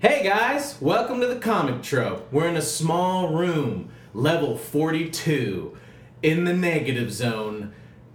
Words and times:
Hey 0.00 0.22
guys, 0.22 0.80
welcome 0.80 1.20
to 1.22 1.26
the 1.26 1.40
Comic 1.40 1.82
Trope. 1.82 2.32
We're 2.32 2.46
in 2.46 2.54
a 2.54 2.62
small 2.62 3.34
room, 3.34 3.90
level 4.14 4.56
42, 4.56 5.76
in 6.22 6.44
the 6.44 6.52
negative 6.52 7.12
zone, 7.12 7.72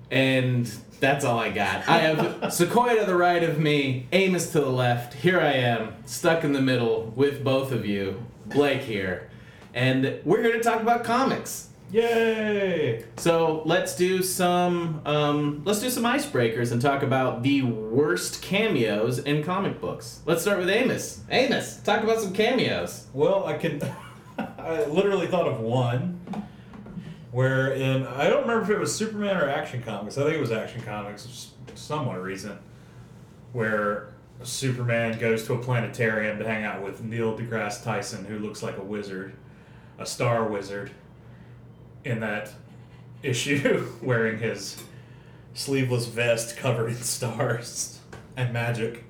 and 0.10 0.66
that's 1.02 1.26
all 1.26 1.38
I 1.38 1.50
got. 1.50 1.86
I 1.90 1.98
have 1.98 2.54
Sequoia 2.54 3.02
to 3.02 3.06
the 3.06 3.18
right 3.18 3.44
of 3.44 3.60
me, 3.60 4.08
Amos 4.14 4.54
to 4.54 4.62
the 4.62 4.70
left. 4.70 5.14
Here 5.14 5.42
I 5.42 5.56
am, 5.56 5.94
stuck 6.06 6.46
in 6.46 6.54
the 6.54 6.62
middle 6.62 7.12
with 7.18 7.44
both 7.44 7.74
of 7.74 7.86
you, 7.86 8.24
Blake 8.46 8.84
here, 8.84 9.30
and 9.74 10.22
we're 10.24 10.42
here 10.42 10.54
to 10.54 10.64
talk 10.64 10.82
about 10.82 11.04
comics. 11.04 11.68
Yay! 11.94 13.06
So 13.18 13.62
let's 13.66 13.96
do 13.96 14.24
some 14.24 15.00
um, 15.06 15.62
let's 15.64 15.80
do 15.80 15.92
some 15.92 16.06
icebreakers 16.06 16.72
and 16.72 16.82
talk 16.82 17.04
about 17.04 17.44
the 17.44 17.62
worst 17.62 18.42
cameos 18.42 19.20
in 19.20 19.44
comic 19.44 19.80
books. 19.80 20.22
Let's 20.26 20.42
start 20.42 20.58
with 20.58 20.70
Amos. 20.70 21.22
Amos, 21.30 21.78
talk 21.84 22.04
about 22.04 22.20
some 22.20 22.34
cameos. 22.34 23.06
Well, 23.14 23.46
I 23.46 23.58
can. 23.60 23.80
I 24.40 24.86
literally 24.86 25.28
thought 25.28 25.48
of 25.48 25.60
one 25.60 26.20
where 27.32 27.74
in 27.74 28.08
I 28.08 28.28
don't 28.28 28.42
remember 28.42 28.64
if 28.64 28.70
it 28.72 28.80
was 28.80 28.96
Superman 28.96 29.38
or 29.38 29.48
Action 29.48 29.84
Comics. 29.84 30.18
I 30.18 30.24
think 30.24 30.38
it 30.38 30.42
was 30.42 30.52
Action 30.52 30.82
Comics, 30.82 31.52
for 31.68 31.78
some 31.78 32.08
odd 32.08 32.18
reason, 32.18 32.58
where 33.52 34.14
Superman 34.42 35.20
goes 35.20 35.46
to 35.46 35.54
a 35.54 35.60
planetarium 35.60 36.40
to 36.40 36.48
hang 36.48 36.64
out 36.64 36.82
with 36.82 37.04
Neil 37.04 37.38
deGrasse 37.38 37.84
Tyson, 37.84 38.26
who 38.26 38.40
looks 38.40 38.64
like 38.64 38.78
a 38.78 38.84
wizard, 38.84 39.36
a 40.00 40.08
star 40.08 40.48
wizard, 40.48 40.90
in 42.06 42.20
that 42.22 42.52
issue, 43.22 43.88
wearing 44.02 44.40
his 44.40 44.82
sleeveless 45.54 46.08
vest 46.08 46.58
covered 46.58 46.90
in 46.90 46.96
stars 47.02 48.00
and 48.36 48.52
magic. 48.54 49.06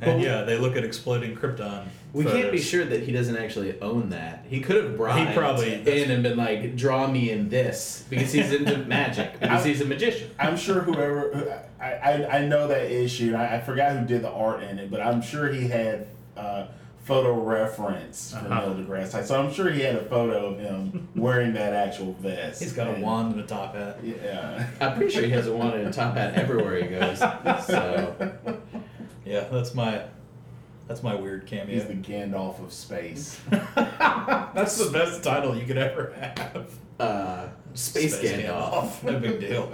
And 0.00 0.18
But- 0.18 0.20
yeah, 0.26 0.42
they 0.42 0.56
look 0.58 0.76
at 0.76 0.84
exploding 0.84 1.36
Krypton. 1.36 1.84
We 2.12 2.24
can't 2.24 2.50
be 2.50 2.58
sure 2.60 2.84
that 2.84 3.04
he 3.04 3.12
doesn't 3.12 3.36
actually 3.36 3.80
own 3.80 4.08
that. 4.10 4.44
He 4.48 4.60
could 4.60 4.82
have 4.82 4.96
brought 4.96 5.28
He 5.28 5.32
probably- 5.32 5.74
in 5.74 6.10
and 6.10 6.24
been 6.24 6.36
like, 6.36 6.74
"Draw 6.74 7.06
me 7.06 7.30
in 7.30 7.48
this," 7.50 8.04
because 8.10 8.32
he's 8.32 8.52
into 8.52 8.78
magic. 8.88 9.38
Because 9.38 9.64
he's 9.64 9.80
a 9.80 9.84
magician. 9.84 10.28
I'm 10.36 10.56
sure 10.56 10.80
whoever 10.80 11.62
I, 11.80 11.84
I, 11.92 12.38
I 12.38 12.46
know 12.46 12.66
that 12.66 12.90
issue. 12.90 13.28
And 13.28 13.36
I, 13.36 13.56
I 13.56 13.60
forgot 13.60 13.96
who 13.96 14.04
did 14.06 14.22
the 14.22 14.30
art 14.32 14.64
in 14.64 14.80
it, 14.80 14.90
but 14.90 15.00
I'm 15.00 15.22
sure 15.22 15.52
he 15.52 15.68
had 15.68 16.08
uh, 16.36 16.66
photo 17.10 17.34
reference 17.42 18.32
from 18.32 18.52
Uh-huh. 18.52 18.66
Neil 18.72 18.84
deGrasse 18.86 19.10
Tyson. 19.10 19.24
So 19.26 19.40
I'm 19.42 19.52
sure 19.52 19.70
he 19.70 19.80
had 19.82 19.96
a 19.96 20.04
photo 20.04 20.46
of 20.52 20.58
him 20.60 21.08
wearing 21.16 21.52
that 21.54 21.72
actual 21.72 22.12
vest. 22.14 22.62
He's 22.62 22.72
got 22.72 22.86
a 22.96 23.00
wand 23.00 23.32
and 23.32 23.40
a 23.42 23.46
top 23.46 23.74
hat. 23.74 23.98
Yeah. 24.02 24.66
I'm 24.80 24.96
pretty 24.96 25.12
sure 25.12 25.22
he 25.24 25.30
has 25.30 25.46
a 25.46 25.52
wand 25.52 25.70
wanted 25.72 25.86
a 25.88 25.92
top 25.92 26.14
hat 26.14 26.34
everywhere 26.34 26.82
he 26.82 26.88
goes. 26.88 27.18
So 27.66 28.16
Yeah, 29.24 29.44
that's 29.50 29.74
my 29.74 30.02
that's 30.88 31.02
my 31.02 31.14
weird 31.14 31.46
cameo. 31.46 31.74
He's 31.74 31.86
the 31.86 31.94
Gandalf 31.94 32.60
of 32.64 32.72
space. 32.72 33.38
that's 33.74 34.76
the 34.76 34.90
best 34.90 35.22
title 35.22 35.56
you 35.56 35.64
could 35.66 35.78
ever 35.78 36.12
have. 36.18 36.70
uh, 36.98 37.46
Space, 37.74 38.18
Gandalf. 38.20 39.02
no 39.04 39.18
big 39.20 39.38
deal. 39.40 39.70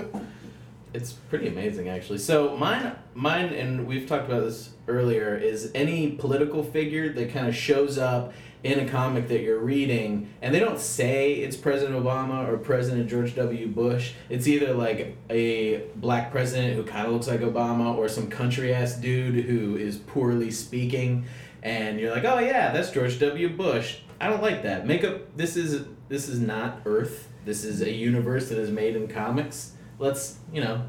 It's 0.97 1.13
pretty 1.13 1.49
amazing, 1.49 1.89
actually. 1.89 2.19
So 2.19 2.57
mine, 2.57 2.97
mine, 3.15 3.47
and 3.53 3.87
we've 3.87 4.09
talked 4.09 4.27
about 4.27 4.45
this 4.45 4.71
earlier, 4.89 5.37
is 5.37 5.71
any 5.75 6.13
political 6.13 6.63
figure 6.63 7.13
that 7.13 7.33
kind 7.33 7.47
of 7.47 7.55
shows 7.55 7.99
up 7.99 8.33
in 8.65 8.81
a 8.81 8.89
comic 8.89 9.29
that 9.29 9.43
you're 9.43 9.59
reading, 9.59 10.31
and 10.41 10.55
they 10.55 10.59
don't 10.59 10.81
say 10.81 11.35
it's 11.35 11.57
President 11.57 12.03
Obama 12.03 12.49
or 12.49 12.57
President 12.57 13.09
George 13.09 13.35
W. 13.37 13.69
Bush. 13.69 14.15
It's 14.29 14.49
either 14.49 14.73
like 14.75 15.17
a 15.31 15.85
black 15.97 16.31
president 16.31 16.75
who 16.75 16.83
kind 16.83 17.07
of 17.07 17.13
looks 17.13 17.29
like 17.29 17.41
Obama, 17.41 17.97
or 17.97 18.09
some 18.09 18.29
country 18.29 18.75
ass 18.75 18.95
dude 18.95 19.45
who 19.45 19.77
is 19.77 19.99
poorly 19.99 20.51
speaking, 20.51 21.27
and 21.63 22.01
you're 22.01 22.15
like, 22.15 22.25
oh 22.25 22.39
yeah, 22.39 22.73
that's 22.73 22.91
George 22.91 23.21
W. 23.21 23.51
Bush. 23.51 23.99
I 24.21 24.29
don't 24.29 24.43
like 24.43 24.63
that. 24.63 24.87
Make 24.87 25.05
up. 25.05 25.37
This 25.37 25.57
is 25.57 25.85
this 26.09 26.29
is 26.29 26.41
not 26.41 26.81
Earth. 26.87 27.29
This 27.45 27.65
is 27.65 27.83
a 27.83 27.93
universe 27.93 28.49
that 28.49 28.59
is 28.59 28.71
made 28.71 28.97
in 28.97 29.07
comics. 29.09 29.75
Let's 29.99 30.39
you 30.53 30.63
know 30.63 30.83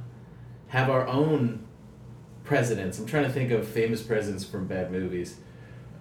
have 0.70 0.90
our 0.90 1.08
own 1.08 1.66
presidents. 2.44 3.00
I'm 3.00 3.06
trying 3.06 3.24
to 3.26 3.32
think 3.32 3.52
of 3.52 3.68
famous 3.68 4.02
presidents 4.02 4.44
from 4.44 4.68
bad 4.68 4.92
movies. 4.92 5.38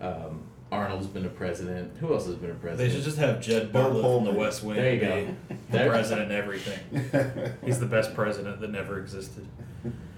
Um, 0.00 0.42
Arnold's 0.70 1.06
been 1.06 1.24
a 1.24 1.30
president. 1.30 1.96
Who 1.98 2.12
else 2.12 2.26
has 2.26 2.34
been 2.36 2.50
a 2.50 2.54
president? 2.54 2.78
They 2.78 2.94
should 2.94 3.04
just 3.04 3.18
have 3.18 3.40
Jed 3.40 3.72
Bill 3.72 3.90
Bartlet 3.90 4.16
from 4.16 4.24
the 4.24 4.38
West 4.38 4.62
Wing 4.64 4.76
There 4.76 4.94
you 4.94 5.00
be 5.00 5.06
go. 5.06 5.36
the 5.70 5.88
president 5.88 6.32
and 6.32 6.32
everything. 6.32 7.54
He's 7.64 7.78
the 7.78 7.86
best 7.86 8.14
president 8.14 8.60
that 8.60 8.70
never 8.70 8.98
existed. 9.00 9.46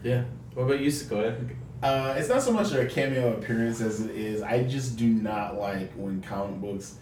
Yeah. 0.02 0.24
What 0.54 0.64
about 0.64 0.80
you, 0.80 0.90
Sequoia? 0.90 1.36
Uh, 1.82 2.14
it's 2.16 2.28
not 2.28 2.42
so 2.42 2.52
much 2.52 2.72
a 2.72 2.86
cameo 2.86 3.34
appearance 3.34 3.80
as 3.80 4.00
it 4.00 4.10
is. 4.10 4.42
I 4.42 4.64
just 4.64 4.96
do 4.96 5.06
not 5.08 5.58
like 5.58 5.92
when 5.92 6.22
comic 6.22 6.60
books 6.60 6.96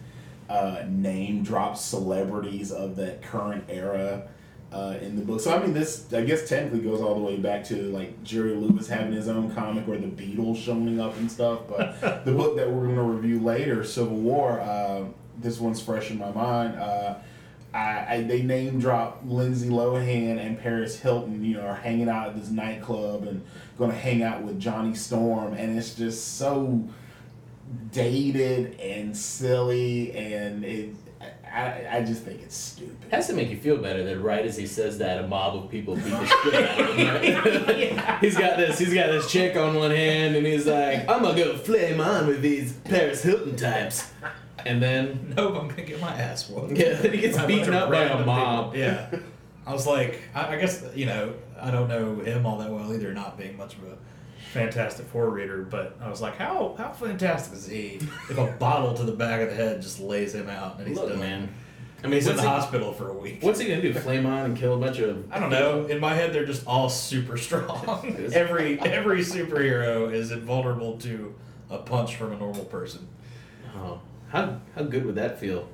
uh, 0.49 0.83
name 0.87 1.41
drop 1.43 1.77
celebrities 1.77 2.71
of 2.71 2.95
that 2.97 3.21
current 3.21 3.63
era 3.69 4.27
uh, 4.71 4.97
in 5.01 5.15
the 5.15 5.21
book. 5.21 5.39
So 5.39 5.55
I 5.55 5.59
mean, 5.61 5.73
this 5.73 6.11
I 6.13 6.21
guess 6.23 6.47
technically 6.47 6.81
goes 6.81 7.01
all 7.01 7.15
the 7.15 7.21
way 7.21 7.37
back 7.37 7.63
to 7.65 7.75
like 7.91 8.23
Jerry 8.23 8.53
Lewis 8.53 8.87
having 8.87 9.13
his 9.13 9.27
own 9.27 9.53
comic 9.53 9.87
or 9.87 9.97
the 9.97 10.07
Beatles 10.07 10.57
showing 10.57 10.99
up 10.99 11.15
and 11.17 11.31
stuff. 11.31 11.61
But 11.69 12.01
the 12.25 12.31
book 12.31 12.57
that 12.57 12.69
we're 12.69 12.83
going 12.83 12.95
to 12.95 13.03
review 13.03 13.39
later, 13.39 13.83
Civil 13.83 14.17
War, 14.17 14.59
uh, 14.59 15.05
this 15.37 15.59
one's 15.59 15.81
fresh 15.81 16.11
in 16.11 16.17
my 16.17 16.31
mind. 16.31 16.75
Uh, 16.75 17.15
I, 17.73 18.15
I 18.15 18.21
they 18.23 18.41
name 18.41 18.79
drop 18.79 19.21
Lindsay 19.25 19.69
Lohan 19.69 20.39
and 20.39 20.59
Paris 20.59 20.99
Hilton, 20.99 21.43
you 21.43 21.55
know, 21.55 21.65
are 21.65 21.75
hanging 21.75 22.09
out 22.09 22.29
at 22.29 22.35
this 22.35 22.49
nightclub 22.49 23.23
and 23.23 23.45
going 23.77 23.91
to 23.91 23.97
hang 23.97 24.23
out 24.23 24.41
with 24.41 24.59
Johnny 24.59 24.95
Storm, 24.95 25.53
and 25.53 25.77
it's 25.77 25.93
just 25.93 26.37
so 26.37 26.87
dated 27.91 28.79
and 28.79 29.15
silly, 29.15 30.11
and 30.13 30.65
it. 30.65 30.89
I, 31.57 31.97
I 31.97 32.03
just 32.03 32.23
think 32.23 32.41
it's 32.41 32.55
stupid. 32.55 32.95
It 33.07 33.13
has 33.13 33.27
to 33.27 33.33
make 33.33 33.49
you 33.49 33.57
feel 33.57 33.77
better 33.77 34.03
that 34.03 34.19
right 34.19 34.45
as 34.45 34.55
he 34.57 34.67
says 34.67 34.97
that, 34.99 35.23
a 35.23 35.27
mob 35.27 35.55
of 35.55 35.69
people 35.71 35.95
beat 35.95 36.05
the 36.05 36.25
shit 36.25 36.53
out 36.53 36.79
of 36.79 36.95
him. 36.95 37.97
Right? 37.97 38.19
he's 38.21 38.37
got 38.37 38.57
this. 38.57 38.77
He's 38.79 38.93
got 38.93 39.07
this 39.07 39.31
chick 39.31 39.55
on 39.57 39.75
one 39.75 39.91
hand, 39.91 40.35
and 40.35 40.45
he's 40.45 40.67
like, 40.67 41.09
"I'm 41.09 41.23
gonna 41.23 41.35
go 41.37 41.57
flame 41.57 41.99
on 41.99 42.27
with 42.27 42.41
these 42.41 42.73
Paris 42.73 43.23
Hilton 43.23 43.55
types," 43.55 44.11
and 44.65 44.81
then 44.81 45.33
Nope, 45.37 45.55
I'm 45.59 45.67
gonna 45.67 45.83
get 45.83 45.99
my 45.99 46.13
ass 46.13 46.49
whooped. 46.49 46.77
yeah, 46.77 46.93
then 46.93 47.11
he 47.13 47.19
gets 47.21 47.37
By 47.37 47.43
a 47.43 47.47
bunch 47.47 47.59
beaten 47.59 47.73
up 47.73 47.89
by 47.89 48.03
a 48.03 48.25
mob. 48.25 48.73
people. 48.73 48.79
Yeah. 48.87 49.19
I 49.65 49.73
was 49.73 49.85
like, 49.85 50.21
I, 50.33 50.55
I 50.55 50.59
guess 50.59 50.83
you 50.95 51.05
know, 51.07 51.33
I 51.59 51.71
don't 51.71 51.87
know 51.89 52.15
him 52.19 52.45
all 52.45 52.57
that 52.59 52.69
well 52.71 52.93
either, 52.93 53.13
not 53.13 53.37
being 53.37 53.57
much 53.57 53.75
of 53.75 53.83
a 53.83 53.97
Fantastic 54.53 55.05
Four 55.07 55.29
reader, 55.29 55.63
but 55.63 55.97
I 56.01 56.09
was 56.09 56.21
like, 56.21 56.37
how 56.37 56.75
how 56.77 56.91
fantastic 56.91 57.53
is 57.57 57.67
he 57.67 57.95
if 58.29 58.37
a 58.37 58.45
bottle 58.59 58.93
to 58.95 59.03
the 59.03 59.11
back 59.11 59.41
of 59.41 59.49
the 59.49 59.55
head 59.55 59.81
just 59.81 59.99
lays 59.99 60.33
him 60.33 60.49
out 60.49 60.79
and 60.79 60.87
he's 60.87 60.97
Look, 60.97 61.09
done? 61.09 61.19
man. 61.19 61.49
I 62.03 62.07
mean, 62.07 62.13
He's 62.13 62.27
in 62.27 62.35
the 62.35 62.43
he, 62.43 62.47
hospital 62.47 62.93
for 62.93 63.09
a 63.09 63.13
week. 63.13 63.39
what's 63.41 63.59
he 63.59 63.67
gonna 63.67 63.81
do? 63.81 63.93
Flame 63.93 64.25
on 64.27 64.45
and 64.45 64.57
kill 64.57 64.75
a 64.75 64.77
bunch 64.77 64.99
of? 64.99 65.31
I 65.31 65.39
don't 65.39 65.49
know. 65.49 65.85
In 65.87 65.99
my 65.99 66.13
head, 66.13 66.31
they're 66.31 66.45
just 66.45 66.65
all 66.67 66.89
super 66.89 67.37
strong. 67.37 68.15
every 68.33 68.79
every 68.79 69.19
superhero 69.21 70.11
is 70.13 70.31
invulnerable 70.31 70.97
to 70.99 71.33
a 71.69 71.79
punch 71.79 72.15
from 72.15 72.33
a 72.33 72.37
normal 72.37 72.65
person. 72.65 73.07
Oh, 73.75 73.99
how 74.29 74.59
how 74.75 74.83
good 74.83 75.05
would 75.05 75.15
that 75.15 75.39
feel? 75.39 75.67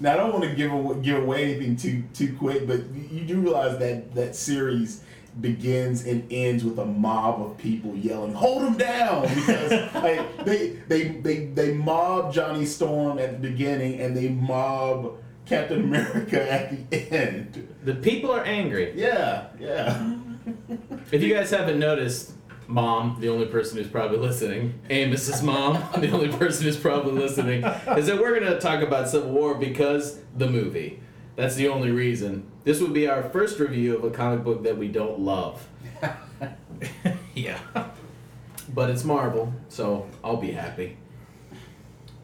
Now 0.00 0.14
I 0.14 0.16
don't 0.16 0.32
want 0.32 0.44
to 0.44 0.54
give 0.54 0.72
away, 0.72 1.00
give 1.02 1.22
away 1.22 1.44
anything 1.54 1.76
too 1.76 2.02
too 2.14 2.34
quick, 2.36 2.66
but 2.66 2.80
you 3.10 3.24
do 3.24 3.40
realize 3.40 3.78
that 3.78 4.14
that 4.14 4.34
series 4.34 5.02
begins 5.40 6.04
and 6.04 6.26
ends 6.30 6.64
with 6.64 6.78
a 6.78 6.84
mob 6.84 7.40
of 7.40 7.58
people 7.58 7.94
yelling, 7.96 8.34
"Hold 8.34 8.62
him 8.62 8.76
down!" 8.76 9.22
Because 9.22 9.94
like 9.94 10.44
they 10.44 10.68
they 10.88 11.08
they 11.08 11.46
they 11.46 11.74
mob 11.74 12.32
Johnny 12.32 12.66
Storm 12.66 13.18
at 13.18 13.32
the 13.32 13.48
beginning 13.48 14.00
and 14.00 14.16
they 14.16 14.28
mob 14.28 15.16
Captain 15.46 15.80
America 15.80 16.52
at 16.52 16.90
the 16.90 17.12
end. 17.12 17.68
The 17.84 17.94
people 17.94 18.30
are 18.30 18.44
angry. 18.44 18.92
Yeah, 18.94 19.46
yeah. 19.58 20.16
If 21.10 21.22
you 21.22 21.34
guys 21.34 21.50
haven't 21.50 21.78
noticed, 21.78 22.32
mom, 22.66 23.18
the 23.20 23.28
only 23.28 23.46
person 23.46 23.78
who's 23.78 23.86
probably 23.86 24.18
listening, 24.18 24.80
Amos's 24.90 25.42
mom, 25.42 25.82
the 26.00 26.10
only 26.10 26.28
person 26.28 26.64
who's 26.64 26.76
probably 26.76 27.12
listening, 27.12 27.64
is 27.96 28.06
that 28.06 28.18
we're 28.18 28.38
going 28.38 28.52
to 28.52 28.60
talk 28.60 28.82
about 28.82 29.08
Civil 29.08 29.30
War 29.30 29.54
because 29.54 30.20
the 30.36 30.48
movie. 30.48 31.00
That's 31.36 31.54
the 31.54 31.68
only 31.68 31.90
reason. 31.90 32.50
This 32.64 32.80
would 32.80 32.92
be 32.92 33.08
our 33.08 33.22
first 33.24 33.58
review 33.58 33.96
of 33.96 34.04
a 34.04 34.10
comic 34.10 34.44
book 34.44 34.62
that 34.62 34.76
we 34.76 34.88
don't 34.88 35.20
love. 35.20 35.66
yeah. 37.34 37.58
But 38.72 38.90
it's 38.90 39.04
Marvel, 39.04 39.52
so 39.68 40.06
I'll 40.22 40.36
be 40.36 40.52
happy. 40.52 40.96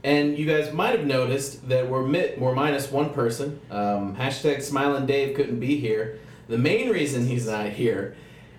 And 0.05 0.39
you 0.39 0.47
guys 0.47 0.73
might 0.73 0.97
have 0.97 1.07
noticed 1.07 1.69
that 1.69 1.89
we're 1.91 2.07
mi- 2.07 2.35
we're 2.39 2.55
minus 2.55 2.91
one 2.91 3.11
person. 3.11 3.61
Um, 3.71 4.15
hashtag 4.17 4.63
Smiling 4.63 5.07
Dave 5.07 5.35
couldn't 5.35 5.59
be 5.59 5.79
here. 5.79 6.21
The 6.49 6.57
main 6.57 6.89
reason 6.91 7.27
he's 7.27 7.47
not 7.47 7.71
here 7.71 8.17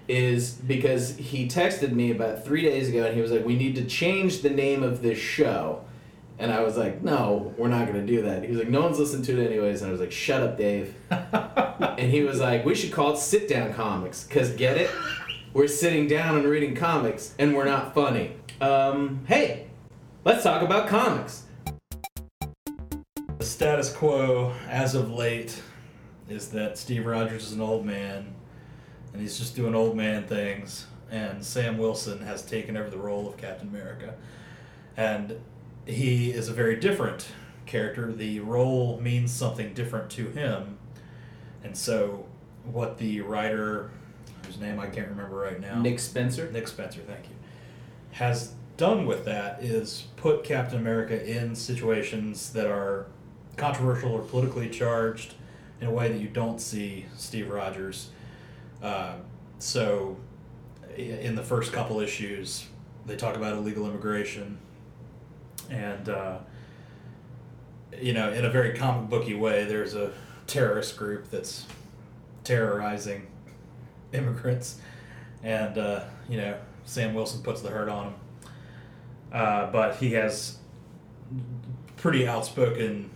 is 0.09 0.51
because 0.51 1.15
he 1.15 1.47
texted 1.47 1.93
me 1.93 2.11
about 2.11 2.43
three 2.43 2.61
days 2.61 2.89
ago 2.89 3.05
and 3.05 3.15
he 3.15 3.21
was 3.21 3.31
like, 3.31 3.45
"We 3.45 3.55
need 3.55 3.75
to 3.75 3.85
change 3.85 4.41
the 4.41 4.49
name 4.49 4.83
of 4.83 5.01
this 5.01 5.17
show." 5.17 5.85
And 6.39 6.51
I 6.51 6.61
was 6.61 6.77
like, 6.77 7.03
"No, 7.03 7.53
we're 7.57 7.67
not 7.67 7.87
going 7.87 7.99
to 7.99 8.05
do 8.05 8.23
that." 8.23 8.43
He 8.43 8.49
was 8.49 8.59
like, 8.59 8.69
"No 8.69 8.81
one's 8.81 8.97
listening 8.97 9.23
to 9.23 9.39
it 9.39 9.45
anyways." 9.45 9.81
And 9.81 9.89
I 9.89 9.91
was 9.91 10.01
like, 10.01 10.11
"Shut 10.11 10.41
up, 10.41 10.57
Dave." 10.57 10.95
and 11.11 12.11
he 12.11 12.21
was 12.21 12.39
like, 12.39 12.65
"We 12.65 12.75
should 12.75 12.91
call 12.91 13.13
it 13.13 13.17
Sit 13.17 13.47
Down 13.47 13.73
Comics, 13.73 14.25
cause 14.25 14.51
get 14.51 14.77
it." 14.77 14.89
We're 15.53 15.67
sitting 15.67 16.07
down 16.07 16.37
and 16.37 16.45
reading 16.45 16.75
comics, 16.75 17.35
and 17.37 17.55
we're 17.55 17.65
not 17.65 17.93
funny. 17.93 18.33
Um, 18.61 19.25
hey, 19.27 19.67
let's 20.23 20.43
talk 20.43 20.61
about 20.61 20.87
comics. 20.87 21.43
The 23.37 23.45
status 23.45 23.91
quo 23.91 24.53
as 24.67 24.95
of 24.95 25.11
late 25.11 25.61
is 26.29 26.49
that 26.49 26.77
Steve 26.77 27.05
Rogers 27.05 27.47
is 27.47 27.53
an 27.53 27.61
old 27.61 27.85
man 27.85 28.35
and 29.13 29.21
he's 29.21 29.37
just 29.37 29.55
doing 29.55 29.75
old 29.75 29.95
man 29.95 30.23
things, 30.23 30.85
and 31.09 31.43
Sam 31.43 31.77
Wilson 31.77 32.21
has 32.21 32.43
taken 32.43 32.77
over 32.77 32.89
the 32.89 32.97
role 32.97 33.27
of 33.27 33.37
Captain 33.37 33.67
America. 33.67 34.13
And 34.95 35.39
he 35.89 36.31
is 36.31 36.49
a 36.49 36.53
very 36.53 36.75
different 36.75 37.27
character. 37.65 38.11
The 38.11 38.39
role 38.41 38.99
means 39.01 39.31
something 39.31 39.73
different 39.73 40.09
to 40.11 40.27
him. 40.29 40.77
And 41.63 41.75
so, 41.75 42.25
what 42.63 42.97
the 42.97 43.21
writer, 43.21 43.91
whose 44.45 44.59
name 44.59 44.79
I 44.79 44.87
can't 44.87 45.09
remember 45.09 45.35
right 45.35 45.59
now, 45.59 45.81
Nick 45.81 45.99
Spencer. 45.99 46.51
Nick 46.51 46.67
Spencer, 46.67 47.01
thank 47.01 47.25
you, 47.25 47.35
has 48.11 48.53
done 48.77 49.05
with 49.05 49.25
that 49.25 49.61
is 49.61 50.05
put 50.15 50.43
Captain 50.43 50.79
America 50.79 51.25
in 51.25 51.53
situations 51.53 52.53
that 52.53 52.67
are 52.67 53.07
controversial 53.57 54.13
or 54.13 54.21
politically 54.21 54.69
charged 54.69 55.33
in 55.81 55.87
a 55.87 55.91
way 55.91 56.09
that 56.09 56.19
you 56.19 56.29
don't 56.29 56.59
see 56.61 57.05
Steve 57.17 57.49
Rogers. 57.49 58.09
Uh, 58.81 59.15
so, 59.59 60.17
in 60.95 61.35
the 61.35 61.43
first 61.43 61.73
couple 61.73 61.99
issues, 61.99 62.67
they 63.05 63.15
talk 63.15 63.35
about 63.35 63.53
illegal 63.53 63.85
immigration, 63.85 64.57
and 65.69 66.09
uh, 66.09 66.37
you 67.99 68.13
know, 68.13 68.31
in 68.31 68.45
a 68.45 68.49
very 68.49 68.77
comic 68.77 69.09
booky 69.09 69.35
way, 69.35 69.65
there's 69.65 69.95
a 69.95 70.11
terrorist 70.47 70.97
group 70.97 71.29
that's 71.29 71.65
terrorizing 72.43 73.27
immigrants, 74.13 74.79
and 75.43 75.77
uh, 75.77 76.03
you 76.27 76.37
know, 76.37 76.57
Sam 76.85 77.13
Wilson 77.13 77.41
puts 77.41 77.61
the 77.61 77.69
hurt 77.69 77.89
on 77.89 78.07
him. 78.07 78.13
Uh, 79.31 79.71
but 79.71 79.95
he 79.97 80.13
has 80.13 80.57
pretty 81.97 82.27
outspoken 82.27 83.09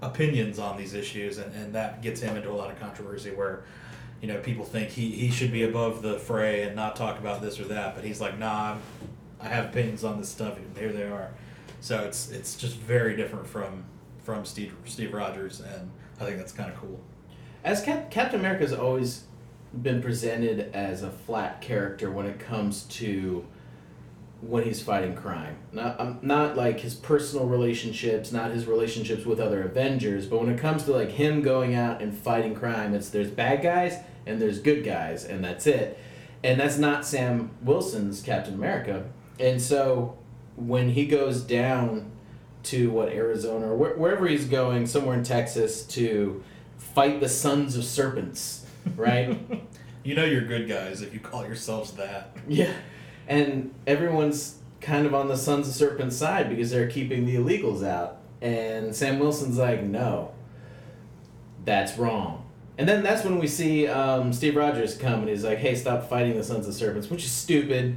opinions 0.00 0.58
on 0.58 0.76
these 0.76 0.94
issues, 0.94 1.38
and, 1.38 1.52
and 1.54 1.74
that 1.74 2.02
gets 2.02 2.20
him 2.20 2.36
into 2.36 2.50
a 2.50 2.54
lot 2.54 2.70
of 2.70 2.78
controversy 2.78 3.30
where, 3.30 3.64
you 4.20 4.28
know, 4.28 4.38
people 4.40 4.64
think 4.64 4.90
he, 4.90 5.10
he 5.10 5.30
should 5.30 5.50
be 5.50 5.64
above 5.64 6.02
the 6.02 6.18
fray 6.18 6.62
and 6.62 6.76
not 6.76 6.94
talk 6.94 7.18
about 7.18 7.42
this 7.42 7.58
or 7.58 7.64
that, 7.64 7.94
but 7.94 8.04
he's 8.04 8.20
like, 8.20 8.38
nah, 8.38 8.72
I'm, 8.72 8.82
I 9.40 9.48
have 9.48 9.66
opinions 9.66 10.04
on 10.04 10.18
this 10.18 10.28
stuff, 10.28 10.56
and 10.56 10.76
here 10.76 10.92
they 10.92 11.04
are. 11.04 11.30
So 11.84 11.98
it's 11.98 12.30
it's 12.30 12.56
just 12.56 12.76
very 12.78 13.14
different 13.14 13.46
from 13.46 13.84
from 14.22 14.46
Steve 14.46 14.74
Steve 14.86 15.12
Rogers, 15.12 15.60
and 15.60 15.90
I 16.18 16.24
think 16.24 16.38
that's 16.38 16.50
kind 16.50 16.72
of 16.72 16.78
cool. 16.78 16.98
As 17.62 17.82
Cap- 17.82 18.10
Captain 18.10 18.40
America's 18.40 18.72
always 18.72 19.24
been 19.82 20.00
presented 20.00 20.74
as 20.74 21.02
a 21.02 21.10
flat 21.10 21.60
character 21.60 22.10
when 22.10 22.24
it 22.24 22.38
comes 22.38 22.84
to 22.84 23.44
when 24.40 24.64
he's 24.64 24.80
fighting 24.80 25.14
crime. 25.14 25.58
Not 25.72 26.00
um, 26.00 26.20
not 26.22 26.56
like 26.56 26.80
his 26.80 26.94
personal 26.94 27.44
relationships, 27.44 28.32
not 28.32 28.50
his 28.52 28.64
relationships 28.66 29.26
with 29.26 29.38
other 29.38 29.62
Avengers, 29.62 30.24
but 30.24 30.40
when 30.40 30.48
it 30.48 30.58
comes 30.58 30.84
to 30.84 30.92
like 30.92 31.10
him 31.10 31.42
going 31.42 31.74
out 31.74 32.00
and 32.00 32.16
fighting 32.16 32.54
crime, 32.54 32.94
it's 32.94 33.10
there's 33.10 33.30
bad 33.30 33.62
guys 33.62 33.98
and 34.24 34.40
there's 34.40 34.58
good 34.58 34.84
guys, 34.84 35.26
and 35.26 35.44
that's 35.44 35.66
it. 35.66 35.98
And 36.42 36.58
that's 36.58 36.78
not 36.78 37.04
Sam 37.04 37.50
Wilson's 37.60 38.22
Captain 38.22 38.54
America. 38.54 39.04
And 39.38 39.60
so 39.60 40.16
when 40.56 40.90
he 40.90 41.06
goes 41.06 41.40
down 41.42 42.10
to 42.64 42.90
what 42.90 43.08
Arizona 43.10 43.72
or 43.72 43.76
wh- 43.76 43.98
wherever 43.98 44.26
he's 44.26 44.46
going, 44.46 44.86
somewhere 44.86 45.16
in 45.16 45.24
Texas 45.24 45.84
to 45.88 46.42
fight 46.78 47.20
the 47.20 47.28
Sons 47.28 47.76
of 47.76 47.84
Serpents, 47.84 48.66
right? 48.96 49.38
You 50.06 50.14
know 50.14 50.26
you're 50.26 50.42
good 50.44 50.68
guys 50.68 51.00
if 51.00 51.14
you 51.14 51.18
call 51.18 51.46
yourselves 51.46 51.92
that. 51.92 52.36
yeah. 52.46 52.74
And 53.26 53.72
everyone's 53.86 54.58
kind 54.82 55.06
of 55.06 55.14
on 55.14 55.28
the 55.28 55.36
Sons 55.38 55.66
of 55.66 55.72
Serpents 55.72 56.14
side 56.14 56.50
because 56.50 56.70
they're 56.70 56.90
keeping 56.90 57.24
the 57.24 57.36
illegals 57.36 57.82
out. 57.82 58.18
And 58.42 58.94
Sam 58.94 59.18
Wilson's 59.18 59.56
like, 59.56 59.82
no, 59.82 60.34
that's 61.64 61.96
wrong. 61.96 62.44
And 62.76 62.86
then 62.86 63.02
that's 63.02 63.24
when 63.24 63.38
we 63.38 63.46
see 63.46 63.86
um, 63.88 64.30
Steve 64.34 64.56
Rogers 64.56 64.94
come 64.98 65.20
and 65.20 65.28
he's 65.30 65.42
like, 65.42 65.56
hey, 65.56 65.74
stop 65.74 66.10
fighting 66.10 66.36
the 66.36 66.44
Sons 66.44 66.68
of 66.68 66.74
Serpents, 66.74 67.08
which 67.08 67.24
is 67.24 67.30
stupid. 67.30 67.96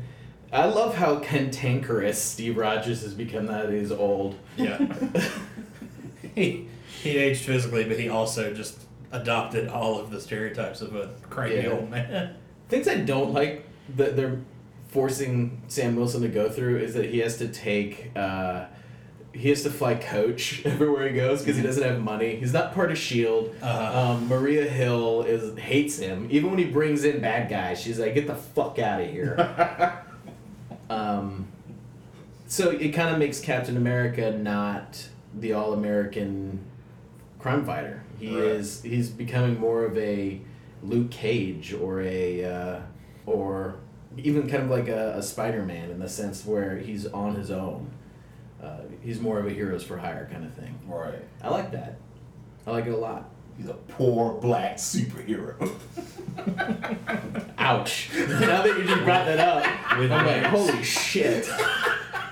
I 0.51 0.65
love 0.65 0.95
how 0.95 1.19
cantankerous 1.19 2.21
Steve 2.21 2.57
Rogers 2.57 3.01
has 3.01 3.13
become 3.13 3.45
now 3.47 3.63
that 3.63 3.71
he's 3.73 3.91
old. 3.91 4.35
Yeah. 4.55 4.77
he 6.35 6.67
he 7.01 7.17
aged 7.17 7.41
physically, 7.45 7.83
but 7.83 7.99
he 7.99 8.09
also 8.09 8.53
just 8.53 8.79
adopted 9.11 9.67
all 9.67 9.99
of 9.99 10.09
the 10.11 10.19
stereotypes 10.21 10.81
of 10.81 10.95
a 10.95 11.13
cranky 11.29 11.57
Yeah. 11.57 11.69
old 11.73 11.89
man. 11.89 12.35
Things 12.69 12.87
I 12.87 12.95
don't 12.95 13.33
like 13.33 13.65
that 13.95 14.15
they're 14.15 14.39
forcing 14.89 15.61
Sam 15.67 15.95
Wilson 15.95 16.21
to 16.21 16.27
go 16.29 16.49
through 16.49 16.77
is 16.77 16.93
that 16.95 17.05
he 17.09 17.19
has 17.19 17.37
to 17.37 17.47
take, 17.47 18.11
uh, 18.15 18.65
he 19.33 19.49
has 19.49 19.63
to 19.63 19.69
fly 19.69 19.95
coach 19.95 20.61
everywhere 20.65 21.07
he 21.09 21.15
goes 21.15 21.41
because 21.41 21.55
he 21.57 21.61
doesn't 21.63 21.83
have 21.83 22.01
money. 22.01 22.35
He's 22.37 22.53
not 22.53 22.73
part 22.73 22.91
of 22.91 22.97
Shield. 22.97 23.53
Uh-huh. 23.61 24.11
Um, 24.13 24.27
Maria 24.27 24.65
Hill 24.67 25.23
is 25.23 25.57
hates 25.59 25.99
him. 25.99 26.27
Even 26.31 26.49
when 26.51 26.59
he 26.59 26.65
brings 26.65 27.03
in 27.03 27.21
bad 27.21 27.49
guys, 27.49 27.79
she's 27.81 27.99
like, 27.99 28.13
"Get 28.15 28.27
the 28.27 28.35
fuck 28.35 28.79
out 28.79 29.01
of 29.01 29.09
here." 29.09 30.03
Um, 30.89 31.47
so 32.47 32.69
it 32.69 32.89
kind 32.89 33.09
of 33.09 33.19
makes 33.19 33.39
Captain 33.39 33.75
America 33.77 34.31
not 34.31 35.07
the 35.37 35.53
all-American 35.53 36.59
crime 37.39 37.65
fighter. 37.65 38.03
He 38.19 38.33
Right. 38.35 38.45
is 38.45 38.81
he's 38.81 39.09
becoming 39.09 39.59
more 39.59 39.85
of 39.85 39.97
a 39.97 40.39
Luke 40.81 41.11
Cage 41.11 41.73
or 41.73 42.01
a 42.01 42.43
uh, 42.45 42.79
or 43.25 43.75
even 44.17 44.49
kind 44.49 44.63
of 44.63 44.69
like 44.69 44.87
a, 44.87 45.13
a 45.17 45.21
Spider-Man 45.21 45.91
in 45.91 45.99
the 45.99 46.09
sense 46.09 46.45
where 46.45 46.77
he's 46.77 47.05
on 47.05 47.35
his 47.35 47.51
own. 47.51 47.91
Uh, 48.63 48.79
he's 49.03 49.19
more 49.19 49.37
of 49.39 49.45
a 49.45 49.51
heroes 49.51 49.83
for 49.83 49.97
hire 49.97 50.27
kind 50.31 50.43
of 50.45 50.53
thing. 50.53 50.79
Right. 50.87 51.23
I 51.43 51.49
like 51.49 51.71
that. 51.73 51.97
I 52.65 52.71
like 52.71 52.85
it 52.87 52.91
a 52.93 52.97
lot. 52.97 53.29
He's 53.57 53.67
a 53.69 53.73
poor 53.73 54.33
black 54.39 54.77
superhero. 54.77 55.55
Ouch. 57.57 58.09
now 58.13 58.61
that 58.61 58.77
you 58.77 58.83
just 58.83 59.03
brought 59.03 59.25
that 59.25 59.39
up, 59.39 59.97
With 59.99 60.11
I'm 60.11 60.25
like, 60.25 60.43
holy 60.43 60.83
shit. 60.83 61.49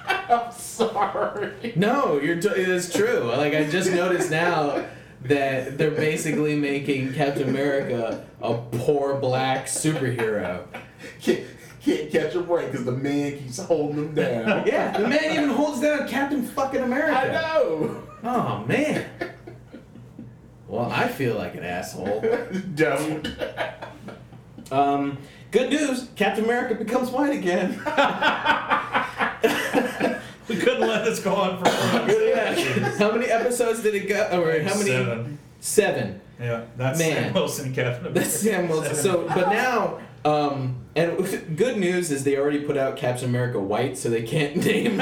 I'm 0.08 0.52
sorry. 0.52 1.74
No, 1.76 2.20
you're 2.20 2.40
t- 2.40 2.50
it's 2.50 2.94
true. 2.94 3.22
Like 3.36 3.54
I 3.54 3.70
just 3.70 3.92
noticed 3.92 4.30
now 4.32 4.86
that 5.24 5.78
they're 5.78 5.92
basically 5.92 6.56
making 6.56 7.14
Captain 7.14 7.50
America 7.50 8.26
a 8.42 8.54
poor 8.56 9.16
black 9.16 9.66
superhero. 9.66 10.66
Can't, 11.22 11.42
can't 11.84 12.12
catch 12.12 12.36
a 12.36 12.42
break 12.42 12.72
because 12.72 12.86
the 12.86 12.92
man 12.92 13.38
keeps 13.40 13.60
holding 13.60 13.98
him 13.98 14.16
down. 14.16 14.68
Yeah, 14.68 14.98
the 14.98 15.08
man 15.08 15.32
even 15.34 15.50
holds 15.50 15.82
down 15.82 16.08
Captain 16.08 16.44
fucking 16.44 16.82
America. 16.82 17.18
I 17.18 17.28
know. 17.32 18.04
Oh 18.24 18.66
man. 18.68 19.06
Well, 20.68 20.92
I 20.92 21.08
feel 21.08 21.36
like 21.36 21.56
an 21.56 21.64
asshole. 21.64 22.22
Don't. 22.76 23.28
Um, 24.72 25.18
good 25.52 25.70
news: 25.70 26.08
Captain 26.16 26.44
America 26.44 26.76
becomes 26.76 27.10
white 27.10 27.36
again. 27.36 27.80
We 30.48 30.58
couldn't 30.58 30.88
let 30.88 31.06
this 31.06 31.20
go 31.20 31.36
on 31.36 31.64
for. 31.64 31.70
How 31.70 33.12
many 33.12 33.26
episodes 33.26 33.82
did 33.82 33.96
it 33.96 34.08
go? 34.08 34.42
Or 34.42 34.62
how 34.62 34.76
many? 34.76 34.92
Seven. 34.92 35.40
Seven. 35.60 36.22
Yeah, 36.40 36.66
that's 36.78 37.00
Man. 37.00 37.16
Sam 37.16 37.34
Wilson, 37.34 37.74
Captain 37.74 38.02
America. 38.02 38.20
That's 38.20 38.34
Sam 38.34 38.70
Wilson. 38.70 38.96
So, 38.96 39.28
but 39.28 39.50
now, 39.50 40.00
um, 40.24 40.76
and 40.96 41.58
good 41.58 41.78
news 41.78 42.12
is 42.12 42.24
they 42.24 42.38
already 42.38 42.60
put 42.60 42.78
out 42.78 42.98
Captain 42.98 43.30
America 43.30 43.60
White, 43.60 43.98
so 43.98 44.10
they 44.10 44.22
can't 44.22 44.58
name 44.58 44.98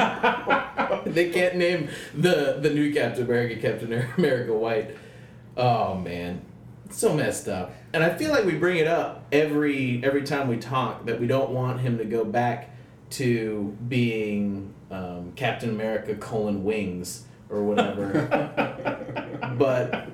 they 1.05 1.31
can't 1.31 1.55
name 1.55 1.89
the 2.13 2.59
the 2.61 2.69
new 2.69 2.93
Captain 2.93 3.25
America 3.25 3.59
Captain 3.59 4.07
America 4.17 4.53
White. 4.53 4.95
Oh 5.55 5.95
man, 5.95 6.41
it's 6.85 6.97
so 6.97 7.13
messed 7.13 7.47
up. 7.47 7.73
And 7.93 8.03
I 8.03 8.15
feel 8.15 8.31
like 8.31 8.45
we 8.45 8.53
bring 8.53 8.77
it 8.77 8.87
up 8.87 9.25
every 9.31 10.03
every 10.03 10.23
time 10.23 10.47
we 10.47 10.57
talk 10.57 11.05
that 11.05 11.19
we 11.19 11.27
don't 11.27 11.51
want 11.51 11.79
him 11.79 11.97
to 11.99 12.05
go 12.05 12.25
back 12.25 12.71
to 13.11 13.77
being 13.87 14.73
um, 14.89 15.33
Captain 15.35 15.69
America 15.69 16.15
colon 16.15 16.63
wings 16.63 17.25
or 17.49 17.63
whatever. 17.63 18.27
but 19.57 20.07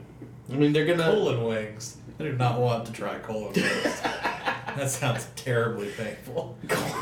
I 0.51 0.53
mean, 0.55 0.73
they're 0.73 0.85
gonna. 0.85 1.03
colon 1.03 1.43
wings. 1.43 1.97
I 2.19 2.23
do 2.23 2.33
not 2.33 2.59
want 2.59 2.85
to 2.87 2.91
try 2.91 3.17
colon 3.19 3.53
wings. 3.53 4.01
that 4.75 4.89
sounds 4.89 5.27
terribly 5.35 5.89
painful. 5.91 6.57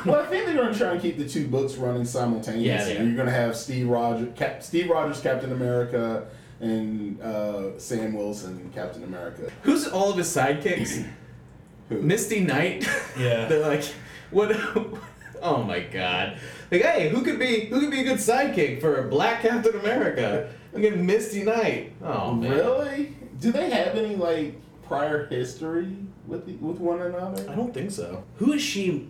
Well, 0.06 0.22
I 0.22 0.26
think 0.26 0.46
they're 0.46 0.56
going 0.56 0.74
to 0.74 0.78
try 0.78 0.92
and 0.92 1.02
keep 1.02 1.18
the 1.18 1.28
two 1.28 1.48
books 1.48 1.76
running 1.76 2.06
simultaneously. 2.06 2.66
Yeah, 2.66 2.84
they 2.84 2.98
are. 2.98 3.04
You're 3.04 3.16
going 3.16 3.28
to 3.28 3.34
have 3.34 3.56
Steve 3.56 3.88
Rogers, 3.88 4.30
Cap, 4.36 4.64
Steve 4.64 4.90
Rogers, 4.90 5.20
Captain 5.22 5.52
America, 5.52 6.28
and 6.60 7.22
uh, 7.22 7.78
Sam 7.80 8.14
Wilson, 8.14 8.72
Captain 8.74 9.04
America. 9.04 9.52
Who's 9.64 9.88
all 9.88 10.12
of 10.12 10.18
his 10.18 10.28
sidekicks? 10.28 11.06
Who? 11.90 12.02
Misty 12.02 12.42
Knight. 12.42 12.86
Yeah. 13.18 13.46
They're 13.50 13.68
like, 13.68 13.84
what? 14.32 14.56
Oh 15.40 15.62
my 15.62 15.82
god! 15.82 16.40
Like, 16.72 16.82
hey, 16.82 17.10
who 17.10 17.22
could 17.22 17.38
be 17.38 17.66
who 17.66 17.80
could 17.80 17.92
be 17.92 18.00
a 18.02 18.04
good 18.04 18.18
sidekick 18.18 18.82
for 18.82 19.06
a 19.06 19.08
Black 19.08 19.44
Captain 19.44 19.80
America? 19.80 20.52
Look 20.74 20.84
at 20.84 20.98
Misty 20.98 21.44
Knight. 21.44 21.94
Oh 22.02 22.34
man. 22.34 22.50
Really? 22.50 23.16
Do 23.40 23.52
they 23.52 23.70
have 23.70 23.96
any 23.96 24.16
like 24.16 24.60
prior 24.82 25.28
history 25.28 25.96
with 26.26 26.48
the, 26.48 26.54
with 26.56 26.80
one 26.80 27.04
another? 27.04 27.48
I 27.52 27.54
don't 27.54 27.72
think 27.72 27.92
so. 27.92 28.24
Who 28.38 28.52
has 28.54 28.64
she 28.64 29.10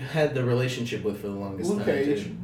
had 0.00 0.32
the 0.36 0.44
relationship 0.44 1.02
with 1.02 1.20
for 1.20 1.26
the 1.26 1.34
longest 1.34 1.68
Luke 1.68 1.78
time? 1.84 1.86
Cage. 1.86 2.22
too? 2.22 2.36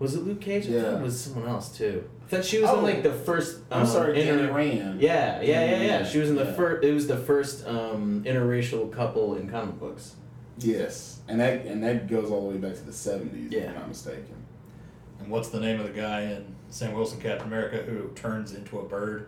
Was 0.00 0.16
it 0.16 0.24
Luke 0.26 0.40
Cage? 0.40 0.64
I 0.66 0.72
thought 0.72 0.74
Yeah. 0.92 0.98
it 0.98 1.02
was 1.02 1.20
someone 1.20 1.48
else 1.48 1.68
too. 1.78 2.02
I 2.30 2.36
thought 2.36 2.44
she 2.44 2.60
was 2.60 2.70
Oh. 2.70 2.78
in 2.78 2.84
like 2.84 3.02
the 3.02 3.12
first. 3.12 3.58
I'm 3.72 3.80
um, 3.82 3.86
sorry, 3.88 4.20
inter- 4.20 4.36
Danny 4.46 4.52
Rand. 4.52 5.00
Yeah, 5.00 5.40
yeah, 5.42 5.64
yeah, 5.64 5.70
yeah. 5.70 5.82
Yeah, 5.82 6.04
She 6.04 6.18
was 6.18 6.30
in 6.30 6.36
the 6.36 6.44
yeah. 6.44 6.52
first. 6.52 6.84
It 6.84 6.92
was 6.94 7.08
the 7.08 7.16
first 7.16 7.66
um, 7.66 8.22
interracial 8.24 8.92
couple 8.92 9.34
in 9.34 9.48
comic 9.48 9.80
books. 9.80 10.14
Yes, 10.58 11.20
and 11.26 11.40
that 11.40 11.64
and 11.66 11.82
that 11.82 12.06
goes 12.08 12.30
all 12.30 12.48
the 12.48 12.54
way 12.54 12.60
back 12.60 12.74
to 12.76 12.82
the 12.84 12.92
'70s, 12.92 13.52
if 13.52 13.68
I'm 13.68 13.74
not 13.74 13.88
mistaken. 13.88 14.36
And 15.18 15.28
what's 15.28 15.48
the 15.48 15.58
name 15.60 15.80
of 15.80 15.86
the 15.92 16.00
guy 16.00 16.22
in 16.22 16.54
Sam 16.70 16.92
Wilson 16.94 17.20
Captain 17.20 17.46
America 17.48 17.78
who 17.78 18.08
turns 18.14 18.54
into 18.54 18.78
a 18.78 18.84
bird? 18.84 19.26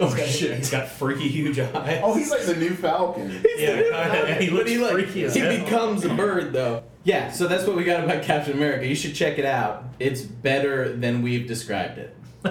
Oh 0.00 0.06
He's 0.06 0.14
got, 0.14 0.28
shit! 0.28 0.56
He's 0.58 0.70
got 0.70 0.86
freaky 0.88 1.26
huge 1.28 1.58
eyes. 1.58 2.00
Oh, 2.04 2.14
he's 2.14 2.30
like 2.30 2.42
the 2.42 2.54
new 2.54 2.70
Falcon. 2.74 3.30
Yeah, 3.56 3.74
kinda, 3.82 3.92
and 4.28 4.44
he 4.44 4.50
looks 4.50 4.70
he, 4.70 4.78
like, 4.78 4.92
freaky 4.92 5.24
as 5.24 5.34
he 5.34 5.40
hell. 5.40 5.64
becomes 5.64 6.04
a 6.04 6.14
bird 6.14 6.52
though. 6.52 6.84
Yeah, 7.08 7.30
so 7.30 7.48
that's 7.48 7.66
what 7.66 7.74
we 7.74 7.84
got 7.84 8.04
about 8.04 8.22
Captain 8.22 8.52
America. 8.52 8.86
You 8.86 8.94
should 8.94 9.14
check 9.14 9.38
it 9.38 9.46
out. 9.46 9.82
It's 9.98 10.20
better 10.20 10.94
than 10.94 11.22
we've 11.22 11.46
described 11.46 11.96
it. 11.96 12.14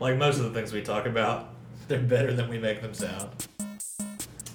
like 0.00 0.18
most 0.18 0.36
of 0.36 0.44
the 0.44 0.50
things 0.50 0.70
we 0.70 0.82
talk 0.82 1.06
about, 1.06 1.48
they're 1.88 1.98
better 1.98 2.34
than 2.34 2.50
we 2.50 2.58
make 2.58 2.82
them 2.82 2.92
sound. 2.92 3.30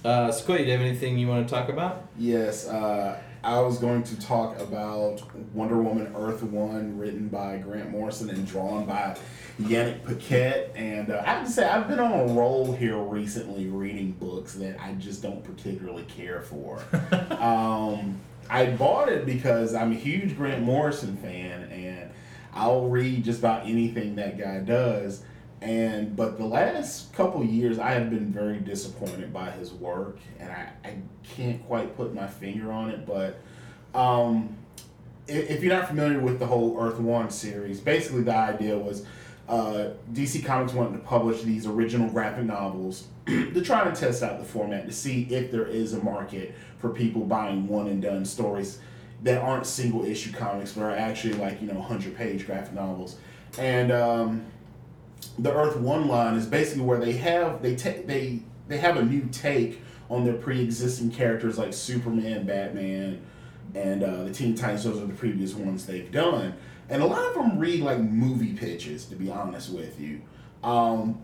Uh, 0.04 0.32
Sequoia, 0.32 0.60
do 0.60 0.66
you 0.66 0.72
have 0.74 0.82
anything 0.82 1.18
you 1.18 1.28
want 1.28 1.48
to 1.48 1.52
talk 1.52 1.70
about? 1.70 2.08
Yes, 2.20 2.68
uh, 2.68 3.20
I 3.44 3.60
was 3.62 3.80
going 3.80 4.04
to 4.04 4.20
talk 4.22 4.60
about 4.60 5.24
Wonder 5.56 5.82
Woman 5.82 6.14
Earth 6.16 6.44
One, 6.44 7.00
written 7.00 7.30
by 7.30 7.58
Grant 7.58 7.90
Morrison 7.90 8.30
and 8.30 8.46
drawn 8.46 8.86
by 8.86 9.18
Yannick 9.60 10.04
Paquette. 10.04 10.72
And 10.76 11.10
uh, 11.10 11.24
I 11.26 11.30
have 11.32 11.48
to 11.48 11.52
say, 11.52 11.68
I've 11.68 11.88
been 11.88 12.00
on 12.00 12.30
a 12.30 12.34
roll 12.34 12.74
here 12.76 13.00
recently 13.00 13.66
reading 13.66 14.12
books 14.12 14.54
that 14.54 14.80
I 14.80 14.94
just 14.94 15.24
don't 15.24 15.44
particularly 15.44 16.04
care 16.04 16.42
for. 16.42 16.80
um, 17.40 18.22
I 18.50 18.68
bought 18.68 19.10
it 19.10 19.26
because 19.26 19.74
I'm 19.74 19.92
a 19.92 19.96
huge 19.96 20.36
Grant 20.38 20.64
Morrison 20.64 21.18
fan, 21.18 21.64
and 21.72 22.12
I'll 22.54 22.88
read 22.88 23.24
just 23.24 23.40
about 23.40 23.66
anything 23.66 24.16
that 24.16 24.38
guy 24.38 24.60
does. 24.60 25.24
And 25.62 26.16
but 26.16 26.38
the 26.38 26.46
last 26.46 27.14
couple 27.14 27.44
years, 27.44 27.80
I 27.80 27.92
have 27.92 28.10
been 28.10 28.32
very 28.32 28.60
disappointed 28.60 29.34
by 29.34 29.52
his 29.52 29.74
work, 29.74 30.20
and 30.40 30.52
I, 30.52 30.70
I 30.84 30.96
can't 31.24 31.66
quite 31.66 31.96
put 31.98 32.14
my 32.14 32.28
finger 32.28 32.72
on 32.72 32.90
it. 32.90 33.06
But 33.06 33.40
um, 33.98 34.56
if, 35.28 35.50
if 35.50 35.64
you're 35.64 35.74
not 35.74 35.88
familiar 35.88 36.20
with 36.20 36.40
the 36.40 36.46
whole 36.46 36.80
Earth 36.80 37.00
One 37.00 37.30
series, 37.32 37.80
basically 37.80 38.22
the 38.22 38.36
idea 38.36 38.78
was 38.78 39.06
uh, 39.48 39.92
DC 40.14 40.44
Comics 40.46 40.74
wanted 40.74 40.94
to 40.94 41.04
publish 41.04 41.42
these 41.44 41.66
original 41.66 42.10
graphic 42.10 42.46
novels 42.46 43.08
to 43.28 43.62
try 43.62 43.84
to 43.84 43.96
test 43.96 44.24
out 44.24 44.40
the 44.40 44.46
format 44.46 44.86
to 44.88 44.92
see 44.92 45.24
if 45.30 45.52
there 45.52 45.68
is 45.68 45.94
a 45.94 46.04
market 46.04 46.56
for 46.86 46.94
people 46.94 47.24
buying 47.24 47.68
one 47.68 47.88
and 47.88 48.02
done 48.02 48.24
stories 48.24 48.80
that 49.24 49.42
aren't 49.42 49.66
single 49.66 50.06
issue 50.06 50.32
comics 50.32 50.74
but 50.74 50.84
are 50.84 50.96
actually 50.96 51.34
like 51.34 51.60
you 51.62 51.68
know 51.68 51.80
100 51.80 52.16
page 52.16 52.46
graphic 52.46 52.74
novels. 52.74 53.18
And 53.58 53.92
um, 53.92 54.46
the 55.40 55.52
earth 55.52 55.78
one 55.78 56.08
line 56.08 56.36
is 56.36 56.46
basically 56.46 56.84
where 56.84 57.00
they 57.00 57.14
have 57.14 57.62
they 57.62 57.76
take 57.76 58.06
they 58.06 58.42
they 58.68 58.78
have 58.78 58.98
a 58.98 59.04
new 59.04 59.28
take 59.32 59.82
on 60.10 60.24
their 60.24 60.36
pre-existing 60.36 61.10
characters 61.10 61.58
like 61.58 61.74
superman 61.74 62.46
batman 62.46 63.20
and 63.74 64.04
uh, 64.04 64.26
the 64.26 64.32
teen 64.32 64.54
titans. 64.54 64.84
Those 64.84 65.02
are 65.02 65.08
the 65.08 65.14
previous 65.14 65.56
ones 65.56 65.86
they've 65.88 66.12
done. 66.12 66.54
And 66.90 67.02
a 67.02 67.06
lot 67.06 67.26
of 67.26 67.34
them 67.34 67.58
read 67.58 67.82
like 67.82 68.00
movie 68.00 68.54
pitches 68.54 69.06
to 69.06 69.16
be 69.16 69.32
honest 69.32 69.72
with 69.72 70.00
you. 70.00 70.22
Um, 70.64 71.20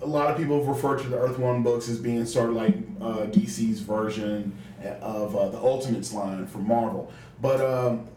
a 0.00 0.06
lot 0.06 0.30
of 0.30 0.36
people 0.36 0.58
have 0.58 0.68
referred 0.68 1.00
to 1.02 1.08
the 1.08 1.18
Earth 1.18 1.38
One 1.38 1.62
books 1.62 1.88
as 1.88 1.98
being 1.98 2.24
sort 2.26 2.50
of 2.50 2.56
like 2.56 2.76
uh, 3.00 3.26
DC's 3.26 3.80
version 3.80 4.56
of 4.84 5.36
uh, 5.36 5.48
the 5.48 5.58
Ultimates 5.58 6.12
line 6.12 6.46
from 6.46 6.66
Marvel. 6.66 7.12
But 7.40 7.60
um, 7.60 8.08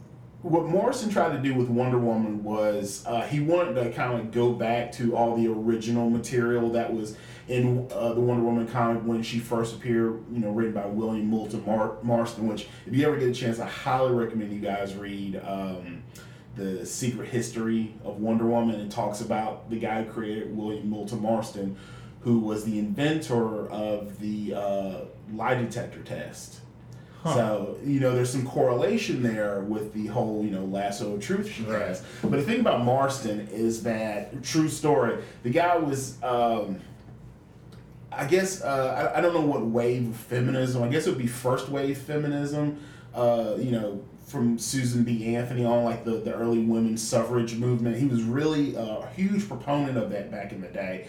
what 0.41 0.65
Morrison 0.65 1.09
tried 1.09 1.35
to 1.35 1.41
do 1.41 1.55
with 1.55 1.69
Wonder 1.69 1.97
Woman 1.97 2.43
was 2.43 3.03
uh, 3.05 3.21
he 3.21 3.39
wanted 3.39 3.75
to 3.83 3.91
kind 3.91 4.19
of 4.19 4.31
go 4.31 4.51
back 4.51 4.91
to 4.93 5.15
all 5.15 5.35
the 5.35 5.47
original 5.47 6.09
material 6.09 6.69
that 6.71 6.93
was 6.93 7.17
in 7.47 7.87
uh, 7.91 8.13
the 8.13 8.21
Wonder 8.21 8.43
Woman 8.43 8.67
comic 8.67 9.03
when 9.03 9.23
she 9.23 9.39
first 9.39 9.75
appeared, 9.75 10.23
you 10.31 10.39
know, 10.39 10.51
written 10.51 10.73
by 10.73 10.85
William 10.85 11.27
Moulton 11.27 11.63
Mar- 11.65 11.97
Marston, 12.03 12.47
which, 12.47 12.67
if 12.85 12.95
you 12.95 13.07
ever 13.07 13.17
get 13.17 13.29
a 13.29 13.33
chance, 13.33 13.59
I 13.59 13.67
highly 13.67 14.13
recommend 14.13 14.51
you 14.51 14.59
guys 14.59 14.95
read. 14.95 15.41
Um, 15.43 16.03
the 16.55 16.85
secret 16.85 17.29
history 17.29 17.93
of 18.03 18.19
Wonder 18.19 18.45
Woman. 18.45 18.79
It 18.79 18.91
talks 18.91 19.21
about 19.21 19.69
the 19.69 19.77
guy 19.77 20.03
who 20.03 20.11
created 20.11 20.55
William 20.55 20.89
Moulton 20.89 21.21
Marston, 21.21 21.75
who 22.21 22.39
was 22.39 22.65
the 22.65 22.79
inventor 22.79 23.69
of 23.69 24.19
the 24.19 24.53
uh, 24.53 24.99
lie 25.33 25.55
detector 25.55 26.01
test. 26.01 26.59
Huh. 27.23 27.33
So 27.33 27.77
you 27.83 27.99
know, 27.99 28.13
there's 28.15 28.29
some 28.29 28.45
correlation 28.45 29.23
there 29.23 29.61
with 29.61 29.93
the 29.93 30.07
whole 30.07 30.43
you 30.43 30.51
know 30.51 30.65
lasso 30.65 31.13
of 31.15 31.21
truth 31.21 31.51
she 31.51 31.63
Right. 31.63 31.81
has. 31.81 32.03
But 32.21 32.31
the 32.31 32.43
thing 32.43 32.59
about 32.59 32.83
Marston 32.83 33.47
is 33.51 33.83
that 33.83 34.43
true 34.43 34.69
story. 34.69 35.17
The 35.43 35.49
guy 35.49 35.77
was. 35.77 36.21
Um, 36.23 36.79
I 38.11 38.25
guess 38.25 38.61
uh, 38.63 39.11
I, 39.13 39.17
I 39.17 39.21
don't 39.21 39.33
know 39.33 39.41
what 39.41 39.65
wave 39.65 40.07
of 40.07 40.15
feminism. 40.15 40.81
I 40.83 40.87
guess 40.87 41.05
it 41.05 41.09
would 41.09 41.17
be 41.19 41.27
first 41.27 41.67
wave 41.67 41.97
feminism. 41.97 42.79
Uh, 43.13 43.55
you 43.59 43.71
know, 43.71 44.01
from 44.25 44.57
Susan 44.57 45.03
B. 45.03 45.35
Anthony 45.35 45.65
on 45.65 45.83
like 45.83 46.05
the, 46.05 46.11
the 46.11 46.33
early 46.33 46.59
women's 46.59 47.01
suffrage 47.05 47.55
movement. 47.55 47.97
He 47.97 48.05
was 48.05 48.23
really 48.23 48.75
uh, 48.77 48.99
a 48.99 49.09
huge 49.15 49.47
proponent 49.47 49.97
of 49.97 50.09
that 50.11 50.31
back 50.31 50.51
in 50.53 50.61
the 50.61 50.67
day. 50.67 51.07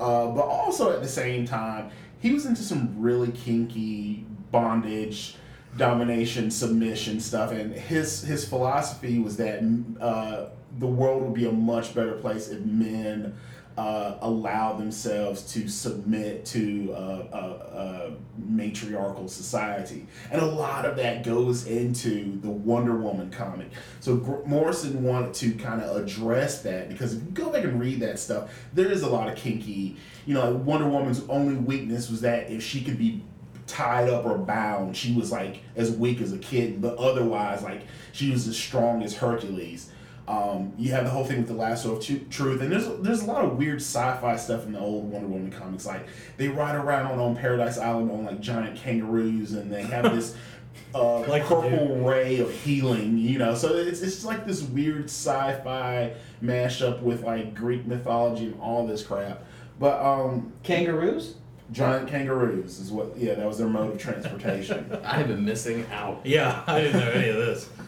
Uh, 0.00 0.28
but 0.28 0.42
also 0.42 0.92
at 0.92 1.00
the 1.02 1.08
same 1.08 1.44
time, 1.46 1.90
he 2.20 2.32
was 2.32 2.46
into 2.46 2.62
some 2.62 2.94
really 3.00 3.32
kinky 3.32 4.24
bondage, 4.50 5.36
domination, 5.76 6.50
submission 6.50 7.20
stuff. 7.20 7.52
And 7.52 7.72
his 7.72 8.22
his 8.22 8.48
philosophy 8.48 9.18
was 9.18 9.36
that 9.36 9.60
uh, 10.00 10.46
the 10.78 10.86
world 10.86 11.22
would 11.22 11.34
be 11.34 11.46
a 11.46 11.52
much 11.52 11.94
better 11.94 12.12
place 12.12 12.48
if 12.48 12.60
men 12.60 13.36
uh, 13.78 14.18
allow 14.22 14.72
themselves 14.72 15.42
to 15.52 15.68
submit 15.68 16.44
to 16.44 16.92
uh, 16.92 17.22
a, 17.32 17.76
a 17.78 18.12
matriarchal 18.36 19.28
society. 19.28 20.04
And 20.32 20.42
a 20.42 20.46
lot 20.46 20.84
of 20.84 20.96
that 20.96 21.22
goes 21.22 21.64
into 21.64 22.40
the 22.40 22.50
Wonder 22.50 22.96
Woman 22.96 23.30
comic. 23.30 23.68
So 24.00 24.16
Gr- 24.16 24.44
Morrison 24.44 25.04
wanted 25.04 25.32
to 25.34 25.52
kind 25.52 25.80
of 25.80 25.96
address 25.96 26.62
that 26.62 26.88
because 26.88 27.14
if 27.14 27.22
you 27.22 27.30
go 27.30 27.50
back 27.50 27.62
and 27.62 27.80
read 27.80 28.00
that 28.00 28.18
stuff, 28.18 28.50
there 28.72 28.90
is 28.90 29.02
a 29.02 29.08
lot 29.08 29.28
of 29.28 29.36
kinky, 29.36 29.96
you 30.26 30.34
know, 30.34 30.50
Wonder 30.50 30.88
Woman's 30.88 31.22
only 31.28 31.54
weakness 31.54 32.10
was 32.10 32.22
that 32.22 32.50
if 32.50 32.64
she 32.64 32.82
could 32.82 32.98
be 32.98 33.22
tied 33.68 34.08
up 34.08 34.24
or 34.24 34.38
bound, 34.38 34.96
she 34.96 35.14
was 35.14 35.30
like 35.30 35.60
as 35.76 35.92
weak 35.92 36.20
as 36.20 36.32
a 36.32 36.38
kid, 36.38 36.82
but 36.82 36.96
otherwise, 36.96 37.62
like 37.62 37.82
she 38.10 38.32
was 38.32 38.48
as 38.48 38.56
strong 38.56 39.04
as 39.04 39.14
Hercules. 39.14 39.92
Um, 40.28 40.74
you 40.76 40.92
have 40.92 41.04
the 41.04 41.10
whole 41.10 41.24
thing 41.24 41.38
with 41.38 41.48
the 41.48 41.54
lasso 41.54 41.96
of 41.96 42.04
Tru- 42.04 42.18
truth, 42.30 42.60
and 42.60 42.70
there's 42.70 42.86
there's 43.00 43.22
a 43.22 43.26
lot 43.26 43.44
of 43.44 43.56
weird 43.56 43.76
sci-fi 43.80 44.36
stuff 44.36 44.66
in 44.66 44.72
the 44.72 44.78
old 44.78 45.10
Wonder 45.10 45.26
Woman 45.26 45.50
comics. 45.50 45.86
Like 45.86 46.06
they 46.36 46.48
ride 46.48 46.76
around 46.76 47.18
on 47.18 47.34
Paradise 47.34 47.78
Island 47.78 48.10
on 48.10 48.26
like 48.26 48.40
giant 48.40 48.76
kangaroos, 48.76 49.52
and 49.52 49.72
they 49.72 49.82
have 49.84 50.14
this 50.14 50.36
uh, 50.94 51.20
Like 51.20 51.44
you 51.44 51.48
purple 51.48 51.96
ray 52.04 52.40
of 52.40 52.52
healing. 52.52 53.16
You 53.16 53.38
know, 53.38 53.54
so 53.54 53.74
it's 53.74 54.02
it's 54.02 54.16
just 54.16 54.26
like 54.26 54.46
this 54.46 54.62
weird 54.62 55.06
sci-fi 55.06 56.12
mashup 56.42 57.00
with 57.00 57.22
like 57.22 57.54
Greek 57.54 57.86
mythology 57.86 58.46
and 58.46 58.60
all 58.60 58.86
this 58.86 59.02
crap. 59.02 59.44
But 59.80 60.00
um, 60.04 60.52
Kangaroos? 60.62 61.36
giant 61.70 62.08
kangaroos 62.08 62.78
is 62.78 62.90
what 62.90 63.14
yeah 63.16 63.34
that 63.34 63.46
was 63.46 63.58
their 63.58 63.68
mode 63.68 63.92
of 63.92 63.98
transportation. 63.98 64.90
I've 65.04 65.28
been 65.28 65.44
missing 65.44 65.86
out. 65.92 66.20
Yeah, 66.24 66.62
I 66.66 66.80
didn't 66.80 67.00
know 67.00 67.10
any 67.10 67.28
of 67.28 67.36
this. 67.36 67.68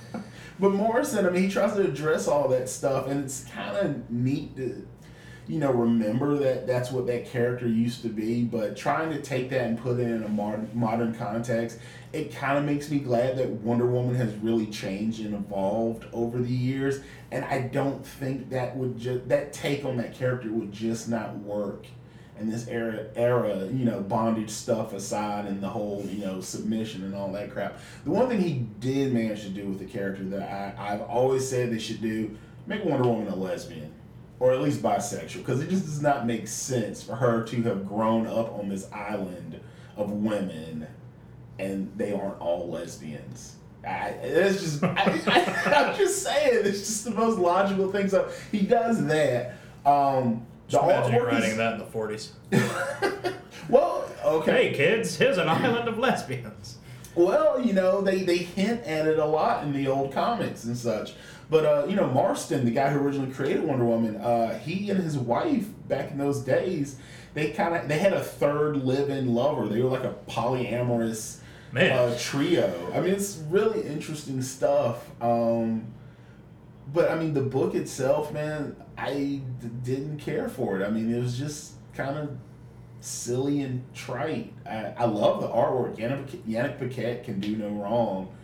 But 0.61 0.73
Morrison, 0.73 1.25
I 1.25 1.31
mean, 1.31 1.45
he 1.45 1.49
tries 1.51 1.73
to 1.75 1.81
address 1.81 2.29
all 2.29 2.49
that 2.49 2.69
stuff, 2.69 3.09
and 3.09 3.25
it's 3.25 3.45
kind 3.45 3.77
of 3.79 4.11
neat 4.11 4.55
to, 4.57 4.87
you 5.49 5.59
know, 5.59 5.73
remember 5.73 6.37
that 6.37 6.67
that's 6.67 6.91
what 6.91 7.07
that 7.07 7.25
character 7.25 7.67
used 7.67 8.03
to 8.03 8.11
be. 8.11 8.45
But 8.45 8.77
trying 8.77 9.11
to 9.11 9.23
take 9.23 9.49
that 9.51 9.63
and 9.63 9.79
put 9.79 9.99
it 9.99 10.03
in 10.03 10.23
a 10.23 10.29
modern 10.29 10.69
modern 10.75 11.15
context, 11.15 11.79
it 12.13 12.35
kind 12.35 12.59
of 12.59 12.65
makes 12.65 12.91
me 12.91 12.99
glad 12.99 13.39
that 13.39 13.49
Wonder 13.49 13.87
Woman 13.87 14.17
has 14.17 14.35
really 14.35 14.67
changed 14.67 15.21
and 15.21 15.35
evolved 15.35 16.05
over 16.13 16.39
the 16.39 16.53
years. 16.53 17.01
And 17.31 17.43
I 17.47 17.63
don't 17.63 18.05
think 18.05 18.51
that 18.51 18.77
would 18.77 18.99
just 18.99 19.29
that 19.31 19.55
take 19.55 19.87
on 19.87 19.97
that 19.97 20.15
character 20.15 20.53
would 20.53 20.73
just 20.73 21.09
not 21.09 21.39
work 21.39 21.87
in 22.41 22.51
this 22.51 22.67
era 22.69 23.07
era 23.15 23.67
you 23.67 23.85
know 23.85 24.01
bondage 24.01 24.51
stuff 24.51 24.93
aside 24.95 25.45
and 25.45 25.63
the 25.63 25.69
whole 25.69 26.05
you 26.09 26.25
know 26.25 26.41
submission 26.41 27.05
and 27.05 27.15
all 27.15 27.31
that 27.31 27.51
crap. 27.51 27.79
The 28.05 28.11
one 28.11 28.29
thing 28.29 28.41
he 28.41 28.67
did 28.81 29.13
manage 29.13 29.43
to 29.43 29.51
do 29.51 29.67
with 29.67 29.79
the 29.79 29.85
character 29.85 30.25
that 30.25 30.43
I, 30.43 30.95
i've 30.95 31.03
always 31.03 31.49
said 31.49 31.71
they 31.71 31.79
should 31.79 32.01
do 32.01 32.37
make 32.67 32.85
wonder 32.85 33.09
woman 33.09 33.29
a 33.29 33.37
lesbian 33.37 33.93
or 34.41 34.53
at 34.53 34.63
least 34.63 34.83
bisexual 34.83 35.39
because 35.39 35.61
it 35.61 35.69
just 35.69 35.85
does 35.85 36.01
not 36.01 36.27
make 36.27 36.49
sense 36.49 37.03
for 37.03 37.15
her 37.15 37.45
to 37.45 37.63
have 37.63 37.87
grown 37.87 38.27
up 38.27 38.53
on 38.59 38.69
this 38.69 38.91
island 38.91 39.61
of 39.97 40.11
women 40.11 40.87
and 41.59 41.93
they 41.97 42.13
aren't 42.15 42.41
all 42.41 42.71
lesbians. 42.71 43.57
I, 43.87 44.09
it's 44.23 44.61
just 44.61 44.83
I, 44.83 44.93
i'm 45.91 45.97
just 45.97 46.23
saying 46.23 46.67
it's 46.67 46.81
just 46.81 47.05
the 47.05 47.13
most 47.13 47.39
logical 47.39 47.91
thing 47.91 48.09
so 48.09 48.31
he 48.51 48.61
does 48.61 49.07
that. 49.07 49.57
Um 49.87 50.47
Just 50.71 50.85
the 50.85 50.91
imagine 50.91 51.13
artwork 51.21 51.33
is- 51.33 51.41
writing 51.41 51.57
that 51.59 51.73
in 51.75 51.79
the 51.79 51.85
40s. 51.85 53.35
well, 53.69 54.09
okay. 54.25 54.69
Hey, 54.71 54.75
kids, 54.75 55.17
here's 55.17 55.39
an 55.39 55.49
island 55.49 55.89
of 55.89 55.99
lesbians. 55.99 56.79
Well, 57.15 57.61
you 57.61 57.73
know, 57.73 58.01
they, 58.01 58.23
they 58.23 58.39
hint 58.39 58.85
at 58.85 59.07
it 59.07 59.19
a 59.19 59.25
lot 59.27 59.65
in 59.65 59.73
the 59.73 59.89
old 59.89 60.13
comics 60.13 60.65
and 60.65 60.77
such. 60.77 61.15
But 61.51 61.65
uh, 61.67 61.87
you 61.89 61.97
know, 61.97 62.07
Marston, 62.07 62.65
the 62.65 62.71
guy 62.71 62.91
who 62.91 63.01
originally 63.01 63.33
created 63.33 63.65
Wonder 63.65 63.85
Woman, 63.85 64.17
uh, 64.19 64.57
he 64.61 64.89
and 64.91 65.03
his 65.03 65.19
wife 65.19 65.67
back 65.89 66.13
in 66.13 66.19
those 66.19 66.41
days, 66.43 66.97
they 67.35 67.51
kind 67.51 67.75
of 67.75 67.89
they 67.89 67.99
had 67.99 68.13
a 68.13 68.21
third 68.23 68.77
live-in 68.85 69.35
lover. 69.35 69.67
They 69.67 69.83
were 69.83 69.91
like 69.91 70.05
a 70.05 70.15
polyamorous 70.29 71.41
Man. 71.73 71.91
uh, 71.91 72.17
trio. 72.17 72.93
I 72.95 73.01
mean, 73.01 73.13
it's 73.13 73.39
really 73.49 73.83
interesting 73.83 74.41
stuff. 74.43 75.11
Um, 75.21 75.87
but 76.93 77.11
I 77.11 77.17
mean, 77.17 77.35
the 77.35 77.43
book 77.43 77.75
itself, 77.75 78.33
man, 78.33 78.77
I 79.01 79.41
d- 79.61 79.71
didn't 79.83 80.19
care 80.19 80.49
for 80.49 80.79
it. 80.79 80.85
I 80.85 80.91
mean, 80.91 81.13
it 81.13 81.19
was 81.21 81.39
just 81.39 81.73
kind 81.95 82.19
of 82.19 82.37
silly 83.01 83.63
and 83.63 83.83
trite. 83.95 84.53
I, 84.67 84.93
I 84.99 85.05
love 85.07 85.41
the 85.41 85.49
artwork. 85.49 85.97
Yannick, 85.97 86.29
Yannick 86.47 86.79
Paquette 86.79 87.25
can 87.25 87.41
do 87.41 87.57
no 87.57 87.69
wrong. 87.71 88.35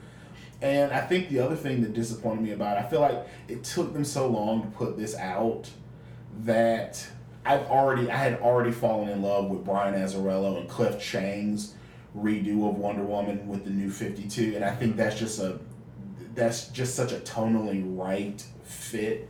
And 0.63 0.93
I 0.93 1.03
think 1.03 1.29
the 1.29 1.41
other 1.41 1.57
thing 1.57 1.83
that 1.83 1.93
disappointed 1.93 2.43
me 2.43 2.53
about 2.53 2.79
it, 2.79 2.87
I 2.87 2.89
feel 2.89 3.01
like 3.01 3.27
it 3.49 3.65
took 3.65 3.93
them 3.93 4.05
so 4.05 4.27
long 4.29 4.63
to 4.63 4.69
put 4.69 4.97
this 4.97 5.15
out 5.15 5.71
that 6.41 7.07
I've 7.45 7.67
already 7.67 8.11
I 8.11 8.17
had 8.17 8.41
already 8.41 8.73
fallen 8.73 9.11
in 9.11 9.23
love 9.23 9.51
with 9.51 9.65
Brian 9.65 9.95
Azzarello 9.95 10.59
and 10.59 10.69
Cliff 10.69 11.01
Chiang's 11.01 11.75
redo 12.17 12.69
of 12.69 12.77
Wonder 12.77 13.05
Woman 13.05 13.47
with 13.47 13.65
the 13.65 13.71
new 13.71 13.91
52 13.91 14.55
and 14.57 14.65
I 14.65 14.75
think 14.75 14.97
that's 14.97 15.19
just 15.19 15.39
a 15.39 15.59
that's 16.35 16.69
just 16.69 16.95
such 16.95 17.13
a 17.13 17.19
tonally 17.19 17.83
right 17.87 18.43
fit 18.65 19.29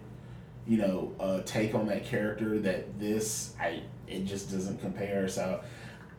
you 0.66 0.78
know 0.78 1.12
uh, 1.20 1.40
take 1.44 1.74
on 1.74 1.86
that 1.86 2.04
character 2.04 2.58
that 2.60 2.98
this 2.98 3.54
I 3.60 3.82
it 4.06 4.24
just 4.24 4.50
doesn't 4.50 4.80
compare. 4.80 5.28
So 5.28 5.60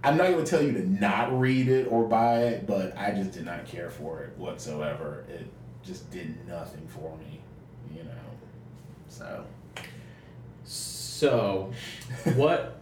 I'm 0.03 0.17
not 0.17 0.31
going 0.31 0.45
to 0.45 0.49
tell 0.49 0.61
you 0.61 0.73
to 0.73 0.87
not 0.87 1.37
read 1.37 1.67
it 1.67 1.87
or 1.89 2.05
buy 2.07 2.43
it 2.43 2.67
but 2.67 2.97
I 2.97 3.11
just 3.11 3.31
did 3.31 3.45
not 3.45 3.65
care 3.65 3.89
for 3.89 4.21
it 4.23 4.37
whatsoever. 4.37 5.25
It 5.29 5.47
just 5.83 6.09
did 6.11 6.47
nothing 6.47 6.87
for 6.87 7.17
me 7.17 7.39
you 7.95 8.03
know 8.03 8.11
so. 9.07 9.45
So, 10.63 11.71
what 12.35 12.79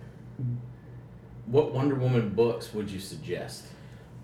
what 1.46 1.74
Wonder 1.74 1.96
Woman 1.96 2.30
books 2.30 2.74
would 2.74 2.90
you 2.90 3.00
suggest? 3.00 3.66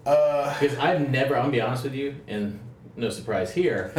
uh 0.05 0.59
Because 0.59 0.77
I've 0.77 1.09
never, 1.09 1.35
I'm 1.35 1.43
gonna 1.43 1.51
be 1.51 1.61
honest 1.61 1.83
with 1.83 1.93
you, 1.93 2.15
and 2.27 2.59
no 2.95 3.09
surprise 3.09 3.53
here, 3.53 3.93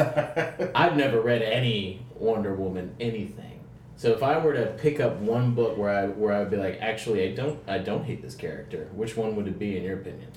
I've 0.75 0.97
never 0.97 1.21
read 1.21 1.43
any 1.43 2.02
Wonder 2.23 2.55
Woman 2.55 2.95
anything. 3.01 3.61
So 3.97 4.11
if 4.13 4.23
I 4.23 4.39
were 4.39 4.55
to 4.55 4.67
pick 4.79 5.01
up 5.01 5.19
one 5.19 5.55
book 5.55 5.77
where 5.77 5.91
I 5.91 6.07
where 6.07 6.33
I 6.33 6.41
would 6.41 6.51
be 6.51 6.57
like, 6.57 6.79
actually, 6.81 7.29
I 7.29 7.35
don't 7.35 7.59
I 7.69 7.79
don't 7.79 8.05
hate 8.05 8.23
this 8.23 8.35
character, 8.35 8.89
which 8.95 9.17
one 9.17 9.37
would 9.37 9.47
it 9.47 9.59
be 9.59 9.77
in 9.77 9.83
your 9.85 9.99
opinion? 9.99 10.29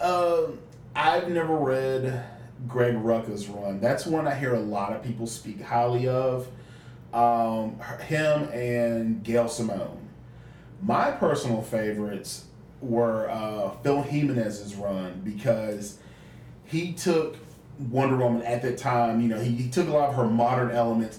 Um, 0.00 0.58
I've 0.94 1.28
never 1.28 1.56
read 1.56 2.24
Greg 2.68 2.94
Rucka's 2.94 3.48
run. 3.48 3.80
That's 3.80 4.06
one 4.06 4.26
I 4.26 4.34
hear 4.34 4.54
a 4.54 4.60
lot 4.60 4.92
of 4.92 5.02
people 5.02 5.26
speak 5.26 5.62
highly 5.62 6.06
of. 6.08 6.48
Um, 7.14 7.78
him 8.06 8.48
and 8.52 9.22
Gail 9.22 9.48
Simone. 9.48 10.08
My 10.82 11.10
personal 11.10 11.62
favorites 11.62 12.46
were 12.80 13.30
uh, 13.30 13.70
Phil 13.82 14.02
Jimenez's 14.02 14.74
run 14.74 15.20
because 15.22 15.98
he 16.64 16.92
took 16.92 17.36
Wonder 17.78 18.16
Woman 18.16 18.42
at 18.42 18.62
that 18.62 18.78
time. 18.78 19.20
You 19.20 19.28
know, 19.28 19.40
he, 19.40 19.50
he 19.52 19.70
took 19.70 19.88
a 19.88 19.92
lot 19.92 20.10
of 20.10 20.14
her 20.16 20.26
modern 20.26 20.70
elements, 20.70 21.18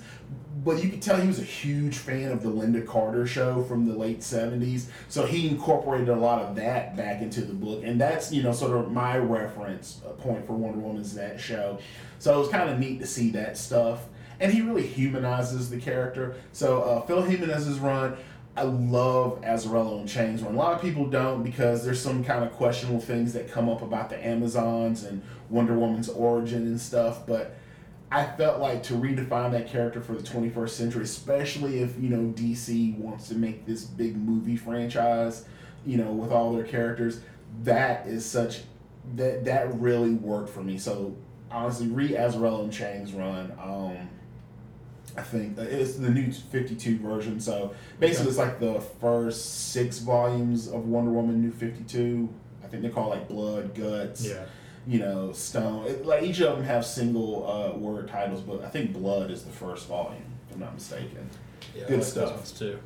but 0.63 0.83
you 0.83 0.89
could 0.89 1.01
tell 1.01 1.19
he 1.19 1.27
was 1.27 1.39
a 1.39 1.43
huge 1.43 1.97
fan 1.97 2.31
of 2.31 2.41
the 2.41 2.49
Lynda 2.49 2.85
Carter 2.85 3.27
show 3.27 3.63
from 3.63 3.87
the 3.87 3.95
late 3.95 4.19
70s. 4.19 4.85
So 5.09 5.25
he 5.25 5.49
incorporated 5.49 6.09
a 6.09 6.15
lot 6.15 6.41
of 6.41 6.55
that 6.55 6.95
back 6.95 7.21
into 7.21 7.41
the 7.41 7.53
book. 7.53 7.83
And 7.83 7.99
that's, 7.99 8.31
you 8.31 8.43
know, 8.43 8.53
sort 8.53 8.77
of 8.77 8.91
my 8.91 9.17
reference 9.17 10.01
point 10.19 10.45
for 10.47 10.53
Wonder 10.53 10.79
Woman's 10.79 11.13
that 11.15 11.39
show. 11.39 11.79
So 12.19 12.35
it 12.35 12.39
was 12.39 12.49
kind 12.49 12.69
of 12.69 12.79
neat 12.79 12.99
to 12.99 13.07
see 13.07 13.31
that 13.31 13.57
stuff. 13.57 14.05
And 14.39 14.51
he 14.51 14.61
really 14.61 14.85
humanizes 14.85 15.69
the 15.69 15.79
character. 15.79 16.35
So 16.53 16.81
uh, 16.81 17.01
Phil 17.01 17.21
Jimenez's 17.21 17.79
run, 17.79 18.17
I 18.55 18.63
love 18.63 19.41
Azzarello 19.41 19.99
and 19.99 20.07
Chiang's 20.07 20.43
run. 20.43 20.53
A 20.53 20.57
lot 20.57 20.73
of 20.73 20.81
people 20.81 21.07
don't 21.07 21.43
because 21.43 21.83
there's 21.83 21.99
some 21.99 22.23
kind 22.23 22.43
of 22.43 22.51
questionable 22.53 23.01
things 23.01 23.33
that 23.33 23.51
come 23.51 23.67
up 23.67 23.81
about 23.81 24.09
the 24.09 24.25
Amazons 24.25 25.03
and 25.03 25.23
Wonder 25.53 25.77
Woman's 25.77 26.09
origin 26.09 26.63
and 26.63 26.81
stuff. 26.81 27.25
But 27.27 27.55
I 28.11 28.25
felt 28.25 28.59
like 28.59 28.83
to 28.83 28.93
redefine 28.93 29.51
that 29.51 29.67
character 29.67 30.01
for 30.01 30.13
the 30.13 30.23
21st 30.23 30.69
century, 30.69 31.03
especially 31.03 31.79
if 31.79 31.97
you 31.99 32.09
know 32.09 32.33
DC 32.33 32.97
wants 32.97 33.27
to 33.29 33.35
make 33.35 33.65
this 33.65 33.83
big 33.85 34.17
movie 34.17 34.57
franchise, 34.57 35.45
you 35.85 35.97
know, 35.97 36.11
with 36.11 36.31
all 36.31 36.53
their 36.53 36.65
characters, 36.65 37.21
that 37.63 38.07
is 38.07 38.25
such 38.25 38.61
that 39.15 39.45
that 39.45 39.73
really 39.79 40.13
worked 40.15 40.49
for 40.49 40.63
me. 40.63 40.77
So 40.77 41.15
honestly, 41.51 41.87
read 41.87 42.11
Azzarello 42.11 42.63
and 42.63 42.73
Chiang's 42.73 43.13
run. 43.13 43.51
Um, 43.61 44.09
I 45.15 45.21
think 45.21 45.57
it's 45.59 45.95
the 45.95 46.09
new 46.09 46.31
52 46.31 46.97
version. 46.97 47.39
So 47.39 47.75
basically, 47.99 48.29
it's 48.29 48.39
like 48.39 48.59
the 48.59 48.81
first 48.99 49.71
six 49.71 49.99
volumes 49.99 50.67
of 50.67 50.87
Wonder 50.87 51.11
Woman 51.11 51.41
New 51.41 51.51
52. 51.51 52.27
I 52.63 52.67
think 52.67 52.81
they 52.81 52.89
call 52.89 53.13
it 53.13 53.17
like 53.17 53.29
Blood, 53.29 53.75
Guts 53.75 54.25
Yeah. 54.25 54.45
You 54.87 54.99
know, 54.99 55.31
Stone. 55.31 55.87
It, 55.87 56.05
like 56.05 56.23
each 56.23 56.39
of 56.41 56.55
them 56.55 56.65
have 56.65 56.85
single 56.85 57.49
uh, 57.49 57.77
word 57.77 58.07
titles, 58.07 58.41
but 58.41 58.63
I 58.63 58.69
think 58.69 58.93
Blood 58.93 59.31
is 59.31 59.43
the 59.43 59.51
first 59.51 59.87
volume, 59.87 60.23
if 60.49 60.55
I'm 60.55 60.61
not 60.61 60.73
mistaken. 60.73 61.29
Yeah, 61.75 61.87
Good 61.87 61.99
like 61.99 62.07
stuff. 62.07 62.29
Those 62.29 62.37
ones 62.37 62.51
too. 62.51 62.79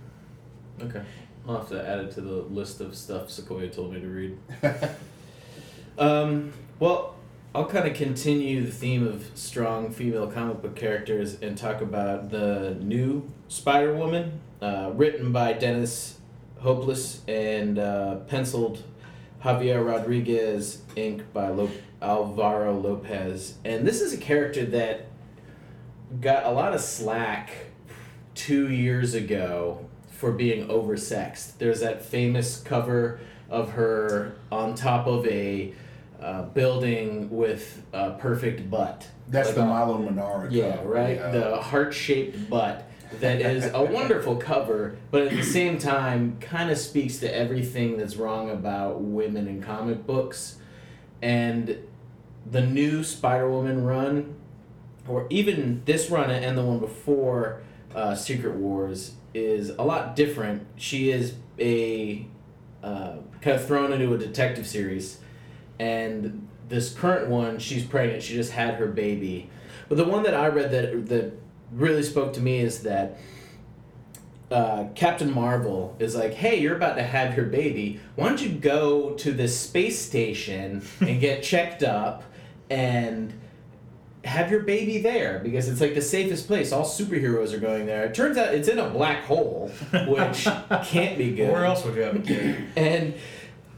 Okay, 0.82 1.04
I'll 1.48 1.58
have 1.58 1.70
to 1.70 1.88
add 1.88 2.00
it 2.00 2.12
to 2.12 2.22
the 2.22 2.42
list 2.44 2.82
of 2.82 2.96
stuff 2.96 3.30
Sequoia 3.30 3.68
told 3.68 3.94
me 3.94 4.00
to 4.00 4.08
read. 4.08 4.38
Um, 5.98 6.54
well, 6.80 7.16
I'll 7.56 7.66
kind 7.66 7.88
of 7.88 7.96
continue 7.96 8.64
the 8.64 8.72
theme 8.72 9.06
of 9.06 9.32
strong 9.34 9.92
female 9.92 10.28
comic 10.28 10.62
book 10.62 10.76
characters 10.76 11.42
and 11.42 11.58
talk 11.58 11.82
about 11.82 12.30
the 12.30 12.78
new 12.80 13.32
Spider 13.48 13.96
Woman, 13.96 14.40
uh, 14.62 14.92
written 14.94 15.32
by 15.32 15.54
Dennis 15.54 16.20
Hopeless 16.60 17.22
and 17.28 17.80
uh, 17.80 18.18
penciled 18.28 18.84
Javier 19.44 19.86
Rodriguez, 19.86 20.82
ink 20.96 21.24
by 21.34 21.50
Lo- 21.50 21.70
Alvaro 22.02 22.74
Lopez. 22.74 23.56
And 23.64 23.86
this 23.88 24.02
is 24.02 24.14
a 24.14 24.18
character 24.18 24.66
that 24.66 25.08
got 26.22 26.46
a 26.46 26.52
lot 26.52 26.74
of 26.74 26.82
slack 26.82 27.52
two 28.36 28.70
years 28.70 29.14
ago 29.14 29.86
for 30.12 30.32
being 30.32 30.68
oversexed. 30.68 31.58
There's 31.60 31.82
that 31.82 32.04
famous 32.04 32.60
cover 32.62 33.20
of 33.50 33.72
her 33.72 34.34
on 34.52 34.76
top 34.76 35.08
of 35.08 35.26
a 35.28 35.74
uh, 36.20 36.44
building 36.44 37.30
with 37.30 37.84
a 37.94 38.12
perfect 38.12 38.70
butt. 38.72 39.08
That's 39.28 39.50
Like 39.50 39.56
the 39.56 39.62
a- 39.64 39.66
Milo 39.68 39.98
Manara. 40.00 40.52
Yeah, 40.52 40.78
cover, 40.78 40.90
right. 40.90 41.16
yeah. 41.18 41.32
The 41.32 41.58
heart 41.62 41.94
shaped 41.94 42.50
butt 42.50 42.90
that 43.20 43.42
is 43.42 43.72
a 43.74 43.84
wonderful 43.92 44.36
cover, 44.36 44.98
but 45.12 45.24
at 45.24 45.32
the 45.32 45.44
same 45.44 45.78
time, 45.78 46.38
kind 46.40 46.70
of 46.70 46.78
speaks 46.78 47.18
to 47.18 47.34
everything 47.34 47.98
that's 47.98 48.16
wrong 48.16 48.50
about 48.50 49.02
women 49.02 49.48
in 49.48 49.62
comic 49.62 50.06
books. 50.06 50.58
And 51.22 51.78
the 52.50 52.62
new 52.62 53.04
Spider 53.04 53.50
Woman 53.50 53.84
run, 53.84 54.36
or 55.08 55.28
even 55.30 55.82
this 55.86 56.10
run 56.10 56.30
and 56.30 56.58
the 56.58 56.64
one 56.64 56.80
before 56.80 57.62
uh, 57.96 58.16
Secret 58.16 58.56
Wars, 58.56 59.14
is 59.34 59.70
a 59.70 59.84
lot 59.84 60.16
different. 60.16 60.66
She 60.76 61.12
is 61.12 61.36
a 61.60 62.28
uh, 62.84 63.18
kind 63.42 63.56
of 63.56 63.66
thrown 63.66 63.92
into 63.92 64.14
a 64.14 64.18
detective 64.18 64.68
series, 64.68 65.20
and 65.80 66.48
this 66.70 66.94
current 66.94 67.30
one, 67.30 67.60
she's 67.60 67.84
pregnant. 67.84 68.24
She 68.24 68.34
just 68.34 68.52
had 68.52 68.76
her 68.76 68.88
baby. 68.88 69.50
But 69.90 69.98
the 69.98 70.06
one 70.06 70.24
that 70.24 70.34
I 70.34 70.48
read 70.48 70.72
that 70.72 71.08
that 71.08 71.34
really 71.72 72.04
spoke 72.04 72.34
to 72.34 72.42
me 72.42 72.60
is 72.60 72.84
that 72.84 73.18
uh, 74.50 74.86
Captain 74.96 75.32
Marvel 75.32 75.96
is 76.00 76.16
like, 76.16 76.34
"Hey, 76.34 76.60
you're 76.60 76.76
about 76.76 76.96
to 76.96 77.04
have 77.04 77.36
your 77.36 77.46
baby. 77.46 78.00
Why 78.16 78.30
don't 78.30 78.42
you 78.42 78.50
go 78.50 79.12
to 79.16 79.32
this 79.32 79.60
space 79.60 80.00
station 80.00 80.82
and 81.02 81.20
get 81.22 81.44
checked 81.44 81.84
up 81.84 82.24
and 82.70 83.34
have 84.28 84.52
your 84.52 84.62
baby 84.62 85.00
there 85.00 85.40
because 85.40 85.68
it's 85.70 85.82
like 85.82 85.96
the 85.96 86.02
safest 86.02 86.48
place. 86.48 86.72
All 86.72 86.86
superheroes 86.86 87.54
are 87.54 87.60
going 87.60 87.86
there. 87.86 88.06
It 88.06 88.14
turns 88.14 88.38
out 88.38 88.54
it's 88.54 88.68
in 88.68 88.78
a 88.78 88.90
black 88.90 89.24
hole, 89.24 89.72
which 90.08 90.44
can't 90.86 91.18
be 91.18 91.32
good. 91.32 91.52
Where 91.52 91.66
else 91.66 91.84
would 91.86 91.96
you 91.96 92.02
have 92.02 92.16
a 92.16 92.20
kid? 92.20 92.64
And 92.76 93.16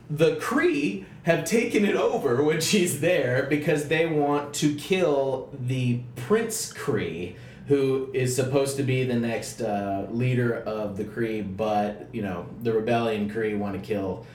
the 0.09 0.35
Kree 0.37 1.05
have 1.23 1.45
taken 1.45 1.85
it 1.85 1.95
over 1.95 2.43
when 2.43 2.61
she's 2.61 2.99
there 2.99 3.45
because 3.49 3.87
they 3.87 4.07
want 4.07 4.53
to 4.55 4.73
kill 4.75 5.49
the 5.59 5.99
Prince 6.15 6.73
Kree, 6.73 7.35
who 7.69 8.09
is 8.15 8.35
supposed 8.35 8.77
to 8.77 8.83
be 8.83 9.03
the 9.03 9.15
next 9.15 9.61
uh, 9.61 10.07
leader 10.09 10.55
of 10.55 10.97
the 10.97 11.03
Kree, 11.03 11.55
but, 11.55 12.07
you 12.11 12.23
know, 12.23 12.47
the 12.63 12.73
rebellion 12.73 13.29
Kree 13.29 13.55
want 13.55 13.79
to 13.79 13.87
kill 13.87 14.25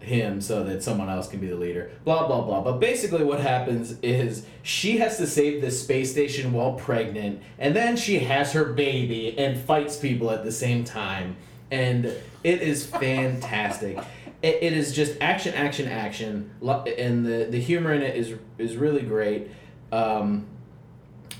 him 0.00 0.40
so 0.40 0.64
that 0.64 0.82
someone 0.82 1.08
else 1.08 1.28
can 1.28 1.38
be 1.38 1.46
the 1.46 1.54
leader. 1.54 1.92
Blah, 2.04 2.26
blah, 2.26 2.42
blah. 2.42 2.62
But 2.62 2.80
basically, 2.80 3.22
what 3.22 3.38
happens 3.38 3.96
is 4.02 4.44
she 4.64 4.98
has 4.98 5.18
to 5.18 5.28
save 5.28 5.60
this 5.60 5.80
space 5.80 6.10
station 6.10 6.52
while 6.52 6.72
pregnant, 6.72 7.40
and 7.60 7.76
then 7.76 7.96
she 7.96 8.18
has 8.18 8.54
her 8.54 8.64
baby 8.64 9.38
and 9.38 9.56
fights 9.56 9.96
people 9.96 10.32
at 10.32 10.42
the 10.42 10.50
same 10.50 10.82
time. 10.82 11.36
And 11.70 12.06
it 12.06 12.60
is 12.60 12.84
fantastic. 12.84 13.98
It, 14.42 14.62
it 14.62 14.72
is 14.72 14.94
just 14.94 15.18
action, 15.20 15.52
action, 15.52 15.86
action, 15.86 16.50
and 16.62 17.26
the, 17.26 17.48
the 17.50 17.60
humor 17.60 17.92
in 17.92 18.00
it 18.00 18.16
is 18.16 18.32
is 18.56 18.74
really 18.74 19.02
great. 19.02 19.50
Um, 19.92 20.46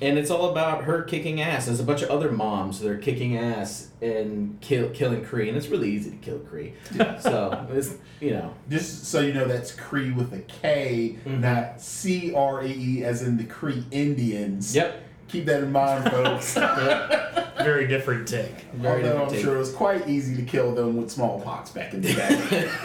and 0.02 0.18
it's 0.18 0.30
all 0.30 0.50
about 0.50 0.84
her 0.84 1.02
kicking 1.02 1.40
ass. 1.40 1.66
There's 1.66 1.80
a 1.80 1.84
bunch 1.84 2.02
of 2.02 2.10
other 2.10 2.30
moms 2.32 2.80
that 2.80 2.90
are 2.90 2.98
kicking 2.98 3.36
ass 3.36 3.88
and 4.00 4.58
kill, 4.60 4.88
killing 4.90 5.24
Kree, 5.24 5.48
and 5.48 5.56
it's 5.56 5.68
really 5.68 5.90
easy 5.90 6.10
to 6.10 6.16
kill 6.16 6.38
Kree. 6.38 6.72
so 7.20 7.66
it's 7.72 7.94
you 8.20 8.30
know 8.32 8.54
Just 8.68 9.06
so 9.06 9.20
you 9.20 9.32
know, 9.34 9.46
that's 9.46 9.72
Cree 9.72 10.10
with 10.12 10.32
a 10.32 10.40
K, 10.40 11.16
Mhm. 11.26 11.40
not 11.40 11.80
C 11.80 12.32
R 12.34 12.64
E 12.64 12.72
E, 12.72 13.04
as 13.04 13.22
in 13.22 13.36
the 13.36 13.44
Cree 13.44 13.84
Indians. 13.90 14.74
yep. 14.74 15.04
Keep 15.28 15.46
that 15.46 15.62
in 15.62 15.70
mind, 15.70 16.10
folks. 16.10 16.54
Very 17.58 17.86
different 17.86 18.26
take. 18.26 18.62
Very 18.74 18.96
Although 18.96 19.02
different 19.02 19.28
I'm 19.28 19.34
take. 19.34 19.44
sure 19.44 19.54
it 19.54 19.58
was 19.60 19.72
quite 19.72 20.08
easy 20.08 20.34
to 20.34 20.42
kill 20.42 20.74
them 20.74 20.96
with 20.96 21.08
smallpox 21.08 21.70
back 21.70 21.94
in 21.94 22.00
the 22.02 22.12
day. 22.14 22.68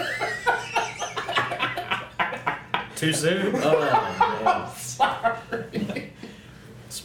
Too 2.95 3.11
soon? 3.13 3.53
Oh, 3.57 4.73
Sorry. 4.79 5.94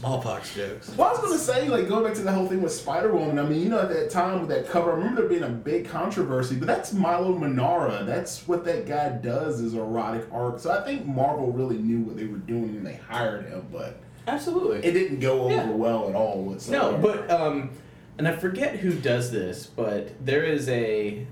Smallpox 0.00 0.54
jokes. 0.54 0.90
Well, 0.96 1.08
I 1.08 1.12
was 1.12 1.20
gonna 1.20 1.38
say, 1.38 1.68
like, 1.68 1.86
going 1.86 2.04
back 2.04 2.14
to 2.14 2.22
the 2.22 2.32
whole 2.32 2.46
thing 2.46 2.62
with 2.62 2.72
Spider 2.72 3.12
Woman. 3.12 3.38
I 3.38 3.42
mean, 3.42 3.60
you 3.60 3.68
know, 3.68 3.80
at 3.80 3.90
that 3.90 4.08
time 4.10 4.40
with 4.40 4.48
that 4.48 4.66
cover, 4.68 4.92
I 4.92 4.94
remember 4.96 5.20
there 5.20 5.28
being 5.28 5.42
a 5.42 5.48
big 5.48 5.88
controversy. 5.88 6.56
But 6.56 6.66
that's 6.68 6.94
Milo 6.94 7.36
Manara. 7.36 8.04
That's 8.04 8.48
what 8.48 8.64
that 8.64 8.86
guy 8.86 9.10
does 9.10 9.60
is 9.60 9.74
erotic 9.74 10.26
art. 10.32 10.60
So 10.60 10.70
I 10.70 10.82
think 10.84 11.04
Marvel 11.06 11.52
really 11.52 11.76
knew 11.76 12.00
what 12.00 12.16
they 12.16 12.24
were 12.24 12.38
doing 12.38 12.74
when 12.74 12.84
they 12.84 12.94
hired 12.94 13.46
him, 13.46 13.66
but 13.70 14.00
absolutely. 14.26 14.78
it 14.78 14.92
didn't 14.92 15.20
go 15.20 15.42
over 15.42 15.54
Yeah. 15.54 15.70
well 15.70 16.08
at 16.08 16.14
all. 16.14 16.42
Whatsoever. 16.44 16.92
No, 16.92 16.98
but 16.98 17.30
um, 17.30 17.70
and 18.16 18.26
I 18.26 18.34
forget 18.36 18.76
who 18.76 18.92
does 18.92 19.30
this, 19.30 19.66
but 19.66 20.24
there 20.24 20.44
is 20.44 20.68
a. 20.70 21.26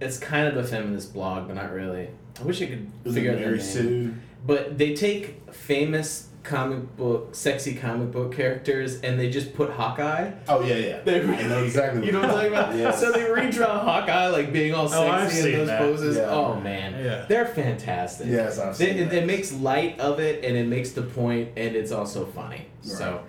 It's 0.00 0.18
kind 0.18 0.46
of 0.46 0.56
a 0.56 0.64
feminist 0.66 1.12
blog, 1.12 1.48
but 1.48 1.56
not 1.56 1.72
really. 1.72 2.10
I 2.40 2.42
wish 2.44 2.62
I 2.62 2.66
could 2.66 2.90
was 3.04 3.14
figure 3.14 3.30
it 3.30 3.34
out 3.34 3.38
their 3.38 3.46
Mary 3.46 3.58
name. 3.58 3.66
Sue? 3.66 4.14
But 4.46 4.76
they 4.78 4.94
take 4.94 5.52
famous 5.52 6.28
comic 6.44 6.96
book, 6.96 7.34
sexy 7.34 7.74
comic 7.74 8.12
book 8.12 8.34
characters, 8.36 9.00
and 9.00 9.18
they 9.18 9.30
just 9.30 9.54
put 9.54 9.70
Hawkeye. 9.70 10.30
Oh 10.46 10.62
yeah, 10.62 10.76
yeah. 10.76 11.00
They- 11.00 11.22
I 11.22 11.42
know 11.48 11.64
exactly. 11.64 12.04
You 12.06 12.12
know 12.12 12.20
what 12.20 12.28
I'm 12.30 12.34
talking 12.36 12.52
about? 12.52 12.76
Yes. 12.76 13.00
So 13.00 13.10
they 13.10 13.22
redraw 13.24 13.80
Hawkeye 13.82 14.28
like 14.28 14.52
being 14.52 14.74
all 14.74 14.88
sexy 14.88 15.02
Oh, 15.04 15.10
I've 15.10 15.22
sexy 15.32 15.38
in 15.38 15.44
seen 15.44 15.52
those 15.58 15.68
that. 15.68 15.78
poses. 15.80 16.16
Yeah. 16.18 16.30
Oh 16.30 16.60
man, 16.60 17.02
Yeah. 17.04 17.24
they're 17.28 17.46
fantastic. 17.46 18.26
Yes, 18.28 18.58
I've 18.58 18.76
They, 18.78 18.90
seen 18.90 18.98
it, 18.98 19.10
that. 19.10 19.22
it 19.22 19.26
makes 19.26 19.52
light 19.52 19.98
of 19.98 20.20
it, 20.20 20.44
and 20.44 20.56
it 20.56 20.66
makes 20.66 20.90
the 20.92 21.02
point, 21.02 21.48
and 21.56 21.74
it's 21.74 21.90
also 21.92 22.26
funny. 22.26 22.66
Right. 22.84 22.92
So, 22.98 23.22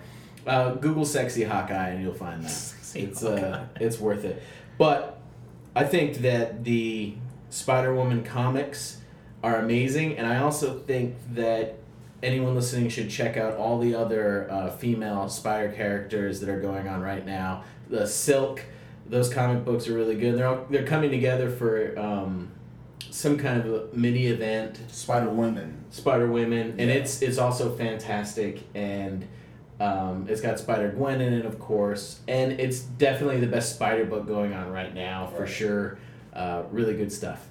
uh, 0.46 0.74
Google 0.74 1.04
"sexy 1.06 1.42
Hawkeye" 1.44 1.88
and 1.88 2.02
you'll 2.02 2.14
find 2.14 2.44
that. 2.44 2.50
Sexy 2.50 3.00
it's 3.00 3.24
uh, 3.24 3.64
it's 3.80 3.98
worth 3.98 4.24
it. 4.24 4.42
But 4.78 5.18
I 5.74 5.84
think 5.84 6.18
that 6.18 6.64
the 6.64 7.14
Spider 7.48 7.94
Woman 7.94 8.22
comics 8.24 8.98
are 9.42 9.56
amazing, 9.56 10.18
and 10.18 10.26
I 10.26 10.38
also 10.38 10.78
think 10.80 11.14
that 11.32 11.76
anyone 12.26 12.54
listening 12.54 12.88
should 12.90 13.08
check 13.08 13.36
out 13.36 13.56
all 13.56 13.78
the 13.78 13.94
other 13.94 14.50
uh, 14.50 14.70
female 14.70 15.28
Spider 15.28 15.72
characters 15.72 16.40
that 16.40 16.48
are 16.48 16.60
going 16.60 16.88
on 16.88 17.00
right 17.00 17.24
now. 17.24 17.64
The 17.88 18.06
Silk, 18.06 18.62
those 19.06 19.32
comic 19.32 19.64
books 19.64 19.88
are 19.88 19.94
really 19.94 20.16
good. 20.16 20.36
They're 20.36 20.48
all, 20.48 20.66
they're 20.68 20.86
coming 20.86 21.10
together 21.10 21.48
for 21.48 21.98
um, 21.98 22.50
some 23.10 23.38
kind 23.38 23.60
of 23.60 23.72
a 23.72 23.96
mini 23.96 24.26
event 24.26 24.78
Spider 24.88 25.30
Woman. 25.30 25.84
Spider 25.90 26.26
Women, 26.30 26.74
and 26.78 26.90
it's 26.90 27.22
it's 27.22 27.38
also 27.38 27.74
fantastic, 27.76 28.62
and 28.74 29.26
um, 29.80 30.26
it's 30.28 30.40
got 30.40 30.58
Spider 30.58 30.90
Gwen 30.90 31.20
in 31.20 31.32
it, 31.32 31.46
of 31.46 31.58
course, 31.58 32.20
and 32.28 32.52
it's 32.52 32.80
definitely 32.80 33.40
the 33.40 33.46
best 33.46 33.76
Spider 33.76 34.04
book 34.04 34.26
going 34.26 34.52
on 34.52 34.70
right 34.72 34.94
now 34.94 35.28
for 35.28 35.42
Right. 35.42 35.48
sure. 35.50 35.98
Uh, 36.34 36.64
really 36.70 36.94
good 36.96 37.10
stuff. 37.12 37.46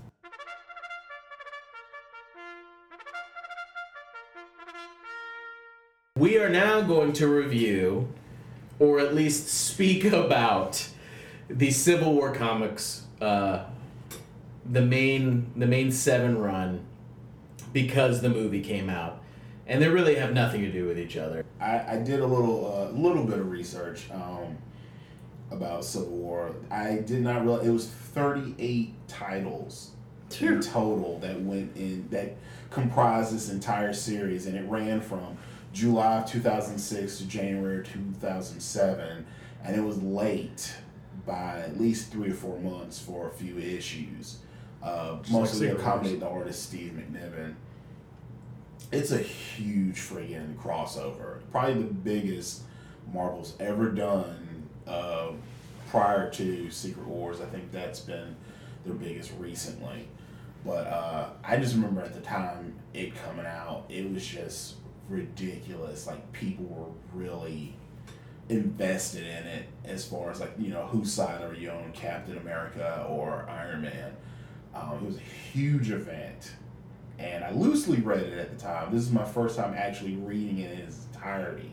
We 6.17 6.37
are 6.37 6.47
now 6.47 6.79
going 6.79 7.11
to 7.13 7.27
review, 7.27 8.07
or 8.79 9.01
at 9.01 9.13
least 9.13 9.49
speak 9.49 10.05
about, 10.13 10.87
the 11.49 11.71
Civil 11.71 12.13
War 12.13 12.33
comics, 12.33 13.03
uh, 13.19 13.65
the 14.65 14.81
main 14.81 15.51
the 15.57 15.65
main 15.67 15.91
seven 15.91 16.37
run 16.37 16.85
because 17.73 18.21
the 18.21 18.29
movie 18.29 18.61
came 18.61 18.89
out, 18.89 19.21
and 19.67 19.81
they 19.81 19.89
really 19.89 20.15
have 20.15 20.31
nothing 20.31 20.61
to 20.61 20.71
do 20.71 20.85
with 20.87 20.97
each 20.97 21.17
other. 21.17 21.43
I, 21.59 21.95
I 21.95 21.97
did 21.97 22.21
a 22.21 22.25
little 22.25 22.73
uh, 22.73 22.97
little 22.97 23.25
bit 23.25 23.37
of 23.37 23.51
research 23.51 24.09
um, 24.13 24.57
about 25.51 25.83
Civil 25.83 26.15
War. 26.15 26.55
I 26.71 27.03
did 27.05 27.23
not 27.23 27.43
realize 27.43 27.67
it 27.67 27.71
was 27.71 27.87
thirty 27.87 28.55
eight 28.57 28.93
titles 29.09 29.91
in 30.39 30.61
total 30.61 31.19
that 31.19 31.41
went 31.41 31.75
in 31.75 32.07
that 32.11 32.37
comprised 32.69 33.35
this 33.35 33.49
entire 33.49 33.91
series, 33.91 34.45
and 34.45 34.55
it 34.55 34.65
ran 34.69 35.01
from 35.01 35.37
July 35.75 36.19
of 36.19 36.25
two 36.25 36.39
thousand 36.39 36.79
six 36.79 37.17
to 37.17 37.27
January 37.27 37.85
two 37.85 37.99
thousand 38.21 38.61
seven, 38.61 39.25
and 39.61 39.75
it 39.75 39.83
was 39.83 40.01
late 40.01 40.73
by 41.25 41.59
at 41.59 41.77
least 41.77 42.13
three 42.13 42.31
or 42.31 42.33
four 42.33 42.57
months 42.59 42.97
for 42.97 43.27
a 43.27 43.31
few 43.31 43.59
issues. 43.59 44.37
Uh, 44.81 45.17
mostly 45.29 45.67
Secret 45.67 45.81
accompanied 45.81 46.21
the 46.21 46.27
artist 46.27 46.63
Steve 46.63 46.93
McNiven. 46.93 47.55
It's 48.91 49.11
a 49.11 49.17
huge 49.17 49.97
friggin' 49.97 50.55
crossover. 50.55 51.39
Probably 51.51 51.73
the 51.73 51.93
biggest 51.93 52.61
Marvel's 53.11 53.55
ever 53.59 53.89
done 53.89 54.69
uh, 54.87 55.31
prior 55.89 56.29
to 56.31 56.71
Secret 56.71 57.05
Wars. 57.05 57.41
I 57.41 57.45
think 57.47 57.71
that's 57.73 57.99
been 57.99 58.35
their 58.85 58.93
biggest 58.93 59.33
recently. 59.39 60.07
But 60.63 60.87
uh, 60.87 61.29
I 61.43 61.57
just 61.57 61.75
remember 61.75 62.01
at 62.01 62.13
the 62.13 62.21
time 62.21 62.75
it 62.93 63.13
coming 63.25 63.45
out, 63.45 63.85
it 63.89 64.09
was 64.09 64.25
just 64.25 64.75
ridiculous. 65.09 66.07
Like 66.07 66.31
people 66.31 66.65
were 66.65 67.19
really 67.19 67.75
invested 68.47 69.23
in 69.23 69.47
it 69.47 69.65
as 69.83 70.05
far 70.05 70.29
as 70.29 70.39
like 70.39 70.53
you 70.59 70.69
know 70.69 70.85
whose 70.85 71.11
side 71.11 71.41
are 71.41 71.55
you 71.55 71.69
on 71.69 71.91
Captain 71.93 72.37
America 72.37 73.05
or 73.09 73.47
Iron 73.49 73.81
Man. 73.81 74.15
Um, 74.73 74.99
it 75.01 75.05
was 75.05 75.17
a 75.17 75.21
huge 75.53 75.89
event, 75.89 76.51
and 77.17 77.43
I 77.43 77.51
loosely 77.51 77.97
read 77.97 78.23
it 78.23 78.37
at 78.37 78.51
the 78.51 78.61
time. 78.61 78.93
This 78.93 79.03
is 79.03 79.11
my 79.11 79.25
first 79.25 79.57
time 79.57 79.73
actually 79.73 80.15
reading 80.15 80.59
it 80.59 80.71
in 80.71 80.79
its 80.79 81.05
entirety. 81.13 81.71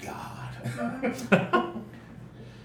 God, 0.00 1.74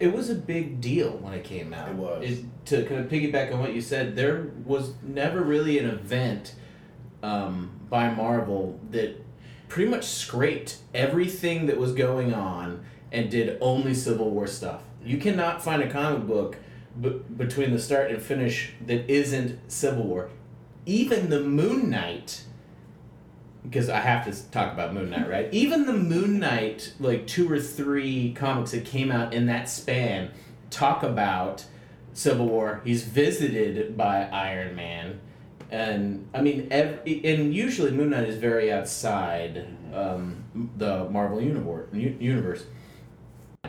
It 0.04 0.12
was 0.12 0.30
a 0.30 0.36
big 0.36 0.82
deal 0.82 1.12
when 1.12 1.34
it 1.34 1.46
came 1.46 1.74
out. 1.74 1.88
It 1.88 1.96
was. 1.96 2.44
to 2.66 2.84
kind 2.84 3.00
of 3.00 3.10
piggyback 3.10 3.54
on 3.54 3.62
what 3.62 3.74
you 3.74 3.80
said, 3.80 4.18
there 4.18 4.48
was 4.66 4.94
never 5.02 5.42
really 5.42 5.80
an 5.80 5.90
event 5.90 6.56
um, 7.22 7.72
by 7.90 8.14
Marvel 8.14 8.78
that 8.92 9.24
pretty 9.74 9.90
much 9.90 10.06
scraped 10.06 10.78
everything 10.94 11.66
that 11.66 11.80
was 11.80 11.94
going 11.94 12.32
on 12.32 12.86
and 13.12 13.32
did 13.32 13.58
only 13.60 13.92
Civil 13.92 14.30
War 14.30 14.46
stuff. 14.46 14.84
You 15.04 15.18
cannot 15.18 15.64
find 15.64 15.82
a 15.82 15.90
comic 15.90 16.28
book 16.28 16.58
b- 17.02 17.20
between 17.36 17.72
the 17.72 17.80
start 17.80 18.12
and 18.12 18.22
finish 18.22 18.74
that 18.86 19.10
isn't 19.10 19.60
Civil 19.72 20.04
War. 20.04 20.30
Even 20.86 21.32
the 21.32 21.40
Moon 21.40 21.90
Knight, 21.90 22.44
because 23.64 23.90
I 23.90 24.00
have 24.02 24.26
to 24.26 24.52
talk 24.52 24.74
about 24.74 24.94
Moon 24.94 25.10
Knight, 25.10 25.28
right? 25.28 25.50
Even 25.52 25.88
the 25.88 25.94
Moon 25.94 26.38
Knight, 26.38 26.94
like 27.00 27.26
two 27.26 27.52
or 27.52 27.60
three 27.60 28.32
comics 28.34 28.74
that 28.74 28.86
came 28.86 29.12
out 29.12 29.34
in 29.34 29.48
that 29.48 29.68
span, 29.68 30.30
talk 30.70 31.02
about 31.02 31.66
Civil 32.14 32.46
War. 32.48 32.82
He's 32.86 33.06
visited 33.06 33.98
by 33.98 34.30
Iron 34.30 34.76
Man, 34.76 35.20
and 35.74 36.30
I 36.36 36.42
mean, 36.42 36.68
ev- 36.70 37.00
and 37.06 37.54
usually 37.54 37.90
Moon 37.92 38.12
Knight 38.12 38.30
is 38.30 38.38
very 38.38 38.72
outside 38.72 39.66
um, 39.92 40.44
the 40.78 41.10
Marvel 41.10 41.42
universe. 41.42 41.90
Universe. 41.94 42.66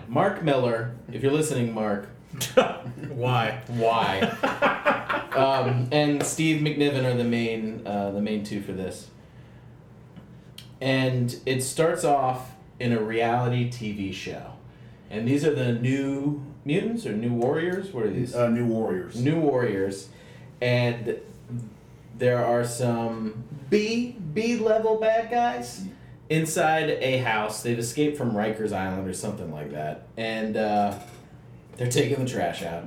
Mark 0.07 0.43
Millar, 0.43 0.95
if 1.11 1.23
you're 1.23 1.33
listening, 1.33 1.73
Mark, 1.73 2.09
Why? 3.09 3.63
why? 3.69 4.21
um, 5.35 5.89
and 5.93 6.23
Steve 6.23 6.61
McNiven 6.61 7.05
are 7.05 7.17
the 7.17 7.25
main 7.25 7.87
uh, 7.87 8.11
the 8.11 8.21
main 8.21 8.45
two 8.45 8.61
for 8.61 8.73
this. 8.73 9.09
And 10.83 11.35
it 11.47 11.63
starts 11.63 12.05
off 12.05 12.51
in 12.79 12.93
a 12.93 13.01
reality 13.01 13.71
TV 13.71 14.13
show, 14.13 14.53
and 15.09 15.27
these 15.27 15.43
are 15.47 15.55
the 15.55 15.73
new 15.73 16.45
mutants 16.67 17.07
or 17.07 17.13
new 17.13 17.33
warriors. 17.33 17.93
What 17.95 18.05
are 18.05 18.11
these? 18.11 18.35
uh, 18.35 18.49
New 18.51 18.67
Warriors. 18.67 19.17
New 19.17 19.41
Warriors, 19.41 20.09
and 20.61 21.19
there 22.17 22.45
are 22.45 22.65
some 22.65 23.45
B 23.71 24.17
B 24.33 24.57
level 24.57 24.97
bad 24.97 25.31
guys 25.31 25.85
inside 26.29 26.91
a 26.91 27.19
house. 27.19 27.63
They've 27.63 27.79
escaped 27.79 28.17
from 28.17 28.33
Rikers 28.33 28.73
Island 28.73 29.09
or 29.09 29.13
something 29.13 29.53
like 29.53 29.73
that, 29.73 30.07
and 30.17 30.57
uh, 30.57 30.99
they're 31.77 31.91
taking 31.91 32.25
the 32.25 32.31
trash 32.31 32.63
out. 32.63 32.85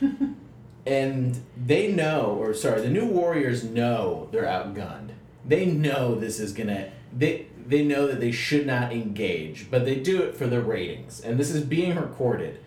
and 0.86 1.40
they 1.56 1.92
know, 1.92 2.36
or 2.40 2.54
sorry, 2.54 2.80
the 2.80 2.88
New 2.88 3.06
Warriors 3.06 3.64
know 3.64 4.28
they're 4.32 4.44
outgunned. 4.44 5.10
They 5.44 5.66
know 5.66 6.14
this 6.14 6.40
is 6.40 6.52
gonna. 6.52 6.90
They 7.16 7.46
they 7.66 7.84
know 7.84 8.06
that 8.06 8.20
they 8.20 8.32
should 8.32 8.66
not 8.66 8.92
engage, 8.92 9.70
but 9.70 9.84
they 9.84 9.96
do 9.96 10.22
it 10.22 10.36
for 10.36 10.46
the 10.46 10.60
ratings, 10.60 11.20
and 11.20 11.38
this 11.38 11.50
is 11.50 11.62
being 11.62 11.96
recorded. 11.96 12.60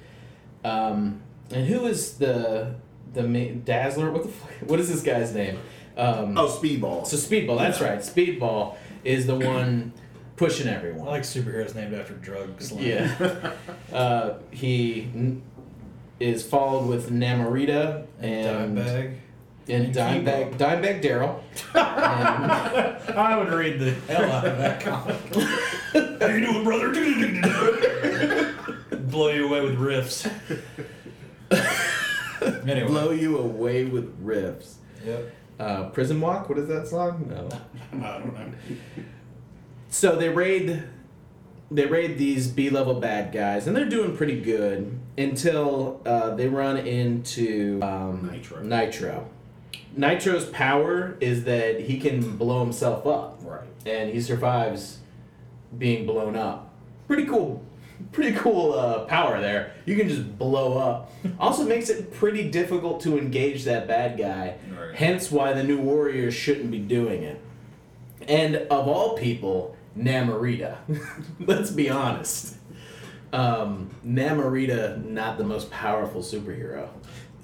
Um, 0.64 1.22
and 1.52 1.68
who 1.68 1.86
is 1.86 2.18
the 2.18 2.76
the 3.14 3.24
ma- 3.24 3.60
Dazzler? 3.64 4.12
What 4.12 4.24
the 4.24 4.30
fuck, 4.30 4.52
what 4.70 4.80
is 4.80 4.90
this 4.90 5.04
guy's 5.04 5.34
name? 5.34 5.60
Um, 5.98 6.38
Oh, 6.38 6.48
Speedball. 6.48 7.06
so 7.06 7.18
Speedball, 7.18 7.58
that's 7.60 7.82
right. 7.82 8.00
Speedball 8.00 8.76
is 9.04 9.28
the 9.28 9.36
one 9.36 9.92
pushing 10.36 10.68
everyone. 10.68 11.08
I 11.08 11.12
like 11.12 11.22
superheroes 11.24 11.76
named 11.76 11.94
after 11.94 12.14
drugs. 12.16 12.72
like- 12.72 12.84
Yeah. 12.86 13.52
uh, 13.94 14.34
he 14.52 15.10
n- 15.14 15.42
is 16.20 16.44
followed 16.44 16.88
with 16.88 17.12
Namorita 17.12 18.06
And 18.20 18.48
and 18.48 18.78
Dimebag. 18.78 19.14
and 19.70 19.86
And 19.86 19.94
Dimebag 19.96 20.58
Dimebag 20.58 21.02
Darrell. 21.02 21.44
I 21.76 23.36
would 23.38 23.50
read 23.54 23.80
the 23.80 23.92
hell 24.12 24.32
out 24.32 24.46
of 24.48 24.58
that 24.58 24.82
comic. 24.82 25.16
How 26.22 26.28
you 26.28 26.46
doing, 26.46 26.64
brother? 26.64 26.92
Blow 28.98 29.30
you 29.30 29.46
away 29.48 29.62
with 29.62 29.78
riffs. 29.78 30.26
anyway. 32.68 32.88
blow 32.88 33.12
you 33.12 33.38
away 33.38 33.86
with 33.86 34.26
riffs. 34.26 34.76
Yep. 35.06 35.32
Uh, 35.64 35.90
Prison 35.90 36.20
Walk. 36.20 36.50
What 36.50 36.58
is 36.58 36.68
that 36.68 36.88
song? 36.88 37.26
No. 37.94 38.06
I 38.08 38.18
don't 38.20 38.34
know. 38.34 38.52
So 39.90 40.16
they 40.16 40.30
raid 40.30 40.84
they 41.72 41.86
raid 41.86 42.18
these 42.18 42.48
B 42.48 42.70
level 42.70 42.96
bad 42.96 43.32
guys, 43.32 43.66
and 43.68 43.76
they're 43.76 43.90
doing 43.90 44.16
pretty 44.18 44.40
good 44.42 45.00
until 45.18 46.02
uh, 46.06 46.36
they 46.36 46.48
run 46.48 46.78
into 46.78 47.80
um, 47.82 48.30
Nitro. 48.32 48.62
Nitro. 48.64 49.30
Nitro's 49.96 50.46
power 50.46 51.16
is 51.20 51.44
that 51.46 51.82
he 51.82 52.00
can 52.00 52.36
blow 52.38 52.64
himself 52.64 53.06
up, 53.08 53.40
Right. 53.44 53.62
and 53.86 54.10
he 54.12 54.20
survives 54.22 55.00
being 55.78 56.06
blown 56.06 56.36
up. 56.36 56.74
Pretty 57.08 57.26
cool, 57.26 57.64
pretty 58.12 58.38
cool 58.38 58.74
uh, 58.74 59.06
power 59.06 59.40
there. 59.40 59.74
You 59.86 59.96
can 59.96 60.10
just 60.10 60.38
blow 60.38 60.78
up. 60.78 61.12
also 61.40 61.64
makes 61.66 61.90
it 61.90 62.14
pretty 62.14 62.50
difficult 62.50 63.02
to 63.02 63.18
engage 63.18 63.64
that 63.66 63.88
bad 63.88 64.18
guy. 64.18 64.56
Right. 64.70 64.96
Hence 64.96 65.32
why 65.32 65.54
the 65.54 65.64
new 65.64 65.80
Warriors 65.80 66.34
shouldn't 66.34 66.72
be 66.72 66.80
doing 66.80 67.24
it. 67.24 67.42
And 68.28 68.56
of 68.56 68.88
all 68.88 69.18
people, 69.18 69.76
Namorita. 69.98 70.78
Let's 71.40 71.72
be 71.72 71.90
honest. 71.90 72.56
Um, 73.32 73.90
Namorita, 74.06 75.04
not 75.04 75.38
the 75.38 75.44
most 75.44 75.72
powerful 75.72 76.22
superhero. 76.22 76.90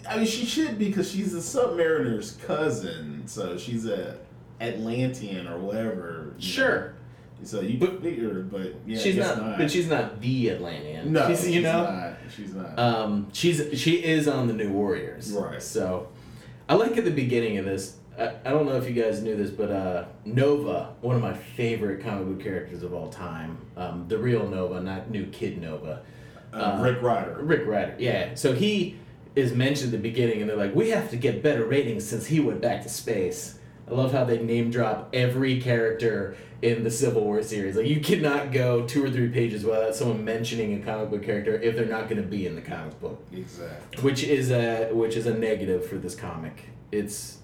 I 0.07 0.17
mean, 0.17 0.25
she 0.25 0.45
should 0.45 0.77
be 0.77 0.87
because 0.87 1.11
she's 1.11 1.33
the 1.33 1.39
Submariner's 1.39 2.37
cousin, 2.45 3.23
so 3.27 3.57
she's 3.57 3.85
a 3.85 4.17
Atlantean 4.61 5.47
or 5.47 5.59
whatever. 5.59 6.35
Sure. 6.39 6.79
know. 6.79 6.98
So 7.43 7.61
you 7.61 7.77
But- 7.79 8.01
figure, 8.01 8.41
but 8.41 8.75
yeah, 8.85 8.97
she's 8.99 9.15
guess 9.15 9.37
not, 9.37 9.57
but 9.57 9.71
she's 9.71 9.87
not 9.89 10.19
the 10.21 10.49
Atlantean. 10.51 11.13
no, 11.13 11.27
she's, 11.29 11.47
you 11.47 11.53
she's 11.55 11.63
know, 11.63 11.83
not. 11.83 12.13
She's 12.35 12.53
not. 12.53 12.77
um, 12.79 13.27
she's 13.33 13.79
she 13.79 14.03
is 14.03 14.27
on 14.27 14.47
the 14.47 14.53
New 14.53 14.71
Warriors. 14.71 15.31
Right. 15.31 15.61
So, 15.61 16.09
I 16.67 16.75
like 16.75 16.97
at 16.97 17.05
the 17.05 17.11
beginning 17.11 17.57
of 17.57 17.65
this. 17.65 17.95
I, 18.17 18.33
I 18.45 18.49
don't 18.49 18.65
know 18.65 18.75
if 18.75 18.87
you 18.89 19.01
guys 19.01 19.21
knew 19.23 19.35
this, 19.37 19.49
but 19.51 19.71
uh, 19.71 20.05
Nova, 20.25 20.93
one 21.01 21.15
of 21.15 21.21
my 21.21 21.33
favorite 21.33 22.03
comic 22.03 22.27
book 22.27 22.43
characters 22.43 22.83
of 22.83 22.93
all 22.93 23.09
time, 23.09 23.57
um, 23.77 24.05
the 24.09 24.17
real 24.17 24.47
Nova, 24.47 24.81
not 24.81 25.09
New 25.09 25.25
Kid 25.27 25.61
Nova. 25.61 26.01
uh, 26.53 26.57
uh, 26.57 26.81
Rick 26.81 27.01
Rider. 27.01 27.37
Rick 27.41 27.65
Rider, 27.65 27.95
yeah. 27.97 28.35
So 28.35 28.53
he 28.53 28.97
is 29.37 29.53
mentioned 29.53 29.93
at 29.93 30.01
the 30.01 30.09
beginning, 30.09 30.41
and 30.41 30.49
they're 30.49 30.57
like, 30.57 30.75
we 30.75 30.89
have 30.89 31.09
to 31.11 31.15
get 31.15 31.41
better 31.41 31.63
ratings 31.63 32.05
since 32.05 32.25
he 32.25 32.41
went 32.41 32.59
back 32.61 32.83
to 32.83 32.89
space. 32.89 33.57
I 33.89 33.91
love 33.93 34.11
how 34.11 34.25
they 34.25 34.39
name 34.39 34.69
drop 34.69 35.09
every 35.13 35.61
character 35.61 36.35
in 36.61 36.83
the 36.83 36.91
Civil 36.91 37.23
War 37.23 37.41
series. 37.41 37.75
Like, 37.75 37.87
you 37.87 37.99
cannot 38.01 38.51
go 38.51 38.85
two 38.85 39.03
or 39.03 39.09
three 39.09 39.29
pages 39.29 39.63
without 39.63 39.95
someone 39.95 40.23
mentioning 40.25 40.81
a 40.81 40.85
comic 40.85 41.09
book 41.09 41.23
character 41.23 41.55
if 41.61 41.75
they're 41.75 41.85
not 41.85 42.09
going 42.09 42.21
to 42.21 42.27
be 42.27 42.45
in 42.45 42.55
the 42.55 42.61
comic 42.61 42.99
book, 42.99 43.21
Exactly. 43.31 44.03
which 44.03 44.23
is 44.23 44.51
a 44.51 44.89
which 44.91 45.15
is 45.15 45.25
a 45.25 45.33
negative 45.33 45.85
for 45.87 45.95
this 45.95 46.15
comic. 46.15 46.65
It's 46.91 47.37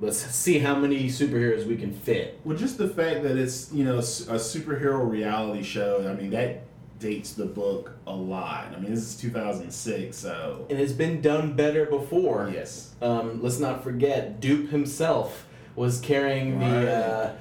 let's 0.00 0.18
see 0.18 0.58
how 0.58 0.74
many 0.74 1.08
superheroes 1.08 1.66
we 1.66 1.76
can 1.76 1.92
fit. 1.92 2.40
Well, 2.44 2.56
just 2.56 2.78
the 2.78 2.88
fact 2.88 3.22
that 3.24 3.36
it's 3.36 3.70
you 3.72 3.84
know 3.84 3.98
a 3.98 4.02
superhero 4.02 5.08
reality 5.08 5.62
show. 5.62 6.08
I 6.08 6.20
mean, 6.20 6.30
that 6.30 6.62
dates 6.98 7.32
the 7.34 7.46
book 7.46 7.92
a 8.06 8.14
lot. 8.14 8.72
I 8.76 8.78
mean, 8.80 8.90
this 8.94 9.00
is 9.02 9.16
2006, 9.16 10.16
so 10.16 10.66
And 10.70 10.78
it's 10.78 10.92
been 10.92 11.20
done 11.22 11.54
better 11.56 11.86
before. 11.86 12.50
yes. 12.52 12.94
Um, 13.00 13.42
let's 13.42 13.58
not 13.58 13.82
forget, 13.82 14.38
Doop 14.40 14.68
himself 14.70 15.46
was 15.76 15.98
carrying 16.00 16.58
the 16.58 16.92
uh, 16.94 17.32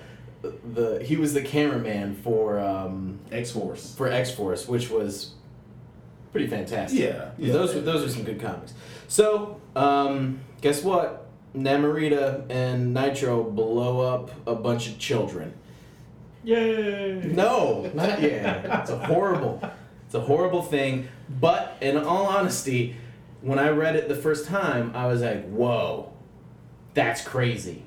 the 0.41 1.04
he 1.04 1.17
was 1.17 1.34
the 1.34 1.41
cameraman 1.41 2.15
for 2.15 2.60
um, 2.60 3.19
X 3.32 3.52
Force. 3.52 3.93
for 3.95 4.08
X 4.08 4.32
Force, 4.32 4.67
which 4.67 4.89
was 4.89 5.34
pretty 6.32 6.47
fantastic. 6.47 6.99
Yeah, 6.99 7.32
yeah. 7.38 7.54
those 7.54 7.75
were 7.75 7.82
those 7.82 8.04
are 8.04 8.10
some 8.10 8.23
good 8.23 8.39
comics. 8.39 8.73
So, 9.08 9.60
um, 9.75 10.39
guess 10.62 10.84
what? 10.84 11.25
Namorita 11.56 12.45
and 12.49 12.93
Nitro 12.93 13.43
blow 13.43 14.02
up 14.02 14.32
a 14.47 14.54
bunch 14.56 14.88
of 14.88 14.99
children. 14.99 15.54
Yay! 16.43 17.21
No, 17.25 17.89
not 17.93 18.21
yet. 18.21 18.65
It's 18.65 18.91
a 18.91 18.97
horrible, 18.97 19.62
it's 20.06 20.15
a 20.15 20.21
horrible 20.21 20.62
thing. 20.62 21.10
But 21.28 21.78
in 21.82 21.97
all 21.97 22.28
honesty, 22.28 22.95
when 23.41 23.60
I 23.60 23.69
read 23.69 23.95
it 23.95 24.08
the 24.08 24.15
first 24.15 24.45
time, 24.45 24.91
I 24.95 25.08
was 25.08 25.21
like, 25.21 25.49
"Whoa, 25.49 26.13
that's 26.93 27.21
crazy." 27.21 27.84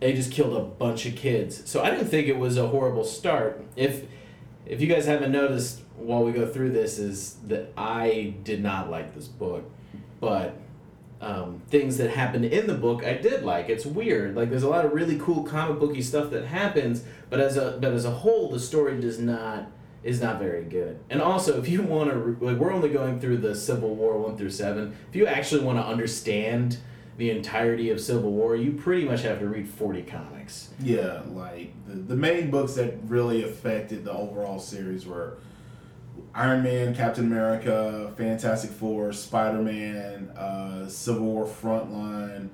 They 0.00 0.12
just 0.12 0.32
killed 0.32 0.56
a 0.56 0.60
bunch 0.60 1.06
of 1.06 1.16
kids. 1.16 1.68
So 1.68 1.82
I 1.82 1.90
didn't 1.90 2.06
think 2.06 2.28
it 2.28 2.38
was 2.38 2.56
a 2.56 2.68
horrible 2.68 3.04
start. 3.04 3.64
If 3.76 4.04
if 4.66 4.80
you 4.80 4.86
guys 4.86 5.06
haven't 5.06 5.32
noticed 5.32 5.80
while 5.96 6.22
we 6.24 6.32
go 6.32 6.46
through 6.46 6.70
this, 6.70 6.98
is 6.98 7.36
that 7.46 7.72
I 7.76 8.34
did 8.44 8.62
not 8.62 8.90
like 8.90 9.14
this 9.14 9.26
book, 9.26 9.64
but 10.20 10.56
um, 11.20 11.62
things 11.68 11.96
that 11.96 12.10
happened 12.10 12.44
in 12.44 12.66
the 12.66 12.74
book 12.74 13.04
I 13.04 13.14
did 13.14 13.42
like. 13.42 13.68
It's 13.68 13.84
weird. 13.84 14.36
Like 14.36 14.50
there's 14.50 14.62
a 14.62 14.68
lot 14.68 14.84
of 14.84 14.92
really 14.92 15.18
cool 15.18 15.42
comic 15.42 15.80
booky 15.80 16.02
stuff 16.02 16.30
that 16.30 16.46
happens, 16.46 17.04
but 17.30 17.40
as 17.40 17.56
a 17.56 17.78
but 17.80 17.92
as 17.92 18.04
a 18.04 18.10
whole, 18.10 18.50
the 18.50 18.60
story 18.60 19.00
does 19.00 19.18
not 19.18 19.70
is 20.02 20.20
not 20.20 20.38
very 20.38 20.64
good. 20.64 20.98
And 21.10 21.20
also, 21.20 21.58
if 21.58 21.68
you 21.68 21.82
want 21.82 22.10
to, 22.10 22.44
like, 22.44 22.56
we're 22.56 22.72
only 22.72 22.88
going 22.88 23.18
through 23.18 23.38
the 23.38 23.54
Civil 23.54 23.94
War 23.96 24.16
one 24.18 24.36
through 24.36 24.50
seven. 24.50 24.96
If 25.10 25.16
you 25.16 25.26
actually 25.26 25.64
want 25.64 25.78
to 25.78 25.84
understand 25.84 26.78
the 27.18 27.30
entirety 27.30 27.90
of 27.90 28.00
Civil 28.00 28.30
War, 28.30 28.56
you 28.56 28.72
pretty 28.72 29.04
much 29.04 29.22
have 29.22 29.40
to 29.40 29.48
read 29.48 29.68
forty 29.68 30.02
comics. 30.02 30.70
Yeah, 30.80 31.20
like 31.28 31.72
the, 31.86 31.94
the 31.94 32.16
main 32.16 32.50
books 32.50 32.74
that 32.74 32.94
really 33.06 33.42
affected 33.42 34.04
the 34.04 34.12
overall 34.12 34.58
series 34.58 35.04
were 35.04 35.36
Iron 36.34 36.62
Man, 36.62 36.94
Captain 36.94 37.26
America, 37.26 38.12
Fantastic 38.16 38.70
Four, 38.70 39.12
Spider 39.12 39.60
Man, 39.60 40.30
uh, 40.30 40.88
Civil 40.88 41.26
War 41.26 41.46
Frontline. 41.46 42.48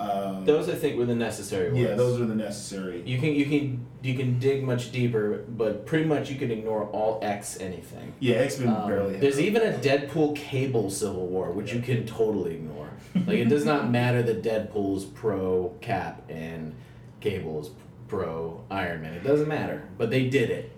Um, 0.00 0.44
Those 0.46 0.68
I 0.70 0.74
think 0.74 0.96
were 0.96 1.04
the 1.04 1.14
necessary 1.14 1.70
ones. 1.72 1.84
yeah, 1.86 1.94
those 1.94 2.20
are 2.20 2.24
the 2.24 2.34
necessary. 2.34 3.02
You 3.04 3.18
can 3.18 3.34
you 3.34 3.44
can 3.44 3.86
you 4.02 4.14
can 4.14 4.38
dig 4.38 4.64
much 4.64 4.92
deeper, 4.92 5.44
but 5.48 5.84
pretty 5.84 6.06
much 6.06 6.30
you 6.30 6.36
can 6.38 6.50
ignore 6.50 6.84
all 6.86 7.18
X 7.22 7.60
anything. 7.60 8.14
Yeah, 8.18 8.36
X 8.36 8.58
Men 8.58 8.68
Um, 8.74 8.88
barely. 8.88 9.16
there's 9.18 9.38
even 9.38 9.60
a 9.62 9.72
Deadpool 9.78 10.36
Cable 10.36 10.88
Civil 10.90 11.26
War, 11.26 11.50
which 11.52 11.74
you 11.74 11.80
can 11.80 12.06
totally 12.06 12.54
ignore. 12.54 12.88
Like 13.14 13.38
it 13.38 13.48
does 13.50 13.64
not 13.66 13.90
matter 13.98 14.22
that 14.22 14.42
Deadpool's 14.42 15.04
pro 15.04 15.74
Cap 15.82 16.22
and 16.30 16.74
Cable's 17.20 17.70
pro 18.08 18.62
Iron 18.70 19.02
Man. 19.02 19.12
It 19.12 19.22
doesn't 19.22 19.48
matter, 19.48 19.86
but 19.98 20.08
they 20.10 20.30
did 20.30 20.48
it, 20.50 20.72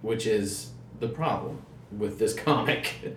which 0.00 0.26
is 0.26 0.70
the 1.00 1.08
problem 1.08 1.62
with 1.90 2.18
this 2.20 2.34
comic. 2.48 3.16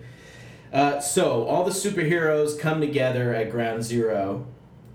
Uh, 0.73 0.99
so 0.99 1.43
all 1.45 1.63
the 1.63 1.71
superheroes 1.71 2.59
come 2.59 2.81
together 2.81 3.33
at 3.35 3.49
Ground 3.51 3.83
Zero, 3.83 4.45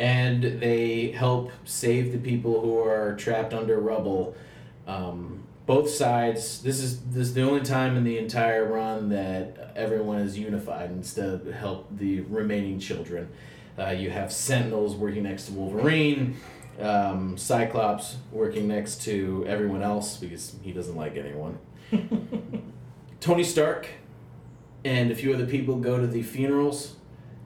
and 0.01 0.43
they 0.43 1.11
help 1.11 1.53
save 1.67 2.11
the 2.11 2.19
people 2.19 2.63
who 2.63 2.79
are 2.79 3.15
trapped 3.17 3.53
under 3.53 3.79
rubble. 3.79 4.35
Um, 4.87 5.43
both 5.67 5.91
sides. 5.91 6.63
This 6.63 6.81
is 6.81 7.01
this 7.03 7.29
is 7.29 7.35
the 7.35 7.43
only 7.43 7.61
time 7.61 7.97
in 7.97 8.03
the 8.03 8.19
entire 8.19 8.65
run 8.65 9.11
that 9.11 9.73
everyone 9.77 10.19
is 10.19 10.37
unified 10.37 10.91
instead 10.91 11.29
of 11.29 11.47
help 11.53 11.87
the 11.97 12.23
remaining 12.23 12.81
children. 12.81 13.29
Uh, 13.79 13.91
you 13.91 14.11
have 14.11 14.33
Sentinels 14.33 14.97
working 14.97 15.23
next 15.23 15.47
to 15.47 15.53
Wolverine, 15.53 16.37
um, 16.81 17.37
Cyclops 17.37 18.17
working 18.33 18.67
next 18.67 19.03
to 19.03 19.45
everyone 19.47 19.83
else 19.83 20.17
because 20.17 20.57
he 20.63 20.73
doesn't 20.73 20.97
like 20.97 21.17
anyone. 21.17 21.59
Tony 23.21 23.45
Stark 23.45 23.87
and 24.83 25.11
a 25.11 25.15
few 25.15 25.33
other 25.35 25.47
people 25.47 25.77
go 25.77 26.01
to 26.01 26.07
the 26.07 26.23
funerals 26.23 26.97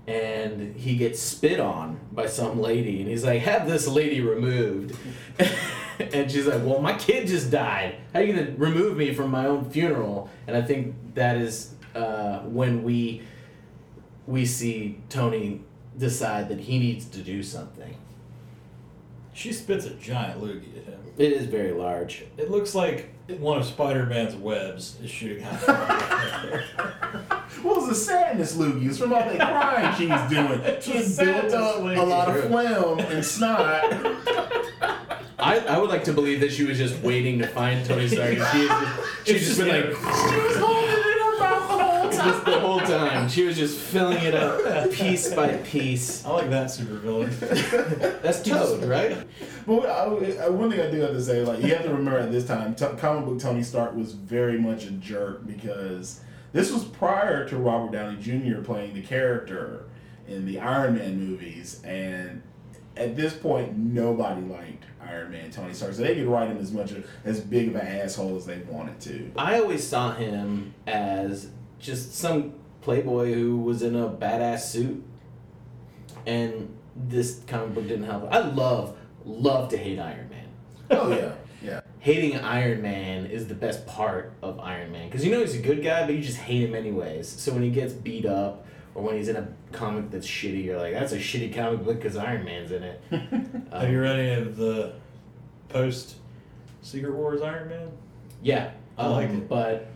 and 0.07 0.77
he 0.77 0.97
gets 0.97 1.21
spit 1.21 1.59
on 1.59 1.99
by 2.12 2.27
some 2.27 2.61
lady 2.61 3.01
and 3.01 3.09
he's 3.09 3.25
like 3.25 3.40
have 3.43 3.67
this 3.67 3.87
lady 3.87 4.21
removed. 4.21 4.97
And 5.97 6.29
she's 6.29 6.45
like 6.49 6.61
well 6.64 6.81
my 6.81 6.95
kid 6.99 7.29
just 7.29 7.53
died. 7.53 7.95
How 8.12 8.19
are 8.19 8.23
you 8.25 8.33
going 8.35 8.47
to 8.47 8.53
remove 8.55 8.97
me 8.97 9.14
from 9.14 9.31
my 9.31 9.47
own 9.47 9.71
funeral? 9.71 10.29
And 10.49 10.57
i 10.57 10.61
think 10.61 10.97
that 11.14 11.37
is 11.37 11.73
uh, 11.95 12.40
when 12.40 12.83
we 12.83 13.23
we 14.27 14.45
see 14.45 14.99
tony 15.09 15.62
decide 15.97 16.49
that 16.49 16.61
he 16.61 16.81
needs 16.81 17.05
to 17.07 17.21
do 17.21 17.45
something. 17.45 17.97
She 19.33 19.53
spits 19.53 19.87
a 19.87 19.90
giant 19.90 20.43
loogie 20.43 20.77
at 20.79 20.85
him. 20.85 21.04
It 21.18 21.33
is 21.33 21.46
very 21.46 21.72
large 21.72 22.24
It 22.37 22.50
looks 22.50 22.74
like 22.74 23.11
one 23.38 23.59
of 23.59 23.64
Spider-Man's 23.64 24.35
webs 24.37 24.96
is 25.03 25.11
shooting 25.11 25.44
out. 25.44 25.59
from. 25.61 25.77
What 27.62 27.77
was 27.77 27.88
the 27.88 27.94
sadness, 27.94 28.57
Lukey? 28.57 28.88
It's 28.88 28.98
from 28.98 29.12
all 29.14 29.20
that 29.20 29.38
crying 29.38 29.94
she's 29.96 30.29
doing. 30.31 30.61
She 30.83 30.92
had 30.92 31.16
built 31.16 31.55
up 31.55 31.77
a 31.81 32.03
lot 32.05 32.29
of 32.29 32.35
True. 32.40 32.48
phlegm 32.50 32.98
and 33.00 33.24
snot. 33.24 33.85
I, 35.38 35.59
I 35.68 35.79
would 35.79 35.88
like 35.90 36.05
to 36.05 36.12
believe 36.12 36.40
that 36.40 36.53
she 36.53 36.64
was 36.64 36.77
just 36.79 37.00
waiting 37.03 37.38
to 37.38 37.46
find 37.46 37.85
Tony 37.87 38.09
Stark. 38.09 38.31
and 38.35 38.38
She 38.38 38.66
had 38.68 38.96
just, 38.96 39.27
she's 39.27 39.46
just 39.46 39.59
been 39.59 39.68
like 39.68 39.96
the 42.25 42.31
whole 42.31 42.33
time. 42.33 42.33
just 42.33 42.45
the 42.45 42.61
whole 42.61 42.81
time. 42.81 43.29
She 43.29 43.45
was 43.45 43.57
just 43.57 43.79
filling 43.79 44.23
it 44.23 44.35
up 44.35 44.91
piece 44.93 45.35
by 45.35 45.57
piece. 45.59 46.25
I 46.25 46.31
like 46.31 46.51
that 46.51 46.69
supervillain. 46.69 48.23
That's 48.23 48.43
Toad, 48.43 48.85
right? 48.85 49.17
Well, 49.67 49.87
I, 49.87 50.45
I, 50.45 50.49
one 50.49 50.71
thing 50.71 50.81
I 50.81 50.91
do 50.91 51.01
have 51.01 51.13
to 51.13 51.23
say, 51.23 51.43
like 51.43 51.63
you 51.63 51.75
have 51.75 51.85
to 51.85 51.91
remember 51.91 52.19
at 52.19 52.33
this 52.33 52.47
time, 52.47 52.75
t- 52.75 52.87
comic 52.99 53.25
book 53.25 53.39
Tony 53.39 53.63
Stark 53.63 53.95
was 53.95 54.13
very 54.13 54.59
much 54.59 54.85
a 54.85 54.91
jerk 54.93 55.47
because 55.47 56.21
this 56.53 56.71
was 56.71 56.85
prior 56.85 57.49
to 57.49 57.57
Robert 57.57 57.93
Downey 57.93 58.21
Jr. 58.21 58.61
playing 58.63 58.95
the 58.95 59.03
character 59.03 59.85
in 60.29 60.47
the 60.47 60.59
Iron 60.61 60.97
Man 60.97 61.19
movies, 61.19 61.83
and 61.85 62.43
at 62.97 63.17
this 63.17 63.35
point, 63.35 63.77
nobody 63.77 64.41
liked 64.43 64.85
Iron 65.07 65.33
Man 65.33 65.51
Tony 65.51 65.75
Stark, 65.75 65.95
so 65.95 66.03
they 66.03 66.15
could 66.15 66.27
write 66.27 66.49
him 66.49 66.59
as 66.59 66.73
much 66.73 66.93
of, 66.93 67.07
as 67.25 67.41
big 67.41 67.69
of 67.69 67.75
an 67.77 67.87
asshole 67.87 68.37
as 68.37 68.47
they 68.47 68.59
wanted 68.69 69.01
to. 69.01 69.31
I 69.37 69.61
always 69.61 69.87
saw 69.87 70.15
him 70.15 70.75
as 70.87 71.51
just 71.85 72.14
some 72.14 72.55
playboy 72.81 73.33
who 73.33 73.59
was 73.59 73.83
in 73.83 73.94
a 73.94 74.09
badass 74.09 74.61
suit, 74.61 75.05
and 76.27 76.75
this 76.97 77.42
comic 77.47 77.75
book 77.75 77.87
didn't 77.87 78.05
help. 78.07 78.33
I 78.33 78.38
love, 78.38 78.97
love 79.25 79.68
to 79.70 79.77
hate 79.77 79.99
Iron 79.99 80.31
Man. 80.31 80.49
Oh 80.90 81.11
yeah, 81.11 81.33
yeah. 81.62 81.81
Hating 82.01 82.38
Iron 82.40 82.83
Man 82.83 83.27
is 83.27 83.47
the 83.49 83.55
best 83.55 83.87
part 83.87 84.33
of 84.42 84.59
Iron 84.61 84.92
Man 84.92 85.09
because 85.09 85.25
you 85.25 85.31
know 85.31 85.40
he's 85.40 85.55
a 85.55 85.62
good 85.62 85.83
guy, 85.83 86.07
but 86.07 86.14
you 86.14 86.23
just 86.23 86.38
hate 86.38 86.62
him 86.62 86.75
anyways. 86.75 87.29
So 87.29 87.53
when 87.53 87.62
he 87.62 87.70
gets 87.70 87.92
beat 87.92 88.25
up 88.25 88.66
or 88.94 89.03
when 89.03 89.16
he's 89.16 89.29
in 89.29 89.37
a 89.37 89.49
comic 89.73 90.11
that's 90.11 90.27
shitty, 90.27 90.64
you're 90.64 90.79
like, 90.79 90.94
that's 90.94 91.12
a 91.12 91.18
shitty 91.18 91.55
comic 91.55 91.85
book 91.85 91.97
because 91.97 92.16
Iron 92.16 92.44
Man's 92.44 92.73
in 92.73 92.83
it. 92.83 93.03
Have 93.73 93.90
you 93.90 94.01
read 94.01 94.18
any 94.20 94.42
of 94.42 94.57
the 94.57 94.94
post 95.68 96.16
Secret 96.83 97.12
Wars 97.14 97.42
Iron 97.42 97.68
Man? 97.68 97.90
Yeah, 98.42 98.70
I 98.97 99.07
like 99.09 99.31
um, 99.31 99.37
it. 99.37 99.49
But 99.49 99.88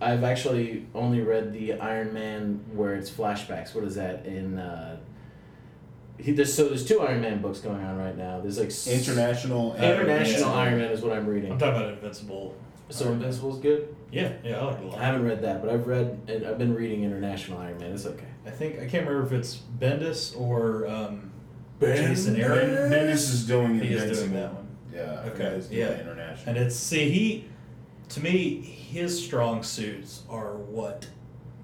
I've 0.00 0.24
actually 0.24 0.86
only 0.94 1.20
read 1.20 1.52
the 1.52 1.74
Iron 1.74 2.12
Man 2.14 2.64
where 2.72 2.94
it's 2.94 3.10
flashbacks. 3.10 3.74
What 3.74 3.84
is 3.84 3.96
that 3.96 4.24
in? 4.26 4.58
Uh, 4.58 4.98
he, 6.18 6.32
there's, 6.32 6.52
so 6.52 6.68
there's 6.68 6.84
two 6.86 7.00
Iron 7.00 7.20
Man 7.22 7.40
books 7.40 7.60
going 7.60 7.82
on 7.82 7.96
right 7.98 8.16
now. 8.16 8.40
There's 8.40 8.58
like 8.58 8.68
s- 8.68 8.86
International, 8.86 9.74
International 9.76 10.50
Iron 10.50 10.68
Iron 10.74 10.78
Man 10.82 10.90
is 10.92 11.00
what 11.02 11.12
I'm 11.16 11.26
reading. 11.26 11.52
I'm 11.52 11.58
talking 11.58 11.80
about 11.80 11.92
Invincible. 11.94 12.54
So 12.90 13.06
Iron 13.06 13.20
Man. 13.20 13.60
Good. 13.60 13.94
Yeah, 14.12 14.32
yeah, 14.42 14.58
I 14.58 14.64
like 14.64 14.78
it 14.78 14.84
a 14.84 14.88
lot. 14.88 14.98
I 14.98 15.04
haven't 15.04 15.24
read 15.24 15.42
that, 15.42 15.62
but 15.62 15.70
I've 15.70 15.86
read 15.86 16.18
and 16.28 16.44
I've 16.46 16.58
been 16.58 16.74
reading 16.74 17.04
International 17.04 17.58
Iron 17.58 17.78
Man. 17.78 17.92
It's 17.92 18.06
okay. 18.06 18.24
I 18.46 18.50
think 18.50 18.76
I 18.76 18.86
can't 18.86 19.06
remember 19.06 19.24
if 19.26 19.32
it's 19.32 19.60
Bendis 19.78 20.38
or 20.38 20.86
um, 20.88 21.30
Jason 21.80 22.36
Aaron. 22.36 22.90
Bendis 22.90 23.12
is 23.30 23.46
doing 23.46 23.78
He 23.80 23.94
is 23.94 24.18
doing 24.18 24.32
that 24.32 24.52
one. 24.54 24.66
Yeah, 24.92 25.20
Okay, 25.26 25.30
forgot 25.30 25.52
he's 25.54 25.66
doing 25.68 25.80
yeah. 25.80 26.00
International. 26.00 26.48
And 26.48 26.58
it's 26.58 26.74
see 26.76 27.08
he, 27.10 27.44
to 28.10 28.20
me, 28.20 28.60
his 28.60 29.24
strong 29.24 29.62
suits 29.62 30.22
are 30.28 30.56
what 30.56 31.06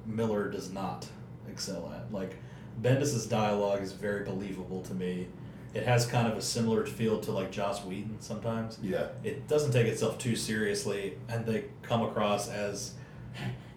Millar 0.07 0.49
does 0.49 0.73
not 0.73 1.07
excel 1.51 1.93
at. 1.95 2.13
Like 2.13 2.37
Bendis's 2.81 3.27
dialogue 3.27 3.83
is 3.83 3.93
very 3.93 4.25
believable 4.25 4.83
to 4.83 4.95
me. 4.95 5.27
It 5.75 5.83
has 5.83 6.07
kind 6.07 6.27
of 6.27 6.39
a 6.39 6.43
similar 6.43 6.87
feel 6.87 7.21
to 7.21 7.33
like 7.33 7.51
Joss 7.51 7.85
Whedon 7.85 8.21
sometimes. 8.21 8.79
yeah. 8.83 9.09
It 9.25 9.47
doesn't 9.47 9.73
take 9.73 9.87
itself 9.87 10.19
too 10.19 10.35
seriously, 10.35 11.19
and 11.29 11.45
they 11.45 11.65
come 11.83 12.03
across 12.03 12.49
as 12.49 12.95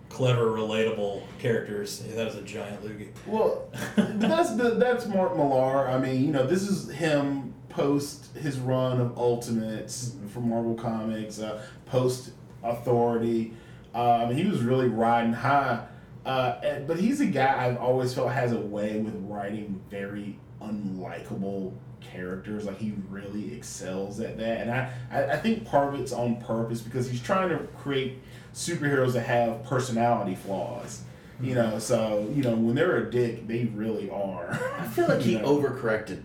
clever, 0.07 0.45
relatable 0.51 1.23
characters. 1.39 2.03
Yeah, 2.07 2.15
that 2.15 2.27
is 2.27 2.35
a 2.35 2.41
giant 2.41 2.83
loogie. 2.83 3.09
Well, 3.25 3.67
that's 3.97 4.55
the, 4.55 4.75
that's 4.75 5.07
Mark 5.07 5.35
Millar. 5.35 5.89
I 5.89 5.97
mean, 5.97 6.23
you 6.23 6.31
know, 6.31 6.45
this 6.45 6.63
is 6.63 6.89
him 6.89 7.53
post 7.69 8.35
his 8.35 8.59
run 8.59 8.99
of 8.99 9.17
Ultimates 9.17 10.15
for 10.33 10.39
Marvel 10.39 10.75
Comics, 10.75 11.39
uh, 11.39 11.61
post 11.85 12.31
Authority. 12.63 13.53
Um, 13.93 14.33
he 14.35 14.45
was 14.45 14.61
really 14.61 14.87
riding 14.87 15.33
high. 15.33 15.85
Uh, 16.25 16.59
and- 16.63 16.87
but 16.87 16.99
he's 16.99 17.21
a 17.21 17.25
guy 17.25 17.65
I've 17.67 17.77
always 17.77 18.13
felt 18.13 18.31
has 18.31 18.51
a 18.51 18.59
way 18.59 18.99
with 18.99 19.15
writing 19.27 19.81
very 19.89 20.37
unlikable 20.61 21.73
characters. 22.01 22.65
Like 22.65 22.77
he 22.77 22.93
really 23.09 23.53
excels 23.55 24.19
at 24.19 24.37
that, 24.37 24.61
and 24.61 24.71
I, 24.71 24.91
I, 25.11 25.23
I 25.33 25.37
think 25.37 25.65
part 25.65 25.93
of 25.93 25.99
it's 25.99 26.11
on 26.11 26.37
purpose 26.41 26.81
because 26.81 27.09
he's 27.09 27.21
trying 27.21 27.49
to 27.49 27.57
create 27.77 28.19
superheroes 28.53 29.13
that 29.13 29.21
have 29.21 29.63
personality 29.63 30.35
flaws. 30.35 31.03
You 31.41 31.55
know, 31.55 31.79
so 31.79 32.29
you 32.35 32.43
know 32.43 32.53
when 32.53 32.75
they're 32.75 32.97
a 32.97 33.09
dick, 33.09 33.47
they 33.47 33.65
really 33.65 34.09
are. 34.09 34.59
I 34.77 34.85
feel 34.87 35.07
like 35.07 35.21
he 35.29 35.35
know? 35.35 35.45
overcorrected 35.57 36.21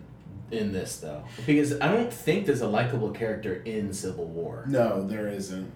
in 0.51 0.73
this 0.73 0.97
though, 0.99 1.23
because 1.47 1.79
I 1.81 1.93
don't 1.93 2.13
think 2.13 2.47
there's 2.47 2.63
a 2.63 2.69
likable 2.69 3.11
character 3.11 3.55
in 3.65 3.93
Civil 3.93 4.27
War. 4.27 4.65
No, 4.69 5.07
there 5.07 5.29
isn't. 5.29 5.71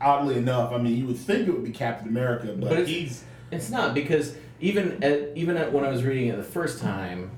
Oddly 0.00 0.36
enough, 0.36 0.72
I 0.72 0.78
mean, 0.78 0.96
you 0.96 1.06
would 1.06 1.18
think 1.18 1.46
it 1.48 1.52
would 1.52 1.64
be 1.64 1.70
Captain 1.72 2.08
America, 2.08 2.46
but, 2.58 2.70
But 2.70 2.78
it's- 2.80 2.88
he's 2.88 3.24
It's 3.50 3.68
not 3.70 3.94
because 3.94 4.34
even 4.60 5.02
at 5.02 5.30
even 5.34 5.56
at 5.56 5.72
when 5.72 5.84
I 5.84 5.88
was 5.90 6.04
reading 6.04 6.28
it 6.28 6.36
the 6.36 6.42
first 6.42 6.80
time, 6.80 7.30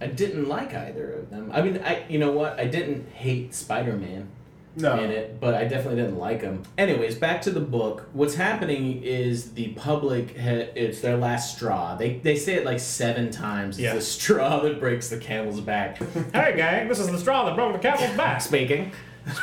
I 0.00 0.06
didn't 0.08 0.48
like 0.48 0.74
either 0.74 1.12
of 1.12 1.30
them. 1.30 1.50
I 1.54 1.62
mean, 1.62 1.80
I 1.84 2.02
you 2.08 2.18
know 2.18 2.32
what? 2.32 2.58
I 2.58 2.66
didn't 2.66 3.08
hate 3.14 3.54
Spider 3.54 3.92
Man 3.92 4.26
no. 4.74 4.98
in 4.98 5.10
it, 5.12 5.38
but 5.40 5.54
I 5.54 5.64
definitely 5.64 6.00
didn't 6.02 6.18
like 6.18 6.40
him. 6.42 6.62
Anyways, 6.76 7.14
back 7.14 7.42
to 7.42 7.50
the 7.50 7.60
book. 7.60 8.08
What's 8.12 8.34
happening 8.34 9.00
is 9.04 9.52
the 9.52 9.68
public 9.68 10.36
ha- 10.36 10.68
it's 10.74 11.00
their 11.00 11.16
last 11.16 11.54
straw. 11.56 11.94
They 11.94 12.14
they 12.16 12.34
say 12.34 12.54
it 12.54 12.64
like 12.64 12.80
seven 12.80 13.30
times. 13.30 13.76
It's 13.76 13.84
Yeah. 13.84 13.94
the 13.94 14.00
straw 14.00 14.58
that 14.64 14.80
breaks 14.80 15.08
the 15.10 15.18
camel's 15.18 15.60
back. 15.60 15.98
Hey, 16.34 16.54
gang! 16.56 16.88
This 16.88 16.98
is 16.98 17.08
the 17.08 17.18
straw 17.18 17.44
that 17.44 17.54
broke 17.54 17.72
the 17.72 17.78
camel's 17.78 18.16
back. 18.16 18.40
Speaking. 18.40 18.90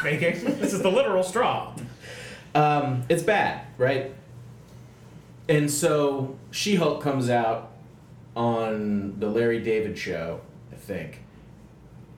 Speaking. 0.02 0.34
This 0.60 0.74
is 0.74 0.82
the 0.82 0.92
literal 0.92 1.24
straw. 1.24 1.74
Um, 2.56 3.04
it's 3.10 3.24
bad, 3.24 3.66
right? 3.78 4.14
And 5.48 5.70
so 5.70 6.38
She 6.52 6.76
Hulk 6.76 7.02
comes 7.02 7.30
out 7.30 7.72
on 8.36 9.20
the 9.20 9.30
Larry 9.30 9.62
David 9.62 9.98
show, 9.98 10.42
I 10.72 10.76
think. 10.76 11.22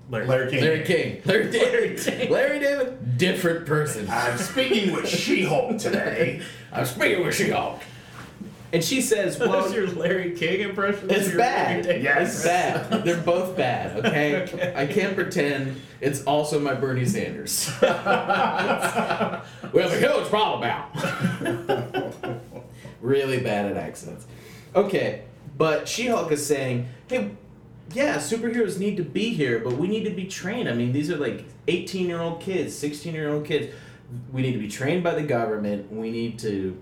Larry 0.09 0.51
King. 0.51 0.61
Larry 0.61 0.83
King. 0.83 1.21
Larry 1.25 1.51
David. 1.51 2.29
Larry 2.29 2.59
David. 2.59 3.17
Different 3.17 3.65
person. 3.65 4.07
I'm 4.09 4.37
speaking 4.37 4.93
with 4.93 5.07
She-Hulk 5.07 5.77
today. 5.77 6.41
I'm 6.73 6.85
speaking 6.85 7.25
with 7.25 7.33
She 7.33 7.49
Hulk. 7.49 7.81
And 8.73 8.83
she 8.83 9.01
says, 9.01 9.37
Well, 9.37 9.51
That's 9.51 9.73
your 9.73 9.87
Larry 9.87 10.31
King 10.31 10.61
impression. 10.61 11.09
it's 11.09 11.29
Your 11.29 11.37
bad. 11.37 11.85
Larry 11.85 12.01
Yes. 12.03 12.35
It's 12.35 12.43
bad. 12.45 13.03
They're 13.03 13.21
both 13.21 13.57
bad, 13.57 14.05
okay? 14.05 14.41
Okay. 14.53 14.73
I 14.75 14.85
can't 14.87 15.13
pretend 15.15 15.81
it's 15.99 16.23
also 16.23 16.59
my 16.59 16.73
Bernie 16.73 17.05
Sanders. 17.05 17.69
we 17.81 17.87
have 17.87 19.43
a 19.73 19.99
huge 19.99 20.27
problem 20.29 20.61
now. 20.61 20.89
really 23.01 23.39
bad 23.41 23.65
at 23.65 23.77
accents. 23.77 24.25
Okay, 24.75 25.23
but 25.57 25.87
She 25.87 26.07
Hulk 26.07 26.31
is 26.31 26.45
saying, 26.45 26.87
hey, 27.07 27.31
yeah, 27.93 28.15
superheroes 28.17 28.79
need 28.79 28.95
to 28.97 29.03
be 29.03 29.33
here, 29.33 29.59
but 29.59 29.73
we 29.73 29.87
need 29.87 30.05
to 30.05 30.11
be 30.11 30.25
trained. 30.27 30.69
I 30.69 30.73
mean, 30.73 30.93
these 30.93 31.11
are 31.11 31.17
like 31.17 31.43
18 31.67 32.07
year 32.07 32.21
old 32.21 32.39
kids, 32.39 32.73
16 32.77 33.13
year 33.13 33.29
old 33.33 33.45
kids. 33.45 33.73
We 34.31 34.41
need 34.41 34.53
to 34.53 34.59
be 34.59 34.69
trained 34.69 35.03
by 35.03 35.13
the 35.15 35.23
government. 35.23 35.91
We 35.91 36.09
need 36.11 36.39
to 36.39 36.81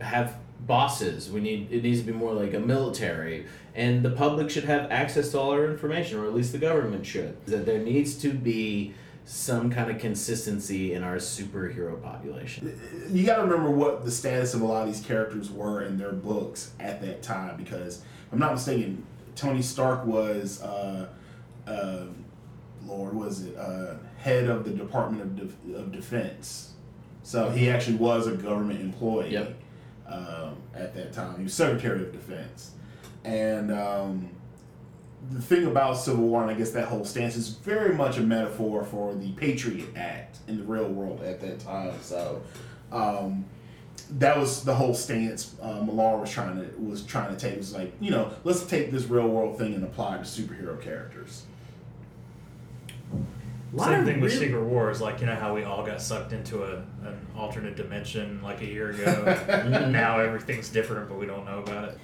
have 0.00 0.36
bosses. 0.60 1.30
We 1.30 1.40
need 1.40 1.68
it 1.70 1.82
needs 1.82 2.00
to 2.00 2.06
be 2.06 2.12
more 2.12 2.32
like 2.32 2.54
a 2.54 2.60
military, 2.60 3.46
and 3.74 4.02
the 4.02 4.10
public 4.10 4.50
should 4.50 4.64
have 4.64 4.90
access 4.90 5.30
to 5.32 5.38
all 5.38 5.50
our 5.50 5.66
information, 5.70 6.18
or 6.18 6.26
at 6.26 6.34
least 6.34 6.52
the 6.52 6.58
government 6.58 7.04
should. 7.06 7.44
That 7.46 7.66
there 7.66 7.78
needs 7.78 8.16
to 8.22 8.32
be 8.32 8.94
some 9.28 9.70
kind 9.70 9.90
of 9.90 9.98
consistency 9.98 10.92
in 10.94 11.02
our 11.02 11.16
superhero 11.16 12.00
population. 12.00 12.78
you 13.10 13.26
got 13.26 13.36
to 13.36 13.42
remember 13.42 13.70
what 13.70 14.04
the 14.04 14.10
status 14.10 14.54
of 14.54 14.60
a 14.60 14.64
lot 14.64 14.86
of 14.86 14.94
these 14.94 15.04
characters 15.04 15.50
were 15.50 15.82
in 15.82 15.98
their 15.98 16.12
books 16.12 16.70
at 16.78 17.00
that 17.02 17.22
time 17.22 17.56
because 17.56 17.98
if 17.98 18.32
I'm 18.32 18.38
not 18.38 18.52
mistaken 18.52 19.04
Tony 19.34 19.62
Stark 19.62 20.06
was 20.06 20.62
uh, 20.62 21.08
uh, 21.66 22.04
Lord 22.84 23.14
was 23.14 23.42
it 23.46 23.56
uh, 23.58 23.94
head 24.18 24.44
of 24.48 24.62
the 24.62 24.70
Department 24.70 25.22
of, 25.22 25.36
Def- 25.36 25.74
of 25.76 25.90
Defense 25.90 26.74
so 27.24 27.50
he 27.50 27.68
actually 27.68 27.96
was 27.96 28.28
a 28.28 28.32
government 28.36 28.80
employee 28.80 29.32
Yep. 29.32 29.56
Um, 30.08 30.56
at 30.74 30.94
that 30.94 31.12
time 31.12 31.36
he 31.38 31.44
was 31.44 31.54
Secretary 31.54 32.02
of 32.02 32.12
Defense 32.12 32.72
and 33.24 33.72
um, 33.72 34.30
the 35.30 35.42
thing 35.42 35.66
about 35.66 35.94
Civil 35.94 36.24
War, 36.24 36.42
and 36.42 36.50
I 36.50 36.54
guess 36.54 36.70
that 36.70 36.88
whole 36.88 37.04
stance 37.04 37.36
is 37.36 37.48
very 37.48 37.94
much 37.94 38.18
a 38.18 38.20
metaphor 38.20 38.84
for 38.84 39.14
the 39.14 39.32
Patriot 39.32 39.88
Act 39.96 40.38
in 40.46 40.58
the 40.58 40.64
real 40.64 40.88
world 40.88 41.22
at 41.22 41.40
that 41.40 41.58
time. 41.58 41.94
So 42.02 42.42
um, 42.92 43.44
that 44.18 44.38
was 44.38 44.62
the 44.62 44.74
whole 44.74 44.94
stance 44.94 45.56
uh, 45.60 45.82
Millar 45.82 46.18
was 46.18 46.30
trying 46.30 46.56
to 46.56 46.80
was 46.80 47.02
trying 47.02 47.34
to 47.34 47.40
take. 47.40 47.54
It 47.54 47.58
was 47.58 47.74
like 47.74 47.92
you 48.00 48.10
know, 48.10 48.30
let's 48.44 48.64
take 48.64 48.92
this 48.92 49.04
real 49.04 49.28
world 49.28 49.58
thing 49.58 49.74
and 49.74 49.82
apply 49.82 50.16
it 50.16 50.24
to 50.24 50.42
superhero 50.42 50.80
characters. 50.80 51.44
Lot 53.76 53.88
Same 53.88 54.04
thing 54.06 54.20
with 54.22 54.32
really- 54.32 54.46
Secret 54.46 54.62
Wars, 54.64 55.02
like 55.02 55.20
you 55.20 55.26
know 55.26 55.34
how 55.34 55.54
we 55.54 55.62
all 55.62 55.84
got 55.84 56.00
sucked 56.00 56.32
into 56.32 56.64
a, 56.64 56.76
an 57.06 57.26
alternate 57.36 57.76
dimension 57.76 58.40
like 58.42 58.62
a 58.62 58.66
year 58.66 58.88
ago. 58.90 59.88
now 59.90 60.18
everything's 60.18 60.70
different, 60.70 61.10
but 61.10 61.18
we 61.18 61.26
don't 61.26 61.44
know 61.44 61.58
about 61.58 61.84
it. 61.90 61.98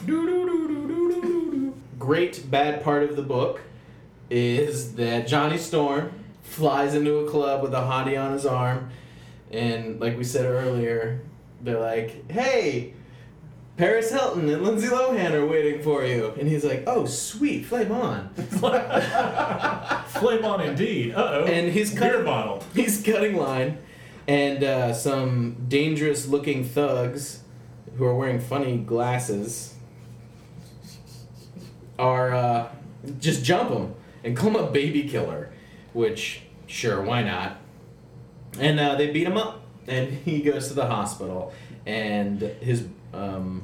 Great 1.98 2.50
bad 2.50 2.84
part 2.84 3.04
of 3.04 3.16
the 3.16 3.22
book 3.22 3.62
is 4.28 4.96
that 4.96 5.26
Johnny 5.26 5.56
Storm 5.56 6.12
flies 6.42 6.94
into 6.94 7.18
a 7.18 7.30
club 7.30 7.62
with 7.62 7.72
a 7.72 7.78
hottie 7.78 8.22
on 8.22 8.32
his 8.32 8.44
arm, 8.44 8.90
and 9.50 9.98
like 9.98 10.18
we 10.18 10.24
said 10.24 10.44
earlier, 10.44 11.22
they're 11.62 11.80
like, 11.80 12.30
"Hey, 12.30 12.92
Paris 13.76 14.10
Hilton 14.10 14.48
and 14.48 14.62
Lindsay 14.62 14.88
Lohan 14.88 15.32
are 15.32 15.46
waiting 15.46 15.82
for 15.82 16.04
you," 16.04 16.32
and 16.38 16.48
he's 16.48 16.64
like, 16.64 16.84
"Oh, 16.86 17.06
sweet, 17.06 17.64
flame 17.66 17.90
on." 17.92 18.28
Flame 20.12 20.44
on 20.44 20.60
indeed. 20.60 21.14
Uh 21.14 21.30
oh. 21.32 21.44
And 21.44 21.72
he's 21.72 21.90
beer 21.92 22.10
cutting- 22.10 22.24
bottle. 22.24 22.62
He's 22.74 23.02
cutting 23.02 23.36
line, 23.36 23.78
and 24.28 24.62
uh, 24.62 24.92
some 24.94 25.56
dangerous-looking 25.68 26.64
thugs 26.64 27.42
who 27.96 28.04
are 28.04 28.14
wearing 28.14 28.38
funny 28.40 28.76
glasses 28.76 29.74
are 31.98 32.34
uh, 32.34 32.68
just 33.18 33.42
jump 33.44 33.70
him 33.70 33.94
and 34.22 34.36
call 34.36 34.50
him 34.50 34.56
a 34.56 34.70
baby 34.70 35.08
killer, 35.08 35.50
which 35.92 36.42
sure, 36.66 37.02
why 37.02 37.22
not? 37.22 37.56
And 38.60 38.78
uh, 38.78 38.94
they 38.96 39.10
beat 39.10 39.26
him 39.26 39.36
up, 39.36 39.62
and 39.86 40.10
he 40.12 40.42
goes 40.42 40.68
to 40.68 40.74
the 40.74 40.86
hospital, 40.86 41.52
and 41.86 42.40
his 42.60 42.86
um, 43.12 43.62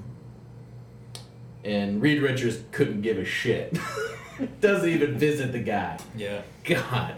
and 1.65 2.01
Reed 2.01 2.23
Richards 2.23 2.59
couldn't 2.73 3.03
give 3.03 3.19
a 3.19 3.25
shit. 3.25 3.77
Doesn't 4.61 4.89
even 4.89 5.19
visit 5.19 5.53
the 5.53 5.59
guy. 5.59 5.99
Yeah. 6.17 6.43
God, 6.65 7.15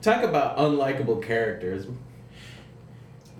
talk 0.00 0.22
about 0.22 0.58
unlikable 0.58 1.22
characters. 1.22 1.86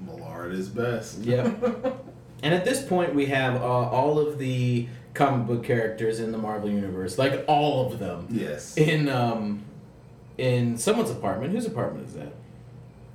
Millard 0.04 0.52
is 0.52 0.68
best. 0.68 1.18
Yep. 1.18 1.46
and 2.42 2.54
at 2.54 2.64
this 2.64 2.82
point, 2.84 3.14
we 3.14 3.26
have 3.26 3.56
uh, 3.56 3.64
all 3.64 4.18
of 4.18 4.38
the 4.38 4.88
comic 5.14 5.46
book 5.46 5.62
characters 5.64 6.18
in 6.18 6.32
the 6.32 6.38
Marvel 6.38 6.68
universe, 6.70 7.18
like 7.18 7.44
all 7.46 7.86
of 7.92 7.98
them, 7.98 8.26
Yes. 8.30 8.76
in 8.76 9.08
um, 9.08 9.62
in 10.38 10.76
someone's 10.78 11.10
apartment. 11.10 11.52
Whose 11.52 11.66
apartment 11.66 12.08
is 12.08 12.14
that? 12.14 12.32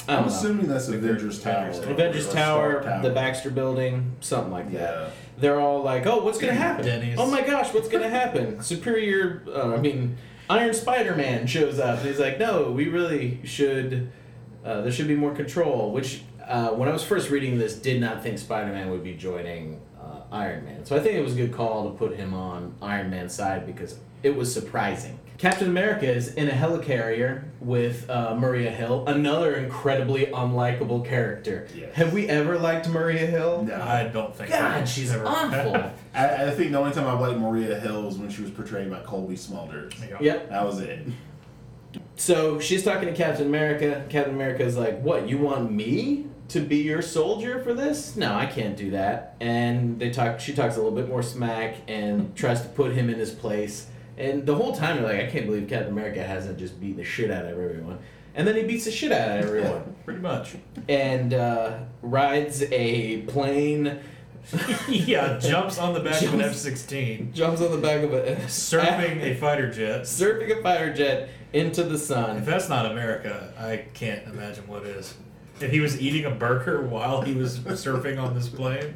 I 0.08 0.16
I'm 0.16 0.22
know. 0.24 0.28
assuming 0.30 0.68
that's 0.68 0.88
Like 0.90 1.00
Avengers 1.00 1.42
Tower. 1.42 1.68
Avengers 1.68 1.86
or- 1.86 1.92
Avengers 1.92 2.28
or 2.28 2.32
Tower, 2.34 3.00
the 3.04 3.10
Baxter 3.10 3.50
Building, 3.50 4.16
something 4.22 4.52
like 4.52 4.72
that. 4.72 4.80
Yeah. 4.94 5.10
They're 5.40 5.60
all 5.60 5.84
like, 5.84 6.06
"Oh, 6.08 6.24
what's 6.24 6.38
gonna 6.40 6.54
happen? 6.54 6.86
Denny's. 6.86 7.18
Oh 7.20 7.30
my 7.30 7.42
gosh, 7.42 7.74
what's 7.74 7.88
gonna 7.90 8.10
happen?" 8.10 8.62
Superior, 8.62 9.44
uh, 9.48 9.74
I 9.76 9.78
mean, 9.78 10.18
Iron 10.50 10.74
Spider 10.74 11.16
Man 11.16 11.46
shows 11.46 11.78
up, 11.80 12.00
and 12.00 12.08
he's 12.08 12.20
like, 12.20 12.40
"No, 12.40 12.72
we 12.72 12.88
really 12.88 13.40
should. 13.44 14.12
Uh, 14.66 14.82
there 14.82 14.92
should 14.92 15.08
be 15.08 15.16
more 15.16 15.34
control." 15.36 15.92
Which, 15.92 16.24
uh, 16.48 16.70
when 16.70 16.90
I 16.90 16.92
was 16.92 17.04
first 17.04 17.30
reading 17.30 17.58
this, 17.60 17.76
did 17.76 18.02
not 18.02 18.24
think 18.24 18.40
Spider 18.40 18.72
Man 18.74 18.90
would 18.90 19.04
be 19.04 19.14
joining 19.14 19.80
uh, 20.02 20.22
Iron 20.32 20.66
Man. 20.66 20.86
So 20.86 20.96
I 20.96 21.02
think 21.02 21.16
it 21.16 21.22
was 21.22 21.34
a 21.34 21.38
good 21.38 21.54
call 21.54 21.92
to 21.92 21.96
put 21.98 22.16
him 22.16 22.34
on 22.34 22.74
Iron 22.82 23.10
Man's 23.12 23.34
side 23.34 23.66
because 23.68 24.00
it 24.24 24.36
was 24.36 24.52
surprising. 24.52 25.20
Captain 25.38 25.68
America 25.68 26.12
is 26.12 26.34
in 26.34 26.48
a 26.50 26.52
helicarrier 26.52 27.44
with 27.60 28.10
uh, 28.10 28.36
Maria 28.36 28.72
Hill, 28.72 29.06
another 29.06 29.54
incredibly 29.56 30.26
unlikable 30.28 31.06
character. 31.06 31.68
Yes. 31.76 31.94
Have 31.94 32.12
we 32.12 32.28
ever 32.28 32.58
liked 32.58 32.90
Maria 32.90 33.28
Hill? 33.28 33.64
No. 33.68 33.80
I 33.80 34.06
don't 34.08 34.36
think 34.36 34.50
God, 34.50 34.88
so. 34.88 34.94
she's 34.94 35.12
Ever. 35.12 35.28
awful. 35.28 35.76
I, 36.16 36.46
I 36.48 36.52
think 36.52 36.72
the 36.72 36.80
only 36.80 36.92
time 36.92 37.06
I've 37.06 37.20
liked 37.20 37.38
Maria 37.40 37.80
Hill 37.80 38.02
was 38.04 38.18
when 38.18 38.30
she 38.32 38.42
was 38.42 38.50
portrayed 38.50 38.90
by 38.90 39.02
Cobie 39.02 39.36
Smulders. 39.36 39.94
Yeah. 40.10 40.18
Yep. 40.20 40.50
That 40.50 40.66
was 40.66 40.80
it. 40.80 41.06
So 42.16 42.60
she's 42.60 42.84
talking 42.84 43.08
to 43.08 43.14
Captain 43.16 43.46
America. 43.46 44.06
Captain 44.10 44.34
America 44.34 44.64
is 44.64 44.76
like, 44.76 45.00
"What? 45.02 45.30
You 45.30 45.38
want 45.38 45.72
me 45.72 46.26
to 46.50 46.60
be 46.62 46.78
your 46.78 47.02
soldier 47.04 47.62
for 47.64 47.74
this? 47.74 48.16
No, 48.16 48.34
I 48.34 48.48
can't 48.48 48.76
do 48.76 48.92
that." 48.92 49.36
And 49.40 50.00
they 50.00 50.10
talk. 50.10 50.40
She 50.40 50.54
talks 50.54 50.76
a 50.76 50.82
little 50.82 50.96
bit 50.96 51.08
more 51.08 51.22
smack 51.22 51.76
and 51.88 52.36
tries 52.36 52.62
to 52.62 52.68
put 52.70 52.94
him 52.94 53.10
in 53.10 53.20
his 53.20 53.32
place. 53.32 53.88
And 54.18 54.46
the 54.46 54.56
whole 54.56 54.76
time, 54.76 54.98
you're 54.98 55.08
like, 55.08 55.20
"I 55.22 55.28
can't 55.28 55.46
believe 55.46 55.68
Captain 55.70 55.92
America 55.92 56.24
hasn't 56.24 56.58
just 56.58 56.80
beat 56.82 56.98
the 56.98 57.04
shit 57.04 57.30
out 57.32 57.46
of 57.46 57.52
everyone." 57.52 58.00
And 58.36 58.48
then 58.48 58.56
he 58.56 58.64
beats 58.64 58.86
the 58.86 58.92
shit 58.92 59.12
out 59.12 59.40
of 59.40 59.46
everyone 59.46 59.96
Pretty 60.06 60.20
much. 60.22 60.56
and 60.88 61.34
uh, 61.34 61.80
rides 62.04 62.62
a 62.72 63.22
plane, 63.24 64.00
yeah, 64.88 65.38
jumps 65.40 65.78
on 65.80 65.94
the 65.94 66.00
back 66.00 66.22
of 66.22 66.34
an 66.36 66.42
F 66.42 66.56
sixteen. 66.56 67.32
jumps 67.34 67.62
on 67.62 67.72
the 67.72 67.78
back 67.78 68.04
of 68.04 68.14
a 68.14 68.36
surfing 68.48 69.22
a 69.22 69.36
fighter 69.36 69.72
jet. 69.72 70.02
surfing 70.04 70.58
a 70.58 70.62
fighter 70.62 70.94
jet 70.94 71.30
into 71.54 71.84
the 71.84 71.98
sun. 71.98 72.38
If 72.38 72.46
that's 72.46 72.70
not 72.70 72.86
America, 72.92 73.54
I 73.60 73.86
can't 73.94 74.26
imagine 74.28 74.68
what 74.68 74.84
is. 74.84 75.14
If 75.60 75.72
he 75.72 75.80
was 75.80 76.00
eating 76.00 76.26
a 76.26 76.32
burger 76.32 76.82
while 76.84 77.22
he 77.24 77.34
was 77.34 77.60
surfing 77.60 78.22
on 78.22 78.36
this 78.36 78.48
plane, 78.48 78.84
it 78.84 78.94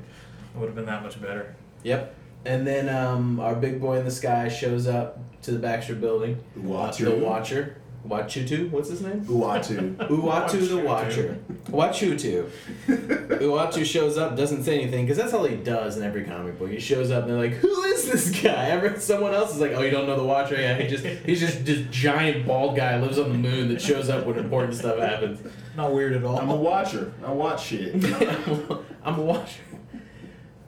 would 0.55 0.67
have 0.67 0.76
been 0.76 0.86
that 0.86 1.01
much 1.03 1.19
better. 1.22 1.55
Yep. 1.84 2.15
And 2.46 2.66
then 2.66 2.89
um, 2.89 3.39
our 3.39 3.56
big 3.56 3.80
boy 3.80 4.00
in 4.00 4.06
the 4.06 4.12
sky 4.12 4.50
shows 4.50 4.88
up 4.88 5.20
to 5.44 5.52
the 5.52 5.60
Baxter 5.60 5.96
building. 5.96 6.44
Uatu. 6.58 7.06
The 7.06 7.26
Watcher. 7.26 7.78
Wachutu? 8.08 8.72
What's 8.72 8.89
his 8.89 9.02
name? 9.02 9.24
Uatu. 9.26 9.96
Uatu 10.08 10.68
the 10.68 10.78
Watcher. 10.78 11.38
Wachutu. 11.66 12.50
Uatu 12.88 13.86
shows 13.86 14.18
up, 14.18 14.36
doesn't 14.36 14.64
say 14.64 14.82
anything, 14.82 15.06
because 15.06 15.18
that's 15.18 15.34
all 15.34 15.44
he 15.44 15.56
does 15.56 15.98
in 15.98 16.04
every 16.04 16.24
comic 16.24 16.58
book. 16.58 16.72
He 16.72 16.80
shows 16.80 17.12
up 17.12 17.24
and 17.24 17.32
they're 17.32 17.38
like, 17.38 17.54
Who 17.54 17.84
is 17.84 18.10
this 18.12 18.42
guy? 18.42 18.70
Ever 18.70 19.00
someone 19.00 19.36
else 19.36 19.54
is 19.54 19.62
like, 19.62 19.74
Oh, 19.74 19.82
you 19.82 19.92
don't 19.92 20.08
know 20.08 20.18
the 20.18 20.24
Watcher? 20.24 20.60
Yeah, 20.60 20.76
he 20.78 20.88
just 20.88 21.06
he's 21.06 21.39
just 21.39 21.64
this 21.64 21.86
giant 21.92 22.48
bald 22.48 22.76
guy 22.76 23.00
lives 23.00 23.20
on 23.20 23.30
the 23.30 23.38
moon 23.38 23.70
that 23.70 23.80
shows 23.82 24.10
up 24.10 24.26
when 24.26 24.39
important 24.39 24.74
stuff 24.74 24.98
happens. 24.98 25.39
Not 25.78 25.94
weird 25.94 26.14
at 26.14 26.24
all. 26.24 26.39
I'm 26.39 26.50
a 26.50 26.56
watcher. 26.56 27.14
I 27.26 27.32
watch 27.32 27.68
shit. 27.68 27.94
I'm 29.04 29.20
a 29.20 29.22
watcher. 29.22 29.62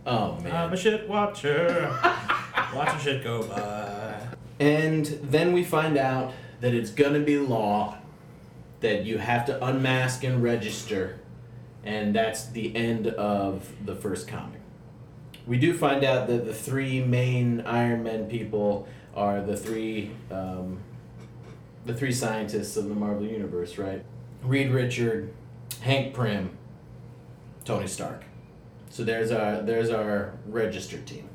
Oh 0.05 0.39
man. 0.41 0.55
I'm 0.55 0.73
a 0.73 0.77
shit 0.77 1.07
watcher. 1.07 1.89
Watching 2.75 2.99
shit 2.99 3.23
go 3.23 3.43
by. 3.43 4.19
And 4.59 5.05
then 5.05 5.53
we 5.53 5.63
find 5.63 5.97
out 5.97 6.33
that 6.61 6.73
it's 6.73 6.91
gonna 6.91 7.19
be 7.19 7.37
law 7.37 7.97
that 8.81 9.05
you 9.05 9.17
have 9.17 9.45
to 9.45 9.65
unmask 9.65 10.23
and 10.23 10.43
register, 10.43 11.19
and 11.83 12.13
that's 12.13 12.47
the 12.47 12.75
end 12.75 13.07
of 13.07 13.71
the 13.85 13.95
first 13.95 14.27
comic. 14.27 14.59
We 15.47 15.57
do 15.57 15.73
find 15.77 16.03
out 16.03 16.27
that 16.27 16.45
the 16.45 16.53
three 16.53 17.01
main 17.03 17.61
Iron 17.61 18.03
Man 18.03 18.29
people 18.29 18.87
are 19.15 19.41
the 19.41 19.55
three, 19.55 20.11
um, 20.31 20.79
the 21.85 21.93
three 21.93 22.11
scientists 22.11 22.77
of 22.77 22.89
the 22.89 22.95
Marvel 22.95 23.25
Universe, 23.25 23.77
right? 23.77 24.03
Reed 24.41 24.71
Richard, 24.71 25.33
Hank 25.81 26.13
Pym, 26.15 26.57
Tony 27.65 27.87
Stark. 27.87 28.23
So 28.93 29.03
there's 29.03 29.31
our 29.31 29.59
there's 29.63 29.89
our 29.89 30.33
registered 30.45 31.07
team. 31.07 31.27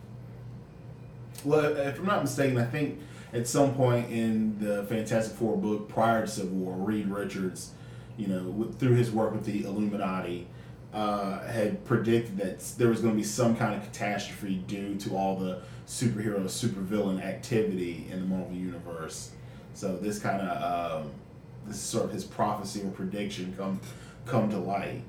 Well, 1.44 1.76
if 1.76 1.98
I'm 1.98 2.06
not 2.06 2.22
mistaken, 2.22 2.56
I 2.56 2.64
think 2.64 3.00
at 3.32 3.48
some 3.48 3.74
point 3.74 4.12
in 4.12 4.56
the 4.61 4.84
Fantastic 4.84 5.36
Four 5.36 5.56
book 5.56 5.88
prior 5.88 6.20
to 6.20 6.28
Civil 6.28 6.56
War, 6.56 6.76
Reed 6.76 7.09
Richards, 7.09 7.72
you 8.16 8.28
know, 8.28 8.44
with, 8.44 8.78
through 8.78 8.94
his 8.94 9.11
work 9.11 9.32
with 9.32 9.44
the 9.44 9.64
Illuminati, 9.64 10.46
uh, 10.94 11.40
had 11.48 11.84
predicted 11.84 12.36
that 12.36 12.61
there 12.78 12.90
was 12.90 13.00
going 13.00 13.14
to 13.14 13.16
be 13.16 13.24
some 13.24 13.56
kind 13.56 13.74
of 13.74 13.82
catastrophe 13.82 14.62
due 14.68 14.94
to 14.94 15.16
all 15.16 15.34
the 15.36 15.61
superhero, 15.88 16.44
supervillain 16.44 17.20
activity 17.20 18.06
in 18.09 18.20
the 18.20 18.26
Marvel 18.26 18.54
Universe. 18.54 19.32
So 19.74 19.96
this 19.96 20.20
kind 20.20 20.42
of 20.42 21.00
um, 21.02 21.11
this 21.66 21.74
is 21.74 21.82
sort 21.82 22.04
of 22.04 22.12
his 22.12 22.22
prophecy 22.22 22.82
or 22.82 22.90
prediction 22.92 23.52
come 23.59 23.80
come 24.26 24.48
to 24.50 24.59
light. 24.59 25.02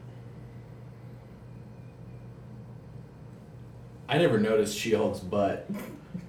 I 4.10 4.18
never 4.18 4.40
noticed 4.40 4.76
She-Hulk's 4.78 5.20
butt. 5.20 5.70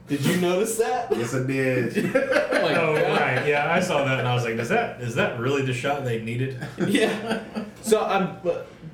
Did 0.07 0.25
you 0.27 0.37
notice 0.41 0.77
that? 0.79 1.11
Yes, 1.17 1.35
I 1.35 1.43
did. 1.45 2.15
Oh 2.61 2.63
my 2.63 2.75
Oh 2.77 2.95
God. 2.95 3.21
right, 3.21 3.47
yeah, 3.49 3.73
I 3.73 3.81
saw 3.81 4.05
that 4.05 4.19
and 4.19 4.29
I 4.29 4.35
was 4.35 4.45
like, 4.45 4.55
is 4.55 4.69
that 4.69 5.01
is 5.01 5.15
that 5.15 5.41
really 5.41 5.63
the 5.63 5.73
shot 5.73 6.05
they 6.05 6.21
needed? 6.21 6.59
Yeah. 6.87 7.43
So 7.81 8.05
I'm 8.05 8.37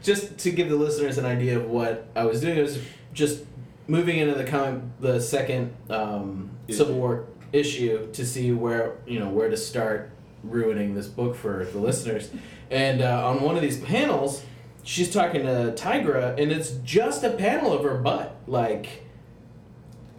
just 0.03 0.39
to 0.39 0.53
give 0.53 0.68
the 0.68 0.76
listeners 0.76 1.18
an 1.18 1.24
idea 1.26 1.59
of 1.59 1.68
what 1.68 2.07
I 2.14 2.24
was 2.26 2.41
doing. 2.41 2.59
I 2.59 2.62
was 2.62 2.78
just 3.12 3.45
moving 3.89 4.18
into 4.18 4.34
the 4.34 4.45
comic, 4.45 4.82
the 5.01 5.20
second 5.20 5.74
um, 5.91 6.51
Civil 6.70 6.95
War 6.95 7.24
issue 7.53 8.11
to 8.12 8.24
see 8.24 8.53
where 8.53 8.99
you 9.07 9.18
know 9.18 9.28
where 9.30 9.49
to 9.51 9.57
start 9.57 10.11
ruining 10.45 10.95
this 10.95 11.09
book 11.09 11.34
for 11.34 11.64
the 11.64 11.78
listeners. 11.78 12.30
And 12.70 13.03
uh, 13.03 13.26
on 13.28 13.43
one 13.43 13.57
of 13.57 13.62
these 13.62 13.80
panels, 13.80 14.45
she's 14.87 15.12
talking 15.12 15.43
to 15.43 15.74
Tigra, 15.76 16.41
and 16.41 16.51
it's 16.51 16.70
just 16.84 17.22
a 17.24 17.30
panel 17.30 17.72
of 17.74 17.82
her 17.82 17.97
butt, 17.99 18.34
like 18.47 19.05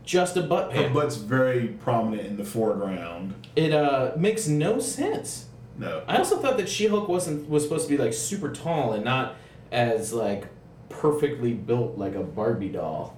just 0.04 0.38
a 0.38 0.44
butt 0.44 0.70
panel. 0.72 0.90
Her 0.90 0.94
butt's 0.94 1.16
very 1.16 1.68
prominent 1.70 2.28
in 2.28 2.38
the 2.38 2.44
foreground. 2.44 3.34
It 3.56 3.74
uh, 3.74 4.12
makes 4.18 4.48
no 4.48 4.80
sense. 4.80 5.46
No. 5.78 6.04
I 6.08 6.18
also 6.18 6.38
thought 6.38 6.58
that 6.58 6.70
She-Hulk 6.70 7.08
wasn't 7.08 7.50
was 7.50 7.64
supposed 7.64 7.88
to 7.88 7.98
be 7.98 8.02
like 8.02 8.14
super 8.14 8.52
tall 8.52 8.94
and 8.94 9.04
not 9.06 9.36
as 9.72 10.12
like 10.14 10.46
perfectly 10.90 11.54
built 11.54 11.98
like 11.98 12.16
a 12.16 12.24
Barbie 12.24 12.70
doll. 12.70 13.18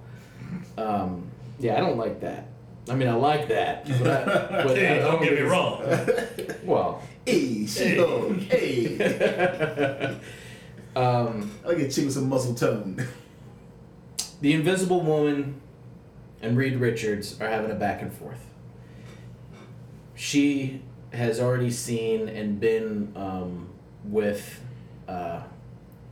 Um, 0.78 1.30
yeah, 1.60 1.78
I 1.78 1.80
don't 1.80 1.98
like 1.98 2.22
that. 2.22 2.48
I 2.90 2.96
mean, 2.96 3.08
I 3.08 3.14
like 3.14 3.48
that. 3.50 3.88
But 3.88 4.08
I, 4.28 4.64
but 4.64 4.72
I 4.72 4.76
Hey, 4.80 5.00
don't 5.00 5.22
get 5.24 5.34
me 5.36 5.42
wrong. 5.42 5.84
it's- 5.84 6.56
Well, 6.64 7.02
Hey, 7.26 7.66
She-Hulk. 7.68 8.38
Hey. 8.40 10.18
um, 11.00 11.50
I 11.64 11.70
like 11.70 11.78
a 11.78 11.90
chick 11.90 12.06
with 12.06 12.14
some 12.14 12.28
muscle 12.28 12.54
tone. 12.54 13.08
the 14.42 14.54
Invisible 14.54 15.00
Woman 15.00 15.62
and 16.42 16.58
Reed 16.58 16.76
Richards 16.76 17.40
are 17.40 17.48
having 17.48 17.72
a 17.72 17.76
back 17.76 18.02
and 18.02 18.14
forth. 18.14 18.46
She 20.16 20.82
has 21.14 21.40
already 21.40 21.72
seen 21.72 22.28
and 22.28 22.60
been 22.60 23.14
um, 23.16 23.70
with 24.04 24.62
uh, 25.08 25.42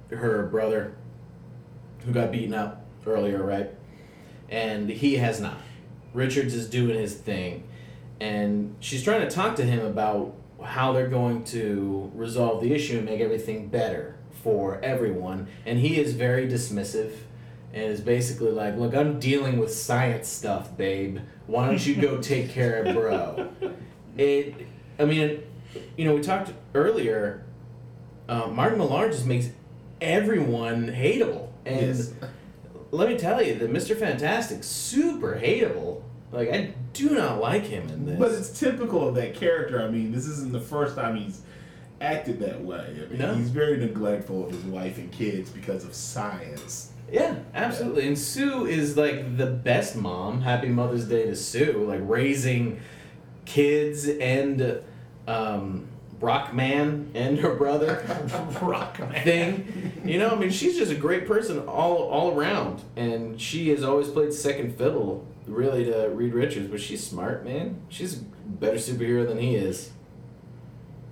her 0.09 0.45
brother 0.45 0.95
who 2.05 2.13
got 2.13 2.31
beaten 2.31 2.53
up 2.53 2.85
earlier, 3.05 3.43
right? 3.43 3.69
And 4.49 4.89
he 4.89 5.17
has 5.17 5.41
not. 5.41 5.57
Richards 6.13 6.53
is 6.53 6.69
doing 6.69 6.97
his 6.97 7.13
thing. 7.13 7.67
And 8.21 8.75
she's 8.79 9.03
trying 9.03 9.21
to 9.21 9.29
talk 9.29 9.57
to 9.57 9.63
him 9.63 9.85
about 9.85 10.33
how 10.63 10.93
they're 10.93 11.09
going 11.09 11.43
to 11.43 12.09
resolve 12.15 12.61
the 12.61 12.73
issue 12.73 12.97
and 12.97 13.05
make 13.05 13.19
everything 13.19 13.67
better 13.67 14.16
for 14.43 14.79
everyone. 14.83 15.47
And 15.65 15.79
he 15.79 15.99
is 15.99 16.13
very 16.13 16.47
dismissive 16.47 17.11
and 17.73 17.83
is 17.83 18.01
basically 18.01 18.51
like, 18.51 18.75
Look, 18.77 18.95
I'm 18.95 19.19
dealing 19.19 19.57
with 19.57 19.73
science 19.73 20.27
stuff, 20.27 20.75
babe. 20.77 21.19
Why 21.47 21.67
don't 21.67 21.85
you 21.85 21.95
go 21.95 22.21
take 22.21 22.49
care 22.49 22.83
of 22.83 22.95
bro? 22.95 23.49
It, 24.17 24.55
I 24.97 25.05
mean, 25.05 25.43
you 25.95 26.05
know, 26.05 26.15
we 26.15 26.21
talked 26.21 26.51
earlier. 26.73 27.43
Uh, 28.27 28.47
Martin 28.47 28.79
Millar 28.79 29.09
just 29.11 29.27
makes 29.27 29.49
everyone 30.01 30.88
hateable, 30.88 31.49
and 31.65 31.79
Yes. 31.97 32.13
let 32.91 33.09
me 33.09 33.15
tell 33.17 33.41
you 33.43 33.55
that 33.59 33.69
Mister 33.69 33.93
Fantastic 33.95 34.63
super 34.63 35.35
hateable. 35.39 36.01
Like 36.31 36.49
I 36.51 36.73
do 36.93 37.11
not 37.11 37.39
like 37.39 37.63
him 37.65 37.88
in 37.89 38.05
this. 38.07 38.17
But 38.19 38.31
it's 38.31 38.59
typical 38.59 39.07
of 39.07 39.13
that 39.15 39.35
character. 39.35 39.81
I 39.81 39.89
mean, 39.89 40.11
this 40.11 40.25
isn't 40.27 40.51
the 40.51 40.59
first 40.59 40.95
time 40.95 41.15
he's 41.15 41.41
acted 42.02 42.39
that 42.39 42.62
way. 42.64 42.86
I 43.06 43.10
mean, 43.10 43.20
No. 43.20 43.34
he's 43.36 43.50
very 43.50 43.78
neglectful 43.78 44.45
of 44.45 44.52
his 44.52 44.64
wife 44.66 44.98
and 44.98 45.12
kids 45.12 45.50
because 45.50 45.84
of 45.84 45.93
science. 45.93 46.91
Yeah, 47.12 47.36
absolutely. 47.56 48.08
And 48.08 48.18
Sue 48.18 48.66
is 48.66 48.98
like 48.98 49.38
the 49.38 49.45
best 49.48 49.95
mom. 49.95 50.41
Happy 50.41 50.68
Mother's 50.68 51.06
Day 51.06 51.26
to 51.26 51.36
Sue. 51.36 51.86
Like 51.88 52.02
raising 52.04 52.80
kids 53.45 54.08
and 54.08 54.82
um, 55.28 55.88
Rockman 56.20 57.08
and 57.16 57.39
her 57.39 57.56
brother 57.56 58.04
Rock 58.62 59.00
man. 59.00 59.24
thing. 59.24 60.02
You 60.04 60.20
know, 60.20 60.30
I 60.32 60.36
mean, 60.36 60.50
she's 60.52 60.78
just 60.78 60.91
a 60.91 60.95
great 60.95 61.28
person 61.28 61.60
all 61.68 62.04
all 62.10 62.38
around, 62.38 62.82
and 62.95 63.39
she 63.39 63.70
has 63.70 63.84
always 63.84 64.10
played 64.10 64.34
second 64.34 64.78
fiddle, 64.78 65.26
really, 65.48 65.86
to 65.86 66.10
Reed 66.10 66.34
Richards. 66.34 66.68
But 66.68 66.82
she's 66.82 67.06
smart, 67.06 67.45
man. 67.45 67.80
She's 67.89 68.18
a 68.18 68.24
better 68.48 68.78
superhero 68.78 69.28
than 69.28 69.38
he 69.38 69.56
is. 69.56 69.91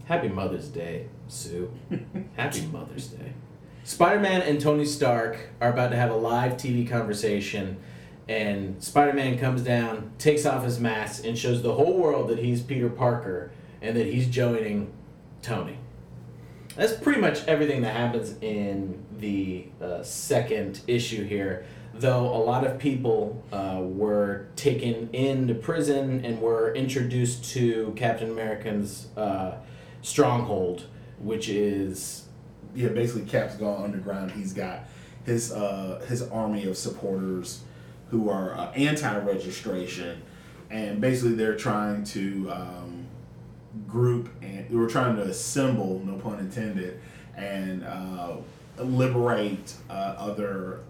Happy 0.05 0.27
Mother's 0.27 0.67
Day, 0.67 1.07
Sue. 1.27 1.71
Happy 2.35 2.61
Mother's 2.67 3.07
Day. 3.07 3.33
Spider 3.83 4.19
Man 4.19 4.41
and 4.43 4.61
Tony 4.61 4.85
Stark 4.85 5.49
are 5.59 5.71
about 5.71 5.89
to 5.89 5.95
have 5.95 6.11
a 6.11 6.15
live 6.15 6.53
TV 6.53 6.87
conversation, 6.87 7.77
and 8.27 8.81
Spider 8.83 9.13
Man 9.13 9.39
comes 9.39 9.63
down, 9.63 10.11
takes 10.19 10.45
off 10.45 10.63
his 10.63 10.79
mask, 10.79 11.25
and 11.25 11.35
shows 11.35 11.63
the 11.63 11.73
whole 11.73 11.97
world 11.97 12.29
that 12.29 12.37
he's 12.37 12.61
Peter 12.61 12.89
Parker 12.89 13.51
and 13.81 13.97
that 13.97 14.05
he's 14.05 14.27
joining 14.27 14.93
Tony. 15.41 15.77
That's 16.75 16.93
pretty 16.93 17.21
much 17.21 17.43
everything 17.47 17.81
that 17.81 17.95
happens 17.95 18.35
in 18.41 19.03
the 19.17 19.65
uh, 19.81 20.03
second 20.03 20.81
issue 20.87 21.23
here. 21.23 21.65
Though 21.95 22.25
a 22.25 22.43
lot 22.43 22.67
of 22.67 22.77
people 22.77 23.41
uh, 23.51 23.79
were 23.81 24.47
taken 24.55 25.09
into 25.13 25.55
prison 25.55 26.25
and 26.25 26.41
were 26.41 26.73
introduced 26.75 27.45
to 27.53 27.93
Captain 27.95 28.29
America's 28.29 29.07
uh, 29.15 29.53
stronghold, 30.05 30.85
which 31.19 31.49
is 31.49 32.27
Yeah, 32.75 32.89
basically, 32.89 33.23
Cap's 33.23 33.55
gone 33.55 33.83
underground. 33.83 34.31
He's 34.31 34.53
got 34.53 34.81
his 35.25 35.51
uh, 35.51 36.03
his 36.07 36.21
army 36.23 36.65
of 36.65 36.77
supporters 36.77 37.61
who 38.11 38.29
are 38.29 38.53
uh, 38.53 38.71
anti-registration, 38.73 40.21
and 40.69 41.01
basically 41.01 41.33
they're 41.35 41.55
trying 41.55 42.03
to 42.03 42.51
um, 42.51 43.07
group 43.87 44.29
and 44.41 44.69
they 44.69 44.75
were 44.75 44.87
trying 44.87 45.15
to 45.15 45.23
assemble, 45.23 46.01
no 46.05 46.15
pun 46.17 46.39
intended, 46.39 46.99
and 47.35 47.83
uh, 47.83 48.35
liberate 48.77 49.73
uh, 49.89 50.15
other 50.17 50.81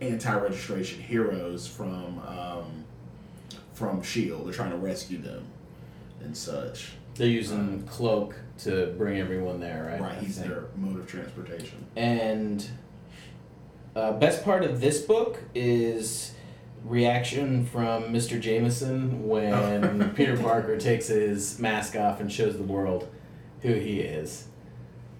anti-registration 0.00 1.00
heroes 1.00 1.66
from 1.66 2.18
um, 2.26 2.84
from 3.72 4.02
Shield. 4.02 4.46
They're 4.46 4.52
trying 4.52 4.72
to 4.72 4.76
rescue 4.76 5.18
them 5.18 5.44
and 6.20 6.36
such. 6.36 6.92
They're 7.14 7.26
using 7.28 7.82
cloak 7.86 8.36
to 8.58 8.94
bring 8.98 9.18
everyone 9.18 9.60
there, 9.60 9.84
right? 9.90 10.00
Right, 10.00 10.18
I 10.18 10.20
he's 10.20 10.36
think. 10.38 10.48
their 10.48 10.64
mode 10.76 11.00
of 11.00 11.06
transportation. 11.06 11.86
And 11.96 12.66
uh, 13.96 14.12
best 14.12 14.44
part 14.44 14.64
of 14.64 14.80
this 14.80 15.00
book 15.00 15.38
is 15.54 16.32
reaction 16.84 17.66
from 17.66 18.04
Mr. 18.04 18.40
Jameson 18.40 19.26
when 19.28 20.10
Peter 20.14 20.36
Parker 20.36 20.76
takes 20.78 21.08
his 21.08 21.58
mask 21.58 21.96
off 21.96 22.20
and 22.20 22.30
shows 22.32 22.56
the 22.56 22.62
world 22.62 23.08
who 23.62 23.74
he 23.74 24.00
is. 24.00 24.46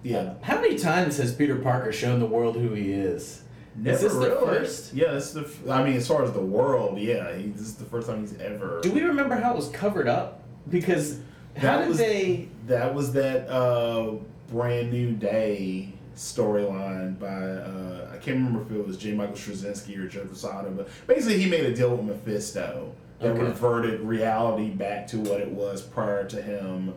Yeah, 0.03 0.33
How 0.41 0.59
many 0.59 0.77
times 0.79 1.17
has 1.17 1.31
Peter 1.33 1.57
Parker 1.57 1.91
shown 1.91 2.19
the 2.19 2.25
world 2.25 2.55
who 2.55 2.73
he 2.73 2.91
is? 2.91 3.43
Never 3.75 3.97
this 3.99 4.13
the 4.13 4.35
first? 4.43 4.93
Yeah, 4.93 5.11
this 5.11 5.27
is 5.27 5.33
the. 5.33 5.41
f- 5.41 5.69
I 5.69 5.83
mean, 5.83 5.95
as 5.95 6.07
far 6.07 6.23
as 6.23 6.31
the 6.33 6.41
world, 6.41 6.97
yeah, 6.99 7.35
he, 7.37 7.49
this 7.49 7.61
is 7.61 7.75
the 7.75 7.85
first 7.85 8.07
time 8.07 8.21
he's 8.21 8.35
ever. 8.39 8.79
Do 8.81 8.91
we 8.91 9.01
remember 9.03 9.35
how 9.35 9.53
it 9.53 9.55
was 9.55 9.69
covered 9.69 10.07
up? 10.07 10.43
Because 10.69 11.19
how 11.57 11.61
That 11.77 11.79
did 11.79 11.87
was- 11.89 11.97
they? 11.97 12.47
That 12.67 12.93
was 12.93 13.13
that 13.13 13.49
uh, 13.49 14.13
brand 14.51 14.91
new 14.91 15.13
day 15.13 15.93
storyline 16.15 17.17
by 17.19 17.27
uh, 17.27 18.09
I 18.13 18.17
can't 18.17 18.37
remember 18.37 18.61
if 18.61 18.71
it 18.71 18.85
was 18.87 18.97
J. 18.97 19.13
Michael 19.13 19.35
Straczynski 19.35 19.97
or 19.97 20.07
Joe 20.07 20.25
Quesada, 20.25 20.69
but 20.69 20.87
basically 21.07 21.39
he 21.41 21.49
made 21.49 21.65
a 21.65 21.75
deal 21.75 21.95
with 21.95 22.05
Mephisto 22.05 22.93
that 23.19 23.31
Okay. 23.31 23.41
reverted 23.41 24.01
reality 24.01 24.69
back 24.69 25.07
to 25.07 25.17
what 25.19 25.41
it 25.41 25.49
was 25.49 25.81
prior 25.81 26.25
to 26.27 26.41
him 26.41 26.93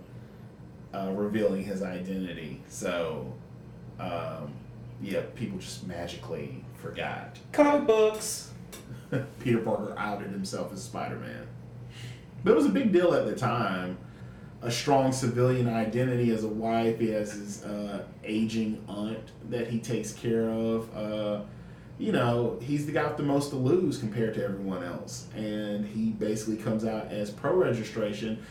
uh, 0.92 1.11
revealing 1.14 1.64
his 1.64 1.82
identity. 1.82 2.61
So, 2.68 3.32
um, 3.98 4.52
yeah, 5.02 5.22
people 5.34 5.59
just 5.59 5.86
magically 5.86 6.64
forgot. 6.76 7.38
Comic 7.52 7.86
books. 7.86 8.52
Peter 9.42 9.59
Parker 9.59 9.94
outed 9.98 10.30
himself 10.30 10.72
as 10.72 10.82
Spider 10.82 11.16
Man. 11.16 11.46
But 12.42 12.52
it 12.52 12.57
was 12.57 12.66
a 12.66 12.70
big 12.70 12.92
deal 12.92 13.14
at 13.14 13.26
the 13.26 13.34
time. 13.34 13.96
A 14.64 14.70
strong 14.70 15.12
civilian 15.12 15.68
identity 15.68 16.30
as 16.30 16.42
a 16.42 16.48
wife. 16.48 16.98
He 16.98 17.10
has 17.10 17.32
his 17.32 17.64
uh, 17.64 18.04
aging 18.24 18.82
aunt 18.88 19.30
that 19.50 19.68
he 19.68 19.78
takes 19.78 20.12
care 20.12 20.48
of. 20.48 20.96
Uh, 20.96 21.42
you 21.98 22.12
know, 22.12 22.58
he's 22.60 22.86
the 22.86 22.92
guy 22.92 23.06
with 23.06 23.16
the 23.16 23.22
most 23.22 23.50
to 23.50 23.56
lose 23.56 23.98
compared 23.98 24.34
to 24.34 24.44
everyone 24.44 24.82
else. 24.82 25.28
And 25.36 25.86
he 25.86 26.10
basically 26.10 26.56
comes 26.56 26.84
out 26.84 27.12
as 27.12 27.30
pro 27.30 27.54
registration. 27.54 28.42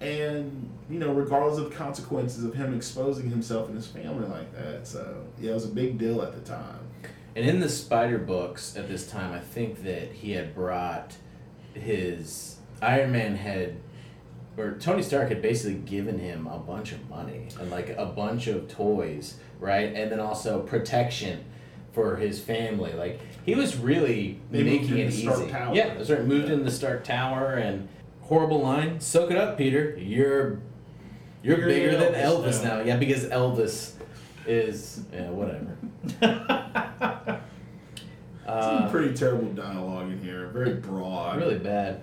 And, 0.00 0.68
you 0.88 0.98
know, 0.98 1.12
regardless 1.12 1.58
of 1.58 1.70
the 1.70 1.76
consequences 1.76 2.44
of 2.44 2.54
him 2.54 2.74
exposing 2.74 3.30
himself 3.30 3.68
and 3.68 3.76
his 3.76 3.86
family 3.86 4.26
like 4.26 4.52
that. 4.54 4.86
So, 4.86 5.24
yeah, 5.40 5.52
it 5.52 5.54
was 5.54 5.66
a 5.66 5.68
big 5.68 5.98
deal 5.98 6.20
at 6.22 6.32
the 6.32 6.40
time. 6.40 6.80
And 7.36 7.48
in 7.48 7.60
the 7.60 7.68
Spider 7.68 8.18
books 8.18 8.76
at 8.76 8.88
this 8.88 9.06
time, 9.08 9.32
I 9.32 9.38
think 9.38 9.84
that 9.84 10.10
he 10.12 10.32
had 10.32 10.54
brought 10.54 11.14
his 11.74 12.56
Iron 12.82 13.12
Man 13.12 13.36
had, 13.36 13.76
or 14.60 14.78
Tony 14.78 15.02
Stark 15.02 15.28
had 15.30 15.40
basically 15.42 15.74
given 15.80 16.18
him 16.18 16.46
a 16.46 16.58
bunch 16.58 16.92
of 16.92 17.08
money 17.08 17.48
and 17.58 17.70
like 17.70 17.90
a 17.96 18.06
bunch 18.06 18.46
of 18.46 18.68
toys, 18.68 19.36
right? 19.58 19.92
And 19.94 20.12
then 20.12 20.20
also 20.20 20.60
protection 20.60 21.44
for 21.92 22.16
his 22.16 22.40
family. 22.40 22.92
Like 22.92 23.20
he 23.44 23.54
was 23.54 23.76
really 23.76 24.40
They 24.50 24.62
making 24.62 24.90
in 24.90 24.98
it 24.98 25.06
easy. 25.08 25.22
Stark 25.22 25.48
Tower. 25.50 25.74
Yeah, 25.74 25.94
that's 25.94 26.10
right. 26.10 26.24
Moved 26.24 26.50
in 26.50 26.64
the 26.64 26.70
Stark 26.70 27.04
Tower 27.04 27.54
and 27.54 27.88
horrible 28.22 28.60
line. 28.60 29.00
Soak 29.00 29.30
it 29.30 29.36
up, 29.36 29.56
Peter. 29.58 29.96
You're 29.98 30.60
you're 31.42 31.56
Bigger 31.56 31.66
bigger 31.66 31.96
than 31.96 32.14
Elvis 32.14 32.60
Elvis 32.60 32.64
now. 32.64 32.76
now. 32.78 32.82
Yeah, 32.84 32.96
because 32.96 33.24
Elvis 33.26 33.92
is 34.46 35.00
yeah 35.12 35.30
whatever. 35.30 35.76
Some 38.46 38.90
pretty 38.90 39.14
terrible 39.14 39.52
dialogue 39.52 40.10
in 40.10 40.20
here. 40.22 40.48
Very 40.48 40.74
broad. 40.74 41.38
really 41.38 41.58
bad. 41.58 42.00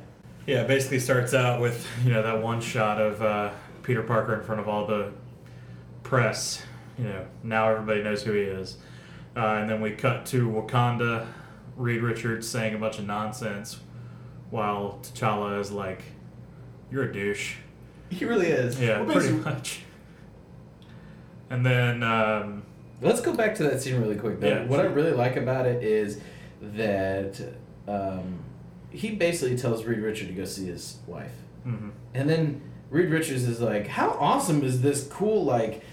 Yeah, 0.48 0.62
it 0.62 0.68
basically 0.68 1.00
starts 1.00 1.34
out 1.36 1.62
with 1.62 1.86
you 2.04 2.12
know 2.14 2.24
that 2.24 2.42
one 2.42 2.62
shot 2.62 3.00
of 3.00 3.22
uh, 3.22 3.52
Peter 3.84 4.02
Parker 4.02 4.34
in 4.36 4.44
front 4.44 4.60
of 4.62 4.68
all 4.68 4.88
the 4.88 5.12
press. 6.04 6.64
You 6.98 7.04
know, 7.06 7.26
now 7.44 7.70
everybody 7.70 8.02
knows 8.02 8.24
who 8.24 8.32
he 8.32 8.42
is, 8.42 8.78
uh, 9.36 9.40
and 9.60 9.70
then 9.70 9.82
we 9.82 9.92
cut 9.92 10.26
to 10.28 10.48
Wakanda. 10.50 11.28
Reed 11.76 12.02
Richards 12.02 12.48
saying 12.50 12.74
a 12.74 12.78
bunch 12.80 12.98
of 12.98 13.06
nonsense, 13.06 13.78
while 14.50 15.00
T'Challa 15.04 15.60
is 15.60 15.72
like, 15.72 16.02
"You're 16.90 17.04
a 17.04 17.14
douche." 17.14 17.58
He 18.10 18.24
really 18.26 18.48
is. 18.48 18.80
Yeah, 18.80 19.02
Well, 19.02 19.06
pretty 19.14 19.20
basically- 19.34 19.52
much. 19.54 19.82
And 21.50 21.66
then 21.66 22.04
um, 22.04 22.64
Let's 23.02 23.22
go 23.22 23.34
back 23.36 23.54
to 23.56 23.64
that 23.64 23.82
scene 23.82 24.02
really 24.02 24.16
quick. 24.16 24.40
Though. 24.40 24.48
Yeah, 24.48 24.64
what 24.66 24.80
I 24.80 24.84
really 24.86 25.12
like 25.12 25.36
about 25.36 25.66
it 25.66 25.84
is 25.84 26.20
that 26.62 27.40
um, 27.88 28.40
he 28.90 29.12
basically 29.12 29.58
tells 29.58 29.86
Reed 29.86 30.00
Richards 30.00 30.30
to 30.30 30.36
go 30.36 30.46
see 30.46 30.66
his 30.68 30.98
wife, 31.08 31.32
mhm. 31.66 31.92
and 32.14 32.30
then 32.30 32.62
Reed 32.90 33.10
Richards 33.10 33.44
is 33.44 33.60
like, 33.62 33.88
"How 33.88 34.12
awesome 34.20 34.64
is 34.64 34.82
this 34.82 35.08
cool 35.08 35.44
like?" 35.44 35.84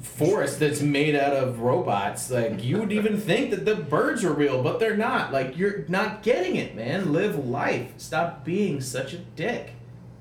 forest 0.00 0.60
that's 0.60 0.80
made 0.80 1.16
out 1.16 1.32
of 1.32 1.58
robots 1.60 2.30
like 2.30 2.62
you 2.64 2.78
would 2.78 2.92
even 2.92 3.18
think 3.30 3.50
that 3.50 3.64
the 3.64 3.74
birds 3.74 4.24
are 4.24 4.32
real 4.32 4.62
but 4.62 4.78
they're 4.78 4.96
not 4.96 5.32
like 5.32 5.58
you're 5.58 5.84
not 5.88 6.22
getting 6.22 6.54
it 6.54 6.74
man 6.76 7.12
live 7.12 7.46
life 7.46 7.92
stop 7.96 8.44
being 8.44 8.80
such 8.80 9.12
a 9.12 9.18
dick 9.18 9.72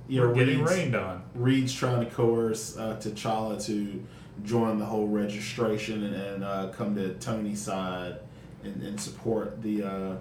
Yeah, 0.08 0.22
we're 0.22 0.34
getting 0.34 0.60
Reed's- 0.60 0.72
rained 0.72 0.96
on. 0.96 1.22
Reed's 1.36 1.74
trying 1.74 2.00
to 2.04 2.12
coerce 2.12 2.76
uh, 2.76 2.96
T'Challa 3.00 3.64
to 3.68 4.04
join 4.44 4.80
the 4.80 4.86
whole 4.86 5.08
registration 5.08 6.04
and, 6.06 6.16
and 6.16 6.44
uh, 6.44 6.70
come 6.70 6.96
to 6.96 7.14
Tony's 7.16 7.62
side 7.62 8.18
and, 8.64 8.82
and 8.82 9.00
support 9.00 9.62
the 9.62 9.84
uh, 9.84 10.16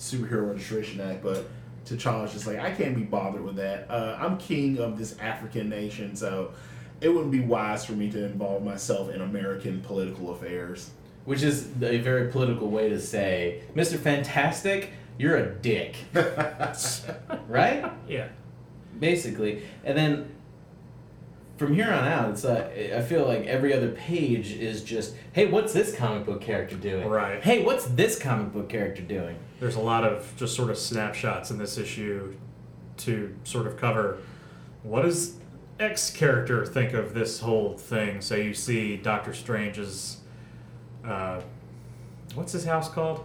Superhero 0.00 0.48
Registration 0.48 1.00
Act. 1.00 1.22
But 1.22 1.46
T'Challa's 1.84 2.32
just 2.32 2.46
like, 2.46 2.58
I 2.58 2.70
can't 2.72 2.96
be 2.96 3.02
bothered 3.02 3.44
with 3.44 3.56
that. 3.56 3.86
Uh, 3.90 4.16
I'm 4.18 4.38
king 4.38 4.78
of 4.78 4.98
this 4.98 5.16
African 5.18 5.68
nation, 5.68 6.16
so 6.16 6.52
it 7.00 7.08
wouldn't 7.10 7.30
be 7.30 7.40
wise 7.40 7.84
for 7.84 7.92
me 7.92 8.10
to 8.10 8.24
involve 8.24 8.64
myself 8.64 9.10
in 9.10 9.20
American 9.20 9.80
political 9.82 10.30
affairs. 10.30 10.90
Which 11.26 11.42
is 11.42 11.66
a 11.82 11.98
very 11.98 12.32
political 12.32 12.70
way 12.70 12.88
to 12.88 12.98
say, 12.98 13.62
Mr. 13.76 13.98
Fantastic, 13.98 14.90
you're 15.18 15.36
a 15.36 15.54
dick. 15.54 15.94
right? 17.46 17.92
Yeah. 18.08 18.28
Basically. 18.98 19.62
And 19.84 19.96
then 19.96 20.34
from 21.60 21.74
here 21.74 21.92
on 21.92 22.08
out, 22.08 22.30
it's 22.30 22.42
like 22.42 22.72
I 22.94 23.02
feel 23.02 23.26
like 23.26 23.44
every 23.44 23.74
other 23.74 23.90
page 23.90 24.52
is 24.52 24.82
just, 24.82 25.14
hey, 25.34 25.44
what's 25.44 25.74
this 25.74 25.94
comic 25.94 26.24
book 26.24 26.40
character 26.40 26.74
doing? 26.74 27.06
Right. 27.06 27.42
Hey, 27.44 27.62
what's 27.62 27.84
this 27.84 28.18
comic 28.18 28.54
book 28.54 28.70
character 28.70 29.02
doing? 29.02 29.38
There's 29.60 29.76
a 29.76 29.80
lot 29.80 30.02
of 30.02 30.32
just 30.38 30.56
sort 30.56 30.70
of 30.70 30.78
snapshots 30.78 31.50
in 31.50 31.58
this 31.58 31.76
issue 31.76 32.34
to 32.96 33.36
sort 33.44 33.66
of 33.66 33.76
cover 33.76 34.20
what 34.84 35.02
does 35.02 35.34
X 35.78 36.08
character 36.08 36.64
think 36.64 36.94
of 36.94 37.12
this 37.12 37.40
whole 37.40 37.76
thing. 37.76 38.22
So 38.22 38.36
you 38.36 38.54
see 38.54 38.96
Doctor 38.96 39.34
Strange's, 39.34 40.16
uh, 41.04 41.42
what's 42.34 42.52
his 42.52 42.64
house 42.64 42.88
called? 42.88 43.22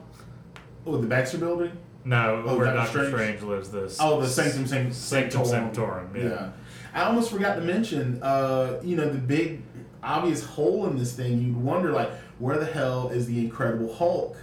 Oh, 0.85 0.97
the 0.97 1.07
Baxter 1.07 1.37
Building? 1.37 1.71
No, 2.03 2.43
Oh, 2.45 2.57
where 2.57 2.65
Doctor 2.65 2.99
Doctor 2.99 3.07
Strange? 3.07 3.37
Strange, 3.39 3.41
lives. 3.43 3.71
This 3.71 3.97
Oh, 4.01 4.19
the 4.19 4.27
Sanctum 4.27 4.67
Sanctorum. 4.67 4.93
Sanctum 4.93 5.45
Sanctorum. 5.45 6.15
Yeah. 6.15 6.23
Yeah. 6.23 6.49
I 6.95 7.03
almost 7.03 7.29
forgot 7.29 7.55
to 7.55 7.61
mention, 7.61 8.19
uh, 8.23 8.79
you 8.81 8.95
know, 8.95 9.09
the 9.09 9.17
big 9.17 9.61
obvious 10.01 10.43
hole 10.43 10.87
in 10.87 10.97
this 10.97 11.13
thing. 11.13 11.41
You'd 11.41 11.57
wonder, 11.57 11.91
like, 11.91 12.09
where 12.39 12.57
the 12.57 12.65
hell 12.65 13.09
is 13.09 13.27
the 13.27 13.37
Incredible 13.39 13.93
Hulk 13.93 14.37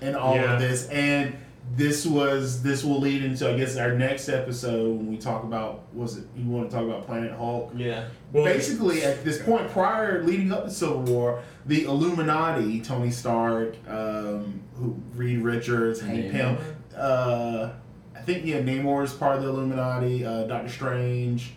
in 0.00 0.16
all 0.16 0.34
Yeah. 0.34 0.54
of 0.54 0.60
this? 0.60 0.88
And 0.88 1.34
this 1.76 2.04
was 2.04 2.60
this 2.64 2.82
will 2.82 2.98
lead 2.98 3.22
into, 3.24 3.48
I 3.48 3.56
guess, 3.56 3.76
our 3.76 3.92
next 3.96 4.28
episode 4.28 4.96
when 4.96 5.06
we 5.08 5.16
talk 5.16 5.44
about 5.44 5.82
was 5.94 6.16
it 6.18 6.24
you 6.36 6.44
want 6.50 6.68
to 6.68 6.76
talk 6.76 6.84
about 6.84 7.06
Planet 7.06 7.30
Hulk? 7.32 7.72
Yeah. 7.76 8.06
Well, 8.32 8.44
Basically, 8.44 9.04
at 9.04 9.24
this 9.24 9.40
point, 9.40 9.68
prior 9.70 10.24
leading 10.24 10.50
up 10.50 10.64
to 10.64 10.70
Civil 10.72 11.02
War, 11.02 11.40
the 11.66 11.84
Illuminati, 11.84 12.80
Tony 12.80 13.12
Stark, 13.12 13.76
um, 13.88 14.60
who 14.74 14.96
Reed 15.14 15.38
Richards, 15.38 16.00
Hank 16.00 16.32
Pym, 16.32 16.58
uh, 16.96 17.68
I 18.16 18.20
think 18.22 18.44
yeah, 18.44 18.60
Namor 18.60 19.04
is 19.04 19.12
part 19.12 19.36
of 19.36 19.44
the 19.44 19.48
Illuminati. 19.48 20.26
Uh, 20.26 20.42
Doctor 20.44 20.68
Strange. 20.68 21.52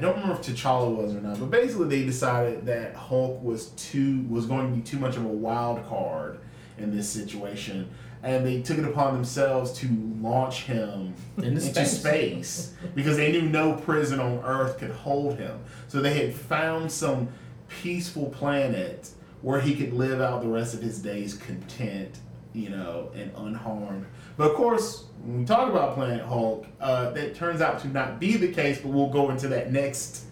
I 0.00 0.02
don't 0.02 0.14
remember 0.14 0.40
if 0.40 0.46
T'Challa 0.46 0.96
was 0.96 1.14
or 1.14 1.20
not, 1.20 1.38
but 1.38 1.50
basically 1.50 1.88
they 1.88 2.06
decided 2.06 2.64
that 2.64 2.94
Hulk 2.94 3.42
was 3.42 3.66
too 3.72 4.24
was 4.30 4.46
going 4.46 4.70
to 4.70 4.74
be 4.74 4.80
too 4.80 4.98
much 4.98 5.18
of 5.18 5.26
a 5.26 5.28
wild 5.28 5.86
card 5.90 6.38
in 6.78 6.90
this 6.90 7.06
situation, 7.06 7.86
and 8.22 8.46
they 8.46 8.62
took 8.62 8.78
it 8.78 8.86
upon 8.86 9.12
themselves 9.12 9.74
to 9.80 9.88
launch 10.22 10.62
him 10.62 11.12
Into 11.36 11.60
space. 11.60 11.98
space 11.98 12.74
because 12.94 13.18
they 13.18 13.30
knew 13.30 13.42
no 13.42 13.74
prison 13.74 14.20
on 14.20 14.42
Earth 14.42 14.78
could 14.78 14.90
hold 14.90 15.36
him. 15.36 15.60
So 15.88 16.00
they 16.00 16.14
had 16.14 16.34
found 16.34 16.90
some 16.90 17.28
peaceful 17.68 18.30
planet 18.30 19.10
where 19.42 19.60
he 19.60 19.76
could 19.76 19.92
live 19.92 20.22
out 20.22 20.40
the 20.40 20.48
rest 20.48 20.72
of 20.72 20.80
his 20.80 20.98
days 21.00 21.34
content, 21.34 22.20
you 22.54 22.70
know, 22.70 23.10
and 23.14 23.30
unharmed. 23.36 24.06
But 24.38 24.50
of 24.50 24.56
course, 24.56 25.04
when 25.24 25.40
we 25.40 25.44
talk 25.44 25.68
about 25.70 25.94
Planet 25.94 26.24
Hulk, 26.24 26.66
uh, 26.80 27.10
that 27.10 27.34
turns 27.34 27.60
out 27.60 27.80
to 27.80 27.88
not 27.88 28.18
be 28.20 28.36
the 28.36 28.52
case. 28.52 28.80
But 28.80 28.90
we'll 28.92 29.10
go 29.10 29.30
into 29.30 29.48
that 29.48 29.72
next 29.72 30.24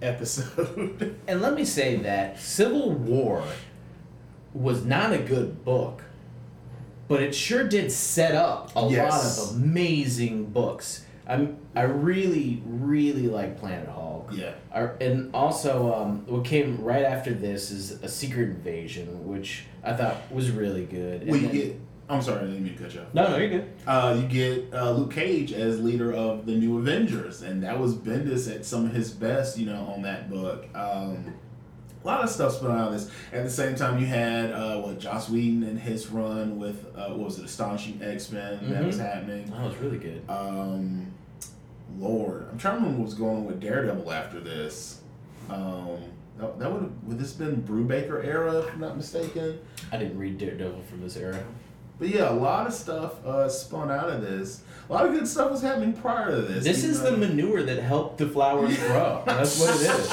episode. 0.00 1.16
And 1.28 1.40
let 1.40 1.54
me 1.54 1.64
say 1.64 1.96
that 1.96 2.38
Civil 2.40 2.90
War 2.92 3.44
was 4.52 4.84
not 4.84 5.12
a 5.12 5.18
good 5.18 5.64
book, 5.64 6.02
but 7.08 7.22
it 7.22 7.34
sure 7.34 7.64
did 7.64 7.90
set 7.92 8.34
up 8.34 8.70
a 8.76 8.88
Yes. 8.90 9.38
lot 9.38 9.54
of 9.56 9.62
amazing 9.62 10.46
books. 10.46 11.04
I'm 11.26 11.56
I 11.74 11.82
really 11.82 12.62
really 12.66 13.28
like 13.28 13.58
Planet 13.58 13.88
Hulk. 13.88 14.30
yeah. 14.32 14.52
I, 14.74 14.80
and 15.00 15.32
also, 15.34 15.94
um, 15.94 16.24
what 16.26 16.44
came 16.44 16.82
right 16.82 17.04
after 17.04 17.32
this 17.32 17.70
is 17.70 17.92
a 18.02 18.08
Secret 18.08 18.48
Invasion, 18.50 19.26
which 19.26 19.64
I 19.84 19.92
thought 19.94 20.16
was 20.32 20.50
really 20.50 20.84
good. 20.84 21.22
And 21.22 21.34
you 21.36 21.40
then- 21.40 21.50
get. 21.52 21.80
I'm 22.12 22.22
sorry, 22.22 22.38
I 22.40 22.42
didn't 22.42 22.64
mean 22.64 22.76
to 22.76 22.82
cut 22.82 22.94
you 22.94 23.00
off. 23.00 23.06
no, 23.14 23.28
no, 23.30 23.36
you're 23.38 23.48
good. 23.48 23.72
Uh, 23.86 24.16
you 24.20 24.28
get 24.28 24.74
uh, 24.74 24.90
Luke 24.92 25.12
Cage 25.12 25.52
as 25.52 25.80
leader 25.80 26.12
of 26.12 26.44
the 26.46 26.52
New 26.54 26.78
Avengers, 26.78 27.42
and 27.42 27.62
that 27.62 27.78
was 27.78 27.94
Bendis 27.94 28.54
at 28.54 28.64
some 28.64 28.84
of 28.86 28.92
his 28.92 29.10
best, 29.10 29.58
you 29.58 29.66
know, 29.66 29.92
on 29.94 30.02
that 30.02 30.28
book. 30.30 30.66
Um, 30.74 31.34
a 32.02 32.06
lot 32.06 32.22
of 32.24 32.30
stuff 32.30 32.54
spun 32.54 32.72
out 32.72 32.88
of 32.88 32.92
this. 32.94 33.10
At 33.32 33.44
the 33.44 33.50
same 33.50 33.76
time, 33.76 33.98
you 34.00 34.06
had 34.06 34.50
uh, 34.52 34.80
what 34.80 34.98
Joss 34.98 35.30
Whedon 35.30 35.62
and 35.62 35.78
his 35.78 36.08
run 36.08 36.58
with 36.58 36.84
uh, 36.96 37.10
what 37.10 37.20
was 37.26 37.38
it, 37.38 37.44
Astonishing 37.44 38.00
X 38.02 38.30
Men 38.32 38.58
that 38.70 38.82
Mhm. 38.82 38.86
was 38.86 38.98
happening. 38.98 39.46
That 39.50 39.60
was 39.64 39.76
really 39.76 39.98
good. 39.98 40.22
Um, 40.28 41.06
Lord, 41.98 42.46
I'm 42.50 42.58
trying 42.58 42.74
to 42.76 42.80
remember 42.80 42.98
what 43.00 43.04
was 43.06 43.14
going 43.14 43.36
on 43.36 43.44
with 43.44 43.60
Daredevil 43.60 44.10
after 44.12 44.40
this. 44.40 45.00
Um, 45.48 45.98
that, 46.38 46.58
that 46.58 46.72
would 46.72 46.90
would 47.06 47.18
this 47.18 47.32
been 47.32 47.62
Brubaker 47.62 48.24
era, 48.24 48.58
if 48.60 48.72
I'm 48.72 48.80
not 48.80 48.96
mistaken. 48.96 49.58
I 49.92 49.98
didn't 49.98 50.18
read 50.18 50.38
Daredevil 50.38 50.82
from 50.82 51.02
this 51.02 51.16
era. 51.16 51.42
But 52.02 52.10
yeah, 52.10 52.30
a 52.30 52.34
lot 52.34 52.66
of 52.66 52.72
stuff 52.72 53.24
uh, 53.24 53.48
spun 53.48 53.88
out 53.88 54.10
of 54.10 54.22
this. 54.22 54.62
A 54.90 54.92
lot 54.92 55.06
of 55.06 55.12
good 55.12 55.28
stuff 55.28 55.52
was 55.52 55.62
happening 55.62 55.92
prior 55.92 56.32
to 56.32 56.42
this. 56.42 56.64
This 56.64 56.82
is 56.82 57.00
the 57.00 57.16
manure 57.16 57.62
that 57.62 57.80
helped 57.80 58.18
the 58.18 58.26
flowers 58.26 58.76
grow. 58.88 59.22
That's 59.24 59.60
what 59.60 59.70
it 59.76 59.82
is. 59.82 60.12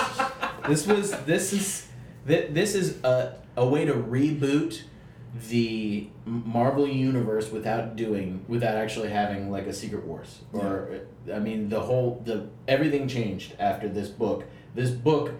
This 0.67 0.85
was 0.85 1.11
this 1.25 1.51
is 1.51 1.87
thi- 2.27 2.45
this 2.51 2.75
is 2.75 3.03
a, 3.03 3.39
a 3.57 3.67
way 3.67 3.85
to 3.85 3.93
reboot 3.93 4.83
the 5.49 6.07
Marvel 6.25 6.87
universe 6.87 7.51
without 7.51 7.95
doing 7.95 8.45
without 8.47 8.75
actually 8.75 9.09
having 9.09 9.49
like 9.49 9.65
a 9.65 9.73
Secret 9.73 10.05
Wars 10.05 10.41
or 10.53 10.99
I 11.33 11.39
mean 11.39 11.69
the 11.69 11.79
whole 11.79 12.21
the 12.23 12.49
everything 12.67 13.07
changed 13.07 13.55
after 13.57 13.89
this 13.89 14.09
book. 14.09 14.43
This 14.75 14.91
book 14.91 15.31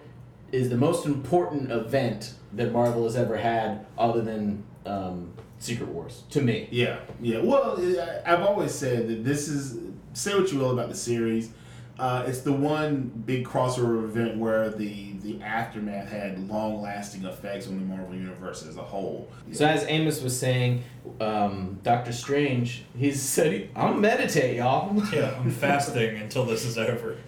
is 0.50 0.68
the 0.68 0.76
most 0.76 1.06
important 1.06 1.70
event 1.70 2.34
that 2.54 2.72
Marvel 2.72 3.04
has 3.04 3.14
ever 3.14 3.36
had 3.36 3.86
other 3.96 4.20
than 4.20 4.64
um, 4.84 5.32
Secret 5.60 5.88
Wars 5.90 6.22
to 6.30 6.40
me. 6.40 6.68
Yeah, 6.72 6.98
yeah. 7.20 7.38
Well, 7.38 7.78
I- 7.78 8.32
I've 8.32 8.40
always 8.42 8.72
said 8.74 9.06
that 9.08 9.24
this 9.24 9.46
is 9.46 9.78
say 10.14 10.34
what 10.38 10.50
you 10.50 10.58
will 10.58 10.72
about 10.72 10.88
the 10.88 10.96
series. 10.96 11.50
Uh, 11.98 12.24
it's 12.26 12.40
the 12.40 12.52
one 12.52 13.12
big 13.26 13.46
crossover 13.46 14.02
event 14.04 14.38
where 14.38 14.70
the 14.70 15.12
the 15.22 15.40
aftermath 15.42 16.08
had 16.08 16.48
long 16.48 16.80
lasting 16.80 17.24
effects 17.26 17.68
on 17.68 17.76
the 17.76 17.84
Marvel 17.84 18.14
universe 18.14 18.64
as 18.66 18.78
a 18.78 18.82
whole. 18.82 19.28
So 19.52 19.66
as 19.66 19.84
Amos 19.86 20.22
was 20.22 20.36
saying, 20.36 20.82
um, 21.20 21.78
Doctor 21.82 22.10
Strange, 22.12 22.84
he 22.96 23.12
said, 23.12 23.52
he, 23.52 23.68
"I'm 23.76 24.00
meditate, 24.00 24.56
y'all." 24.56 24.98
Yeah, 25.12 25.34
I'm 25.38 25.50
fasting 25.66 26.16
until 26.16 26.46
this 26.46 26.64
is 26.64 26.78
over. 26.78 27.18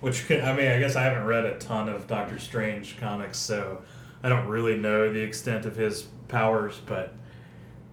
Which 0.00 0.26
could, 0.26 0.40
I 0.40 0.56
mean, 0.56 0.68
I 0.70 0.78
guess 0.78 0.96
I 0.96 1.02
haven't 1.02 1.24
read 1.26 1.44
a 1.44 1.58
ton 1.58 1.90
of 1.90 2.06
Doctor 2.06 2.38
Strange 2.38 2.98
comics, 2.98 3.36
so 3.38 3.82
I 4.22 4.30
don't 4.30 4.46
really 4.46 4.78
know 4.78 5.12
the 5.12 5.20
extent 5.20 5.66
of 5.66 5.76
his 5.76 6.04
powers, 6.28 6.80
but 6.86 7.12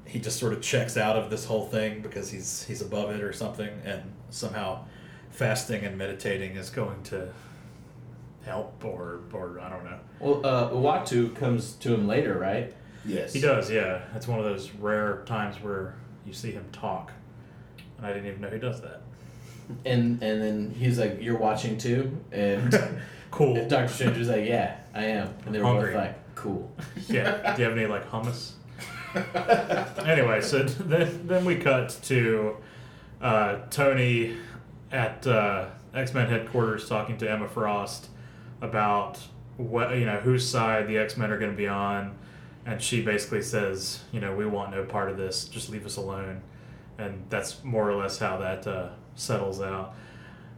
he 0.05 0.19
just 0.19 0.39
sort 0.39 0.53
of 0.53 0.61
checks 0.61 0.97
out 0.97 1.15
of 1.15 1.29
this 1.29 1.45
whole 1.45 1.65
thing 1.67 2.01
because 2.01 2.29
he's 2.29 2.63
he's 2.65 2.81
above 2.81 3.11
it 3.11 3.21
or 3.21 3.33
something, 3.33 3.69
and 3.85 4.01
somehow 4.29 4.85
fasting 5.31 5.83
and 5.83 5.97
meditating 5.97 6.55
is 6.55 6.69
going 6.69 7.01
to 7.03 7.29
help, 8.45 8.83
or 8.83 9.21
or 9.31 9.59
I 9.59 9.69
don't 9.69 9.83
know. 9.85 9.99
Well, 10.19 10.45
uh, 10.45 10.69
Uatu 10.71 11.35
comes 11.35 11.73
to 11.75 11.93
him 11.93 12.07
later, 12.07 12.37
right? 12.37 12.73
Yes, 13.05 13.33
He 13.33 13.41
does, 13.41 13.69
yeah. 13.69 14.01
It's 14.15 14.27
one 14.29 14.39
of 14.39 14.45
those 14.45 14.71
rare 14.75 15.23
times 15.25 15.57
where 15.61 15.95
you 16.25 16.31
see 16.31 16.51
him 16.51 16.65
talk, 16.71 17.11
and 17.97 18.05
I 18.07 18.13
didn't 18.13 18.27
even 18.29 18.41
know 18.41 18.49
he 18.49 18.59
does 18.59 18.81
that. 18.81 19.01
And 19.85 20.21
and 20.23 20.41
then 20.41 20.75
he's 20.77 20.99
like, 20.99 21.21
"You're 21.21 21.37
watching 21.37 21.77
too," 21.77 22.17
and 22.31 22.73
Cool. 23.31 23.55
Doctor 23.67 23.87
Strange 23.91 24.17
was 24.17 24.29
like, 24.29 24.45
"Yeah, 24.45 24.77
I 24.93 25.05
am," 25.05 25.33
and 25.45 25.55
they 25.55 25.59
were 25.59 25.65
Hungry. 25.65 25.93
both 25.93 26.01
like, 26.01 26.35
"Cool." 26.35 26.71
Yeah. 27.07 27.55
Do 27.55 27.61
you 27.61 27.67
have 27.69 27.77
any 27.77 27.87
like 27.87 28.09
hummus? 28.09 28.51
Anyway, 29.15 30.41
so 30.41 30.63
then 30.63 31.27
then 31.27 31.45
we 31.45 31.55
cut 31.55 31.97
to 32.03 32.57
uh, 33.21 33.59
Tony 33.69 34.35
at 34.91 35.25
uh, 35.27 35.67
X 35.93 36.13
Men 36.13 36.27
headquarters 36.27 36.87
talking 36.89 37.17
to 37.17 37.29
Emma 37.29 37.47
Frost 37.47 38.09
about 38.61 39.19
what 39.57 39.97
you 39.97 40.05
know 40.05 40.19
whose 40.19 40.47
side 40.47 40.87
the 40.87 40.97
X 40.97 41.17
Men 41.17 41.31
are 41.31 41.37
going 41.37 41.51
to 41.51 41.57
be 41.57 41.67
on, 41.67 42.15
and 42.65 42.81
she 42.81 43.01
basically 43.01 43.41
says, 43.41 44.01
you 44.11 44.19
know, 44.19 44.35
we 44.35 44.45
want 44.45 44.71
no 44.71 44.83
part 44.83 45.09
of 45.09 45.17
this. 45.17 45.45
Just 45.45 45.69
leave 45.69 45.85
us 45.85 45.97
alone, 45.97 46.41
and 46.97 47.23
that's 47.29 47.63
more 47.63 47.89
or 47.89 47.95
less 47.95 48.17
how 48.19 48.37
that 48.37 48.65
uh, 48.65 48.89
settles 49.15 49.61
out. 49.61 49.95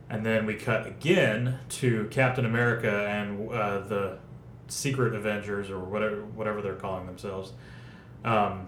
And 0.09 0.25
then 0.25 0.45
we 0.45 0.53
cut 0.53 0.85
again 0.85 1.59
to 1.69 2.07
Captain 2.11 2.45
America 2.45 3.07
and 3.07 3.49
uh, 3.49 3.79
the 3.79 4.19
Secret 4.67 5.15
Avengers 5.15 5.69
or 5.69 5.79
whatever 5.79 6.23
whatever 6.25 6.61
they're 6.61 6.75
calling 6.75 7.05
themselves. 7.05 7.53
Um, 8.25 8.67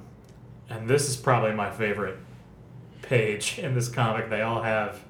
and 0.70 0.88
this 0.88 1.10
is 1.10 1.18
probably 1.18 1.52
my 1.52 1.72
favorite 1.72 2.18
page 3.02 3.58
in 3.60 3.74
this 3.74 3.90
comic. 3.90 4.30
They 4.30 4.42
all 4.42 4.62
have 4.62 5.04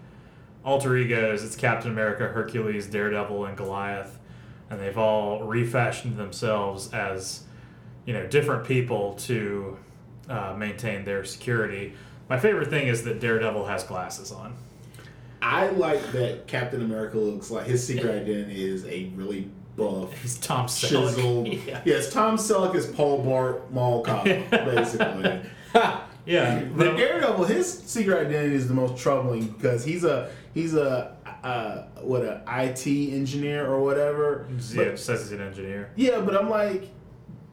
alter 0.64 0.96
egos. 0.96 1.44
It's 1.44 1.56
Captain 1.56 1.92
America, 1.92 2.28
Hercules, 2.28 2.88
Daredevil, 2.88 3.46
and 3.46 3.58
Goliath, 3.58 4.18
and 4.70 4.80
they've 4.80 4.98
all 4.98 5.44
refashioned 5.44 6.18
themselves 6.18 6.92
as 6.94 7.44
you 8.06 8.14
know 8.14 8.26
different 8.26 8.66
people 8.66 9.14
to 9.16 9.78
uh, 10.30 10.56
maintain 10.58 11.04
their 11.04 11.26
security. 11.26 11.94
My 12.30 12.40
favorite 12.40 12.70
thing 12.70 12.88
is 12.88 13.04
that 13.04 13.20
Daredevil 13.20 13.66
has 13.66 13.84
glasses 13.84 14.32
on. 14.32 14.56
I 15.42 15.68
like 15.68 16.12
that 16.14 16.48
Captain 16.48 16.82
America 16.82 17.18
looks 17.18 17.52
like 17.52 17.68
his 17.68 17.86
secret 17.86 18.10
identity 18.24 18.66
is 18.66 18.86
a 18.86 19.12
really 19.16 19.50
buff, 19.78 20.22
He's 20.22 20.36
Tom 20.38 20.66
Selleck. 20.66 21.16
chiseled. 21.16 21.48
Yeah. 21.68 21.82
Yes, 21.86 22.12
Tom 22.12 22.36
Selleck 22.38 22.76
is 22.76 22.88
Paul 22.88 23.24
Blart 23.24 23.70
Mall 23.72 24.02
Cop, 24.04 24.26
basically. 24.52 25.42
Yeah, 26.26 26.60
But 26.76 26.78
but- 26.78 26.98
Daredevil, 26.98 27.46
his 27.46 27.72
secret 27.84 28.28
identity 28.28 28.54
is 28.56 28.68
the 28.68 28.74
most 28.74 29.02
troubling 29.02 29.48
because 29.48 29.86
he's 29.86 30.04
a 30.04 30.30
he's 30.54 30.74
a 30.74 31.16
uh, 31.42 31.84
what 32.02 32.24
a 32.24 32.42
IT 32.50 32.86
engineer 32.86 33.66
or 33.66 33.82
whatever. 33.82 34.46
yeah, 34.74 34.84
But- 34.90 35.00
says 35.00 35.22
he's 35.22 35.32
an 35.32 35.40
engineer. 35.40 35.90
yeah, 35.96 36.20
but 36.20 36.36
I'm 36.36 36.50
like, 36.50 36.90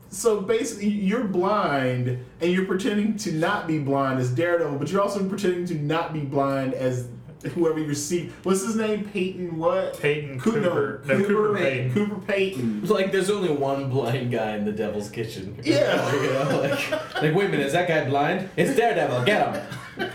so 0.08 0.40
basically, 0.40 0.88
you're 0.88 1.22
blind 1.22 2.18
and 2.40 2.50
you're 2.52 2.64
pretending 2.64 3.16
to 3.18 3.32
not 3.32 3.68
be 3.68 3.78
blind 3.78 4.18
as 4.18 4.30
Daredevil, 4.32 4.78
but 4.78 4.90
you're 4.90 5.02
also 5.02 5.24
pretending 5.28 5.66
to 5.66 5.74
not 5.74 6.12
be 6.12 6.20
blind 6.20 6.74
as 6.74 7.06
whoever 7.50 7.78
you 7.78 7.94
see. 7.94 8.30
What's 8.42 8.62
his 8.62 8.76
name? 8.76 9.04
Peyton 9.04 9.56
what? 9.58 9.98
Peyton 10.00 10.40
Coo- 10.40 10.52
Cooper. 10.52 11.02
No, 11.06 11.24
Cooper 11.24 11.54
Payton. 11.56 11.92
Cooper 11.92 12.20
Payton. 12.26 12.86
Like, 12.86 13.12
there's 13.12 13.30
only 13.30 13.52
one 13.52 13.90
blind 13.90 14.30
guy 14.30 14.56
in 14.56 14.64
the 14.64 14.72
Devil's 14.72 15.10
Kitchen. 15.10 15.58
Yeah. 15.62 16.12
you 16.22 16.32
know, 16.32 16.60
like, 16.60 16.90
like, 17.22 17.34
wait 17.34 17.46
a 17.46 17.48
minute, 17.48 17.66
is 17.66 17.72
that 17.72 17.88
guy 17.88 18.04
blind? 18.08 18.48
It's 18.56 18.76
Daredevil. 18.76 19.24
Get 19.24 19.54
him. 19.54 20.10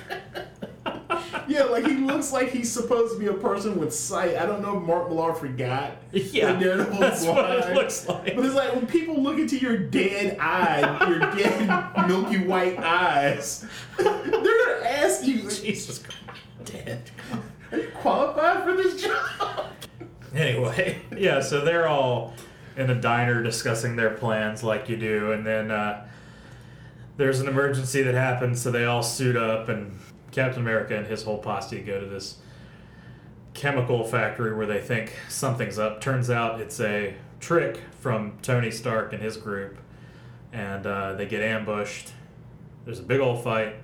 Yeah, 1.50 1.64
like 1.64 1.88
he 1.88 1.96
looks 1.96 2.32
like 2.32 2.50
he's 2.52 2.72
supposed 2.72 3.14
to 3.14 3.20
be 3.20 3.26
a 3.26 3.34
person 3.34 3.80
with 3.80 3.92
sight. 3.92 4.38
I 4.38 4.46
don't 4.46 4.62
know 4.62 4.78
if 4.78 4.84
Mark 4.84 5.10
Millar 5.10 5.34
forgot. 5.34 5.94
Yeah, 6.12 6.54
that 6.54 6.60
Daredevil's 6.60 7.00
that's 7.00 7.26
what 7.26 7.50
it 7.50 7.74
looks 7.74 8.08
like. 8.08 8.36
But 8.36 8.46
it's 8.46 8.54
like 8.54 8.76
when 8.76 8.86
people 8.86 9.20
look 9.22 9.40
into 9.40 9.58
your 9.58 9.76
dead 9.76 10.38
eye, 10.40 11.08
your 11.10 11.20
dead 11.20 12.08
milky 12.08 12.46
white 12.46 12.78
eyes, 12.78 13.66
they're 13.98 14.06
gonna 14.06 14.86
ask 14.86 15.26
you, 15.26 15.42
Jesus 15.50 15.98
Christ. 15.98 16.09
"Dead? 16.72 17.12
Are 17.72 17.78
you 17.78 17.90
qualified 17.96 18.64
for 18.64 18.76
this 18.76 19.02
job?" 19.02 19.68
Anyway, 20.34 21.02
yeah, 21.18 21.42
so 21.42 21.64
they're 21.64 21.88
all 21.88 22.34
in 22.78 22.90
a 22.90 22.96
diner 22.96 23.44
discussing 23.44 23.96
their 23.96 24.12
plans 24.12 24.64
like 24.64 24.90
you 24.90 24.98
do, 24.98 25.32
and 25.32 25.46
then 25.46 25.72
uh, 25.72 26.08
there's 27.18 27.40
an 27.42 27.48
emergency 27.48 28.02
that 28.04 28.14
happens, 28.16 28.62
so 28.62 28.72
they 28.72 28.86
all 28.86 29.04
suit 29.04 29.36
up, 29.36 29.68
and 29.70 30.00
Captain 30.32 30.62
America 30.62 30.96
and 30.96 31.08
his 31.08 31.24
whole 31.24 31.40
posse 31.40 31.82
go 31.82 32.00
to 32.00 32.06
this 32.06 32.38
chemical 33.54 34.04
factory 34.06 34.56
where 34.56 34.66
they 34.66 34.80
think 34.80 35.14
something's 35.28 35.78
up. 35.78 36.00
Turns 36.00 36.30
out 36.30 36.62
it's 36.62 36.80
a 36.80 37.16
trick 37.40 37.82
from 38.00 38.38
Tony 38.42 38.72
Stark 38.72 39.12
and 39.12 39.22
his 39.22 39.36
group, 39.36 39.78
and 40.54 40.86
uh, 40.86 41.14
they 41.14 41.26
get 41.26 41.42
ambushed. 41.42 42.14
There's 42.86 43.00
a 43.00 43.04
big 43.04 43.20
old 43.20 43.44
fight. 43.44 43.76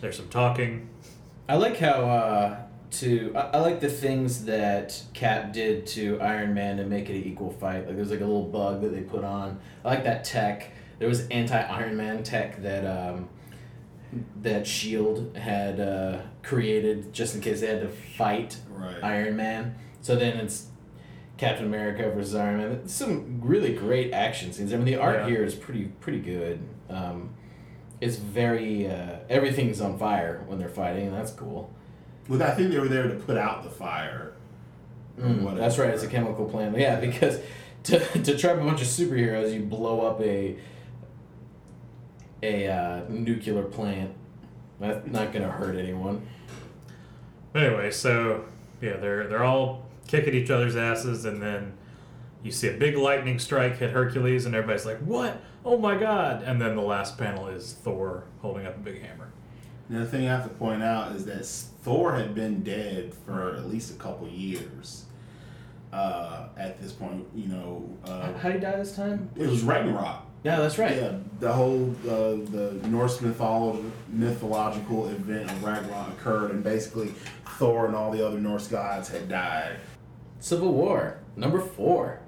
There's 0.00 0.16
some 0.16 0.28
talking. 0.28 0.88
I 1.48 1.56
like 1.56 1.76
how 1.78 1.90
uh, 2.08 2.56
to 2.92 3.32
I, 3.36 3.40
I 3.40 3.58
like 3.58 3.80
the 3.80 3.88
things 3.90 4.44
that 4.46 5.02
Cap 5.12 5.52
did 5.52 5.86
to 5.88 6.20
Iron 6.20 6.54
Man 6.54 6.78
to 6.78 6.84
make 6.84 7.10
it 7.10 7.16
an 7.16 7.24
equal 7.24 7.50
fight. 7.50 7.86
Like 7.86 7.96
there's 7.96 8.10
like 8.10 8.20
a 8.20 8.24
little 8.26 8.46
bug 8.46 8.80
that 8.82 8.94
they 8.94 9.02
put 9.02 9.24
on. 9.24 9.60
I 9.84 9.88
like 9.88 10.04
that 10.04 10.24
tech. 10.24 10.70
There 10.98 11.08
was 11.08 11.26
anti 11.28 11.58
Iron 11.60 11.96
Man 11.96 12.22
tech 12.22 12.62
that 12.62 12.84
um, 12.86 13.28
that 14.42 14.66
Shield 14.66 15.36
had 15.36 15.80
uh, 15.80 16.22
created 16.42 17.12
just 17.12 17.34
in 17.34 17.40
case 17.40 17.60
they 17.60 17.66
had 17.66 17.80
to 17.82 17.88
fight 17.88 18.56
Right. 18.70 19.02
Iron 19.02 19.36
Man. 19.36 19.74
So 20.00 20.16
then 20.16 20.36
it's 20.38 20.66
Captain 21.36 21.66
America 21.66 22.10
versus 22.10 22.34
Iron 22.34 22.58
Man. 22.58 22.88
Some 22.88 23.40
really 23.42 23.74
great 23.74 24.12
action 24.12 24.52
scenes. 24.52 24.72
I 24.72 24.76
mean, 24.76 24.86
the 24.86 24.96
art 24.96 25.20
Yeah. 25.20 25.28
here 25.28 25.44
is 25.44 25.54
pretty 25.54 25.86
pretty 26.00 26.20
good. 26.20 26.60
Um, 26.88 27.34
it's 28.04 28.16
very 28.16 28.86
uh, 28.86 29.16
everything's 29.30 29.80
on 29.80 29.98
fire 29.98 30.44
when 30.46 30.58
they're 30.58 30.68
fighting, 30.68 31.06
and 31.06 31.16
that's 31.16 31.32
cool. 31.32 31.72
Well, 32.28 32.42
I 32.42 32.50
think 32.50 32.70
they 32.70 32.78
were 32.78 32.88
there 32.88 33.08
to 33.08 33.14
put 33.14 33.38
out 33.38 33.64
the 33.64 33.70
fire. 33.70 34.34
Mm, 35.18 35.56
that's 35.56 35.78
right. 35.78 35.88
It's 35.88 36.02
a 36.02 36.08
chemical 36.08 36.44
plant. 36.46 36.76
Yeah, 36.76 37.00
because 37.00 37.40
to, 37.84 37.98
to 38.22 38.36
trap 38.36 38.58
a 38.58 38.60
bunch 38.60 38.82
of 38.82 38.88
superheroes, 38.88 39.54
you 39.54 39.60
blow 39.60 40.02
up 40.02 40.20
a 40.20 40.56
a 42.42 42.68
uh, 42.68 43.02
nuclear 43.08 43.62
plant. 43.62 44.12
That's 44.80 45.06
not 45.06 45.32
gonna 45.32 45.50
hurt 45.50 45.76
anyone. 45.76 46.26
Anyway, 47.54 47.90
so 47.90 48.44
yeah, 48.82 48.98
they're 48.98 49.28
they're 49.28 49.44
all 49.44 49.86
kicking 50.08 50.34
each 50.34 50.50
other's 50.50 50.76
asses, 50.76 51.24
and 51.24 51.40
then 51.40 51.72
you 52.44 52.52
see 52.52 52.68
a 52.68 52.72
big 52.76 52.96
lightning 52.96 53.40
strike 53.40 53.78
hit 53.78 53.90
Hercules, 53.90 54.46
and 54.46 54.54
everybody's 54.54 54.86
like, 54.86 54.98
"What? 54.98 55.40
Oh 55.64 55.78
my 55.78 55.96
god!" 55.96 56.42
And 56.44 56.60
then 56.60 56.76
the 56.76 56.82
last 56.82 57.18
panel 57.18 57.48
is 57.48 57.72
Thor 57.82 58.24
holding 58.40 58.66
up 58.66 58.76
a 58.76 58.80
big 58.80 59.02
hammer. 59.02 59.32
Another 59.88 60.06
thing 60.06 60.28
I 60.28 60.30
have 60.30 60.44
to 60.44 60.50
point 60.50 60.82
out 60.82 61.12
is 61.16 61.24
that 61.26 61.44
Thor 61.82 62.14
had 62.14 62.34
been 62.34 62.62
dead 62.62 63.12
for 63.26 63.54
at 63.56 63.66
least 63.68 63.90
a 63.90 63.98
couple 63.98 64.28
years. 64.28 65.04
Uh, 65.92 66.48
at 66.56 66.80
this 66.80 66.90
point, 66.92 67.24
you 67.34 67.46
know, 67.46 67.88
uh, 68.04 68.32
How 68.34 68.48
did 68.48 68.54
he 68.56 68.60
die 68.60 68.76
this 68.76 68.96
time? 68.96 69.30
it 69.36 69.46
was 69.46 69.62
Ragnarok. 69.62 70.22
Yeah, 70.42 70.56
that's 70.58 70.76
right. 70.76 70.96
Yeah, 70.96 71.12
the 71.40 71.52
whole 71.52 71.94
uh, 72.06 72.36
the 72.50 72.78
Norse 72.88 73.20
mythology, 73.20 73.90
mythological 74.08 75.08
event 75.08 75.50
of 75.50 75.62
Ragnarok 75.64 76.08
occurred, 76.08 76.50
and 76.50 76.62
basically 76.64 77.14
Thor 77.58 77.86
and 77.86 77.94
all 77.94 78.10
the 78.10 78.26
other 78.26 78.38
Norse 78.40 78.66
gods 78.66 79.08
had 79.08 79.28
died. 79.28 79.76
Civil 80.40 80.72
War, 80.72 81.18
number 81.36 81.60
four. 81.60 82.20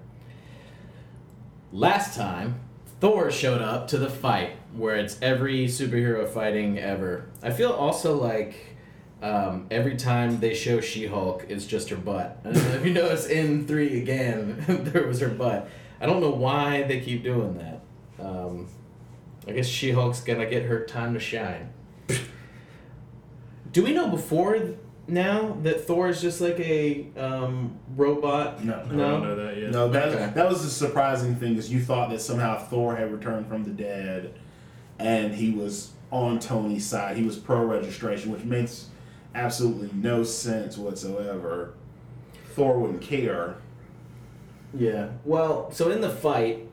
Last 1.72 2.16
time, 2.16 2.60
Thor 3.00 3.30
showed 3.30 3.60
up 3.60 3.88
to 3.88 3.98
the 3.98 4.08
fight, 4.08 4.56
where 4.72 4.96
it's 4.96 5.20
every 5.20 5.66
superhero 5.66 6.28
fighting 6.28 6.78
ever. 6.78 7.26
I 7.42 7.50
feel 7.50 7.72
also 7.72 8.16
like 8.16 8.76
um, 9.22 9.66
every 9.70 9.96
time 9.96 10.40
they 10.40 10.54
show 10.54 10.80
She 10.80 11.06
Hulk, 11.06 11.46
it's 11.48 11.66
just 11.66 11.88
her 11.90 11.96
butt. 11.96 12.40
If 12.44 12.84
you 12.84 12.92
notice 12.94 13.26
in 13.26 13.66
three 13.66 14.00
again, 14.00 14.64
there 14.92 15.06
was 15.06 15.20
her 15.20 15.28
butt. 15.28 15.68
I 16.00 16.06
don't 16.06 16.20
know 16.20 16.30
why 16.30 16.84
they 16.84 17.00
keep 17.00 17.22
doing 17.22 17.58
that. 17.58 17.80
Um, 18.24 18.68
I 19.48 19.52
guess 19.52 19.66
She 19.66 19.92
Hulk's 19.92 20.20
gonna 20.20 20.46
get 20.46 20.64
her 20.64 20.84
time 20.84 21.14
to 21.14 21.20
shine. 21.20 21.72
Do 23.72 23.82
we 23.82 23.92
know 23.92 24.08
before 24.08 24.58
now 25.08 25.56
that 25.62 25.86
Thor 25.86 26.08
is 26.08 26.20
just 26.20 26.40
like 26.40 26.58
a 26.60 27.06
um, 27.16 27.78
robot? 27.96 28.64
No, 28.64 28.74
I 28.74 28.92
No. 28.94 29.10
don't 29.10 29.22
know 29.22 29.36
that 29.36 29.56
yet. 29.56 29.70
No, 29.70 29.88
that 29.88 30.08
Okay. 30.08 30.32
that 30.34 30.48
was 30.48 30.62
the 30.62 30.70
surprising 30.70 31.36
thing 31.36 31.56
is 31.56 31.72
you 31.72 31.80
thought 31.80 32.10
that 32.10 32.20
somehow 32.20 32.58
Thor 32.58 32.96
had 32.96 33.12
returned 33.12 33.46
from 33.46 33.64
the 33.64 33.70
dead, 33.70 34.32
and 34.98 35.34
he 35.34 35.50
was 35.52 35.90
on 36.10 36.38
Tony's 36.38 36.86
side. 36.86 37.16
He 37.16 37.24
was 37.24 37.36
pro 37.36 37.64
registration, 37.64 38.32
which 38.32 38.44
makes 38.44 38.86
absolutely 39.34 39.90
no 39.94 40.24
sense 40.24 40.76
whatsoever. 40.78 41.74
Thor 42.54 42.78
wouldn't 42.78 43.02
care. 43.02 43.56
Yeah. 44.74 45.08
Well, 45.24 45.70
so 45.72 45.90
in 45.90 46.00
the 46.00 46.10
fight, 46.10 46.66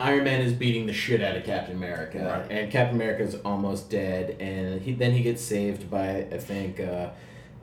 Iron 0.00 0.24
Man 0.24 0.40
is 0.40 0.52
beating 0.52 0.86
the 0.86 0.92
shit 0.92 1.22
out 1.22 1.36
of 1.36 1.44
Captain 1.44 1.76
America, 1.76 2.18
Right. 2.48 2.50
and 2.58 2.70
Captain 2.72 2.96
America's 2.96 3.36
almost 3.44 3.88
dead, 3.88 4.36
and 4.40 4.80
he 4.82 4.92
then 4.92 5.12
he 5.12 5.22
gets 5.22 5.42
saved 5.42 5.90
by 5.90 6.26
I 6.32 6.38
think 6.38 6.80
uh, 6.80 7.10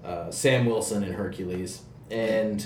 uh, 0.03 0.31
Sam 0.31 0.65
Wilson 0.65 1.03
and 1.03 1.13
Hercules, 1.15 1.81
and 2.11 2.65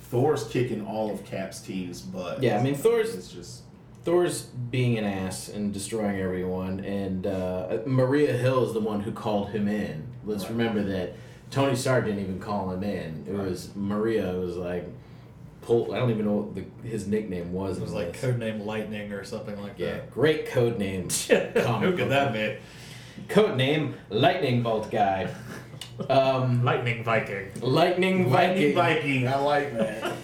Thor's 0.00 0.44
kicking 0.48 0.86
all 0.86 1.10
of 1.12 1.24
Cap's 1.24 1.60
team's 1.60 2.00
butt. 2.00 2.42
Yeah, 2.42 2.58
I 2.58 2.62
mean, 2.62 2.74
Thor's- 2.74 3.14
It's 3.14 3.28
just 3.32 3.62
Thor's 4.04 4.42
being 4.70 4.96
an 4.96 5.04
ass 5.04 5.48
and 5.48 5.72
destroying 5.72 6.18
everyone, 6.20 6.80
and 6.80 7.26
uh, 7.26 7.78
Maria 7.86 8.32
Hill 8.32 8.66
is 8.66 8.72
the 8.72 8.80
one 8.80 9.00
who 9.00 9.12
called 9.12 9.50
him 9.50 9.68
in. 9.68 10.06
Let's 10.24 10.44
Right. 10.44 10.52
remember 10.52 10.82
that 10.84 11.14
Tony 11.50 11.76
Stark 11.76 12.04
didn't 12.06 12.20
even 12.20 12.38
call 12.40 12.70
him 12.70 12.82
in. 12.82 13.24
It 13.28 13.32
Right. 13.32 13.48
was 13.50 13.70
Maria. 13.74 14.34
It 14.34 14.38
was 14.38 14.56
like. 14.56 14.88
Pull, 15.60 15.92
I 15.92 15.98
don't 15.98 16.08
even 16.10 16.24
know 16.24 16.32
what 16.36 16.54
the, 16.54 16.64
his 16.88 17.06
nickname 17.06 17.52
was. 17.52 17.76
It 17.76 17.82
was 17.82 17.92
like 17.92 18.12
this. 18.18 18.22
codename 18.22 18.64
Lightning 18.64 19.12
or 19.12 19.22
something 19.22 19.60
like 19.60 19.76
that. 19.76 19.84
Yeah, 19.84 20.00
great 20.10 20.46
code 20.46 20.78
name. 20.78 21.08
that. 21.28 21.54
Comic 21.62 21.90
Who 21.90 21.96
could 21.98 22.08
that 22.10 22.32
be? 22.32 22.56
Code 23.28 23.56
name 23.58 23.94
Lightning 24.08 24.62
Bolt 24.62 24.90
Guy. 24.90 25.28
Um, 26.08 26.64
Lightning 26.64 27.02
Viking. 27.04 27.50
Lightning 27.60 28.30
Viking. 28.30 28.74
Lightning 28.74 28.74
Viking. 28.74 29.24
Viking. 29.24 29.28
I 29.28 29.36
like 29.38 29.76
that. 29.76 30.14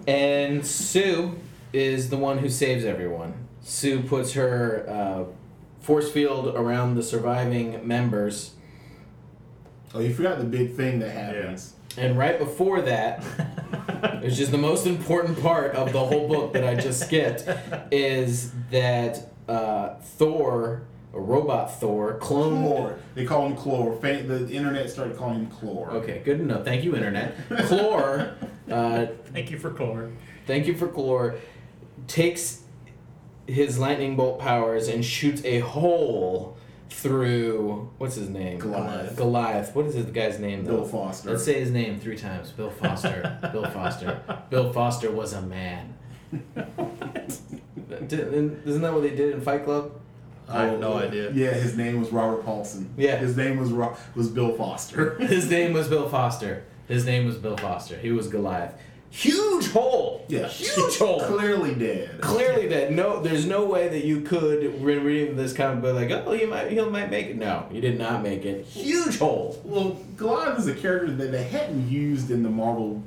And 0.06 0.66
Sue 0.66 1.38
is 1.72 2.10
the 2.10 2.16
one 2.16 2.38
who 2.38 2.48
saves 2.48 2.84
everyone. 2.84 3.34
Sue 3.60 4.02
puts 4.02 4.32
her 4.32 4.84
uh, 4.88 5.24
force 5.80 6.10
field 6.10 6.48
around 6.48 6.94
the 6.94 7.02
surviving 7.02 7.86
members, 7.86 8.52
oh, 9.94 10.00
you 10.00 10.12
forgot 10.14 10.38
the 10.38 10.44
big 10.44 10.74
thing 10.76 10.98
that 11.00 11.10
happens. 11.10 11.74
and 11.96 12.16
right 12.18 12.38
before 12.38 12.80
that, 12.82 13.22
which 14.22 14.38
is 14.38 14.50
the 14.50 14.58
most 14.58 14.86
important 14.86 15.40
part 15.40 15.74
of 15.74 15.92
the 15.92 15.98
whole 15.98 16.28
book 16.28 16.52
that 16.52 16.64
I 16.64 16.74
just 16.74 17.00
skipped, 17.00 17.48
is 17.90 18.52
that 18.70 19.32
uh, 19.48 19.94
Thor 19.96 20.82
a 21.12 21.18
robot 21.20 21.78
Thor, 21.80 22.14
clone. 22.18 22.62
Clor. 22.66 22.98
They 23.14 23.24
call 23.24 23.46
him 23.46 23.56
Clor. 23.56 23.98
The 24.00 24.48
internet 24.50 24.88
started 24.90 25.16
calling 25.16 25.40
him 25.40 25.46
Clor. 25.48 25.90
Okay, 25.92 26.22
good 26.24 26.40
enough. 26.40 26.64
Thank 26.64 26.84
you, 26.84 26.94
internet. 26.94 27.34
Clor, 27.66 28.34
uh, 28.70 29.06
Thank 29.32 29.50
you 29.50 29.58
for 29.58 29.70
Clor. 29.70 30.10
thank 30.46 30.66
you 30.66 30.74
for 30.76 30.86
Chlor, 30.88 31.38
takes 32.06 32.62
his 33.46 33.78
lightning 33.78 34.14
bolt 34.16 34.38
powers 34.38 34.86
and 34.88 35.04
shoots 35.04 35.44
a 35.44 35.58
hole 35.60 36.56
through 36.90 37.90
what's 37.98 38.14
his 38.16 38.28
name? 38.28 38.58
Goliath. 38.58 39.16
Goliath. 39.16 39.74
What 39.74 39.86
is 39.86 39.94
the 39.94 40.02
guy's 40.02 40.38
name? 40.38 40.64
Bill? 40.64 40.84
Foster. 40.84 41.30
Let's 41.30 41.44
say 41.44 41.58
his 41.58 41.70
name 41.70 41.98
three 41.98 42.16
times. 42.16 42.50
Bill 42.52 42.70
Foster. 42.70 43.38
Bill 43.52 43.64
Foster. 43.70 44.20
Bill 44.50 44.72
Foster 44.72 45.10
was 45.10 45.32
a 45.32 45.42
man. 45.42 45.94
Didn't- 48.06 48.62
Isn't 48.66 48.82
that 48.82 48.92
what 48.92 49.02
they 49.02 49.10
did 49.10 49.34
in 49.34 49.40
Fight 49.40 49.64
Club? 49.64 49.92
I 50.50 50.64
have 50.64 50.80
no 50.80 50.94
oh, 50.94 50.98
idea. 50.98 51.30
Yeah, 51.32 51.52
his 51.52 51.76
name 51.76 52.00
was 52.00 52.10
Robert 52.10 52.44
Paulson. 52.44 52.90
Yeah. 52.96 53.16
His 53.16 53.36
name 53.36 53.58
was 53.58 53.70
Ro- 53.70 53.96
was 54.14 54.28
Bill 54.28 54.52
Foster. 54.54 55.14
His 55.20 55.48
name 55.50 55.72
was 55.72 55.88
Bill 55.88 56.08
Foster. 56.08 56.64
His 56.88 57.06
name 57.06 57.26
was 57.26 57.36
Bill 57.36 57.56
Foster. 57.56 57.96
He 57.96 58.10
was 58.10 58.28
Goliath. 58.28 58.74
Huge 59.10 59.68
hole. 59.72 60.24
yeah. 60.28 60.46
Huge 60.46 60.98
hole. 60.98 61.20
Clearly 61.24 61.74
dead. 61.74 62.20
Clearly, 62.20 62.68
that 62.68 62.92
no, 62.92 63.20
there's 63.20 63.44
no 63.44 63.64
way 63.64 63.88
that 63.88 64.04
you 64.04 64.20
could 64.20 64.80
when 64.80 65.04
reading 65.04 65.36
this 65.36 65.52
comic 65.52 65.82
book 65.82 65.96
like, 65.96 66.10
oh, 66.12 66.32
he 66.32 66.46
might, 66.46 66.70
he 66.70 66.80
might 66.80 67.10
make 67.10 67.26
it. 67.26 67.36
No, 67.36 67.66
he 67.72 67.80
did 67.80 67.98
not 67.98 68.22
make 68.22 68.44
it. 68.44 68.66
Huge 68.66 69.18
hole. 69.18 69.60
Well, 69.64 69.98
Goliath 70.16 70.60
is 70.60 70.68
a 70.68 70.74
character 70.74 71.12
that 71.12 71.32
they 71.32 71.42
hadn't 71.42 71.88
used 71.88 72.30
in 72.30 72.44
the 72.44 72.50
Marvel 72.50 73.02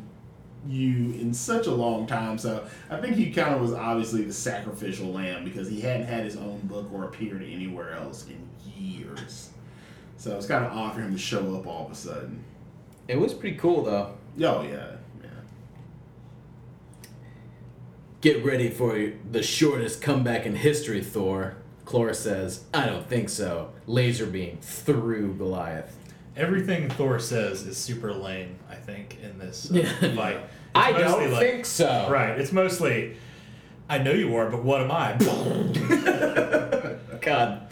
U 0.67 1.13
in 1.19 1.33
such 1.33 1.67
a 1.67 1.71
long 1.73 2.07
time, 2.07 2.37
so 2.37 2.65
I 2.89 2.97
think 2.97 3.15
he 3.15 3.31
kind 3.31 3.53
of 3.53 3.61
was 3.61 3.73
obviously 3.73 4.23
the 4.23 4.33
sacrificial 4.33 5.07
lamb 5.07 5.43
because 5.43 5.69
he 5.69 5.81
hadn't 5.81 6.07
had 6.07 6.23
his 6.23 6.37
own 6.37 6.59
book 6.63 6.89
or 6.93 7.05
appeared 7.05 7.43
anywhere 7.43 7.93
else 7.93 8.25
in 8.27 8.49
years. 8.75 9.49
So 10.17 10.37
it's 10.37 10.47
kind 10.47 10.65
of 10.65 10.71
odd 10.71 10.95
for 10.95 11.01
him 11.01 11.11
to 11.11 11.19
show 11.19 11.55
up 11.55 11.67
all 11.67 11.85
of 11.85 11.91
a 11.91 11.95
sudden. 11.95 12.43
It 13.07 13.19
was 13.19 13.33
pretty 13.33 13.57
cool 13.57 13.83
though. 13.83 14.15
Oh 14.41 14.61
yeah, 14.63 14.95
yeah. 15.21 15.29
Get 18.21 18.43
ready 18.45 18.69
for 18.69 19.11
the 19.29 19.43
shortest 19.43 20.01
comeback 20.01 20.45
in 20.45 20.55
history, 20.55 21.03
Thor. 21.03 21.57
Clora 21.85 22.15
says, 22.15 22.63
I 22.73 22.85
don't 22.85 23.09
think 23.09 23.27
so. 23.27 23.71
Laser 23.85 24.25
beam 24.25 24.59
through 24.61 25.33
Goliath. 25.33 25.97
Everything 26.35 26.89
Thor 26.89 27.19
says 27.19 27.63
is 27.67 27.77
super 27.77 28.11
lame. 28.13 28.55
I 28.69 28.75
think 28.75 29.17
in 29.21 29.37
this 29.37 29.69
uh, 29.71 29.75
Yeah. 29.75 30.15
fight. 30.15 30.37
It's 30.75 30.83
I 30.83 30.91
don't 30.91 31.31
like- 31.31 31.39
think 31.39 31.65
so. 31.67 32.07
Right. 32.09 32.39
It's 32.39 32.51
mostly. 32.51 33.15
I 33.87 33.99
know 33.99 34.11
you 34.11 34.35
are, 34.35 34.49
but 34.49 34.63
what 34.63 34.81
am 34.81 34.89
I? 34.91 35.13
God. 37.21 37.61
A 37.61 37.67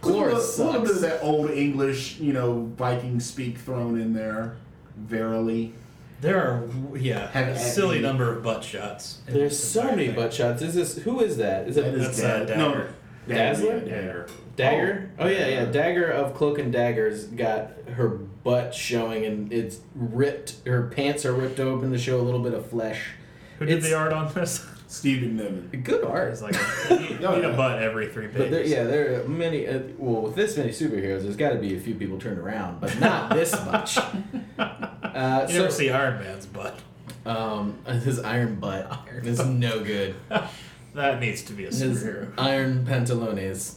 Clora 0.00 0.32
little, 0.34 0.66
little 0.66 0.80
bit 0.82 0.90
of 0.92 1.00
that 1.02 1.22
old 1.22 1.50
English, 1.50 2.18
you 2.20 2.32
know, 2.32 2.70
Viking 2.76 3.20
speak 3.20 3.58
thrown 3.58 4.00
in 4.00 4.12
there. 4.14 4.56
Verily. 4.96 5.74
there 6.20 6.38
are 6.40 6.68
yeah 6.96 7.30
Have- 7.30 7.48
a 7.48 7.58
silly 7.58 8.00
number 8.00 8.32
of 8.32 8.42
butt 8.42 8.64
shots. 8.64 9.18
in 9.28 9.34
There's 9.34 9.50
this 9.50 9.70
so 9.72 9.84
many 9.84 10.06
thing. 10.06 10.16
butt 10.16 10.32
shots. 10.32 10.62
Is 10.62 10.74
this 10.74 10.96
who 10.98 11.20
is 11.20 11.36
that? 11.36 11.68
Is 11.68 11.74
That 11.76 11.84
it 11.88 11.94
is 11.94 12.18
That's, 12.18 12.22
uh, 12.22 12.38
Dagger. 12.44 12.56
No, 12.56 12.68
Dagger. 12.72 12.94
Dazzler? 13.28 13.80
Dagger. 13.80 14.26
Dagger? 14.56 15.10
Oh. 15.18 15.24
Oh, 15.24 15.28
yeah, 15.28 15.46
yeah. 15.48 15.64
Dagger 15.66 16.10
of 16.10 16.34
Cloak 16.34 16.58
and 16.58 16.72
Daggers 16.72 17.24
got 17.26 17.70
her 17.94 18.08
butt 18.08 18.74
showing 18.74 19.24
and 19.24 19.52
it's 19.52 19.80
ripped. 19.94 20.56
Her 20.66 20.88
pants 20.88 21.24
are 21.24 21.32
ripped 21.32 21.60
open 21.60 21.92
to 21.92 21.98
show 21.98 22.20
a 22.20 22.22
little 22.22 22.40
bit 22.40 22.54
of 22.54 22.66
flesh. 22.68 23.10
Who 23.58 23.66
did 23.66 23.78
It's- 23.78 23.90
the 23.90 23.96
art 23.96 24.12
on 24.12 24.32
this? 24.34 24.66
Steve 24.90 25.20
McNiven. 25.22 25.84
Good 25.84 26.02
art. 26.02 26.32
It's 26.32 26.40
like 26.40 26.54
a, 26.56 26.94
you 26.94 26.98
need 27.18 27.20
a 27.22 27.40
yeah. 27.50 27.54
butt 27.56 27.82
every 27.82 28.08
three 28.08 28.26
But 28.26 28.50
there, 28.50 28.62
pages. 28.62 28.70
yeah, 28.72 28.84
there 28.84 29.20
are 29.20 29.28
many. 29.28 29.66
Uh, 29.68 29.80
well, 29.98 30.22
with 30.22 30.34
this 30.34 30.56
many 30.56 30.70
superheroes, 30.70 31.24
there's 31.24 31.36
got 31.36 31.50
to 31.50 31.56
be 31.58 31.76
a 31.76 31.78
few 31.80 31.94
people 31.94 32.18
turned 32.18 32.38
around, 32.38 32.80
but 32.80 32.98
not 32.98 33.28
this 33.34 33.52
much. 33.66 33.98
Uh, 34.58 35.44
You 35.46 35.54
so, 35.54 35.58
never 35.60 35.70
see 35.70 35.90
Iron 35.90 36.20
Man's 36.20 36.46
butt. 36.46 36.78
um, 37.26 37.76
his 38.02 38.18
iron 38.20 38.54
butt 38.54 38.90
Iron 39.10 39.26
is 39.26 39.44
no 39.44 39.80
good. 39.84 40.14
That 40.94 41.20
needs 41.20 41.42
to 41.42 41.52
be 41.52 41.64
a 41.64 41.68
His 41.68 41.82
superhero. 41.82 42.32
iron 42.38 42.84
pantalones. 42.88 43.74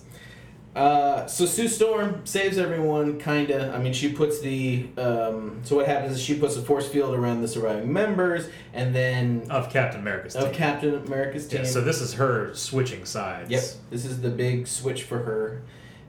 Uh, 0.74 1.26
so 1.28 1.46
Sue 1.46 1.68
Storm 1.68 2.26
saves 2.26 2.58
everyone, 2.58 3.20
kinda. 3.20 3.74
I 3.76 3.80
mean, 3.80 3.92
she 3.92 4.14
puts 4.14 4.40
the. 4.40 4.88
Um, 4.98 5.60
so 5.64 5.76
what 5.76 5.86
happens 5.86 6.14
is 6.16 6.22
she 6.22 6.36
puts 6.40 6.56
a 6.56 6.62
force 6.62 6.88
field 6.88 7.14
around 7.14 7.42
the 7.42 7.48
surviving 7.50 7.92
members, 7.92 8.48
and 8.74 8.96
then 8.96 9.44
Of 9.50 9.70
Captain 9.70 10.00
America's 10.00 10.34
of 10.36 10.46
team. 10.46 10.54
Captain 10.54 10.96
America's 10.96 11.46
team. 11.48 11.60
Yeah, 11.64 11.68
so 11.68 11.82
this 11.82 12.00
is 12.00 12.14
her 12.14 12.54
switching 12.54 13.04
sides. 13.04 13.52
Yep, 13.52 13.64
this 13.90 14.06
is 14.06 14.22
the 14.22 14.30
big 14.30 14.66
switch 14.66 15.04
for 15.04 15.18
her, 15.20 15.62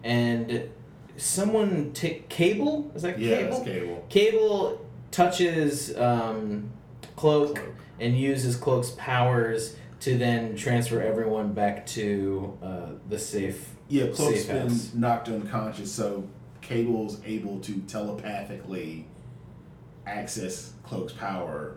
and 0.04 0.68
someone 1.16 1.90
take 1.92 2.28
Cable. 2.28 2.92
Is 2.94 3.02
that 3.02 3.18
Yeah, 3.18 3.38
Cable? 3.38 3.56
it's 3.56 3.64
Cable. 3.66 4.06
Cable 4.10 4.86
touches 5.10 5.96
um, 5.98 6.70
Cloak, 7.16 7.56
Cloak. 7.56 7.68
and 7.98 8.16
uses 8.16 8.54
Cloak's 8.56 8.90
powers 8.96 9.74
to 10.02 10.18
then 10.18 10.56
transfer 10.56 11.00
everyone 11.00 11.52
back 11.52 11.86
to 11.86 12.58
uh, 12.62 12.86
the 13.08 13.18
safe. 13.18 13.70
Yeah, 13.88 14.06
Cloak's 14.06 14.40
safe 14.40 14.48
been 14.48 14.68
house. 14.68 14.92
knocked 14.94 15.28
unconscious, 15.28 15.92
so 15.92 16.28
Cable's 16.60 17.20
able 17.24 17.60
to 17.60 17.80
telepathically 17.82 19.06
access 20.04 20.72
Cloak's 20.82 21.12
power 21.12 21.76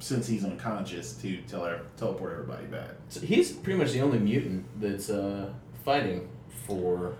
since 0.00 0.26
he's 0.26 0.44
unconscious 0.44 1.12
to 1.14 1.36
tele- 1.42 1.80
teleport 1.96 2.32
everybody 2.32 2.66
back. 2.66 2.90
So 3.08 3.20
he's 3.20 3.52
pretty 3.52 3.78
much 3.78 3.92
the 3.92 4.00
only 4.00 4.18
mutant 4.18 4.66
that's 4.80 5.08
uh, 5.08 5.52
fighting 5.84 6.28
for. 6.66 7.14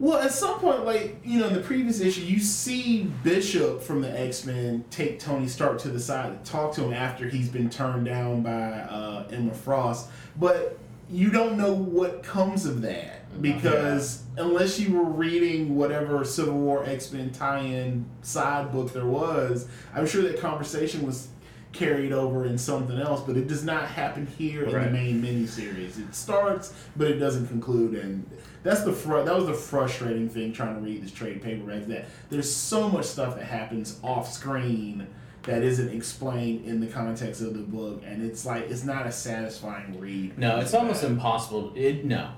Well, 0.00 0.18
at 0.18 0.32
some 0.32 0.60
point, 0.60 0.84
like 0.84 1.16
you 1.24 1.40
know, 1.40 1.48
in 1.48 1.54
the 1.54 1.60
previous 1.60 2.00
issue, 2.00 2.20
you 2.20 2.38
see 2.38 3.04
Bishop 3.24 3.82
from 3.82 4.00
the 4.00 4.20
X 4.20 4.44
Men 4.44 4.84
take 4.90 5.18
Tony 5.18 5.48
Stark 5.48 5.78
to 5.80 5.88
the 5.88 5.98
side 5.98 6.30
and 6.30 6.44
talk 6.44 6.72
to 6.74 6.84
him 6.84 6.92
after 6.92 7.28
he's 7.28 7.48
been 7.48 7.68
turned 7.68 8.06
down 8.06 8.42
by 8.42 8.50
uh, 8.50 9.26
Emma 9.30 9.52
Frost, 9.52 10.08
but 10.36 10.78
you 11.10 11.30
don't 11.30 11.56
know 11.56 11.72
what 11.72 12.22
comes 12.22 12.66
of 12.66 12.82
that 12.82 13.18
because 13.40 14.22
unless 14.36 14.78
you 14.78 14.94
were 14.94 15.04
reading 15.04 15.74
whatever 15.76 16.24
Civil 16.24 16.54
War 16.54 16.84
X 16.84 17.12
Men 17.12 17.30
tie-in 17.30 18.04
side 18.22 18.72
book 18.72 18.92
there 18.92 19.06
was, 19.06 19.68
I'm 19.94 20.06
sure 20.06 20.22
that 20.22 20.38
conversation 20.40 21.04
was 21.04 21.28
carried 21.72 22.12
over 22.12 22.46
in 22.46 22.56
something 22.56 22.98
else, 22.98 23.20
but 23.22 23.36
it 23.36 23.46
does 23.46 23.64
not 23.64 23.84
happen 23.84 24.26
here 24.26 24.64
in 24.64 24.70
the 24.72 24.90
main 24.90 25.22
miniseries. 25.22 25.98
It 25.98 26.14
starts, 26.14 26.72
but 26.96 27.08
it 27.08 27.18
doesn't 27.18 27.48
conclude, 27.48 27.94
and 27.94 28.28
that's 28.68 28.82
the 28.82 28.92
fr- 28.92 29.22
that 29.22 29.34
was 29.34 29.46
the 29.46 29.54
frustrating 29.54 30.28
thing 30.28 30.52
trying 30.52 30.74
to 30.74 30.80
read 30.82 31.02
this 31.02 31.10
trade 31.10 31.40
paperback. 31.42 31.86
That 31.86 32.04
there's 32.28 32.54
so 32.54 32.90
much 32.90 33.06
stuff 33.06 33.36
that 33.36 33.44
happens 33.44 33.98
off 34.02 34.30
screen 34.30 35.06
that 35.44 35.62
isn't 35.62 35.88
explained 35.88 36.66
in 36.66 36.78
the 36.80 36.86
context 36.86 37.40
of 37.40 37.54
the 37.54 37.60
book, 37.60 38.02
and 38.04 38.22
it's 38.22 38.44
like 38.44 38.68
it's 38.70 38.84
not 38.84 39.06
a 39.06 39.12
satisfying 39.12 39.98
read. 39.98 40.38
No, 40.38 40.58
it's 40.58 40.74
almost 40.74 41.02
impossible. 41.02 41.72
It 41.74 42.04
no, 42.04 42.32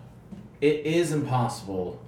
it 0.61 0.87
is 0.87 1.11
impossible 1.11 2.01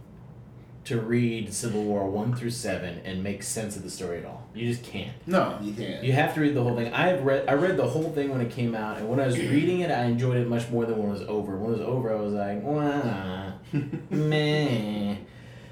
to 0.84 1.00
read 1.00 1.52
Civil 1.52 1.82
War 1.82 2.08
one 2.08 2.34
through 2.34 2.50
seven 2.50 3.00
and 3.04 3.22
make 3.24 3.42
sense 3.42 3.76
of 3.76 3.82
the 3.82 3.90
story 3.90 4.18
at 4.18 4.24
all. 4.24 4.46
You 4.54 4.68
just 4.68 4.84
can't. 4.84 5.12
No, 5.26 5.58
you 5.60 5.72
can't. 5.72 6.04
You 6.04 6.12
have 6.12 6.34
to 6.34 6.40
read 6.40 6.54
the 6.54 6.62
whole 6.62 6.76
thing. 6.76 6.92
I've 6.92 7.24
read 7.24 7.48
I 7.48 7.54
read 7.54 7.76
the 7.76 7.88
whole 7.88 8.12
thing 8.12 8.30
when 8.30 8.40
it 8.40 8.52
came 8.52 8.76
out, 8.76 8.98
and 8.98 9.08
when 9.08 9.18
I 9.18 9.26
was 9.26 9.36
reading 9.36 9.80
it, 9.80 9.90
I 9.90 10.04
enjoyed 10.04 10.36
it 10.36 10.46
much 10.48 10.68
more 10.70 10.86
than 10.86 10.98
when 10.98 11.08
it 11.08 11.12
was 11.12 11.22
over. 11.22 11.56
When 11.56 11.74
it 11.74 11.78
was 11.78 11.86
over, 11.88 12.16
I 12.16 12.20
was 12.20 12.32
like, 12.32 12.62
wow, 12.62 13.51
meh. 14.10 15.16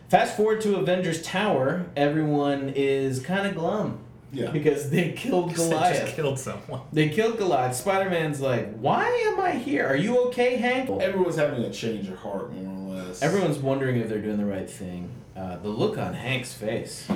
Fast 0.08 0.36
forward 0.36 0.60
to 0.62 0.76
Avengers 0.76 1.22
Tower, 1.22 1.86
everyone 1.96 2.72
is 2.74 3.20
kind 3.20 3.46
of 3.46 3.54
glum 3.54 3.98
Yeah. 4.32 4.50
because 4.50 4.90
they 4.90 5.12
killed 5.12 5.50
They 5.50 5.54
Goliath. 5.54 6.00
just 6.02 6.16
killed 6.16 6.38
someone. 6.38 6.80
They 6.92 7.08
killed 7.08 7.38
Goliath. 7.38 7.76
Spider 7.76 8.10
Man's 8.10 8.40
like, 8.40 8.76
why 8.78 9.06
am 9.32 9.40
I 9.40 9.52
here? 9.52 9.86
Are 9.86 9.96
you 9.96 10.26
okay, 10.26 10.56
Hank? 10.56 10.90
Everyone's 10.90 11.36
having 11.36 11.62
a 11.64 11.70
change 11.70 12.08
of 12.08 12.18
heart, 12.18 12.52
more 12.52 12.96
or 12.96 13.02
less. 13.04 13.22
Everyone's 13.22 13.58
wondering 13.58 13.96
if 13.96 14.08
they're 14.08 14.20
doing 14.20 14.38
the 14.38 14.44
right 14.46 14.68
thing. 14.68 15.10
Uh, 15.36 15.56
the 15.58 15.68
look 15.68 15.96
on 15.96 16.12
Hank's 16.14 16.52
face. 16.52 17.06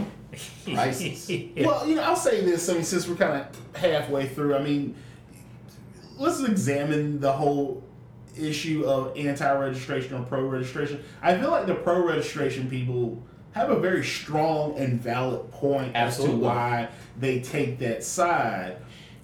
Priceless. 0.65 1.29
Yeah. 1.31 1.67
Well, 1.67 1.87
you 1.87 1.95
know, 1.97 2.03
I'll 2.03 2.17
say 2.17 2.45
this. 2.45 2.69
I 2.69 2.75
mean, 2.75 2.83
since 2.85 3.07
we're 3.07 3.15
kind 3.17 3.41
of 3.43 3.77
halfway 3.81 4.27
through, 4.27 4.57
I 4.57 4.63
mean, 4.63 4.97
let's 6.19 6.41
examine 6.43 7.21
the 7.21 7.33
whole 7.33 7.84
issue 8.39 8.85
of 8.85 9.17
anti-registration 9.17 10.15
or 10.15 10.23
pro-registration. 10.25 11.03
I 11.23 11.37
feel 11.39 11.51
like 11.51 11.67
the 11.67 11.75
pro-registration 11.75 12.69
people 12.69 13.23
have 13.53 13.71
a 13.71 13.79
very 13.79 14.05
strong 14.05 14.77
and 14.77 15.01
valid 15.01 15.51
point 15.53 15.93
Absolutely. 15.95 16.35
as 16.35 16.41
to 16.41 16.45
why 16.45 16.89
they 17.19 17.41
take 17.41 17.79
that 17.79 18.03
side. 18.03 18.77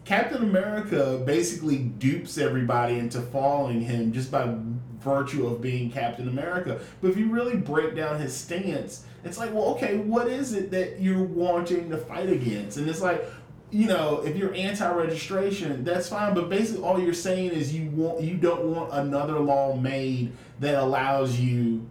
Captain 0.04 0.42
America 0.42 1.22
basically 1.24 1.78
dupes 1.78 2.38
everybody 2.38 2.98
into 2.98 3.20
following 3.20 3.80
him 3.80 4.12
just 4.12 4.30
by 4.30 4.56
virtue 5.00 5.46
of 5.46 5.60
being 5.60 5.90
Captain 5.90 6.28
America. 6.28 6.80
But 7.00 7.10
if 7.10 7.16
you 7.16 7.30
really 7.30 7.56
break 7.56 7.94
down 7.94 8.20
his 8.20 8.34
stance, 8.36 9.04
it's 9.24 9.38
like, 9.38 9.52
well, 9.52 9.66
okay, 9.74 9.98
what 9.98 10.28
is 10.28 10.52
it 10.52 10.70
that 10.70 11.00
you're 11.00 11.22
wanting 11.22 11.90
to 11.90 11.98
fight 11.98 12.28
against? 12.30 12.76
And 12.76 12.88
it's 12.88 13.02
like, 13.02 13.24
you 13.70 13.86
know, 13.86 14.22
if 14.24 14.36
you're 14.36 14.54
anti-registration, 14.54 15.84
that's 15.84 16.08
fine. 16.08 16.34
But 16.34 16.48
basically, 16.48 16.82
all 16.82 17.00
you're 17.00 17.14
saying 17.14 17.50
is 17.50 17.74
you 17.74 17.90
want 17.90 18.22
you 18.22 18.36
don't 18.36 18.64
want 18.64 18.92
another 18.92 19.38
law 19.38 19.76
made 19.76 20.32
that 20.60 20.74
allows 20.74 21.38
you 21.38 21.86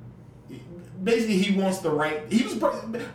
basically 1.04 1.38
he 1.38 1.60
wants 1.60 1.80
the 1.80 1.90
right. 1.90 2.22
He 2.32 2.44
was 2.44 2.62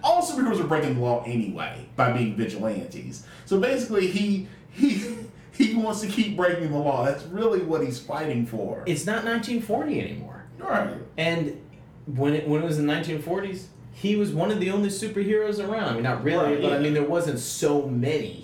all 0.03 0.23
superheroes 0.23 0.61
are 0.61 0.67
breaking 0.67 0.95
the 0.95 1.01
law 1.01 1.23
anyway 1.27 1.87
by 1.97 2.13
being 2.13 2.37
vigilantes. 2.37 3.27
So 3.45 3.61
basically, 3.61 4.07
he 4.07 4.49
he 4.71 5.17
he 5.53 5.75
wants 5.75 6.01
to 6.01 6.09
keep 6.09 6.37
breaking 6.37 6.71
the 6.71 6.79
law. 6.79 7.05
That's 7.05 7.25
really 7.25 7.61
what 7.61 7.83
he's 7.83 8.01
fighting 8.01 8.47
for. 8.47 8.83
It's 8.87 9.07
not 9.07 9.25
1940 9.25 10.01
anymore. 10.01 10.45
right. 10.59 10.97
And 11.17 11.61
when 12.07 12.35
it 12.35 12.49
when 12.49 12.63
it 12.63 12.65
was 12.65 12.79
in 12.79 12.87
the 12.87 12.93
1940s, 12.93 13.67
he 13.93 14.17
was 14.17 14.33
one 14.33 14.51
of 14.51 14.61
the 14.61 14.71
only 14.71 14.89
superheroes 14.89 15.59
around. 15.67 15.89
I 15.89 15.95
mean, 15.95 16.03
not 16.03 16.25
really, 16.25 16.55
Right, 16.55 16.63
but 16.63 16.73
I 16.73 16.79
mean, 16.79 16.95
there 16.95 17.05
wasn't 17.05 17.39
so 17.39 17.87
many. 17.87 18.44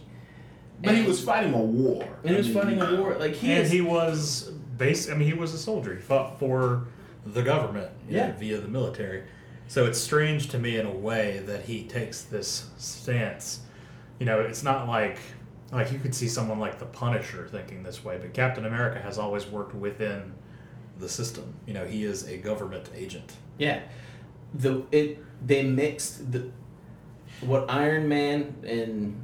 But 0.82 0.94
he 0.94 1.02
was 1.02 1.22
fighting 1.22 1.52
a 1.54 1.58
war. 1.58 2.06
And 2.22 2.30
he 2.30 2.36
was 2.36 2.48
fighting 2.50 2.80
a 2.80 2.96
war. 2.96 3.16
Like 3.18 3.34
he 3.34 3.52
and 3.52 3.62
is. 3.62 3.70
he 3.70 3.80
was 3.80 4.50
base. 4.78 5.10
I 5.10 5.14
mean, 5.14 5.28
he 5.28 5.34
was 5.34 5.52
a 5.54 5.58
soldier. 5.58 5.94
He 5.94 6.00
fought 6.00 6.38
for 6.38 6.86
the 7.26 7.42
government, 7.42 7.90
you 8.08 8.16
know, 8.16 8.26
Yeah. 8.26 8.32
via 8.36 8.58
the 8.60 8.68
military. 8.68 9.24
So 9.68 9.84
it's 9.86 9.98
strange 10.00 10.48
to 10.48 10.58
me 10.58 10.78
in 10.78 10.86
a 10.86 10.90
way 10.94 11.42
that 11.46 11.62
he 11.66 11.84
takes 11.84 12.22
this 12.22 12.68
stance. 12.78 13.60
You 14.18 14.26
know, 14.26 14.40
it's 14.40 14.62
not 14.62 14.88
like 14.88 15.18
like 15.72 15.92
you 15.92 15.98
could 16.00 16.14
see 16.14 16.26
someone 16.28 16.58
like 16.58 16.78
the 16.80 16.86
Punisher 16.86 17.46
thinking 17.48 17.82
this 17.84 18.04
way, 18.04 18.18
but 18.20 18.32
Captain 18.32 18.64
America 18.66 18.98
has 19.00 19.18
always 19.18 19.46
worked 19.46 19.74
within 19.74 20.32
the 20.98 21.08
system. 21.08 21.54
You 21.66 21.74
know, 21.74 21.86
he 21.86 22.04
is 22.04 22.26
a 22.26 22.38
government 22.38 22.90
agent. 22.96 23.34
Yeah, 23.58 23.80
the 24.54 24.82
it 24.90 25.18
they 25.46 25.62
mixed 25.62 26.32
the 26.32 26.50
what 27.42 27.70
Iron 27.70 28.08
Man 28.08 28.54
and 28.66 29.20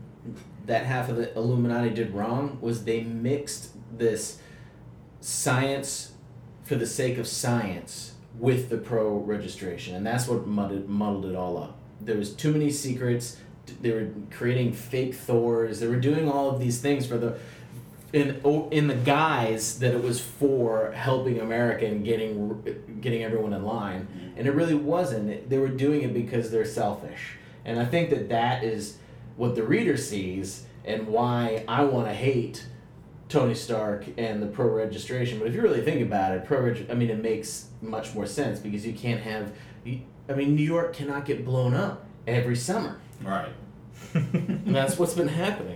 that 0.67 0.87
half 0.87 1.09
of 1.09 1.17
the 1.17 1.35
Illuminati 1.37 1.91
did 1.91 2.13
wrong 2.13 2.59
was 2.61 2.85
they 2.85 3.03
mixed 3.03 3.71
this 3.97 4.39
science 5.21 6.13
for 6.65 6.75
the 6.75 6.87
sake 6.87 7.19
of 7.19 7.27
science 7.27 8.15
with 8.39 8.69
the 8.69 8.77
pro 8.77 9.17
registration, 9.17 9.95
and 9.95 10.07
that's 10.07 10.29
what 10.29 10.47
muddled 10.47 10.89
muddled 10.89 11.25
it 11.27 11.35
all 11.35 11.57
up. 11.57 11.79
There 12.01 12.17
was 12.17 12.33
too 12.33 12.53
many 12.53 12.71
secrets. 12.71 13.39
They 13.81 13.91
were 13.91 14.09
creating 14.31 14.73
fake 14.73 15.15
Thors. 15.15 15.81
They 15.81 15.87
were 15.87 15.97
doing 15.97 16.29
all 16.29 16.51
of 16.51 16.61
these 16.61 16.81
things 16.81 17.07
for 17.07 17.17
the 17.17 17.39
in 18.13 18.41
in 18.71 18.89
the 18.89 18.95
guise 18.95 19.79
that 19.79 19.95
it 19.95 20.03
was 20.03 20.21
for 20.21 20.93
helping 20.93 21.41
America 21.41 21.87
and 21.87 22.05
getting 22.05 22.99
getting 23.01 23.23
everyone 23.23 23.53
in 23.53 23.65
line, 23.65 24.35
and 24.37 24.47
it 24.47 24.53
really 24.53 24.75
wasn't. 24.75 25.49
They 25.49 25.59
were 25.59 25.69
doing 25.69 26.03
it 26.03 26.13
because 26.13 26.51
they're 26.51 26.65
selfish, 26.65 27.37
and 27.65 27.79
I 27.79 27.85
think 27.85 28.11
that 28.11 28.29
that 28.29 28.63
is 28.63 28.99
what 29.37 29.55
the 29.55 29.63
reader 29.63 29.97
sees 29.97 30.67
and 30.85 31.07
why 31.09 31.65
I 31.69 31.85
want 31.85 32.07
to 32.07 32.15
hate 32.15 32.67
Tony 33.29 33.55
Stark 33.55 34.07
and 34.17 34.43
the 34.43 34.47
pro 34.47 34.69
registration. 34.69 35.39
But 35.39 35.49
if 35.49 35.55
you 35.55 35.61
really 35.61 35.83
think 35.83 36.01
about 36.01 36.33
it, 36.37 36.45
pro 36.45 36.61
reg- 36.61 36.87
I 36.91 36.95
mean, 36.95 37.11
it 37.11 37.21
makes 37.21 37.69
much 37.83 38.15
more 38.15 38.27
sense 38.27 38.59
because 38.59 38.87
you 38.87 38.93
can't 38.93 39.21
have. 39.21 39.53
I 39.85 40.33
mean, 40.35 40.57
New 40.57 40.65
York 40.65 40.95
cannot 40.95 41.25
get 41.25 41.45
blown 41.45 41.75
up 41.75 42.05
every 42.27 42.57
summer. 42.57 43.01
Right. 43.23 43.53
And 44.15 44.75
that's 44.75 44.99
what's 44.99 45.15
been 45.15 45.29
happening. 45.29 45.76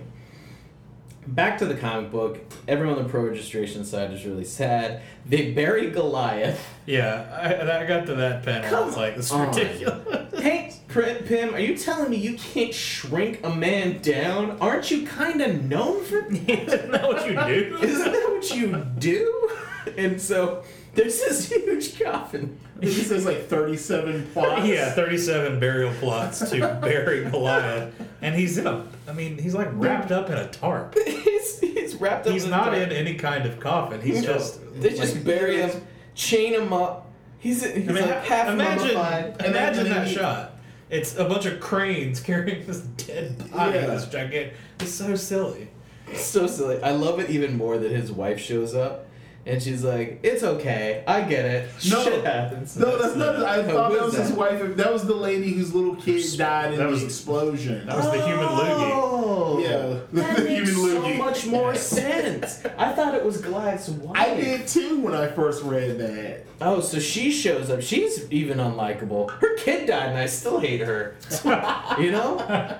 Back 1.26 1.58
to 1.58 1.66
the 1.66 1.74
comic 1.74 2.10
book. 2.10 2.40
Everyone 2.66 2.96
on 2.96 3.04
the 3.04 3.08
pro 3.08 3.22
registration 3.26 3.84
side 3.84 4.12
is 4.12 4.24
really 4.24 4.44
sad. 4.44 5.02
They 5.26 5.52
bury 5.52 5.90
Goliath. 5.90 6.66
Yeah, 6.86 7.28
I, 7.30 7.82
I 7.82 7.86
got 7.86 8.06
to 8.06 8.14
that 8.16 8.42
panel. 8.42 8.70
Come 8.70 8.88
it's 8.88 8.96
like 8.96 9.16
it's 9.16 9.30
on. 9.30 9.48
ridiculous. 9.48 10.26
Hey, 10.40 10.72
Pym, 10.88 11.54
are 11.54 11.60
you 11.60 11.76
telling 11.76 12.10
me 12.10 12.16
you 12.16 12.34
can't 12.38 12.72
shrink 12.72 13.44
a 13.44 13.54
man 13.54 14.00
down? 14.00 14.58
Aren't 14.58 14.90
you 14.90 15.06
kind 15.06 15.42
of 15.42 15.64
known 15.64 16.02
for 16.04 16.24
Isn't 16.30 16.90
that 16.90 17.02
what 17.02 17.26
you 17.26 17.34
do? 17.34 17.78
Isn't 17.82 18.12
that 18.12 18.30
what 18.30 18.56
you 18.56 18.86
do? 18.98 19.50
And 19.98 20.20
so 20.20 20.64
there's 20.94 21.20
this 21.20 21.50
huge 21.50 22.00
coffin. 22.00 22.58
I 22.82 22.86
it 22.86 22.92
says 22.92 23.26
like 23.26 23.46
37 23.48 24.30
plots. 24.32 24.66
Yeah, 24.66 24.90
37 24.92 25.60
burial 25.60 25.92
plots 25.94 26.38
to 26.50 26.78
bury 26.80 27.24
Goliath. 27.30 27.94
And 28.22 28.34
he's 28.34 28.56
in 28.56 28.66
a, 28.66 28.86
I 29.10 29.12
mean, 29.12 29.38
he's 29.38 29.54
like 29.54 29.68
wrapped 29.72 30.12
up 30.12 30.30
in 30.30 30.36
a 30.38 30.46
tarp. 30.48 30.94
he's, 31.06 31.58
he's 31.58 31.96
wrapped 31.96 32.26
up. 32.28 32.32
He's 32.32 32.44
in 32.44 32.50
not 32.50 32.72
in 32.74 32.92
any 32.92 33.14
kind 33.14 33.44
of 33.44 33.58
coffin. 33.58 34.00
He's 34.00 34.22
No, 34.22 34.34
just. 34.34 34.60
They 34.80 34.90
just 34.90 35.16
like- 35.16 35.24
bury 35.24 35.56
him, 35.56 35.82
chain 36.14 36.54
him 36.54 36.72
up. 36.72 37.06
He's, 37.40 37.62
he's 37.64 37.88
I 37.88 37.92
mean, 37.92 38.02
like 38.08 38.24
half 38.24 38.48
imagine, 38.48 38.94
mummified. 38.94 39.42
imagine 39.44 39.88
that 39.88 40.06
he- 40.06 40.14
shot. 40.14 40.52
It's 40.90 41.16
a 41.16 41.24
bunch 41.24 41.46
of 41.46 41.58
cranes 41.60 42.20
carrying 42.28 42.66
this 42.66 42.80
dead 42.80 43.50
body. 43.50 43.78
Yeah. 43.78 43.86
This 43.86 44.06
gigantic. 44.06 44.54
It's 44.78 44.92
so 44.92 45.16
silly. 45.16 45.68
It's 46.08 46.24
so 46.24 46.46
silly. 46.46 46.80
I 46.82 46.90
love 46.92 47.18
it 47.20 47.30
even 47.30 47.56
more 47.56 47.78
that 47.78 47.90
his 47.90 48.10
wife 48.12 48.38
shows 48.40 48.74
up 48.74 49.06
and 49.50 49.62
she's 49.62 49.82
like, 49.84 50.20
"It's 50.22 50.42
okay, 50.42 51.04
I 51.06 51.22
get 51.22 51.44
it. 51.44 51.68
No. 51.90 52.02
Shit 52.04 52.24
happens." 52.24 52.76
No, 52.76 52.96
that's 52.96 53.16
not. 53.16 53.36
I 53.36 53.62
thought 53.64 53.90
that 53.90 53.98
that 53.98 54.04
is 54.06 54.12
was 54.12 54.16
his 54.16 54.28
that? 54.30 54.38
wife. 54.38 54.76
That 54.76 54.92
was 54.92 55.04
the 55.06 55.14
lady 55.14 55.52
whose 55.52 55.74
little 55.74 55.96
kid 55.96 56.24
died 56.38 56.72
in 56.72 56.78
That 56.78 56.86
the 56.86 56.90
was- 56.92 57.02
explosion. 57.02 57.86
that 57.86 57.96
was 57.96 58.06
the 58.06 58.26
human 58.26 58.46
loogie. 58.46 58.90
Oh, 58.92 59.58
Yeah, 59.58 60.00
that 60.12 60.36
the 60.36 60.44
makes 60.44 60.70
human 60.70 60.94
so 60.94 61.02
loogie. 61.02 61.18
much 61.18 61.46
more 61.46 61.74
sense. 61.74 62.62
I 62.78 62.92
thought 62.92 63.14
it 63.14 63.24
was 63.24 63.38
Goliath's 63.40 63.88
wife. 63.88 64.16
I 64.16 64.34
did 64.34 64.66
too 64.68 65.00
when 65.00 65.14
I 65.14 65.28
first 65.28 65.62
read 65.64 65.98
that. 65.98 66.46
Oh, 66.62 66.80
so 66.80 66.98
she 66.98 67.30
shows 67.32 67.70
up. 67.70 67.80
She's 67.80 68.30
even 68.30 68.58
unlikable. 68.58 69.30
Her 69.30 69.56
kid 69.56 69.86
died, 69.86 70.10
and 70.10 70.18
I 70.18 70.26
still 70.26 70.60
hate 70.60 70.80
her. 70.80 71.16
You 71.98 72.12
know? 72.12 72.76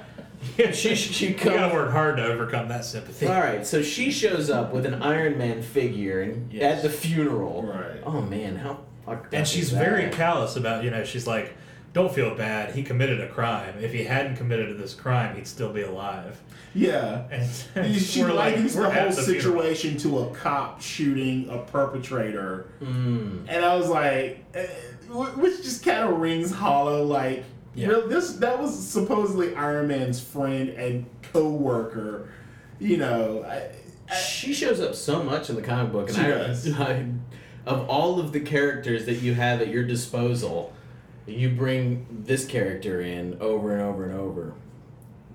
Yeah, 0.56 0.72
she 0.72 0.94
she 0.94 1.28
You 1.28 1.34
gotta 1.34 1.74
work 1.74 1.90
hard 1.90 2.16
to 2.16 2.24
overcome 2.24 2.68
that 2.68 2.84
sympathy. 2.84 3.26
All 3.26 3.40
right, 3.40 3.66
so 3.66 3.82
she 3.82 4.10
shows 4.10 4.48
up 4.50 4.72
with 4.72 4.86
an 4.86 4.94
Iron 5.02 5.36
Man 5.38 5.62
figure 5.62 6.22
and 6.22 6.52
Yes. 6.52 6.76
at 6.76 6.82
the 6.82 6.88
funeral. 6.90 7.62
Right. 7.64 8.00
Oh 8.04 8.20
man, 8.22 8.56
how 8.56 8.78
fucked 9.04 9.26
up 9.26 9.32
And 9.34 9.42
is 9.42 9.50
she's 9.50 9.70
that? 9.70 9.84
very 9.84 10.08
callous 10.10 10.56
about, 10.56 10.82
you 10.84 10.90
know, 10.90 11.04
she's 11.04 11.26
like, 11.26 11.52
don't 11.92 12.12
feel 12.14 12.34
bad. 12.34 12.74
He 12.74 12.82
committed 12.82 13.20
a 13.20 13.28
crime. 13.28 13.74
If 13.80 13.92
he 13.92 14.04
hadn't 14.04 14.36
committed 14.36 14.78
this 14.78 14.94
crime, 14.94 15.34
he'd 15.36 15.46
still 15.46 15.72
be 15.72 15.82
alive. 15.82 16.40
Yeah. 16.72 17.24
And 17.74 17.96
She 17.96 18.22
we're 18.22 18.28
like, 18.32 18.54
likens 18.54 18.76
we're 18.76 18.84
the 18.84 18.90
whole 18.90 19.10
funeral. 19.10 19.24
situation 19.34 19.96
to 19.98 20.20
a 20.20 20.26
cop 20.30 20.80
shooting 20.80 21.48
a 21.50 21.58
perpetrator, 21.58 22.66
Mm. 22.82 23.44
and 23.48 23.64
I 23.64 23.74
was 23.76 23.88
like, 23.88 24.44
eh, 24.54 24.66
which 25.10 25.62
just 25.64 25.84
kind 25.84 26.08
of 26.08 26.18
rings 26.20 26.52
hollow. 26.52 27.04
Like, 27.04 27.42
Yeah. 27.74 27.88
real- 27.88 28.08
this 28.08 28.32
that 28.34 28.58
was 28.60 28.76
supposedly 28.76 29.54
Iron 29.54 29.88
Man's 29.88 30.20
friend 30.22 30.70
and 30.70 31.06
co-worker. 31.22 32.28
You 32.78 32.96
know, 32.96 33.44
I, 33.46 33.70
I, 34.10 34.14
She 34.16 34.52
shows 34.54 34.80
up 34.80 34.94
so 34.94 35.22
much 35.22 35.50
in 35.50 35.56
the 35.56 35.62
comic 35.62 35.92
book, 35.92 36.08
and 36.08 36.16
She 36.16 36.22
I, 36.22 36.28
does. 36.30 36.72
I, 36.80 37.06
of 37.66 37.88
all 37.88 38.18
of 38.18 38.32
the 38.32 38.40
characters 38.40 39.04
that 39.06 39.16
you 39.16 39.34
have 39.34 39.60
at 39.60 39.68
your 39.68 39.84
disposal, 39.84 40.72
you 41.26 41.50
bring 41.50 42.06
this 42.24 42.44
character 42.46 43.00
in 43.00 43.36
over 43.40 43.72
and 43.72 43.82
over 43.82 44.04
and 44.08 44.18
over 44.18 44.54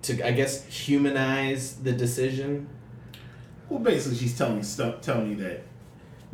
to, 0.02 0.26
I 0.28 0.32
guess, 0.32 0.66
humanize 0.66 1.76
the 1.78 1.92
decision. 1.94 2.68
well, 3.70 3.80
basically, 3.80 4.18
she's 4.18 4.38
telling 4.38 4.62
stuff, 4.64 5.02
Tony 5.02 5.36
that, 5.36 5.64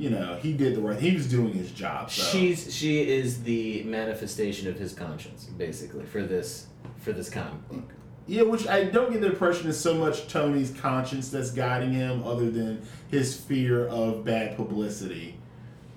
you 0.01 0.09
know, 0.09 0.35
he 0.41 0.51
did 0.51 0.73
the 0.75 0.81
right. 0.81 0.99
He 0.99 1.13
was 1.13 1.29
doing 1.29 1.53
his 1.53 1.69
job. 1.71 2.09
So. 2.09 2.23
She's 2.23 2.73
she 2.73 3.01
is 3.07 3.43
the 3.43 3.83
manifestation 3.83 4.67
of 4.67 4.75
his 4.79 4.93
conscience, 4.93 5.45
basically, 5.45 6.05
for 6.05 6.23
this 6.23 6.65
for 6.97 7.11
this 7.11 7.29
comic 7.29 7.69
book. 7.69 7.93
Yeah, 8.25 8.41
which 8.43 8.67
I 8.67 8.85
don't 8.85 9.11
get 9.11 9.21
the 9.21 9.27
impression 9.27 9.69
is 9.69 9.79
so 9.79 9.93
much 9.93 10.27
Tony's 10.27 10.71
conscience 10.71 11.29
that's 11.29 11.51
guiding 11.51 11.93
him, 11.93 12.23
other 12.23 12.49
than 12.49 12.81
his 13.11 13.39
fear 13.39 13.87
of 13.89 14.25
bad 14.25 14.55
publicity, 14.55 15.35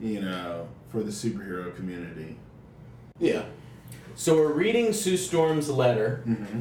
you 0.01 0.21
know, 0.21 0.69
for 0.91 1.03
the 1.03 1.11
superhero 1.11 1.75
community. 1.75 2.37
Yeah. 3.19 3.45
So 4.17 4.35
we're 4.37 4.53
reading 4.53 4.93
Sue 4.93 5.17
Storm's 5.17 5.71
letter 5.71 6.23
Mm-hmm. 6.29 6.61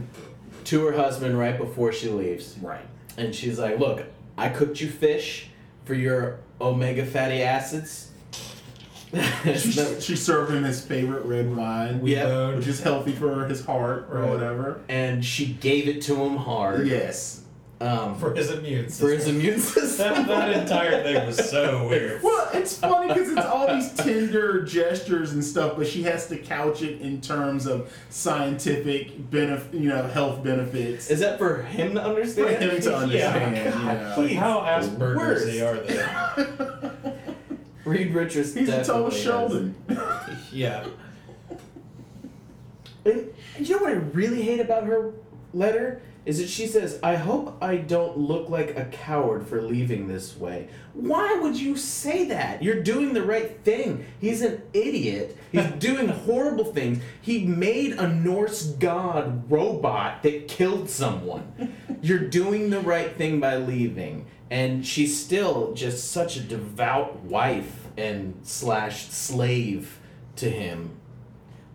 to 0.63 0.85
her 0.85 0.93
husband 0.93 1.37
right 1.37 1.57
before 1.57 1.91
she 1.91 2.07
leaves. 2.07 2.57
Right. 2.61 2.85
And 3.17 3.35
she's 3.35 3.59
like, 3.59 3.79
Look, 3.79 4.05
I 4.37 4.47
cooked 4.47 4.79
you 4.79 4.87
fish 4.87 5.49
for 5.83 5.93
your 5.93 6.39
omega 6.63 7.05
fatty 7.05 7.41
acids. 7.41 8.09
She, 9.43 9.71
she 9.99 10.15
served 10.15 10.51
him 10.53 10.63
his 10.63 10.83
favorite 10.83 11.25
red 11.25 11.55
wine, 11.55 12.01
Yeah. 12.03 12.55
which 12.55 12.65
is 12.67 12.81
healthy 12.81 13.11
for 13.11 13.45
his 13.47 13.63
heart 13.63 14.07
or 14.11 14.21
Right. 14.21 14.29
whatever. 14.31 14.79
and 14.89 15.23
she 15.23 15.45
gave 15.53 15.87
it 15.87 16.01
to 16.03 16.15
him 16.15 16.37
hard. 16.37 16.87
Yes. 16.87 17.41
Um, 17.81 18.15
for, 18.15 18.29
For 18.29 18.35
his 18.35 18.49
immune 18.51 18.87
system. 18.89 19.07
For 19.07 19.13
his 19.13 19.27
immune 19.27 19.59
system. 19.59 20.13
that, 20.13 20.27
that 20.27 20.61
entire 20.61 21.03
thing 21.03 21.25
was 21.25 21.49
so 21.49 21.87
weird. 21.89 22.23
Well, 22.23 22.49
it's 22.53 22.77
funny 22.77 23.07
because 23.09 23.29
it's 23.29 23.45
all 23.45 23.73
these 23.73 23.91
tender 23.93 24.61
gestures 24.63 25.33
and 25.33 25.43
stuff, 25.43 25.75
but 25.75 25.87
she 25.87 26.03
has 26.03 26.27
to 26.27 26.37
couch 26.37 26.81
it 26.81 27.01
in 27.01 27.19
terms 27.19 27.65
of 27.65 27.91
scientific 28.09 29.29
benefit, 29.29 29.73
you 29.73 29.89
know, 29.89 30.03
health 30.07 30.43
benefits. 30.43 31.09
Is 31.09 31.19
that 31.19 31.37
for 31.37 31.63
him 31.63 31.95
to 31.95 32.03
understand? 32.03 32.47
for 32.47 32.63
understand? 32.63 32.71
him 32.71 32.81
to 32.81 32.95
understand, 32.95 33.57
you 34.17 34.23
know. 34.23 34.27
Like, 34.27 34.37
how 34.37 34.59
Asperger's 34.61 35.17
worst. 35.17 35.45
they 35.45 35.61
are 35.61 35.77
they? 35.79 37.13
Reed 37.85 38.13
Richards. 38.13 38.53
He's 38.53 38.69
a 38.69 38.83
total 38.83 39.09
definitely 39.09 39.19
Sheldon. 39.19 39.75
Yeah. 40.51 40.85
And, 43.05 43.29
and 43.57 43.67
you 43.67 43.75
know 43.75 43.81
what 43.83 43.91
I 43.91 43.95
really 43.95 44.41
hate 44.41 44.61
about 44.61 44.85
her 44.85 45.11
letter 45.53 46.01
is 46.25 46.37
that 46.37 46.49
she 46.49 46.67
says, 46.67 46.99
I 47.03 47.15
hope 47.15 47.57
I 47.61 47.77
don't 47.77 48.17
look 48.17 48.49
like 48.49 48.77
a 48.77 48.85
coward 48.85 49.45
for 49.47 49.61
leaving 49.61 50.07
this 50.07 50.37
way. 50.37 50.69
Why 50.93 51.37
would 51.39 51.59
you 51.59 51.75
say 51.75 52.25
that? 52.25 52.63
You're 52.63 52.81
doing 52.81 53.13
the 53.13 53.23
right 53.23 53.59
thing. 53.63 54.05
He's 54.21 54.41
an 54.41 54.61
idiot. 54.73 55.37
He's 55.51 55.65
doing 55.79 56.07
horrible 56.07 56.65
things. 56.65 57.03
He 57.21 57.45
made 57.45 57.93
a 57.93 58.07
Norse 58.07 58.63
god 58.67 59.51
robot 59.51 60.23
that 60.23 60.47
killed 60.47 60.89
someone. 60.89 61.75
You're 62.01 62.27
doing 62.29 62.69
the 62.69 62.79
right 62.79 63.15
thing 63.15 63.39
by 63.39 63.57
leaving. 63.57 64.25
And 64.49 64.85
she's 64.85 65.19
still 65.21 65.73
just 65.73 66.11
such 66.11 66.37
a 66.37 66.41
devout 66.41 67.21
wife 67.23 67.87
and 67.97 68.39
slash 68.43 69.09
slave 69.09 69.99
to 70.37 70.49
him. 70.49 70.97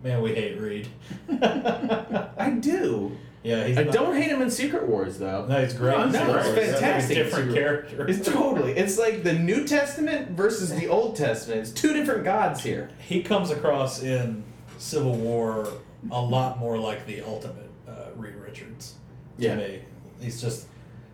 Man, 0.03 0.21
we 0.21 0.33
hate 0.33 0.59
Reed. 0.59 0.87
I 1.29 2.57
do. 2.59 3.17
Yeah, 3.43 3.65
he's 3.67 3.77
I 3.77 3.83
not- 3.83 3.93
don't 3.93 4.15
hate 4.15 4.29
him 4.29 4.41
in 4.41 4.49
Secret 4.51 4.87
Wars 4.87 5.17
though. 5.17 5.45
No, 5.45 5.61
he's 5.63 5.73
great. 5.73 5.97
No, 5.97 6.03
in 6.03 6.11
no, 6.11 6.19
Secret 6.19 6.35
it's 6.35 6.45
Wars. 6.47 6.57
He's 6.57 6.67
like 6.73 6.81
fantastic 6.81 7.17
A 7.17 7.23
different 7.23 7.53
character. 7.53 8.07
It's 8.07 8.27
totally. 8.29 8.71
It's 8.73 8.97
like 8.97 9.23
the 9.23 9.33
New 9.33 9.65
Testament 9.65 10.31
versus 10.31 10.73
the 10.77 10.87
Old 10.87 11.15
Testament. 11.15 11.61
It's 11.61 11.71
two 11.71 11.93
different 11.93 12.23
gods 12.25 12.61
here. 12.63 12.89
He 13.07 13.23
comes 13.23 13.49
across 13.49 14.03
in 14.03 14.43
Civil 14.77 15.13
War 15.15 15.67
a 16.11 16.21
lot 16.21 16.59
more 16.59 16.77
like 16.77 17.05
the 17.05 17.21
ultimate 17.21 17.69
uh, 17.87 18.07
Reed 18.15 18.35
Richards. 18.35 18.95
To 19.39 19.45
Yeah. 19.45 19.55
me, 19.55 19.79
he's 20.21 20.41
just 20.41 20.67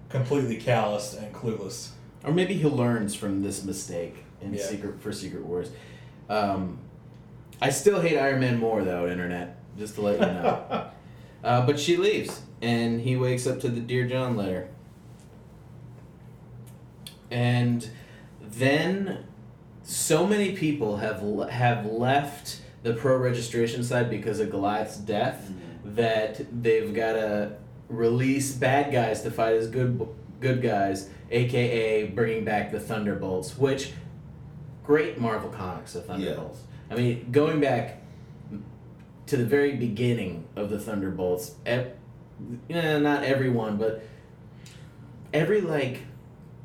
completely 0.09 0.57
calloused 0.57 1.17
and 1.17 1.33
clueless. 1.33 1.89
Or 2.23 2.31
maybe 2.31 2.55
he 2.55 2.67
learns 2.67 3.13
from 3.13 3.43
this 3.43 3.63
mistake 3.63 4.23
in 4.41 4.53
Yeah. 4.53 4.63
Secret 4.63 4.99
for 4.99 5.11
Secret 5.11 5.45
Wars. 5.45 5.69
Um, 6.27 6.79
I 7.61 7.69
still 7.69 8.01
hate 8.01 8.17
Iron 8.17 8.39
Man 8.39 8.57
more 8.59 8.83
though, 8.83 9.07
Internet. 9.07 9.57
Just 9.77 9.93
to 9.95 10.01
let 10.01 10.15
you 10.19 10.25
know. 10.25 10.87
uh, 11.45 11.63
but 11.65 11.79
she 11.79 11.95
leaves, 11.95 12.41
and 12.61 13.01
he 13.01 13.15
wakes 13.15 13.45
up 13.45 13.59
to 13.61 13.69
the 13.69 13.79
Dear 13.79 14.07
John 14.07 14.35
letter. 14.35 14.67
And 17.29 17.87
then, 18.41 19.25
so 19.83 20.25
many 20.25 20.53
people 20.53 20.97
have 20.97 21.21
le- 21.21 21.51
have 21.51 21.85
left 21.85 22.61
the 22.81 22.93
pro 22.93 23.17
registration 23.17 23.83
side 23.83 24.09
because 24.09 24.39
of 24.39 24.49
Goliath's 24.49 24.97
death 24.97 25.51
that 25.83 26.63
they've 26.63 26.93
got 26.93 27.13
to 27.13 27.53
release 27.89 28.53
bad 28.53 28.91
guys 28.91 29.21
to 29.21 29.31
fight 29.31 29.53
as 29.53 29.67
good 29.67 30.07
good 30.39 30.63
guys, 30.63 31.09
aka 31.29 32.07
bringing 32.07 32.43
back 32.43 32.71
the 32.71 32.79
Thunderbolts, 32.79 33.55
which 33.57 33.91
great 34.83 35.19
Marvel 35.19 35.49
comics 35.49 35.93
the 35.93 36.01
Thunderbolts. 36.01 36.61
I 36.89 36.95
mean, 36.95 37.27
going 37.31 37.59
back 37.59 38.01
to 39.27 39.37
the 39.37 39.45
very 39.45 39.73
beginning 39.75 40.45
of 40.55 40.69
the 40.69 40.79
Thunderbolts, 40.79 41.55
ev- 41.65 41.91
eh, 42.69 42.97
not 42.99 43.23
everyone, 43.23 43.77
but 43.77 44.03
every 45.33 45.61
like 45.61 46.01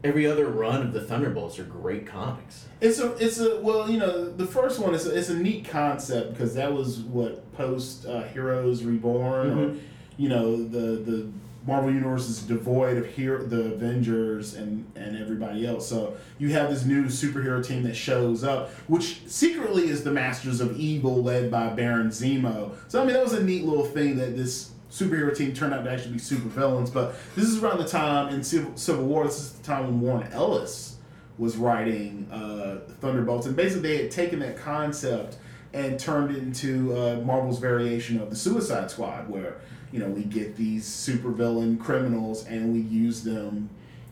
every 0.02 0.26
other 0.26 0.46
run 0.46 0.80
of 0.82 0.92
the 0.94 1.00
Thunderbolts 1.00 1.58
are 1.58 1.64
great 1.64 2.06
comics. 2.06 2.66
It's 2.80 2.98
a, 2.98 3.12
it's 3.16 3.38
a, 3.38 3.60
well, 3.60 3.90
you 3.90 3.98
know, 3.98 4.30
the 4.30 4.46
first 4.46 4.78
one 4.80 4.94
is 4.94 5.06
a, 5.06 5.14
it's 5.16 5.28
a 5.28 5.36
neat 5.36 5.66
concept 5.68 6.32
because 6.32 6.54
that 6.54 6.72
was 6.72 7.00
what 7.00 7.52
post 7.52 8.06
uh, 8.06 8.22
Heroes 8.24 8.82
Reborn, 8.82 9.50
or 9.50 9.54
Mhm. 9.70 9.78
you 10.16 10.28
know, 10.30 10.56
the 10.56 10.96
the 11.02 11.28
Marvel 11.66 11.92
Universe 11.92 12.28
is 12.28 12.42
devoid 12.42 12.96
of 12.96 13.06
hero, 13.06 13.44
the 13.44 13.74
Avengers 13.74 14.54
and 14.54 14.90
and 14.96 15.16
everybody 15.16 15.66
else. 15.66 15.88
So 15.88 16.16
you 16.38 16.50
have 16.50 16.70
this 16.70 16.84
new 16.84 17.04
superhero 17.04 17.64
team 17.64 17.82
that 17.82 17.94
shows 17.94 18.42
up, 18.44 18.70
which 18.88 19.26
secretly 19.26 19.88
is 19.88 20.02
the 20.02 20.10
Masters 20.10 20.60
of 20.60 20.78
Evil, 20.78 21.22
led 21.22 21.50
by 21.50 21.68
Baron 21.68 22.08
Zemo. 22.08 22.72
So 22.88 23.02
I 23.02 23.04
mean, 23.04 23.14
that 23.14 23.22
was 23.22 23.34
a 23.34 23.44
neat 23.44 23.64
little 23.64 23.84
thing 23.84 24.16
that 24.16 24.36
this 24.36 24.70
superhero 24.90 25.36
team 25.36 25.52
turned 25.52 25.72
out 25.74 25.84
to 25.84 25.90
actually 25.90 26.14
be 26.14 26.18
super 26.18 26.48
villains. 26.48 26.90
But 26.90 27.14
this 27.36 27.44
is 27.44 27.62
around 27.62 27.78
the 27.78 27.88
time 27.88 28.34
in 28.34 28.42
Civil, 28.42 28.76
Civil 28.76 29.04
War. 29.04 29.24
This 29.24 29.38
is 29.38 29.52
the 29.52 29.62
time 29.62 29.84
when 29.84 30.00
Warren 30.00 30.32
Ellis 30.32 30.96
was 31.38 31.56
writing 31.56 32.28
uh, 32.30 32.80
Thunderbolts, 33.00 33.46
and 33.46 33.56
basically 33.56 33.96
they 33.96 34.02
had 34.02 34.10
taken 34.10 34.38
that 34.40 34.56
concept 34.58 35.36
and 35.72 35.98
turned 36.00 36.34
it 36.34 36.42
into 36.42 36.94
uh, 36.96 37.16
Marvel's 37.24 37.60
variation 37.60 38.20
of 38.20 38.28
the 38.28 38.36
Suicide 38.36 38.90
Squad, 38.90 39.28
where 39.28 39.60
you 39.92 39.98
know 39.98 40.06
we 40.06 40.22
get 40.24 40.56
these 40.56 40.84
supervillain 40.86 41.78
criminals 41.80 42.46
and 42.46 42.72
we 42.72 42.80
use 42.80 43.22
them 43.24 43.68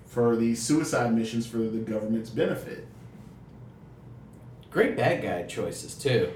for 0.06 0.36
these 0.36 0.60
suicide 0.62 1.14
missions 1.14 1.46
for 1.46 1.58
the 1.58 1.78
government's 1.78 2.30
benefit. 2.30 2.86
Great 4.70 4.96
bad 4.96 5.22
guy 5.22 5.42
choices 5.44 5.94
too. 5.94 6.30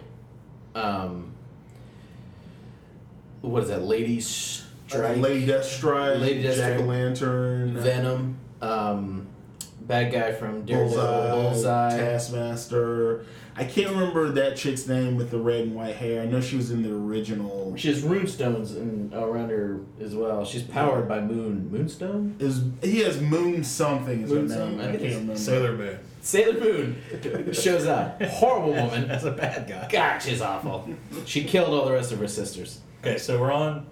Um, 0.75 1.33
what 3.41 3.65
is 3.65 3.69
that? 3.69 3.83
Lady 3.83 4.21
Strike, 4.21 5.17
Uh, 5.19 5.21
Lady 5.21 5.47
Deathstrike, 5.47 6.21
Lady 6.21 6.43
Deathstrike, 6.45 6.57
Jack 6.79 6.81
Lantern, 6.87 7.75
Venom, 7.77 8.37
um, 8.61 9.27
bad 9.83 10.13
guy 10.13 10.33
from 10.33 10.65
Daredevil, 10.65 10.97
Bullseye, 10.97 11.31
Bullseye. 11.33 11.97
Taskmaster. 11.99 13.25
I 13.55 13.65
can't 13.65 13.91
remember 13.91 14.31
that 14.31 14.57
chick's 14.57 14.87
name 14.87 15.17
with 15.17 15.31
the 15.31 15.39
red 15.39 15.63
and 15.63 15.75
white 15.75 15.97
hair. 15.97 16.23
I 16.23 16.27
know 16.27 16.41
she 16.41 16.57
was 16.57 16.71
in 16.71 16.83
the 16.83 16.95
original. 16.95 17.75
She 17.77 17.89
has 17.89 18.03
runestones 18.03 18.77
in, 18.77 19.13
around 19.15 19.51
her 19.51 19.81
as 20.01 20.15
well. 20.15 20.45
She's 20.45 20.63
powered 20.63 21.07
by 21.07 21.21
Moon. 21.21 21.71
Moonstone? 21.71 22.37
Is 22.39 22.65
he 22.83 23.01
has 23.01 23.21
Moon 23.21 23.63
something 23.63 24.23
is 24.23 24.31
her 24.31 24.43
name? 24.43 24.81
I 24.81 24.85
I 24.85 24.93
can't 24.93 25.03
remember. 25.03 25.37
Sailor 25.37 25.77
Moon 25.77 25.99
Sailor 26.23 26.61
Moon 26.61 27.53
shows 27.53 27.87
up. 27.87 28.23
Horrible 28.23 28.73
woman. 28.75 29.09
That's 29.09 29.25
a 29.25 29.33
bad 29.33 29.69
guy. 29.69 29.89
God, 29.91 30.19
she's 30.21 30.41
awful. 30.41 30.89
She 31.27 31.45
killed 31.45 31.75
all 31.75 31.85
the 31.85 31.93
rest 31.93 32.13
of 32.13 32.21
her 32.21 32.29
sisters. 32.29 32.81
Okay, 33.01 33.19
so 33.19 33.41
we're 33.41 33.53
on 33.53 33.87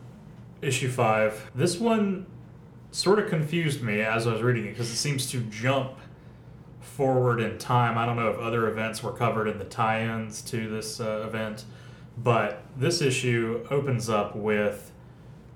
issue 0.63 0.89
five. 0.89 1.51
This 1.55 1.79
one 1.79 2.27
sort 2.93 3.19
of 3.19 3.29
confused 3.29 3.83
me 3.83 4.01
as 4.01 4.27
I 4.27 4.33
was 4.33 4.43
reading 4.43 4.67
it 4.67 4.71
because 4.71 4.91
it 4.91 4.97
seems 4.97 5.31
to 5.33 5.41
jump 5.43 5.93
forward 7.01 7.41
in 7.41 7.57
time. 7.57 7.97
I 7.97 8.05
don't 8.05 8.17
know 8.17 8.29
if 8.29 8.39
other 8.39 8.69
events 8.69 9.03
were 9.03 9.13
covered 9.13 9.49
in 9.49 9.57
the 9.57 9.65
tie 9.65 10.03
ins 10.03 10.43
to 10.43 10.69
this 10.69 11.01
uh, 11.01 11.25
event, 11.27 11.65
but 12.19 12.63
this 12.77 13.01
issue 13.01 13.67
opens 13.71 14.11
up 14.11 14.37
with 14.37 14.93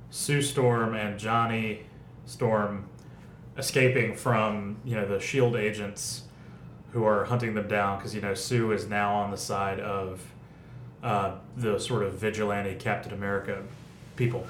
Sue 0.09 0.41
Storm 0.41 0.95
and 0.95 1.19
Johnny 1.19 1.83
Storm 2.25 2.89
escaping 3.59 4.17
from, 4.17 4.79
you 4.87 4.97
know, 4.97 5.07
the 5.07 5.21
SHIELD 5.21 5.55
agents 5.57 6.23
who 6.93 7.05
are 7.05 7.27
hunting 7.27 7.53
them 7.53 7.69
down 7.69 7.99
because, 7.99 8.15
you 8.15 8.23
know, 8.23 8.33
Sue 8.33 8.73
is 8.73 8.89
now 8.89 9.15
on 9.15 9.31
the 9.31 9.37
side 9.37 9.81
of 9.81 10.23
uh, 11.03 11.35
the 11.59 11.79
sort 11.79 12.05
of 12.05 12.15
vigilante 12.15 12.75
Captain 12.77 13.13
America 13.13 13.63
people. 14.17 14.47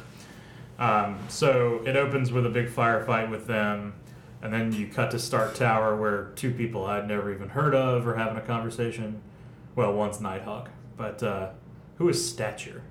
Um, 0.79 1.19
so 1.29 1.83
it 1.85 1.97
opens 1.97 2.31
with 2.31 2.47
a 2.47 2.51
big 2.51 2.69
firefight 2.69 3.31
with 3.31 3.49
them, 3.49 3.95
and 4.45 4.53
then 4.53 4.73
you 4.75 4.87
cut 4.87 5.11
to 5.11 5.19
Stark 5.19 5.55
Tower 5.55 5.97
where 5.97 6.27
two 6.37 6.53
people 6.53 6.85
I'd 6.85 7.09
never 7.09 7.33
even 7.33 7.49
heard 7.49 7.75
of 7.75 8.07
are 8.07 8.15
having 8.15 8.37
a 8.37 8.43
conversation. 8.43 9.23
Well, 9.75 9.95
one's 9.95 10.21
Nighthawk, 10.21 10.69
but 10.99 11.23
uh, 11.23 11.49
who 11.97 12.11
is 12.11 12.29
Stature? 12.29 12.83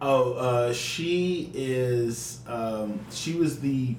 Oh, 0.00 0.32
uh, 0.32 0.72
she 0.72 1.52
is. 1.54 2.40
Um, 2.46 3.00
she 3.10 3.34
was 3.34 3.60
the 3.60 3.96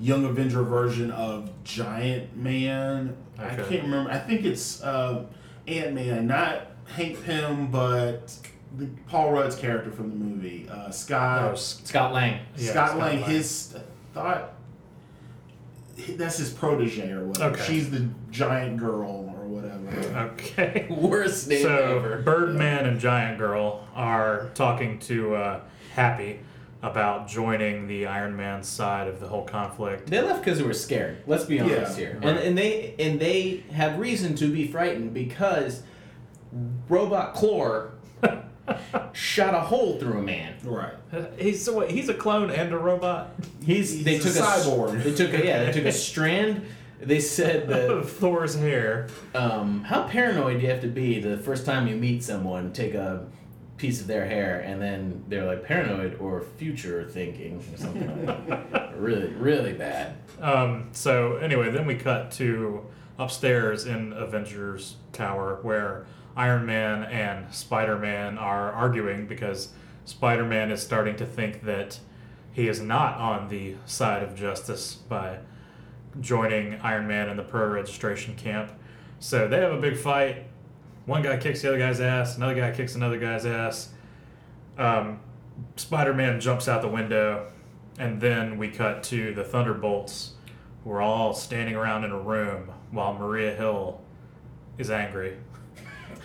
Young 0.00 0.24
Avenger 0.24 0.64
version 0.64 1.12
of 1.12 1.50
Giant 1.62 2.36
Man. 2.36 3.16
I 3.38 3.54
can't 3.54 3.84
remember. 3.84 4.10
I 4.10 4.18
think 4.18 4.44
it's 4.44 4.82
uh, 4.82 5.24
Ant 5.68 5.94
Man, 5.94 6.26
not 6.26 6.66
Hank 6.96 7.22
Pym, 7.24 7.70
but 7.70 8.36
the, 8.76 8.88
Paul 9.06 9.32
Rudd's 9.32 9.54
character 9.54 9.92
from 9.92 10.10
the 10.10 10.16
movie. 10.16 10.68
Uh, 10.68 10.90
Scott. 10.90 11.52
Oh, 11.52 11.54
Scott 11.54 12.12
Lang. 12.12 12.40
yeah, 12.56 12.70
Scott 12.72 12.98
Lang. 12.98 13.20
Lang. 13.20 13.30
His 13.30 13.76
thought. 14.14 14.54
That's 16.16 16.38
his 16.38 16.50
protege 16.50 17.10
or 17.10 17.24
whatever. 17.26 17.54
Okay. 17.54 17.64
She's 17.64 17.90
the 17.90 18.08
giant 18.30 18.78
girl 18.78 19.32
or 19.36 19.46
whatever. 19.46 19.88
Okay. 20.32 20.86
Worst 20.90 21.48
name 21.48 21.62
so 21.62 21.98
ever. 21.98 22.22
Birdman 22.22 22.86
and 22.86 22.98
Giant 22.98 23.38
Girl 23.38 23.86
are 23.94 24.50
talking 24.54 24.98
to 25.00 25.34
uh, 25.34 25.60
Happy 25.94 26.40
about 26.80 27.28
joining 27.28 27.86
the 27.86 28.06
Iron 28.06 28.34
Man 28.36 28.62
side 28.62 29.06
of 29.06 29.20
the 29.20 29.28
whole 29.28 29.44
conflict. 29.44 30.08
They 30.08 30.20
left 30.20 30.42
because 30.44 30.58
they 30.58 30.64
were 30.64 30.72
scared. 30.72 31.18
Let's 31.26 31.44
be 31.44 31.60
honest 31.60 31.98
Yeah, 31.98 32.04
here, 32.04 32.14
right. 32.14 32.24
and 32.30 32.38
and 32.38 32.58
they 32.58 32.94
and 32.98 33.20
they 33.20 33.62
have 33.72 33.98
reason 33.98 34.34
to 34.36 34.50
be 34.50 34.66
frightened 34.66 35.12
because 35.14 35.82
Robot 36.88 37.34
Clor 37.34 37.92
shot 39.12 39.54
a 39.54 39.60
hole 39.60 39.98
through 39.98 40.18
a 40.18 40.22
man. 40.22 40.54
Right. 40.64 40.94
He's 41.38 41.64
so 41.64 41.78
wait, 41.78 41.90
he's 41.90 42.08
a 42.08 42.14
clone 42.14 42.50
and 42.50 42.72
a 42.72 42.78
robot 42.78 43.34
He's, 43.64 43.92
He's 43.92 44.04
they 44.04 44.16
a 44.16 44.20
took 44.20 44.32
cyborg. 44.32 45.02
They 45.02 45.14
took 45.14 45.32
a, 45.32 45.44
yeah. 45.44 45.64
They 45.64 45.72
took 45.72 45.84
a 45.84 45.92
strand. 46.10 46.64
They 47.00 47.20
said 47.20 47.68
that 47.68 47.90
of 47.90 48.10
Thor's 48.10 48.54
hair. 48.54 49.08
um, 49.34 49.84
how 49.84 50.04
paranoid 50.04 50.58
do 50.60 50.66
you 50.66 50.70
have 50.70 50.82
to 50.82 50.88
be 50.88 51.20
the 51.20 51.38
first 51.38 51.66
time 51.66 51.88
you 51.88 51.96
meet 51.96 52.22
someone, 52.22 52.72
take 52.72 52.94
a 52.94 53.26
piece 53.76 54.00
of 54.00 54.06
their 54.06 54.24
hair, 54.24 54.60
and 54.60 54.80
then 54.80 55.24
they're 55.28 55.44
like 55.44 55.64
paranoid 55.64 56.16
or 56.20 56.42
future 56.42 57.04
thinking 57.08 57.62
or 57.72 57.76
something. 57.76 58.96
really, 58.96 59.28
really 59.32 59.72
bad. 59.72 60.14
Um, 60.40 60.88
so 60.92 61.36
anyway, 61.36 61.70
then 61.70 61.86
we 61.86 61.96
cut 61.96 62.30
to 62.32 62.86
upstairs 63.18 63.86
in 63.86 64.12
Avengers 64.12 64.96
Tower 65.12 65.58
where 65.62 66.06
Iron 66.36 66.66
Man 66.66 67.04
and 67.04 67.52
Spider 67.54 67.98
Man 67.98 68.38
are 68.38 68.72
arguing 68.72 69.26
because 69.26 69.68
Spider 70.04 70.44
Man 70.44 70.70
is 70.70 70.82
starting 70.82 71.16
to 71.16 71.26
think 71.26 71.64
that 71.64 72.00
he 72.52 72.68
is 72.68 72.80
not 72.80 73.18
on 73.18 73.48
the 73.48 73.76
side 73.86 74.22
of 74.22 74.34
justice 74.34 74.94
by 74.94 75.38
joining 76.20 76.80
Iron 76.80 77.06
Man 77.06 77.28
in 77.28 77.36
the 77.36 77.42
pro 77.42 77.66
registration 77.68 78.34
camp. 78.34 78.72
So 79.18 79.48
they 79.48 79.58
have 79.58 79.72
a 79.72 79.80
big 79.80 79.96
fight. 79.96 80.46
One 81.06 81.22
guy 81.22 81.36
kicks 81.36 81.62
the 81.62 81.68
other 81.68 81.78
guy's 81.78 82.00
ass, 82.00 82.36
another 82.36 82.54
guy 82.54 82.70
kicks 82.72 82.94
another 82.94 83.18
guy's 83.18 83.46
ass. 83.46 83.90
Um, 84.78 85.20
Spider 85.76 86.14
Man 86.14 86.40
jumps 86.40 86.68
out 86.68 86.82
the 86.82 86.88
window, 86.88 87.50
and 87.98 88.20
then 88.20 88.58
we 88.58 88.68
cut 88.68 89.02
to 89.04 89.34
the 89.34 89.44
Thunderbolts, 89.44 90.32
who 90.84 90.92
are 90.92 91.02
all 91.02 91.34
standing 91.34 91.74
around 91.74 92.04
in 92.04 92.10
a 92.10 92.18
room 92.18 92.70
while 92.90 93.14
Maria 93.14 93.54
Hill 93.54 94.00
is 94.78 94.90
angry. 94.90 95.36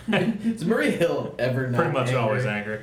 Is 0.44 0.66
Maria 0.66 0.92
Hill 0.92 1.36
ever 1.38 1.68
not 1.68 1.78
Pretty 1.78 1.92
much 1.92 2.08
angry? 2.08 2.22
always 2.22 2.46
angry. 2.46 2.82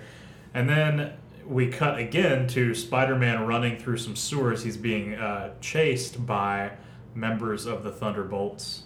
And 0.52 0.68
then 0.68 1.12
we 1.46 1.68
cut 1.68 1.98
again 1.98 2.46
to 2.48 2.74
Spider 2.74 3.16
Man 3.16 3.46
running 3.46 3.78
through 3.78 3.98
some 3.98 4.16
sewers. 4.16 4.62
He's 4.62 4.76
being 4.76 5.14
uh, 5.14 5.54
chased 5.60 6.24
by 6.26 6.72
members 7.14 7.66
of 7.66 7.82
the 7.82 7.90
Thunderbolts. 7.90 8.84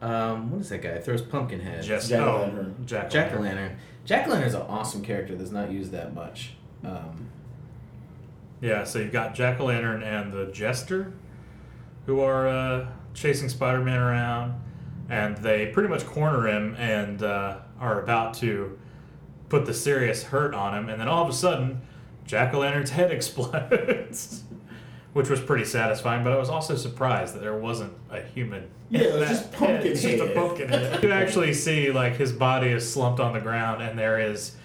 Um, 0.00 0.50
what 0.50 0.60
is 0.60 0.68
that 0.68 0.82
guy? 0.82 0.98
Throws 0.98 1.22
pumpkin 1.22 1.60
head. 1.60 1.82
Just 1.82 2.10
Jack 2.10 2.20
oh, 2.20 2.40
Lantern. 2.40 2.74
Jack 2.86 3.10
Jack 3.10 3.32
o' 3.34 3.40
Lantern. 3.40 3.76
Jack 4.04 4.26
o' 4.26 4.30
Lantern's 4.30 4.54
an 4.54 4.62
awesome 4.62 5.02
character 5.02 5.34
that's 5.34 5.50
not 5.50 5.70
used 5.70 5.92
that 5.92 6.14
much. 6.14 6.54
Um, 6.84 7.30
Yeah, 8.60 8.84
so 8.84 8.98
you've 8.98 9.12
got 9.12 9.34
Jack 9.34 9.60
o' 9.60 9.66
Lantern 9.66 10.02
and 10.02 10.32
the 10.32 10.46
Jester, 10.46 11.12
who 12.06 12.20
are 12.20 12.48
uh, 12.48 12.86
chasing 13.14 13.48
Spider 13.48 13.80
Man 13.80 13.98
around, 13.98 14.60
and 15.08 15.36
they 15.38 15.66
pretty 15.66 15.88
much 15.88 16.04
corner 16.04 16.48
him 16.48 16.74
and 16.76 17.22
uh, 17.22 17.58
are 17.80 18.00
about 18.00 18.34
to 18.34 18.78
put 19.48 19.66
the 19.66 19.74
serious 19.74 20.22
hurt 20.24 20.54
on 20.54 20.74
him, 20.74 20.88
and 20.88 21.00
then 21.00 21.08
all 21.08 21.22
of 21.22 21.28
a 21.28 21.32
sudden, 21.32 21.80
Jack 22.26 22.54
o' 22.54 22.60
Lantern's 22.60 22.90
head 22.90 23.10
explodes, 23.58 24.44
which 25.12 25.28
was 25.28 25.40
pretty 25.40 25.64
satisfying. 25.64 26.24
But 26.24 26.32
I 26.32 26.36
was 26.36 26.48
also 26.48 26.76
surprised 26.76 27.34
that 27.34 27.40
there 27.40 27.56
wasn't 27.56 27.92
a 28.10 28.20
human. 28.22 28.68
Yeah, 28.90 29.00
it 29.02 29.18
was 29.20 29.28
just 29.28 29.52
pumpkin 29.52 29.76
head. 29.76 29.86
It's 29.86 30.02
just 30.02 30.22
a 30.22 30.28
pumpkin 30.34 30.68
head. 30.68 31.02
You 31.02 31.10
actually 31.12 31.54
see 31.54 31.90
like 31.90 32.16
his 32.16 32.32
body 32.32 32.68
is 32.68 32.90
slumped 32.90 33.20
on 33.20 33.32
the 33.32 33.40
ground, 33.40 33.82
and 33.82 33.98
there 33.98 34.18
is. 34.20 34.56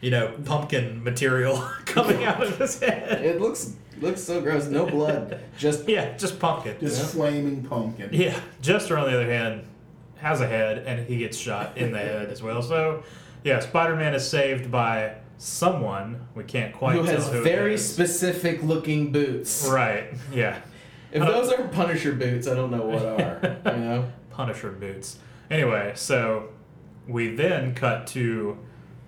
You 0.00 0.10
know, 0.10 0.34
pumpkin 0.44 1.02
material 1.02 1.56
coming 1.86 2.24
out 2.24 2.42
of 2.42 2.58
his 2.58 2.78
head. 2.78 3.24
it 3.24 3.40
looks 3.40 3.72
looks 4.02 4.20
so 4.22 4.38
gross. 4.42 4.66
No 4.66 4.84
blood. 4.84 5.40
Just 5.56 5.88
Yeah, 5.88 6.14
just 6.18 6.38
pumpkin. 6.38 6.76
Just 6.78 7.00
Yeah. 7.00 7.06
flaming 7.08 7.62
pumpkin. 7.64 8.10
Yeah, 8.12 8.38
Jester 8.60 8.98
on 8.98 9.06
the 9.10 9.14
other 9.14 9.30
hand 9.32 9.62
has 10.24 10.40
a 10.40 10.46
head 10.46 10.78
and 10.86 11.06
he 11.06 11.18
gets 11.18 11.36
shot 11.36 11.76
in 11.76 11.92
the 11.92 11.98
head 11.98 12.30
as 12.30 12.42
well. 12.42 12.62
So, 12.62 13.02
yeah, 13.44 13.60
Spider-Man 13.60 14.14
is 14.14 14.26
saved 14.26 14.70
by 14.70 15.16
someone 15.36 16.26
we 16.34 16.44
can't 16.44 16.72
quite 16.74 16.96
who 16.96 17.04
tell 17.04 17.14
has 17.16 17.28
who 17.28 17.42
very 17.42 17.76
specific 17.76 18.62
looking 18.62 19.12
boots. 19.12 19.68
right. 19.70 20.14
Yeah, 20.32 20.58
If 21.12 21.22
Uh, 21.22 21.26
those 21.26 21.52
are 21.52 21.68
Punisher 21.68 22.12
boots, 22.12 22.48
I 22.48 22.54
don't 22.54 22.70
know 22.70 22.86
what 22.86 23.04
are. 23.04 23.58
You 23.76 23.80
know. 23.84 24.12
Punisher 24.30 24.70
boots. 24.72 25.18
Anyway, 25.50 25.92
so 25.94 26.48
we 27.06 27.34
then 27.34 27.74
cut 27.74 28.06
to 28.08 28.56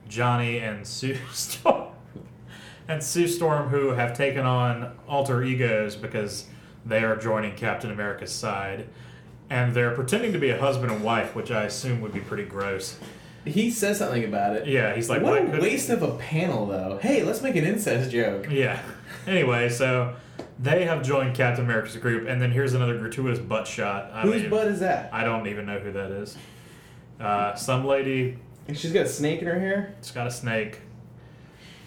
Johnny 0.09 0.59
and 0.59 0.86
Sue 0.86 1.16
Storm. 1.32 1.88
And 2.88 3.02
Sue 3.02 3.26
Storm, 3.26 3.68
who 3.70 3.88
have 3.90 4.14
taken 4.16 4.44
on 4.44 4.93
alter 5.09 5.43
egos 5.43 5.97
because 5.97 6.44
they 6.84 7.02
are 7.02 7.16
joining 7.16 7.55
Captain 7.56 7.90
America's 7.90 8.30
side. 8.32 8.88
And 9.48 9.74
they're 9.74 9.94
pretending 9.94 10.32
to 10.32 10.39
be 10.39 10.51
a 10.51 10.59
husband 10.59 10.90
and 10.93 11.05
wife, 11.05 11.35
which 11.35 11.51
I 11.51 11.64
assume 11.64 12.01
would 12.01 12.12
be 12.12 12.20
pretty 12.20 12.44
gross. 12.44 12.98
He 13.44 13.70
says 13.70 13.98
something 13.98 14.24
about 14.24 14.56
it. 14.56 14.66
Yeah, 14.66 14.93
he's 14.94 15.09
like, 15.09 15.23
what 15.23 15.44
"Why 15.44 15.56
a 15.56 15.60
waste 15.60 15.89
of 15.89 16.02
a 16.02 16.16
panel, 16.16 16.66
though. 16.66 16.98
Hey, 17.01 17.23
let's 17.23 17.43
make 17.43 17.55
an 17.55 17.64
incest 17.64 18.10
joke. 18.10 18.48
Yeah. 18.51 18.81
Anyway, 19.24 19.68
so 19.68 20.16
they 20.59 20.85
have 20.85 21.05
joined 21.05 21.36
Captain 21.36 21.64
America's 21.64 21.97
group, 21.97 22.27
and 22.28 22.43
then 22.43 22.51
here's 22.51 22.74
another 22.74 22.98
gratuitous 22.98 23.39
butt 23.39 23.68
shot. 23.68 24.10
I 24.12 24.23
Whose 24.23 24.51
butt 24.51 24.66
is 24.66 24.81
that? 24.81 25.10
I 25.12 25.23
don't 25.23 25.47
even 25.47 25.64
know 25.64 25.78
who 25.78 25.93
that 25.93 26.10
is. 26.10 26.36
Uh, 27.20 27.55
some 27.55 27.86
lady 27.86 28.39
She's 28.74 28.93
got 28.93 29.06
a 29.06 29.09
snake 29.09 29.40
in 29.40 29.47
her 29.47 29.59
hair. 29.59 29.94
It's 29.98 30.10
got 30.10 30.27
a 30.27 30.31
snake. 30.31 30.81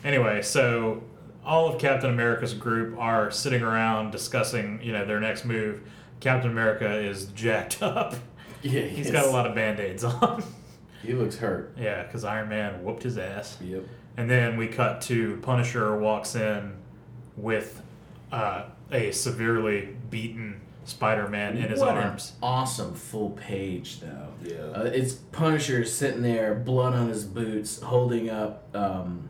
Anyway, 0.03 0.41
so 0.41 1.03
all 1.43 1.67
of 1.67 1.79
Captain 1.79 2.09
America's 2.09 2.53
group 2.53 2.97
are 2.97 3.31
sitting 3.31 3.61
around 3.61 4.11
discussing, 4.11 4.79
you 4.81 4.93
know, 4.93 5.05
their 5.05 5.19
next 5.19 5.43
move. 5.43 5.81
Captain 6.19 6.51
America 6.51 6.97
is 6.99 7.25
jacked 7.27 7.81
up. 7.83 8.15
Yeah, 8.61 8.81
He's 8.81 9.09
got 9.11 9.25
a 9.25 9.29
lot 9.29 9.47
of 9.47 9.55
band-aids 9.55 10.03
on. 10.03 10.43
He 11.01 11.13
looks 11.13 11.37
hurt. 11.37 11.75
yeah, 11.79 12.03
because 12.03 12.23
Iron 12.25 12.49
Man 12.49 12.83
whooped 12.83 13.03
his 13.03 13.17
ass. 13.17 13.57
Yep. 13.61 13.83
And 14.17 14.29
then 14.29 14.57
we 14.57 14.67
cut 14.67 14.99
to 15.03 15.37
Punisher 15.41 15.97
walks 15.97 16.35
in 16.35 16.73
with 17.37 17.81
uh, 18.33 18.65
a 18.91 19.11
severely 19.11 19.95
beaten 20.09 20.59
Spider-Man 20.83 21.55
in 21.55 21.69
his 21.69 21.79
What 21.79 21.97
an 21.97 22.03
arms. 22.03 22.33
awesome 22.43 22.93
full 22.95 23.29
page, 23.29 24.01
though. 24.01 24.27
Yeah. 24.43 24.55
Uh, 24.77 24.83
it's 24.93 25.13
Punisher 25.13 25.85
sitting 25.85 26.21
there, 26.21 26.53
blood 26.55 26.93
on 26.95 27.07
his 27.07 27.23
boots, 27.23 27.81
holding 27.81 28.29
up 28.29 28.67
um, 28.75 29.29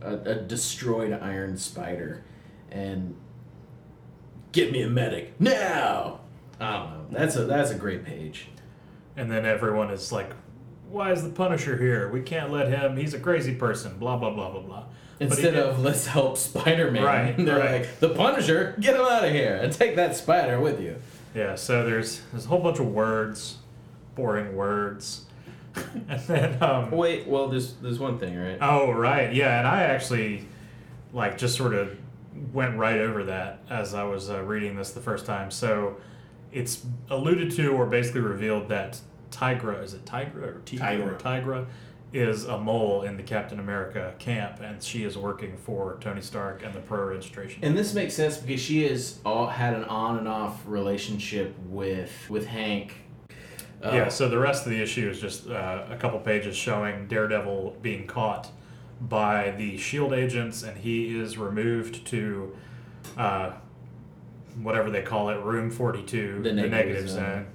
a, 0.00 0.14
a 0.14 0.34
destroyed 0.36 1.12
Iron 1.12 1.56
Spider, 1.56 2.22
and 2.70 3.16
get 4.52 4.70
me 4.70 4.82
a 4.82 4.88
medic 4.88 5.40
now. 5.40 6.20
I 6.60 6.72
don't 6.72 6.90
know. 6.90 7.18
That's 7.18 7.36
a 7.36 7.44
that's 7.44 7.70
a 7.70 7.74
great 7.76 8.04
page. 8.04 8.48
And 9.16 9.30
then 9.30 9.44
everyone 9.46 9.90
is 9.90 10.12
like, 10.12 10.30
"Why 10.88 11.12
is 11.12 11.22
the 11.22 11.30
Punisher 11.30 11.76
here? 11.76 12.08
We 12.08 12.22
can't 12.22 12.50
let 12.50 12.68
him. 12.68 12.96
He's 12.96 13.14
a 13.14 13.20
crazy 13.20 13.54
person." 13.54 13.98
Blah 13.98 14.16
blah 14.16 14.30
blah 14.30 14.50
blah 14.50 14.60
blah. 14.60 14.84
But 15.18 15.18
he 15.18 15.24
Instead 15.34 15.54
did- 15.54 15.62
of 15.62 15.80
let's 15.80 16.06
help 16.06 16.36
Spider 16.38 16.90
Man, 16.90 17.02
Right, 17.04 17.36
they're 17.38 17.58
right. 17.58 17.80
like 17.82 18.00
the 18.00 18.10
Punisher, 18.10 18.76
get 18.80 18.94
him 18.94 19.02
out 19.02 19.24
of 19.24 19.32
here 19.32 19.56
and 19.60 19.72
take 19.72 19.96
that 19.96 20.14
spider 20.16 20.60
with 20.60 20.80
you. 20.80 20.96
Yeah, 21.34 21.56
so 21.56 21.84
there's 21.84 22.22
there's 22.32 22.44
a 22.44 22.48
whole 22.48 22.60
bunch 22.60 22.78
of 22.78 22.86
words, 22.86 23.58
boring 24.14 24.54
words, 24.56 25.26
and 26.08 26.20
then 26.22 26.62
um, 26.62 26.90
Wait, 26.92 27.26
well, 27.26 27.48
there's 27.48 27.74
there's 27.74 27.98
one 27.98 28.18
thing, 28.18 28.36
right? 28.38 28.58
oh 28.60 28.90
right, 28.92 29.34
yeah, 29.34 29.58
and 29.58 29.66
I 29.66 29.82
actually 29.84 30.46
like 31.12 31.36
just 31.38 31.56
sort 31.56 31.74
of 31.74 31.96
went 32.52 32.76
right 32.78 33.00
over 33.00 33.24
that 33.24 33.60
as 33.68 33.94
I 33.94 34.04
was 34.04 34.30
uh, 34.30 34.42
reading 34.42 34.76
this 34.76 34.92
the 34.92 35.00
first 35.00 35.26
time. 35.26 35.50
So 35.50 35.96
it's 36.52 36.84
alluded 37.10 37.50
to 37.52 37.68
or 37.68 37.86
basically 37.86 38.20
revealed 38.20 38.68
that 38.68 39.00
Tigra 39.30 39.82
is 39.82 39.94
it 39.94 40.04
Tigra 40.04 40.36
or 40.36 40.62
Tigra? 40.64 41.18
Tigra. 41.18 41.20
Tigra 41.20 41.66
is 42.12 42.44
a 42.44 42.56
mole 42.56 43.02
in 43.02 43.16
the 43.16 43.22
Captain 43.22 43.58
America 43.58 44.14
camp, 44.18 44.60
and 44.60 44.82
she 44.82 45.04
is 45.04 45.18
working 45.18 45.56
for 45.58 45.98
Tony 46.00 46.22
Stark 46.22 46.62
and 46.64 46.72
the 46.72 46.80
Pro 46.80 47.04
Registration. 47.04 47.62
And 47.62 47.76
this 47.76 47.92
makes 47.92 48.14
sense 48.14 48.38
because 48.38 48.60
she 48.60 48.88
has 48.88 49.18
all, 49.26 49.46
had 49.46 49.74
an 49.74 49.84
on 49.84 50.18
and 50.18 50.26
off 50.26 50.62
relationship 50.66 51.54
with 51.66 52.12
with 52.30 52.46
Hank. 52.46 52.94
Uh, 53.82 53.90
yeah, 53.92 54.08
so 54.08 54.28
the 54.28 54.38
rest 54.38 54.64
of 54.64 54.72
the 54.72 54.82
issue 54.82 55.08
is 55.08 55.20
just 55.20 55.48
uh, 55.48 55.84
a 55.88 55.96
couple 55.96 56.18
pages 56.18 56.56
showing 56.56 57.06
Daredevil 57.06 57.76
being 57.80 58.06
caught 58.06 58.50
by 59.00 59.52
the 59.52 59.76
Shield 59.76 60.12
agents, 60.12 60.62
and 60.64 60.78
he 60.78 61.16
is 61.16 61.38
removed 61.38 62.04
to 62.06 62.56
uh, 63.16 63.52
whatever 64.62 64.90
they 64.90 65.02
call 65.02 65.28
it, 65.30 65.36
Room 65.42 65.70
Forty 65.70 66.02
Two, 66.02 66.40
The 66.42 66.52
negative 66.52 67.08
zone. 67.08 67.24
zone. 67.24 67.46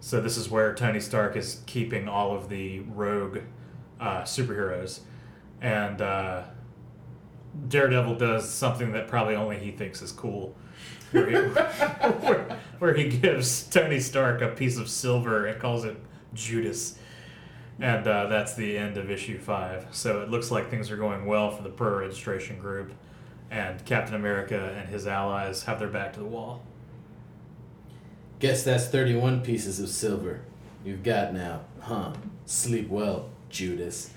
So 0.00 0.20
this 0.20 0.36
is 0.36 0.50
where 0.50 0.74
Tony 0.74 1.00
Stark 1.00 1.36
is 1.36 1.62
keeping 1.66 2.08
all 2.08 2.34
of 2.36 2.48
the 2.48 2.80
rogue 2.80 3.38
uh, 4.00 4.22
superheroes, 4.22 5.00
and 5.60 6.00
uh, 6.02 6.42
Daredevil 7.68 8.16
does 8.16 8.48
something 8.52 8.92
that 8.92 9.08
probably 9.08 9.34
only 9.34 9.58
he 9.58 9.70
thinks 9.70 10.02
is 10.02 10.12
cool. 10.12 10.54
Where 11.12 11.30
he, 11.30 11.36
where, 12.26 12.58
where 12.78 12.94
he 12.94 13.08
gives 13.08 13.62
Tony 13.64 14.00
Stark 14.00 14.42
a 14.42 14.48
piece 14.48 14.76
of 14.76 14.88
silver 14.88 15.46
and 15.46 15.58
calls 15.60 15.84
it 15.84 15.96
Judas. 16.34 16.98
And 17.78 18.06
uh, 18.06 18.26
that's 18.26 18.54
the 18.54 18.76
end 18.78 18.96
of 18.96 19.10
issue 19.10 19.38
five. 19.38 19.86
So 19.90 20.22
it 20.22 20.30
looks 20.30 20.50
like 20.50 20.70
things 20.70 20.90
are 20.90 20.96
going 20.96 21.26
well 21.26 21.50
for 21.50 21.62
the 21.62 21.68
pro 21.68 21.98
registration 21.98 22.58
group, 22.58 22.92
and 23.50 23.84
Captain 23.84 24.14
America 24.14 24.74
and 24.78 24.88
his 24.88 25.06
allies 25.06 25.64
have 25.64 25.78
their 25.78 25.88
back 25.88 26.12
to 26.14 26.20
the 26.20 26.26
wall. 26.26 26.62
Guess 28.38 28.64
that's 28.64 28.86
31 28.88 29.40
pieces 29.42 29.80
of 29.80 29.88
silver 29.88 30.42
you've 30.84 31.02
got 31.02 31.32
now, 31.32 31.62
huh? 31.80 32.12
Sleep 32.44 32.88
well, 32.88 33.30
Judas. 33.50 34.10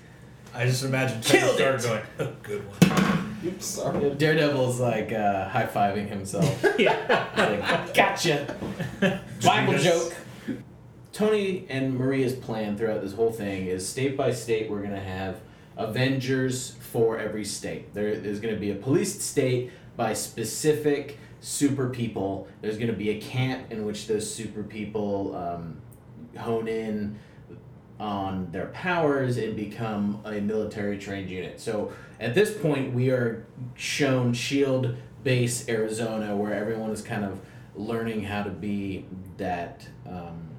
I 0.54 0.66
just 0.66 0.84
imagine 0.84 1.20
Tony 1.20 1.40
Killed 1.40 1.56
Stark 1.56 1.80
it! 1.80 2.18
going, 2.18 2.28
oh, 2.28 2.36
good 2.42 2.62
one. 2.66 3.36
Oops, 3.46 3.64
sorry. 3.64 4.14
Daredevil's 4.14 4.80
like 4.80 5.12
uh, 5.12 5.48
high 5.48 5.66
fiving 5.66 6.08
himself. 6.08 6.64
yeah. 6.78 7.28
like, 7.36 7.94
gotcha! 7.94 8.56
Bible 9.42 9.78
joke. 9.78 10.14
Tony 11.12 11.66
and 11.68 11.98
Maria's 11.98 12.34
plan 12.34 12.76
throughout 12.76 13.02
this 13.02 13.12
whole 13.12 13.32
thing 13.32 13.66
is 13.66 13.88
state 13.88 14.16
by 14.16 14.32
state, 14.32 14.70
we're 14.70 14.80
going 14.80 14.90
to 14.90 15.00
have 15.00 15.40
Avengers 15.80 16.72
for 16.92 17.18
every 17.18 17.44
state. 17.44 17.94
There 17.94 18.08
is 18.08 18.38
going 18.38 18.54
to 18.54 18.60
be 18.60 18.70
a 18.70 18.74
policed 18.74 19.22
state 19.22 19.72
by 19.96 20.12
specific 20.12 21.18
super 21.40 21.88
people. 21.88 22.46
There's 22.60 22.76
going 22.76 22.90
to 22.90 22.96
be 22.96 23.10
a 23.10 23.20
camp 23.20 23.72
in 23.72 23.86
which 23.86 24.06
those 24.06 24.32
super 24.32 24.62
people 24.62 25.34
um, 25.34 25.80
hone 26.36 26.68
in 26.68 27.18
on 27.98 28.50
their 28.50 28.66
powers 28.66 29.38
and 29.38 29.56
become 29.56 30.20
a 30.24 30.40
military 30.40 30.98
trained 30.98 31.30
unit. 31.30 31.60
So 31.60 31.92
at 32.18 32.34
this 32.34 32.56
point, 32.56 32.94
we 32.94 33.10
are 33.10 33.46
shown 33.74 34.30
S.H.I.E.L.D. 34.30 34.96
base 35.22 35.68
Arizona 35.68 36.36
where 36.36 36.54
everyone 36.54 36.90
is 36.90 37.02
kind 37.02 37.24
of 37.24 37.40
learning 37.74 38.24
how 38.24 38.42
to 38.42 38.50
be 38.50 39.06
that 39.38 39.86
um, 40.06 40.50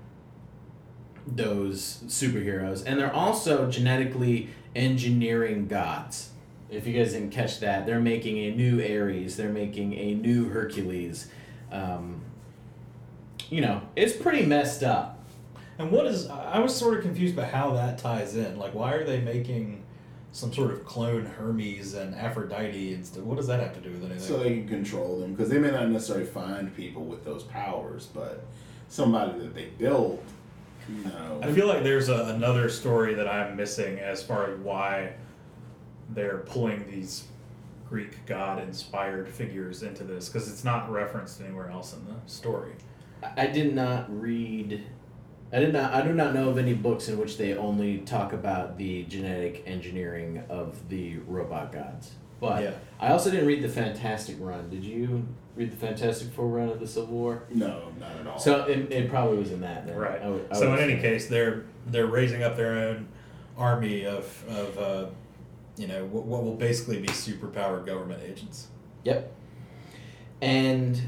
those 1.28 2.04
superheroes, 2.08 2.84
and 2.86 3.00
they're 3.00 3.14
also 3.14 3.70
genetically 3.70 4.50
engineering 4.76 5.68
gods. 5.68 6.30
If 6.70 6.88
you 6.88 6.94
guys 6.94 7.14
didn't 7.14 7.32
catch 7.32 7.60
that, 7.60 7.86
they're 7.86 8.00
making 8.00 8.38
a 8.38 8.56
new 8.56 8.82
Ares. 8.82 9.36
They're 9.36 9.50
making 9.50 9.94
a 9.94 10.16
new 10.16 10.50
Hercules. 10.50 11.28
Um, 11.72 12.22
you 13.50 13.62
know, 13.62 13.82
it's 13.96 14.14
pretty 14.14 14.46
messed 14.46 14.84
up. 14.84 15.20
And 15.78 15.92
what 15.92 16.06
is? 16.06 16.28
I 16.30 16.60
was 16.60 16.76
sort 16.76 16.98
of 16.98 17.04
confused 17.04 17.36
by 17.36 17.46
how 17.46 17.74
that 17.74 17.98
ties 17.98 18.36
in. 18.36 18.58
Like, 18.58 18.74
why 18.74 18.94
are 18.94 19.04
they 19.04 19.20
making 19.20 19.84
some 20.32 20.54
sort 20.54 20.72
of 20.72 20.86
clone 20.86 21.26
Hermes 21.26 21.94
and 21.94 22.16
Aphrodite 22.16 22.94
and 22.94 23.06
stuff? 23.06 23.24
What 23.24 23.38
does 23.38 23.48
that 23.48 23.60
have 23.60 23.74
to 23.74 23.82
do 23.82 23.92
with 23.92 24.04
anything? 24.06 24.20
So 24.20 24.38
they 24.38 24.56
can 24.56 24.68
control 24.68 25.20
them 25.20 25.34
because 25.34 25.50
they 25.50 25.58
may 25.58 25.72
not 25.72 25.90
necessarily 25.90 26.26
find 26.26 26.74
people 26.76 27.04
with 27.04 27.26
those 27.26 27.44
powers, 27.44 28.08
but 28.14 28.46
somebody 28.88 29.40
that 29.40 29.54
they 29.54 29.66
built, 29.78 30.24
you 30.90 31.04
know. 31.06 31.40
I 31.44 31.52
feel 31.52 31.68
like 31.68 31.84
there's 31.84 32.10
a, 32.10 32.26
another 32.36 32.70
story 32.70 33.14
that 33.16 33.28
I'm 33.28 33.56
missing 33.56 34.00
as 34.00 34.22
far 34.24 34.52
as 34.52 34.60
why 34.60 35.14
they're 36.10 36.40
pulling 36.40 36.86
these 36.90 37.26
Greek 37.90 38.26
god 38.26 38.62
inspired 38.64 39.28
figures 39.30 39.84
into 39.84 40.04
this 40.04 40.30
because 40.30 40.50
it's 40.52 40.64
not 40.64 40.90
referenced 40.92 41.42
anywhere 41.42 41.70
else 41.70 41.94
in 41.94 42.06
the 42.06 42.16
story. 42.26 42.74
I- 43.24 43.44
I 43.44 43.48
did 43.48 43.76
not 43.76 44.06
read. 44.22 44.84
I 45.54 45.60
did 45.60 45.74
not. 45.74 45.94
I 45.94 46.02
do 46.02 46.14
not 46.14 46.34
know 46.34 46.48
of 46.50 46.58
any 46.58 46.74
books 46.74 47.10
in 47.10 47.18
which 47.18 47.38
they 47.38 47.56
only 47.58 48.00
talk 48.00 48.32
about 48.34 48.78
the 48.78 49.04
genetic 49.04 49.64
engineering 49.66 50.44
of 50.50 50.88
the 50.90 51.18
robot 51.28 51.74
gods. 51.74 52.12
But 52.40 52.64
Yeah. 52.64 52.72
I 53.00 53.10
also 53.12 53.30
didn't 53.30 53.46
read 53.48 53.62
the 53.62 53.68
Fantastic 53.70 54.38
Run. 54.40 54.70
Did 54.70 54.84
you 54.86 55.28
read 55.56 55.72
the 55.72 55.78
Fantastic 55.78 56.32
Four 56.34 56.48
run 56.48 56.70
of 56.70 56.80
the 56.80 56.88
Civil 56.88 57.14
War? 57.16 57.44
no, 57.54 57.92
not 58.00 58.12
at 58.20 58.28
all. 58.28 58.40
So 58.40 58.64
it, 58.66 58.92
it 58.92 59.10
probably 59.10 59.38
was 59.38 59.52
in 59.52 59.62
that. 59.62 59.86
Then. 59.86 59.96
Right. 59.98 60.22
I 60.22 60.30
would- 60.30 60.48
I 60.52 60.56
so 60.58 60.66
in 60.66 60.72
would 60.72 60.80
any 60.80 60.96
say. 60.96 61.02
case, 61.02 61.28
they're 61.28 61.66
they're 61.88 62.06
raising 62.08 62.44
up 62.44 62.56
their 62.56 62.74
own 62.74 63.08
army 63.58 64.06
of 64.06 64.44
of 64.50 64.78
uh, 64.78 65.06
you 65.78 65.88
know 65.88 66.06
what, 66.06 66.26
what 66.26 66.44
will 66.44 66.56
basically 66.56 67.00
be 67.00 67.08
superpowered 67.10 67.86
government 67.86 68.22
agents. 68.24 68.68
Yep. 69.04 69.32
And 70.42 71.02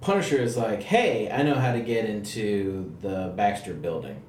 Punisher 0.00 0.36
is 0.36 0.56
like, 0.56 0.82
hey, 0.82 1.30
I 1.30 1.42
know 1.42 1.54
how 1.54 1.72
to 1.72 1.80
get 1.80 2.04
into 2.04 2.92
the 3.00 3.32
Baxter 3.36 3.74
building. 3.74 4.22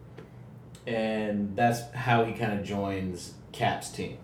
And 0.88 1.56
that's 1.56 1.82
how 1.94 2.24
he 2.26 2.34
kind 2.34 2.58
of 2.60 2.66
joins 2.66 3.34
Cap's 3.52 3.90
team. 3.90 4.18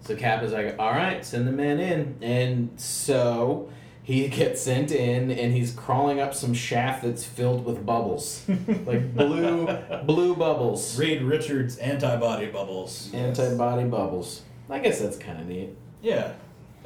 So 0.00 0.14
Cap 0.14 0.42
is 0.42 0.52
like, 0.52 0.76
all 0.78 0.90
right, 0.92 1.24
send 1.24 1.46
the 1.48 1.52
man 1.52 1.80
in. 1.80 2.16
And 2.22 2.78
so 2.78 3.70
he 4.04 4.28
gets 4.28 4.60
sent 4.60 4.92
in 4.92 5.30
and 5.30 5.52
he's 5.54 5.72
crawling 5.72 6.20
up 6.20 6.34
some 6.34 6.52
shaft 6.54 7.02
that's 7.02 7.24
filled 7.24 7.64
with 7.64 7.84
bubbles. 7.84 8.44
like 8.86 9.14
blue 9.16 9.66
blue 10.04 10.36
bubbles. 10.36 10.98
Reed 10.98 11.22
Richards 11.22 11.78
antibody 11.78 12.46
bubbles. 12.46 13.10
Yes. 13.12 13.38
Antibody 13.40 13.88
bubbles. 13.88 14.42
I 14.70 14.78
guess 14.78 15.00
that's 15.00 15.16
kind 15.16 15.40
of 15.40 15.46
neat. 15.48 15.70
Yeah, 16.02 16.34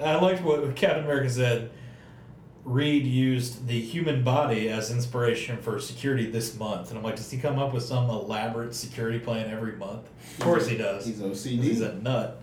I 0.01 0.15
liked 0.17 0.43
what 0.43 0.75
Captain 0.77 1.05
America 1.05 1.29
said. 1.29 1.71
Reed 2.65 3.07
used 3.07 3.67
the 3.67 3.81
human 3.81 4.23
body 4.23 4.69
as 4.69 4.91
inspiration 4.91 5.57
for 5.57 5.81
security 5.81 6.31
this 6.31 6.57
month, 6.59 6.91
and 6.91 6.99
I'm 6.99 7.03
like, 7.05 7.17
does 7.17 7.31
he 7.31 7.39
come 7.39 7.59
up 7.59 7.73
with 7.73 7.83
some 7.83 8.11
elaborate 8.11 8.75
security 8.75 9.19
plan 9.19 9.51
every 9.51 9.73
month? 9.77 10.07
Of 10.35 10.41
course 10.45 10.67
he 10.69 10.77
does. 10.77 11.07
He's 11.07 11.19
'Cause 11.19 11.45
OCD. 11.47 11.63
He's 11.63 11.81
a 11.81 11.95
nut. 11.95 12.43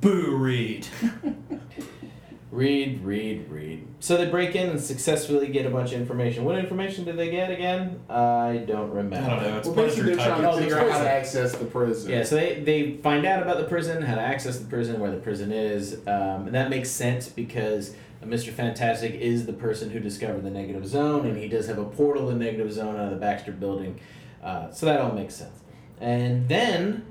Boo, 0.00 0.34
Reed. 0.36 0.86
Read, 2.52 3.02
read, 3.02 3.50
read. 3.50 3.86
So 3.98 4.16
they 4.16 4.30
break 4.30 4.54
in 4.54 4.70
and 4.70 4.80
successfully 4.80 5.48
get 5.48 5.66
a 5.66 5.70
bunch 5.70 5.92
of 5.92 6.00
information. 6.00 6.44
What 6.44 6.56
information 6.56 7.04
did 7.04 7.16
they 7.16 7.28
get 7.28 7.50
again? 7.50 8.00
I 8.08 8.64
don't 8.66 8.90
remember. 8.90 9.16
I 9.16 9.34
don't 9.34 9.42
know. 9.42 9.58
It's 9.58 9.66
well, 9.66 9.74
basically, 9.74 10.14
they're 10.14 10.26
trying 10.26 10.42
to 10.42 10.56
figure 10.56 10.78
out 10.78 10.90
how 10.90 11.02
to 11.02 11.10
access 11.10 11.56
the 11.56 11.64
prison. 11.64 12.10
Yeah, 12.10 12.22
so 12.22 12.36
they, 12.36 12.60
they 12.60 12.92
find 12.98 13.26
out 13.26 13.42
about 13.42 13.56
the 13.56 13.64
prison, 13.64 14.00
how 14.00 14.14
to 14.14 14.20
access 14.20 14.58
the 14.58 14.66
prison, 14.66 15.00
where 15.00 15.10
the 15.10 15.16
prison 15.16 15.50
is, 15.50 15.94
um, 16.06 16.46
and 16.46 16.54
that 16.54 16.70
makes 16.70 16.88
sense 16.88 17.28
because 17.28 17.96
Mr. 18.24 18.52
Fantastic 18.52 19.14
is 19.14 19.46
the 19.46 19.52
person 19.52 19.90
who 19.90 19.98
discovered 19.98 20.42
the 20.42 20.50
negative 20.50 20.86
zone, 20.86 21.26
and 21.26 21.36
he 21.36 21.48
does 21.48 21.66
have 21.66 21.78
a 21.78 21.84
portal 21.84 22.30
in 22.30 22.38
negative 22.38 22.72
zone 22.72 22.96
out 22.96 23.06
of 23.06 23.10
the 23.10 23.16
Baxter 23.16 23.52
building, 23.52 23.98
uh, 24.42 24.70
so 24.70 24.86
that 24.86 25.00
all 25.00 25.12
makes 25.12 25.34
sense. 25.34 25.60
And 26.00 26.48
then, 26.48 27.04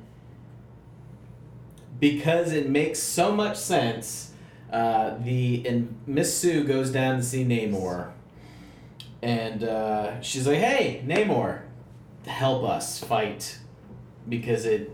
because 1.99 2.53
it 2.53 2.69
makes 2.69 2.99
so 2.99 3.33
much 3.33 3.57
sense, 3.57 4.24
uh, 4.71 5.17
the 5.19 5.65
and 5.67 5.95
Miss 6.07 6.35
Sue 6.37 6.63
goes 6.63 6.91
down 6.91 7.17
to 7.17 7.23
see 7.23 7.45
Namor, 7.45 8.11
and 9.21 9.63
uh, 9.63 10.19
she's 10.21 10.47
like, 10.47 10.57
"Hey, 10.57 11.03
Namor, 11.05 11.61
help 12.25 12.63
us 12.63 12.99
fight 12.99 13.59
because 14.27 14.65
it 14.65 14.91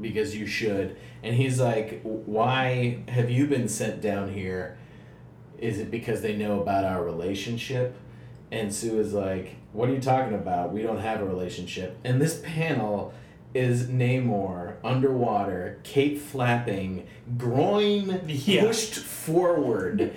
because 0.00 0.36
you 0.36 0.46
should." 0.46 0.96
And 1.22 1.34
he's 1.34 1.58
like, 1.58 2.00
"Why 2.02 3.00
have 3.08 3.28
you 3.30 3.46
been 3.46 3.68
sent 3.68 4.00
down 4.00 4.32
here? 4.32 4.78
Is 5.58 5.80
it 5.80 5.90
because 5.90 6.22
they 6.22 6.36
know 6.36 6.60
about 6.62 6.84
our 6.84 7.02
relationship?" 7.02 7.96
And 8.52 8.72
Sue 8.72 9.00
is 9.00 9.12
like, 9.12 9.56
"What 9.72 9.88
are 9.88 9.94
you 9.94 10.00
talking 10.00 10.34
about? 10.34 10.72
We 10.72 10.82
don't 10.82 11.00
have 11.00 11.20
a 11.20 11.24
relationship." 11.24 11.98
And 12.04 12.22
this 12.22 12.40
panel 12.44 13.12
is 13.52 13.88
Namor 13.88 14.76
underwater, 14.84 15.80
cape 15.82 16.20
flapping, 16.20 17.07
groin 17.36 18.20
Yeah. 18.26 18.62
pushed 18.62 18.94
forward, 18.94 20.12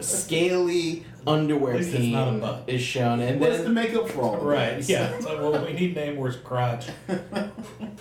scaly 0.00 1.04
underwear 1.26 1.74
At 1.74 1.80
least 1.80 1.94
it's 1.94 2.06
not 2.06 2.28
a 2.28 2.30
peen 2.32 2.40
butt. 2.40 2.64
is 2.68 2.80
shown, 2.82 3.20
and 3.20 3.40
What's 3.40 3.60
the 3.62 3.68
makeup 3.68 4.08
for 4.08 4.22
all 4.22 4.36
of 4.36 4.42
Right, 4.42 4.88
yeah. 4.88 5.08
It's 5.14 5.24
like, 5.26 5.38
well, 5.38 5.64
we 5.64 5.72
need 5.72 5.94
name 5.96 6.16
Namor's 6.16 6.36
crotch. 6.36 6.86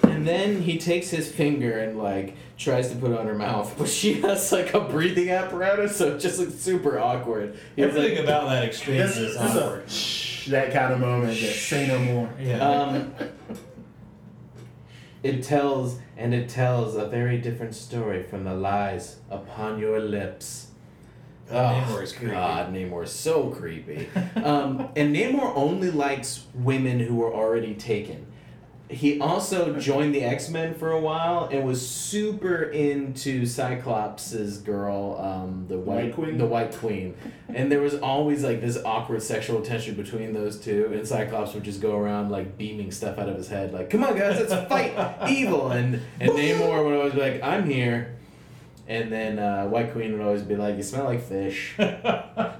and 0.04 0.28
then 0.28 0.62
he 0.62 0.78
takes 0.78 1.10
his 1.10 1.32
finger 1.32 1.80
and 1.80 1.98
like 1.98 2.36
tries 2.58 2.90
to 2.90 2.96
put 2.96 3.12
it 3.12 3.18
on 3.18 3.26
her 3.28 3.36
mouth, 3.36 3.74
but 3.78 3.90
she 3.90 4.22
has 4.22 4.52
like 4.52 4.74
a 4.74 4.80
breathing 4.82 5.30
apparatus, 5.30 5.96
so 5.98 6.16
it 6.16 6.20
just 6.20 6.40
looks 6.40 6.56
super 6.56 7.00
awkward. 7.00 7.58
He's 7.76 7.86
Everything 7.86 8.16
like, 8.16 8.24
about 8.24 8.50
that 8.50 8.64
exchange 8.64 9.00
is 9.02 9.16
this 9.16 9.30
is 9.32 9.36
a 9.38 9.66
awkward. 9.66 9.90
shh, 9.90 10.48
that 10.50 10.72
kind 10.72 10.94
of 10.94 11.00
moment. 11.00 11.32
That 11.40 11.54
say 11.54 11.88
no 11.88 12.00
more. 12.00 12.30
Yeah. 12.40 12.60
um, 12.60 13.14
it 15.26 15.42
tells 15.42 16.00
and 16.16 16.34
it 16.34 16.48
tells 16.48 16.96
a 16.96 17.08
very 17.08 17.40
different 17.40 17.74
story 17.74 18.22
from 18.22 18.44
the 18.44 18.54
lies 18.54 19.18
upon 19.30 19.80
your 19.80 20.00
lips. 20.00 20.68
Namor 21.52 22.04
is 22.04 22.14
creepy. 22.14 22.34
God, 22.34 22.74
Namor 22.74 23.04
is 23.04 23.12
so 23.12 23.50
creepy. 23.50 24.08
um, 24.36 24.90
and 24.96 25.16
Namor 25.16 25.52
only 25.56 25.90
likes 25.92 26.46
women 26.54 27.00
who 27.00 27.24
are 27.24 27.34
already 27.34 27.74
taken. 27.74 28.28
He 28.90 29.20
also 29.20 29.80
joined 29.80 30.14
the 30.14 30.24
X 30.24 30.49
Men 30.49 30.76
for 30.76 30.91
a 30.91 30.99
while 30.99 31.49
and 31.52 31.66
was 31.66 31.88
super 31.88 32.64
into 32.64 33.45
Cyclops' 33.45 34.57
girl, 34.57 35.18
um, 35.20 35.66
the 35.68 35.78
white, 35.78 36.06
White 36.06 36.14
Queen? 36.14 36.38
the 36.38 36.45
White 36.45 36.76
Queen, 36.76 37.16
and 37.49 37.72
there 37.72 37.82
was 37.82 37.95
always 37.95 38.44
like 38.44 38.62
this 38.62 38.78
awkward 38.86 39.24
sexual 39.24 39.62
tension 39.62 39.95
between 39.95 40.34
those 40.34 40.60
two. 40.60 40.91
And 40.94 41.07
Cyclops 41.07 41.53
would 41.56 41.64
just 41.64 41.82
go 41.82 41.98
around 41.98 42.30
like 42.30 42.57
beaming 42.57 42.91
stuff 42.91 43.18
out 43.18 43.28
of 43.28 43.36
his 43.36 43.48
head, 43.48 43.74
like 43.74 43.90
"Come 43.90 44.03
on, 44.03 44.16
guys, 44.16 44.40
let's 44.40 44.53
fight 44.70 44.94
evil!" 45.30 45.72
And 45.72 46.02
and 46.20 46.32
Namor 46.32 46.86
would 46.86 46.95
always 46.95 47.14
be 47.14 47.22
like, 47.22 47.41
"I'm 47.41 47.68
here," 47.68 48.15
and 48.88 49.12
then 49.12 49.40
uh, 49.40 49.66
White 49.66 49.91
Queen 49.91 50.12
would 50.14 50.22
always 50.22 50.41
be 50.44 50.56
like, 50.56 50.78
"You 50.78 50.84
smell 50.84 51.06
like 51.06 51.22
fish." 51.22 51.76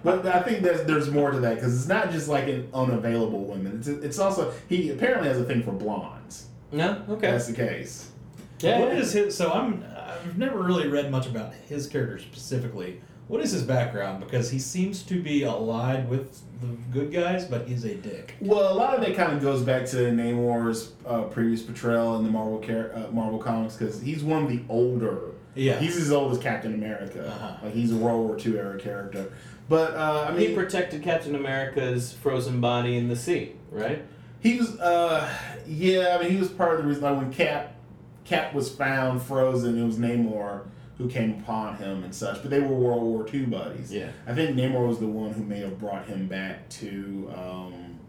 But 0.06 0.28
I 0.28 0.44
think 0.44 0.62
there's 0.62 0.86
there's 0.86 1.10
more 1.10 1.32
to 1.32 1.40
that 1.40 1.56
because 1.56 1.76
it's 1.76 1.88
not 1.88 2.12
just 2.12 2.28
like 2.28 2.48
an 2.48 2.70
unavailable 2.76 3.44
woman. 3.44 3.78
It's 3.80 3.88
it's 3.88 4.20
also 4.20 4.54
he 4.70 4.92
apparently 4.92 5.28
has 5.30 5.40
a 5.40 5.44
thing 5.44 5.64
for 5.64 5.72
blondes. 5.72 6.46
No, 6.72 7.04
okay. 7.10 7.32
That's 7.32 7.48
the 7.48 7.54
case. 7.54 8.12
Yeah. 8.60 8.80
What 8.82 8.94
is 8.94 9.14
his? 9.14 9.36
So 9.36 9.52
I'm. 9.52 9.84
I've 9.98 10.38
never 10.38 10.62
really 10.62 10.88
read 10.88 11.10
much 11.12 11.26
about 11.28 11.54
his 11.68 11.88
character 11.88 12.20
specifically. 12.20 13.02
What 13.28 13.42
is 13.42 13.52
his 13.52 13.64
background? 13.64 14.24
Because 14.24 14.52
he 14.52 14.60
seems 14.60 15.02
to 15.04 15.22
be 15.22 15.44
allied 15.44 16.08
with 16.08 16.42
the 16.62 16.68
good 16.92 17.12
guys, 17.12 17.46
but 17.46 17.68
he's 17.68 17.84
a 17.84 17.96
dick. 17.96 18.36
Well, 18.40 18.72
a 18.72 18.76
lot 18.76 18.94
of 18.94 19.02
that 19.02 19.16
kind 19.16 19.34
of 19.34 19.42
goes 19.42 19.64
back 19.64 19.86
to 19.88 19.98
Namor's 20.12 20.94
uh, 21.08 21.24
previous 21.24 21.64
portrayal 21.64 22.18
in 22.18 22.24
the 22.24 22.30
Marvel 22.30 22.62
char- 22.62 22.92
uh, 22.94 23.12
Marvel 23.12 23.40
comics 23.40 23.76
because 23.76 24.00
he's 24.02 24.24
one 24.24 24.44
of 24.44 24.50
the 24.50 24.62
older. 24.70 25.32
Yeah. 25.56 25.80
He's 25.80 25.98
as 25.98 26.12
old 26.12 26.34
as 26.34 26.38
Captain 26.38 26.74
America. 26.74 27.28
Uh-huh. 27.28 27.58
Like 27.64 27.74
he's 27.74 27.92
a 27.92 27.96
World 27.96 28.28
War 28.28 28.38
II 28.38 28.58
era 28.58 28.80
character. 28.80 29.32
But 29.68 29.96
uh, 29.96 30.32
I 30.32 30.40
he 30.40 30.54
protected 30.54 31.02
Captain 31.02 31.34
America's 31.34 32.14
frozen 32.14 32.62
body 32.62 32.98
in 32.98 33.08
the 33.08 33.16
sea, 33.16 33.54
right? 33.72 34.06
He 34.40 34.58
was, 34.58 34.80
uh, 34.80 35.28
yeah. 35.66 36.18
I 36.18 36.22
mean, 36.22 36.32
he 36.32 36.38
was 36.38 36.50
part 36.50 36.76
of 36.76 36.82
the 36.82 36.88
reason. 36.88 37.02
Like 37.02 37.18
when 37.18 37.34
Cap, 37.34 37.76
Cap 38.26 38.54
was 38.54 38.70
found 38.70 39.24
frozen, 39.24 39.80
it 39.80 39.84
was 39.84 39.98
Namor 39.98 40.68
who 40.98 41.10
came 41.10 41.40
upon 41.40 41.76
him 41.78 42.04
and 42.04 42.14
such. 42.14 42.42
But 42.42 42.52
they 42.52 42.60
were 42.60 42.68
World 42.68 43.02
War 43.02 43.28
II 43.32 43.48
buddies. 43.48 43.92
Yeah. 43.92 44.10
I 44.28 44.34
think 44.34 44.56
Namor 44.56 44.88
was 44.88 45.00
the 45.00 45.08
one 45.08 45.34
who 45.34 45.44
may 45.44 45.60
have 45.60 45.80
brought 45.80 46.06
him 46.06 46.28
back 46.28 46.70
to, 46.70 47.34
um, 47.36 48.00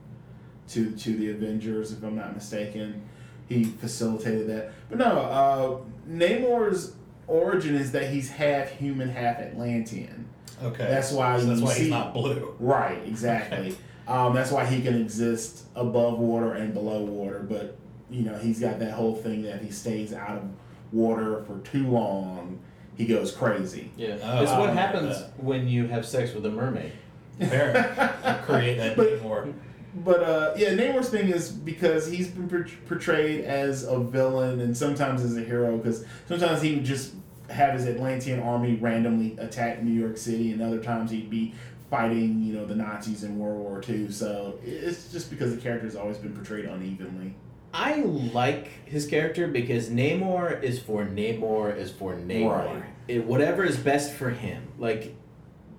to 0.69 0.95
to 0.95 1.17
the 1.17 1.31
Avengers, 1.31 1.93
if 1.93 2.03
I'm 2.03 2.17
not 2.17 2.35
mistaken. 2.35 3.03
He 3.49 3.65
facilitated 3.65 4.49
that. 4.49 4.73
But 4.89 4.99
no, 4.99 5.07
uh, 5.07 5.79
Namor's 6.09 6.95
origin 7.29 7.75
is 7.75 7.93
that 7.93 8.11
he's 8.11 8.31
half 8.31 8.71
human, 8.71 9.09
half 9.09 9.39
Atlantean. 9.39 10.27
Okay. 10.63 10.87
That's 10.89 11.13
why 11.13 11.39
So 11.39 11.47
that's 11.47 11.61
why 11.61 11.73
see- 11.75 11.83
he's 11.83 11.91
not 11.91 12.15
blue. 12.15 12.55
Right, 12.59 12.99
exactly. 13.07 13.77
Um, 14.09 14.35
that's 14.35 14.51
why 14.53 14.65
he 14.65 14.81
can 14.83 15.01
exist 15.01 15.65
above 15.75 16.19
water 16.19 16.53
and 16.55 16.73
below 16.73 17.03
water, 17.03 17.45
but 17.49 17.77
you 18.09 18.23
know 18.23 18.37
he's 18.39 18.61
got 18.61 18.79
that 18.79 18.93
whole 18.93 19.15
thing 19.17 19.43
that 19.43 19.57
if 19.57 19.63
he 19.63 19.71
stays 19.73 20.13
out 20.13 20.39
of 20.39 20.45
water 20.93 21.43
for 21.47 21.59
too 21.69 21.89
long, 21.89 22.61
he 22.97 23.05
goes 23.05 23.33
crazy. 23.33 23.91
Yeah, 23.97 24.17
Oh, 24.23 24.43
it's 24.43 24.53
what 24.53 24.73
happens 24.73 25.17
when 25.39 25.67
you 25.69 25.89
have 25.89 26.07
sex 26.07 26.33
with 26.33 26.47
a 26.47 26.51
mermaid. 26.51 26.93
Fair. 27.41 28.43
Create 28.47 28.77
that 28.79 28.97
But- 28.97 29.21
more. 29.23 29.49
But 29.97 30.23
uh, 30.23 30.55
yeah, 30.57 30.71
Namor's 30.71 31.09
thing 31.09 31.29
is 31.29 31.51
because 31.51 32.07
he's 32.07 32.29
been 32.29 32.49
portrayed 32.87 33.45
as 33.45 33.85
a 33.85 33.99
villain 33.99 34.61
and 34.61 34.77
sometimes 34.77 35.23
as 35.23 35.37
a 35.37 35.43
hero. 35.43 35.79
Because 35.79 36.05
sometimes 36.29 36.61
he 36.61 36.75
would 36.75 36.85
just 36.85 37.15
have 37.49 37.75
his 37.75 37.87
Atlantean 37.87 38.41
army 38.41 38.75
randomly 38.75 39.37
attack 39.39 39.83
New 39.83 39.99
York 39.99 40.17
City, 40.17 40.53
and 40.53 40.61
other 40.61 40.83
times 40.83 41.11
he'd 41.11 41.31
be 41.31 41.55
fighting, 41.91 42.43
you 42.43 42.53
know, 42.53 42.67
the 42.67 42.75
Nazis 42.75 43.23
in 43.25 43.39
World 43.39 43.61
War 43.61 43.83
II. 43.89 44.11
So 44.11 44.59
it's 44.65 45.11
just 45.13 45.31
because 45.31 45.55
the 45.55 45.61
character's 45.61 45.97
always 45.97 46.19
been 46.19 46.35
portrayed 46.35 46.65
unevenly. 46.67 47.35
I 47.73 48.01
like 48.01 48.69
his 48.87 49.07
character 49.07 49.49
because 49.49 49.91
Namor 49.91 50.63
is 50.63 50.79
for 50.79 51.05
Namor 51.05 51.77
is 51.77 51.91
for 51.91 52.15
Namor. 52.15 52.67
Right. 52.67 52.85
It, 53.09 53.25
whatever 53.25 53.65
is 53.65 53.77
best 53.77 54.15
for 54.15 54.31
him. 54.31 54.67
Like, 54.79 55.15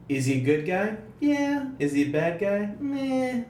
is 0.07 0.26
he 0.26 0.39
a 0.39 0.41
good 0.41 0.65
guy? 0.65 0.98
Yeah. 1.19 1.65
Is 1.80 1.94
he 1.94 2.03
a 2.03 2.10
bad 2.10 2.39
guy? 2.39 2.73
Meh. 2.80 3.44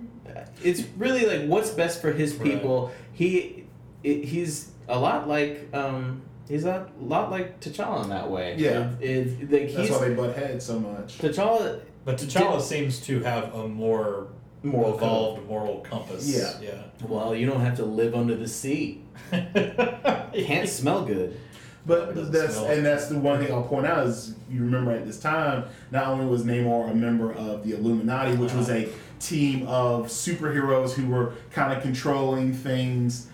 It's 0.64 0.84
really 0.98 1.26
like 1.26 1.48
what's 1.50 1.70
best 1.72 2.02
for 2.02 2.12
his 2.12 2.36
Right. 2.36 2.52
people. 2.54 2.92
He, 3.14 3.66
it, 4.04 4.26
he's 4.26 4.72
a 4.88 4.98
lot 5.00 5.28
like 5.28 5.68
um, 5.74 6.22
he's 6.48 6.66
a 6.66 6.88
lot 7.00 7.32
like 7.32 7.60
T'Challa 7.60 8.04
in 8.04 8.10
that 8.10 8.30
way. 8.30 8.56
Yeah. 8.58 8.92
It, 9.00 9.10
it, 9.10 9.52
like 9.52 9.74
That's 9.74 9.74
he's 9.76 9.90
why 9.92 10.10
they 10.10 10.14
butt 10.16 10.36
heads 10.36 10.66
so 10.66 10.80
much. 10.80 11.18
T'Challa 11.18 11.82
But 12.06 12.18
T'Challa 12.18 12.62
seems 12.62 13.00
to 13.08 13.20
have 13.22 13.54
a 13.54 13.68
more 13.68 14.28
Moral 14.64 14.96
evolved 14.96 15.48
moral 15.48 15.80
compass. 15.82 16.28
Yeah. 16.28 16.52
Yeah. 16.62 17.08
Well, 17.08 17.36
you 17.36 17.46
don't 17.46 17.62
have 17.62 17.78
to 17.78 17.86
live 17.86 18.16
under 18.16 18.36
the 18.36 18.48
sea. 18.48 19.04
Can't 19.32 20.68
smell 20.70 21.06
good. 21.06 21.40
But 21.88 22.32
that's 22.34 22.58
and 22.58 22.86
that's 22.86 23.08
the 23.08 23.18
one 23.18 23.40
thing 23.40 23.52
I'll 23.52 23.64
point 23.64 23.88
out 23.88 24.06
is 24.06 24.36
you 24.52 24.60
remember 24.62 24.92
at 24.92 25.06
this 25.06 25.20
time 25.20 25.64
not 25.90 26.08
only 26.08 26.26
was 26.26 26.44
Namor 26.44 26.92
a 26.92 26.94
member 26.94 27.32
of 27.32 27.66
the 27.66 27.76
Illuminati, 27.76 28.36
which 28.36 28.54
was 28.54 28.70
a 28.70 28.90
team 29.20 29.66
of 29.68 30.08
superheroes 30.08 30.92
who 30.94 31.08
were 31.08 31.34
kind 31.52 31.72
of 31.72 31.82
controlling 31.82 32.54
things 32.54 33.28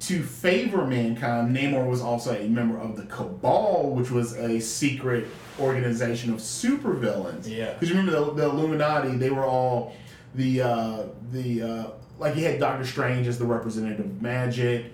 to 0.00 0.22
favor 0.22 0.86
mankind. 0.86 1.54
Namor 1.54 1.86
was 1.86 2.00
also 2.00 2.34
a 2.34 2.48
member 2.48 2.78
of 2.78 2.96
the 2.96 3.04
Cabal, 3.04 3.90
which 3.90 4.10
was 4.10 4.34
a 4.36 4.58
secret 4.58 5.26
organization 5.60 6.32
of 6.32 6.38
supervillains. 6.38 7.46
Yeah. 7.46 7.74
Because 7.74 7.90
you 7.90 7.96
remember 7.96 8.18
the, 8.18 8.32
the 8.32 8.44
Illuminati, 8.44 9.16
they 9.16 9.30
were 9.30 9.44
all 9.44 9.94
the 10.34 10.62
uh, 10.62 11.02
the 11.30 11.62
uh, 11.62 11.86
like 12.18 12.36
you 12.36 12.44
had 12.44 12.58
Doctor 12.58 12.86
Strange 12.86 13.26
as 13.26 13.38
the 13.38 13.44
representative 13.44 14.06
of 14.06 14.22
magic, 14.22 14.86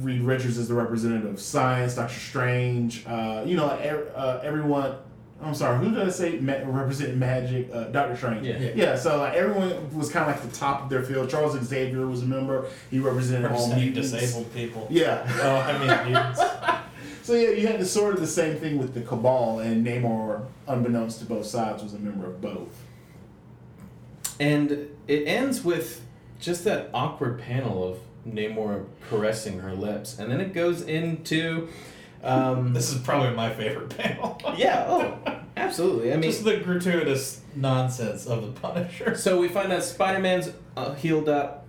Reed 0.00 0.22
Richards 0.22 0.58
is 0.58 0.68
the 0.68 0.74
representative 0.74 1.30
of 1.34 1.40
science, 1.40 1.94
Doctor 1.94 2.18
Strange. 2.18 3.04
Uh, 3.06 3.42
you 3.46 3.56
know, 3.56 3.66
er, 3.68 4.12
uh, 4.14 4.40
everyone. 4.42 4.96
I'm 5.42 5.54
sorry, 5.54 5.78
who 5.84 5.94
did 5.94 6.02
I 6.02 6.10
say 6.10 6.38
ma- 6.38 6.60
represented 6.64 7.18
magic? 7.18 7.68
Uh, 7.70 7.84
Doctor 7.84 8.16
Strange. 8.16 8.46
Yeah. 8.46 8.58
Yeah. 8.58 8.70
Yeah. 8.74 8.96
So 8.96 9.18
like 9.18 9.34
everyone 9.34 9.94
was 9.96 10.08
kind 10.10 10.28
of 10.30 10.34
like 10.34 10.50
the 10.50 10.56
top 10.56 10.84
of 10.84 10.88
their 10.88 11.02
field. 11.02 11.28
Charles 11.28 11.60
Xavier 11.62 12.06
was 12.06 12.22
a 12.22 12.26
member. 12.26 12.66
He 12.90 12.98
represented 12.98 13.44
all 13.50 13.68
Representing 13.68 13.84
mutants. 13.92 14.10
disabled 14.12 14.54
people. 14.54 14.86
Yeah. 14.90 15.26
Oh, 15.42 15.56
I 15.56 15.78
mean 15.78 16.12
mutants. 16.12 16.40
So 17.22 17.32
yeah, 17.34 17.50
you 17.50 17.66
had 17.66 17.80
the 17.80 17.84
sort 17.84 18.14
of 18.14 18.20
the 18.20 18.26
same 18.28 18.56
thing 18.56 18.78
with 18.78 18.94
the 18.94 19.00
Cabal, 19.00 19.58
and 19.58 19.84
Namor, 19.84 20.46
unbeknownst 20.68 21.18
to 21.18 21.24
both 21.24 21.44
sides, 21.46 21.82
was 21.82 21.92
a 21.92 21.98
member 21.98 22.24
of 22.24 22.40
both. 22.40 22.68
And 24.38 24.88
it 25.08 25.26
ends 25.26 25.64
with 25.64 26.02
just 26.38 26.62
that 26.66 26.88
awkward 26.94 27.40
panel 27.40 27.82
of 27.82 27.98
Namor 28.26 28.86
caressing 29.08 29.60
her 29.60 29.72
lips, 29.72 30.18
and 30.18 30.30
then 30.30 30.40
it 30.40 30.52
goes 30.52 30.82
into, 30.82 31.68
um, 32.22 32.72
This 32.74 32.92
is 32.92 33.00
probably 33.00 33.34
my 33.34 33.52
favorite 33.52 33.96
panel. 33.96 34.40
yeah, 34.56 34.84
oh, 34.88 35.18
absolutely. 35.56 36.12
I 36.12 36.16
mean, 36.16 36.30
Just 36.30 36.44
the 36.44 36.56
gratuitous 36.58 37.40
nonsense 37.54 38.26
of 38.26 38.42
the 38.42 38.60
Punisher. 38.60 39.14
so 39.14 39.40
we 39.40 39.48
find 39.48 39.72
out 39.72 39.82
Spider 39.82 40.18
Man's 40.20 40.50
uh, 40.76 40.94
healed 40.94 41.28
up, 41.28 41.66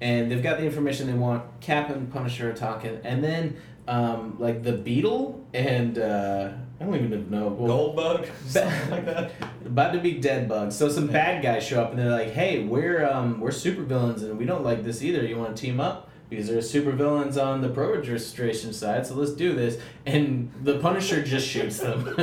and 0.00 0.30
they've 0.30 0.42
got 0.42 0.58
the 0.58 0.64
information 0.64 1.06
they 1.06 1.14
want. 1.14 1.42
Cap 1.60 1.90
and 1.90 2.10
Punisher 2.12 2.50
are 2.50 2.54
talking, 2.54 2.98
and 3.04 3.22
then 3.22 3.56
um, 3.86 4.36
like 4.38 4.62
the 4.62 4.72
Beetle 4.72 5.37
and 5.54 5.98
uh, 5.98 6.50
I 6.80 6.84
don't 6.84 6.94
even 6.94 7.30
know. 7.30 7.48
well, 7.48 7.92
Goldbug, 7.94 8.28
something 8.46 8.90
like 8.90 9.04
that. 9.06 9.32
about 9.64 9.92
to 9.92 9.98
be 10.00 10.12
dead 10.12 10.48
bugs. 10.48 10.76
So 10.76 10.88
some 10.88 11.06
bad 11.08 11.42
guys 11.42 11.64
show 11.66 11.82
up 11.82 11.90
and 11.90 11.98
they're 11.98 12.10
like, 12.10 12.30
"Hey, 12.30 12.64
we're 12.64 13.08
um 13.08 13.40
we're 13.40 13.50
supervillains 13.50 14.22
and 14.22 14.38
we 14.38 14.44
don't 14.44 14.64
like 14.64 14.84
this 14.84 15.02
either. 15.02 15.24
You 15.24 15.36
want 15.36 15.56
to 15.56 15.60
team 15.60 15.80
up?" 15.80 16.10
Because 16.30 16.46
there's 16.48 16.70
supervillains 16.70 17.42
on 17.42 17.62
the 17.62 17.70
pro 17.70 17.94
registration 17.94 18.74
side, 18.74 19.06
so 19.06 19.14
let's 19.14 19.32
do 19.32 19.54
this. 19.54 19.80
And 20.04 20.52
the 20.62 20.78
Punisher 20.78 21.22
just 21.22 21.46
shoots 21.48 21.78
them. 21.78 22.04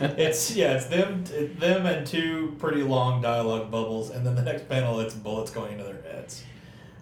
It's 0.00 0.54
yeah, 0.54 0.74
it's 0.74 0.86
them, 0.86 1.24
it's 1.32 1.58
them 1.58 1.84
and 1.84 2.06
two 2.06 2.54
pretty 2.60 2.82
long 2.84 3.20
dialogue 3.20 3.68
bubbles, 3.68 4.10
and 4.10 4.24
then 4.24 4.36
the 4.36 4.42
next 4.42 4.68
panel, 4.68 5.00
it's 5.00 5.12
bullets 5.14 5.50
going 5.50 5.72
into 5.72 5.82
their 5.84 6.00
heads, 6.02 6.44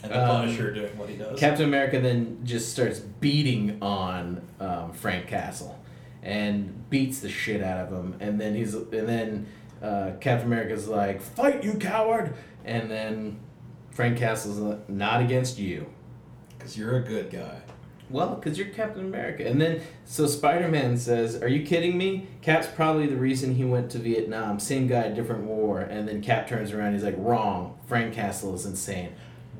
and 0.02 0.12
the 0.12 0.22
Um, 0.22 0.28
Punisher 0.42 0.72
doing 0.72 0.96
what 0.98 1.08
he 1.08 1.16
does. 1.16 1.38
Captain 1.38 1.64
America 1.64 2.00
then 2.00 2.40
just 2.44 2.70
starts 2.72 2.98
beating 2.98 3.78
on 3.82 4.42
um, 4.60 4.92
Frank 4.92 5.26
Castle, 5.26 5.78
and 6.22 6.88
beats 6.90 7.20
the 7.20 7.28
shit 7.28 7.62
out 7.62 7.78
of 7.86 7.92
him. 7.92 8.16
And 8.20 8.40
then 8.40 8.54
he's 8.54 8.74
and 8.74 9.08
then 9.08 9.46
uh, 9.82 10.12
Captain 10.20 10.46
America's 10.46 10.88
like, 10.88 11.20
"Fight, 11.20 11.64
you 11.64 11.74
coward!" 11.74 12.34
And 12.64 12.90
then 12.90 13.38
Frank 13.90 14.18
Castle's 14.18 14.58
like, 14.58 14.88
"Not 14.88 15.20
against 15.22 15.58
you." 15.58 15.86
Because 16.56 16.76
you're 16.76 16.96
a 16.96 17.02
good 17.02 17.30
guy. 17.30 17.60
Well, 18.08 18.36
because 18.36 18.56
you're 18.56 18.68
Captain 18.68 19.04
America. 19.04 19.44
And 19.46 19.60
then, 19.60 19.80
so 20.04 20.26
Spider 20.28 20.68
Man 20.68 20.96
says, 20.96 21.42
Are 21.42 21.48
you 21.48 21.66
kidding 21.66 21.98
me? 21.98 22.28
Cap's 22.40 22.68
probably 22.68 23.06
the 23.08 23.16
reason 23.16 23.56
he 23.56 23.64
went 23.64 23.90
to 23.92 23.98
Vietnam. 23.98 24.60
Same 24.60 24.86
guy, 24.86 25.08
different 25.08 25.42
war. 25.44 25.80
And 25.80 26.06
then 26.06 26.22
Cap 26.22 26.46
turns 26.46 26.72
around 26.72 26.92
he's 26.92 27.02
like, 27.02 27.16
Wrong. 27.18 27.78
Frank 27.86 28.14
Castle 28.14 28.54
is 28.54 28.64
insane. 28.64 29.12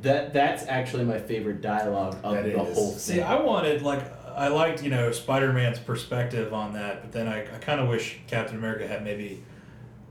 That 0.07 0.33
That's 0.33 0.67
actually 0.69 1.05
my 1.05 1.19
favorite 1.19 1.61
dialogue 1.61 2.17
of 2.23 2.35
That 2.35 2.45
the 2.45 2.63
is. 2.63 2.75
whole 2.77 2.93
See. 2.93 3.21
I 3.21 3.41
wanted 3.41 3.83
like 3.83 4.03
I 4.35 4.49
liked 4.49 4.83
you 4.83 4.91
know 4.91 5.11
Spider 5.13 5.53
Man's 5.53 5.79
perspective 5.79 6.53
on 6.55 6.73
that, 6.75 7.03
but 7.03 7.13
then 7.13 7.27
I, 7.27 7.43
I 7.43 7.59
kind 7.59 7.81
of 7.81 7.89
wish 7.89 8.19
Captain 8.27 8.57
America 8.57 8.87
had 8.87 9.03
maybe 9.03 9.43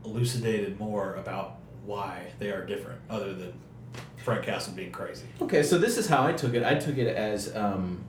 elucidated 0.04 0.80
more 0.80 1.16
about 1.16 1.58
why 1.86 2.32
they 2.40 2.50
are 2.52 2.66
different, 2.66 3.00
other 3.10 3.34
than 3.34 3.54
Frank 4.18 4.44
Castle 4.44 4.74
being 4.74 4.92
crazy. 4.92 5.26
okay, 5.42 5.62
so 5.64 5.78
this 5.78 5.98
is 5.98 6.08
how 6.08 6.26
I 6.26 6.34
took 6.34 6.54
it. 6.56 6.64
I 6.64 6.76
took 6.76 6.98
it 6.98 7.16
as 7.16 7.56
um, 7.56 8.04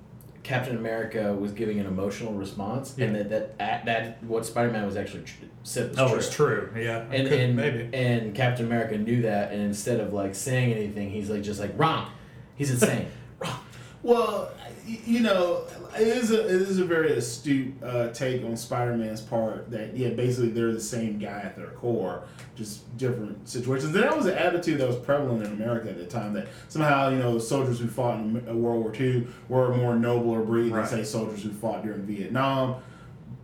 Captain 0.46 0.76
America 0.76 1.34
was 1.34 1.50
giving 1.50 1.80
an 1.80 1.86
emotional 1.86 2.32
response, 2.32 2.96
and 2.98 3.16
Yeah. 3.16 3.22
that, 3.24 3.58
that, 3.58 3.84
that 3.86 4.22
what 4.22 4.46
Spider 4.46 4.70
Man 4.70 4.86
was 4.86 4.96
actually 4.96 5.24
tr- 5.24 5.42
said 5.64 5.90
was 5.90 5.98
Oh, 5.98 6.08
true. 6.08 6.16
it's 6.18 6.30
true. 6.34 6.70
Yeah. 6.76 7.04
and 7.10 7.28
Could- 7.28 7.40
and, 7.40 7.56
maybe. 7.56 7.88
and 7.92 8.32
Captain 8.32 8.64
America 8.64 8.96
knew 8.96 9.22
that, 9.22 9.50
and 9.50 9.60
instead 9.60 9.98
of 9.98 10.12
like 10.12 10.36
saying 10.36 10.72
anything, 10.72 11.10
he's 11.10 11.28
like 11.28 11.42
just 11.42 11.58
like 11.58 11.72
wrong. 11.76 12.12
He's 12.54 12.70
insane. 12.70 13.06
wrong. 13.40 13.58
Well, 14.04 14.52
you 14.86 15.20
know, 15.20 15.62
it 15.98 16.06
is 16.06 16.30
a 16.30 16.44
it 16.44 16.62
is 16.62 16.78
a 16.78 16.84
very 16.84 17.12
astute 17.12 17.74
uh, 17.82 18.08
take 18.08 18.44
on 18.44 18.56
Spider 18.56 18.96
Man's 18.96 19.20
part 19.20 19.70
that 19.70 19.96
yeah, 19.96 20.10
basically 20.10 20.50
they're 20.50 20.72
the 20.72 20.80
same 20.80 21.18
guy 21.18 21.40
at 21.44 21.56
their 21.56 21.68
core, 21.68 22.22
just 22.54 22.96
different 22.96 23.48
situations. 23.48 23.94
And 23.94 24.02
that 24.04 24.16
was 24.16 24.26
an 24.26 24.34
attitude 24.34 24.78
that 24.78 24.86
was 24.86 24.96
prevalent 24.96 25.44
in 25.44 25.52
America 25.52 25.90
at 25.90 25.98
the 25.98 26.06
time 26.06 26.32
that 26.34 26.48
somehow 26.68 27.08
you 27.10 27.16
know 27.18 27.38
soldiers 27.38 27.80
who 27.80 27.88
fought 27.88 28.18
in 28.20 28.46
uh, 28.48 28.54
World 28.54 28.82
War 28.84 28.94
II 28.94 29.26
were 29.48 29.72
a 29.72 29.76
more 29.76 29.96
nobler 29.96 30.42
breed 30.42 30.72
Right. 30.72 30.88
than 30.88 31.04
say 31.04 31.10
soldiers 31.10 31.42
who 31.42 31.50
fought 31.50 31.82
during 31.82 32.02
Vietnam, 32.02 32.76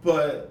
but. 0.02 0.48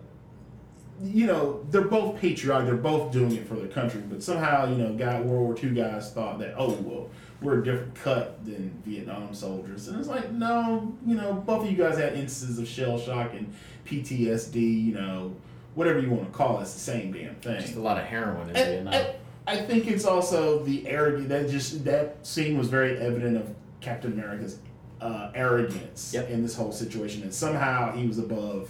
You 1.03 1.25
know, 1.25 1.65
they're 1.71 1.81
both 1.81 2.19
patriotic. 2.21 2.67
They're 2.67 2.75
both 2.75 3.11
doing 3.11 3.31
it 3.35 3.47
for 3.47 3.55
their 3.55 3.69
country. 3.69 4.03
But 4.07 4.21
somehow, 4.21 4.69
you 4.69 4.75
know, 4.75 4.93
guy 4.93 5.19
World 5.19 5.45
War 5.47 5.55
II 5.57 5.71
guys 5.71 6.13
thought 6.13 6.37
that, 6.37 6.53
oh 6.55 6.73
well, 6.73 7.09
we're 7.41 7.59
a 7.59 7.63
different 7.63 7.95
cut 7.95 8.43
than 8.45 8.69
Vietnam 8.85 9.33
soldiers. 9.33 9.87
And 9.87 9.97
it's 9.99 10.07
like, 10.07 10.31
no, 10.31 10.95
you 11.05 11.15
know, 11.15 11.33
both 11.33 11.63
of 11.65 11.71
you 11.71 11.77
guys 11.77 11.97
had 11.97 12.13
instances 12.13 12.59
of 12.59 12.67
shell 12.67 12.99
shock 12.99 13.33
and 13.33 13.51
PTSD, 13.85 14.55
you 14.85 14.93
know, 14.93 15.35
whatever 15.75 15.99
you 15.99 16.09
want 16.09 16.25
to 16.31 16.37
call 16.37 16.59
it, 16.59 16.63
it's 16.63 16.73
the 16.73 16.79
same 16.79 17.11
damn 17.11 17.35
thing. 17.35 17.59
just 17.61 17.75
a 17.75 17.79
lot 17.79 17.97
of 17.97 18.03
heroin 18.05 18.49
in 18.49 18.55
And- 18.55 18.67
Vietnam. 18.69 18.93
and 18.93 19.07
I 19.47 19.57
think 19.57 19.87
it's 19.87 20.05
also 20.05 20.63
the 20.63 20.87
arrogance 20.87 21.29
that 21.29 21.49
just 21.49 21.83
that 21.85 22.25
scene 22.25 22.57
was 22.57 22.67
very 22.67 22.97
evident 22.99 23.37
of 23.37 23.49
Captain 23.79 24.11
America's 24.13 24.59
uh, 25.01 25.31
arrogance 25.33 26.11
Yep. 26.13 26.29
in 26.29 26.43
this 26.43 26.55
whole 26.55 26.71
situation, 26.71 27.23
and 27.23 27.33
somehow 27.33 27.91
he 27.95 28.05
was 28.05 28.19
above 28.19 28.69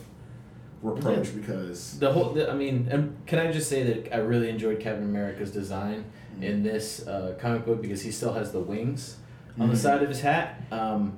reproach 0.82 1.34
because 1.36 1.99
The 1.99 2.12
whole, 2.12 2.32
the, 2.32 2.49
I 2.49 2.56
mean, 2.56 2.88
and 2.90 3.16
can 3.28 3.40
I 3.40 3.52
just 3.52 3.70
say 3.70 3.84
that 3.84 4.14
I 4.14 4.18
really 4.20 4.49
enjoyed 4.49 4.80
Captain 4.80 5.03
America's 5.03 5.52
design 5.52 6.06
in 6.41 6.64
this 6.64 7.06
uh, 7.08 7.36
comic 7.40 7.66
book 7.66 7.82
because 7.82 8.02
he 8.02 8.12
still 8.12 8.34
has 8.34 8.52
the 8.52 8.60
wings 8.60 9.18
on 9.60 9.68
the 9.70 9.76
Mhm. 9.76 9.78
side 9.78 10.02
of 10.03 10.10
his 10.10 10.22
hat. 10.22 10.62
Um, 10.72 11.18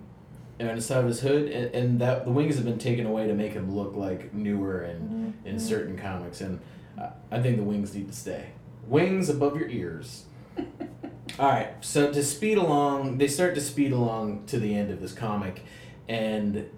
and 0.60 0.70
on 0.70 0.76
the 0.76 0.82
side 0.82 1.00
of 1.00 1.08
his 1.08 1.22
hood, 1.22 1.50
and, 1.52 1.74
and 1.74 2.00
that 2.02 2.26
the 2.26 2.32
wings 2.32 2.56
have 2.56 2.64
been 2.66 2.78
taken 2.78 3.06
away 3.08 3.26
to 3.28 3.34
make 3.34 3.54
him 3.54 3.76
look 3.76 3.96
like 3.96 4.34
newer 4.34 4.82
and 4.82 5.34
in 5.46 5.60
certain 5.60 5.98
comics, 5.98 6.42
and 6.42 6.60
I, 6.98 7.10
I 7.32 7.42
think 7.42 7.58
the 7.58 7.64
wings 7.64 7.94
need 7.96 8.08
to 8.08 8.14
stay. 8.16 8.50
Wings 8.88 9.30
above 9.30 9.58
your 9.58 9.68
ears. 9.68 10.26
All 11.40 11.50
right, 11.50 11.70
so 11.82 12.12
to 12.12 12.24
speed 12.24 12.58
along, 12.60 13.18
they 13.18 13.28
start 13.28 13.56
to 13.56 13.62
speed 13.62 13.92
along 13.94 14.44
to 14.48 14.60
the 14.60 14.76
end 14.76 14.92
of 14.92 15.02
this 15.02 15.12
comic, 15.14 15.62
and 16.08 16.70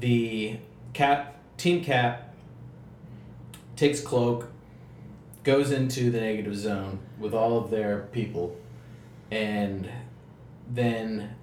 the 0.00 0.58
Cap 0.92 1.33
Team 1.56 1.82
Cap 1.82 2.34
takes 3.76 4.00
Cloak, 4.00 4.48
goes 5.42 5.70
into 5.70 6.10
the 6.10 6.20
negative 6.20 6.56
zone 6.56 6.98
with 7.18 7.34
all 7.34 7.58
of 7.58 7.70
their 7.70 8.08
people, 8.12 8.56
and 9.30 9.88
then 10.70 11.34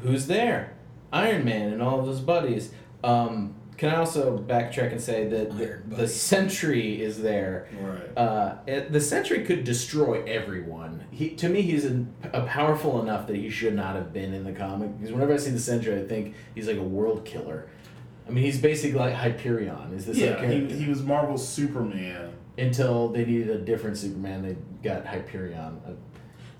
who's 0.00 0.26
there? 0.26 0.74
Iron 1.12 1.44
Man 1.44 1.72
and 1.72 1.82
all 1.82 2.00
of 2.00 2.06
his 2.06 2.20
buddies. 2.20 2.70
Um, 3.02 3.54
can 3.78 3.90
I 3.90 3.96
also 3.96 4.36
backtrack 4.36 4.90
and 4.90 5.00
say 5.00 5.28
that 5.28 5.56
the, 5.56 5.80
the 5.86 6.08
Sentry 6.08 7.00
is 7.00 7.22
there? 7.22 7.68
Right. 7.80 8.18
Uh, 8.18 8.56
it- 8.66 8.92
the 8.92 9.00
Sentry 9.00 9.44
could 9.44 9.62
destroy 9.64 10.22
everyone. 10.24 11.04
He, 11.12 11.30
to 11.36 11.48
me, 11.48 11.62
he's 11.62 11.84
a, 11.86 12.04
a 12.32 12.42
powerful 12.44 13.00
enough 13.00 13.26
that 13.28 13.36
he 13.36 13.48
should 13.48 13.74
not 13.74 13.94
have 13.94 14.12
been 14.12 14.34
in 14.34 14.42
the 14.44 14.52
comic. 14.52 14.98
Because 14.98 15.12
whenever 15.12 15.32
I 15.32 15.36
see 15.36 15.50
the 15.52 15.60
Sentry, 15.60 15.96
I 15.98 16.04
think 16.06 16.34
he's 16.56 16.66
like 16.66 16.76
a 16.76 16.82
world 16.82 17.24
killer. 17.24 17.68
I 18.28 18.30
mean, 18.30 18.44
he's 18.44 18.60
basically 18.60 18.98
like 18.98 19.14
Hyperion. 19.14 19.92
Is 19.94 20.06
this 20.06 20.18
yeah, 20.18 20.36
like 20.36 20.50
he, 20.50 20.66
he 20.66 20.88
was 20.88 21.02
Marvel's 21.02 21.46
Superman. 21.46 22.32
until 22.58 23.08
they 23.08 23.24
needed 23.24 23.50
a 23.50 23.58
different 23.58 23.96
Superman, 23.96 24.42
they 24.42 24.56
got 24.86 25.06
Hyperion. 25.06 25.80
Uh, 25.86 25.92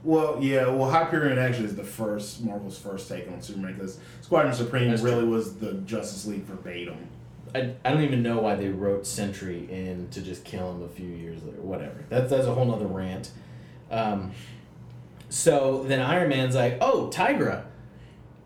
Well, 0.03 0.39
yeah, 0.41 0.69
well, 0.69 0.91
Hyperion 0.91 1.39
actually 1.39 1.67
is 1.67 1.77
the 1.77 1.85
first 1.85 2.43
Marvel's 2.43 2.79
first 2.79 3.09
take 3.09 3.31
on 3.31 3.43
Superman 3.43 3.75
because 3.75 3.99
Squadron 4.23 4.55
Supreme 4.55 4.91
That's 4.91 5.03
really 5.03 5.25
was 5.25 5.57
the 5.57 5.75
Justice 5.75 6.27
League 6.27 6.45
verbatim. 6.45 7.09
I, 7.55 7.75
I 7.85 7.91
don't 7.93 8.03
even 8.03 8.23
know 8.23 8.41
why 8.41 8.55
they 8.55 8.69
wrote 8.69 9.07
Sentry 9.07 9.67
in 9.71 10.09
to 10.11 10.21
just 10.21 10.45
kill 10.45 10.71
him 10.73 10.83
a 10.83 10.89
few 10.89 11.09
years 11.09 11.43
later. 11.43 11.61
Whatever. 11.61 12.05
That's 12.09 12.31
that's 12.31 12.47
a 12.47 12.55
whole 12.55 12.67
nother 12.67 12.87
rant. 12.87 13.31
Um, 13.91 14.33
so 15.29 15.85
then 15.85 16.01
Iron 16.01 16.29
Man's 16.29 16.55
like, 16.55 16.79
oh, 16.81 17.11
Tigra. 17.13 17.65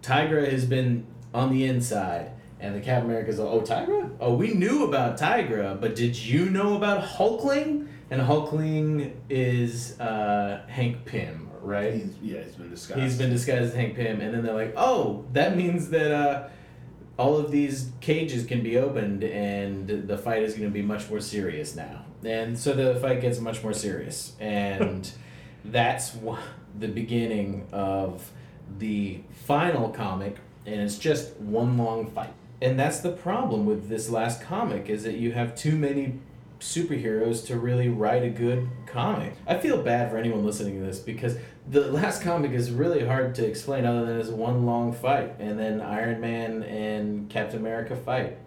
Tigra 0.03 0.51
has 0.51 0.65
been 0.65 1.07
on 1.33 1.53
the 1.53 1.65
inside. 1.65 2.33
And 2.63 2.77
the 2.77 2.81
Captain 2.81 3.11
America's 3.11 3.41
like, 3.41 3.49
oh, 3.49 3.61
Tigra? 3.61 4.09
Oh, 4.21 4.35
we 4.35 4.55
knew 4.55 4.85
about 4.85 5.19
Tigra, 5.19 5.79
but 5.81 5.97
did 5.97 6.17
you 6.17 6.49
know 6.49 6.77
about 6.77 7.03
Hulkling? 7.03 7.89
And 8.09 8.23
Hulkling 8.23 9.15
is 9.29 9.99
uh, 9.99 10.65
Hank 10.69 11.05
Pym, 11.05 11.51
right? 11.61 11.95
He's, 11.95 12.15
yeah, 12.23 12.43
he's 12.43 12.55
been 12.55 12.71
disguised. 12.71 13.03
He's 13.03 13.19
been 13.19 13.31
disguised 13.31 13.65
as 13.65 13.75
Hank 13.75 13.97
Pym, 13.97 14.21
and 14.21 14.33
then 14.33 14.45
they're 14.45 14.55
like, 14.55 14.75
"Oh, 14.77 15.25
that 15.33 15.57
means 15.57 15.89
that 15.91 16.13
uh, 16.13 16.49
all 17.19 17.37
of 17.37 17.51
these 17.51 17.91
cages 18.01 18.47
can 18.47 18.63
be 18.63 18.79
opened, 18.79 19.25
and 19.25 19.89
the 19.89 20.17
fight 20.17 20.45
is 20.45 20.55
going 20.55 20.69
to 20.69 20.73
be 20.73 20.83
much 20.83 21.11
more 21.11 21.21
serious 21.21 21.75
now." 21.75 22.05
And 22.25 22.57
so 22.57 22.75
the 22.75 22.95
fight 23.01 23.21
gets 23.21 23.41
much 23.41 23.61
more 23.65 23.73
serious, 23.73 24.37
and 24.39 25.11
that's 25.65 26.17
the 26.79 26.89
beginning 26.89 27.67
of 27.73 28.31
the 28.79 29.21
final 29.47 29.89
comic, 29.89 30.37
and 30.65 30.81
it's 30.81 30.99
just 30.99 31.37
one 31.39 31.77
long 31.77 32.09
fight. 32.11 32.35
And 32.63 32.79
that's 32.79 33.01
the 33.01 33.11
problem 33.11 33.67
with 33.67 33.89
this 33.89 34.09
last 34.09 34.41
comic 34.41 34.89
is 34.89 35.03
that 35.03 35.17
you 35.17 35.33
have 35.33 35.57
too 35.57 35.77
many 35.77 36.21
superheroes 36.61 37.45
to 37.49 37.59
really 37.59 37.89
write 37.89 38.23
a 38.23 38.31
good 38.31 38.69
comic. 38.87 39.35
I 39.49 39.59
feel 39.59 39.83
bad 39.83 40.13
for 40.13 40.17
anyone 40.17 40.45
listening 40.45 40.79
to 40.79 40.87
this 40.87 41.01
because 41.01 41.37
the 41.69 41.91
last 41.91 42.23
comic 42.23 42.53
is 42.53 42.71
really 42.71 43.05
hard 43.05 43.35
to 43.35 43.45
explain 43.45 43.85
other 43.85 44.07
than 44.07 44.21
it's 44.21 44.29
one 44.29 44.65
long 44.65 44.93
fight 44.93 45.35
and 45.41 45.59
then 45.59 45.81
Iron 45.81 46.21
Man 46.21 46.63
and 46.63 47.29
Captain 47.29 47.59
America 47.59 47.97
fight. 47.97 48.39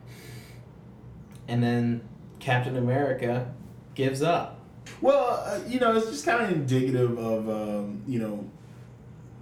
And 1.50 1.62
then 1.62 2.08
Captain 2.40 2.78
America 2.78 3.54
gives 3.96 4.22
up. 4.22 4.62
Well, 5.02 5.44
uh, 5.46 5.60
you 5.68 5.82
know, 5.82 5.94
it's 5.98 6.10
just 6.10 6.26
kind 6.26 6.42
of 6.42 6.52
indicative 6.54 7.18
of 7.18 7.50
um, 7.50 8.04
you 8.08 8.20
know 8.20 8.50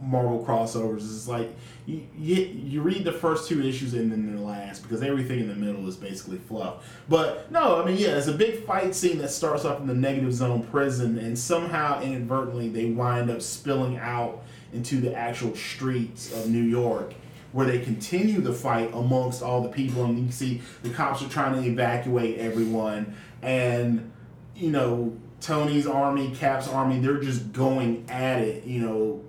Marvel 0.04 0.44
crossovers. 0.46 1.04
It's 1.04 1.28
like 1.28 1.54
you, 1.86 2.06
you 2.18 2.36
you 2.36 2.82
read 2.82 3.04
the 3.04 3.12
first 3.12 3.48
two 3.48 3.62
issues 3.62 3.94
and 3.94 4.12
then 4.12 4.36
the 4.36 4.42
last 4.42 4.84
because 4.84 5.02
everything 5.02 5.40
in 5.40 5.48
the 5.48 5.56
middle 5.56 5.88
is 5.88 5.96
basically 5.96 6.38
fluff. 6.38 7.02
But 7.10 7.52
no, 7.52 7.82
I 7.82 7.86
mean, 7.86 7.98
yeah, 7.98 8.18
it's 8.18 8.28
a 8.28 8.34
big 8.34 8.66
fight 8.66 8.94
scene 8.96 9.18
that 9.20 9.30
starts 9.30 9.66
off 9.66 9.80
in 9.80 9.88
the 9.88 9.94
negative 9.94 10.34
zone 10.34 10.64
prison, 10.64 11.18
and 11.18 11.38
somehow 11.38 12.02
inadvertently 12.02 12.70
they 12.70 12.86
wind 12.86 13.30
up 13.30 13.42
spilling 13.42 13.98
out 13.98 14.44
into 14.74 15.00
the 15.00 15.16
actual 15.16 15.56
streets 15.56 16.34
of 16.34 16.50
New 16.50 16.64
York. 16.64 17.14
Where 17.52 17.68
they 17.68 17.80
continue 17.80 18.42
the 18.42 18.52
fight 18.52 18.90
amongst 18.96 19.44
all 19.44 19.62
the 19.62 19.70
people, 19.70 20.06
and 20.06 20.18
you 20.18 20.32
see 20.32 20.64
the 20.82 20.90
cops 20.90 21.22
are 21.22 21.30
trying 21.30 21.62
to 21.62 21.70
evacuate 21.70 22.40
everyone, 22.40 23.16
and 23.44 24.12
you 24.56 24.72
know, 24.72 25.16
Tony's 25.40 25.86
army, 25.86 26.34
Cap's 26.34 26.68
army, 26.68 27.00
they're 27.00 27.20
just 27.20 27.52
going 27.52 28.06
at 28.10 28.40
it, 28.40 28.64
you 28.64 28.82
know, 28.82 29.23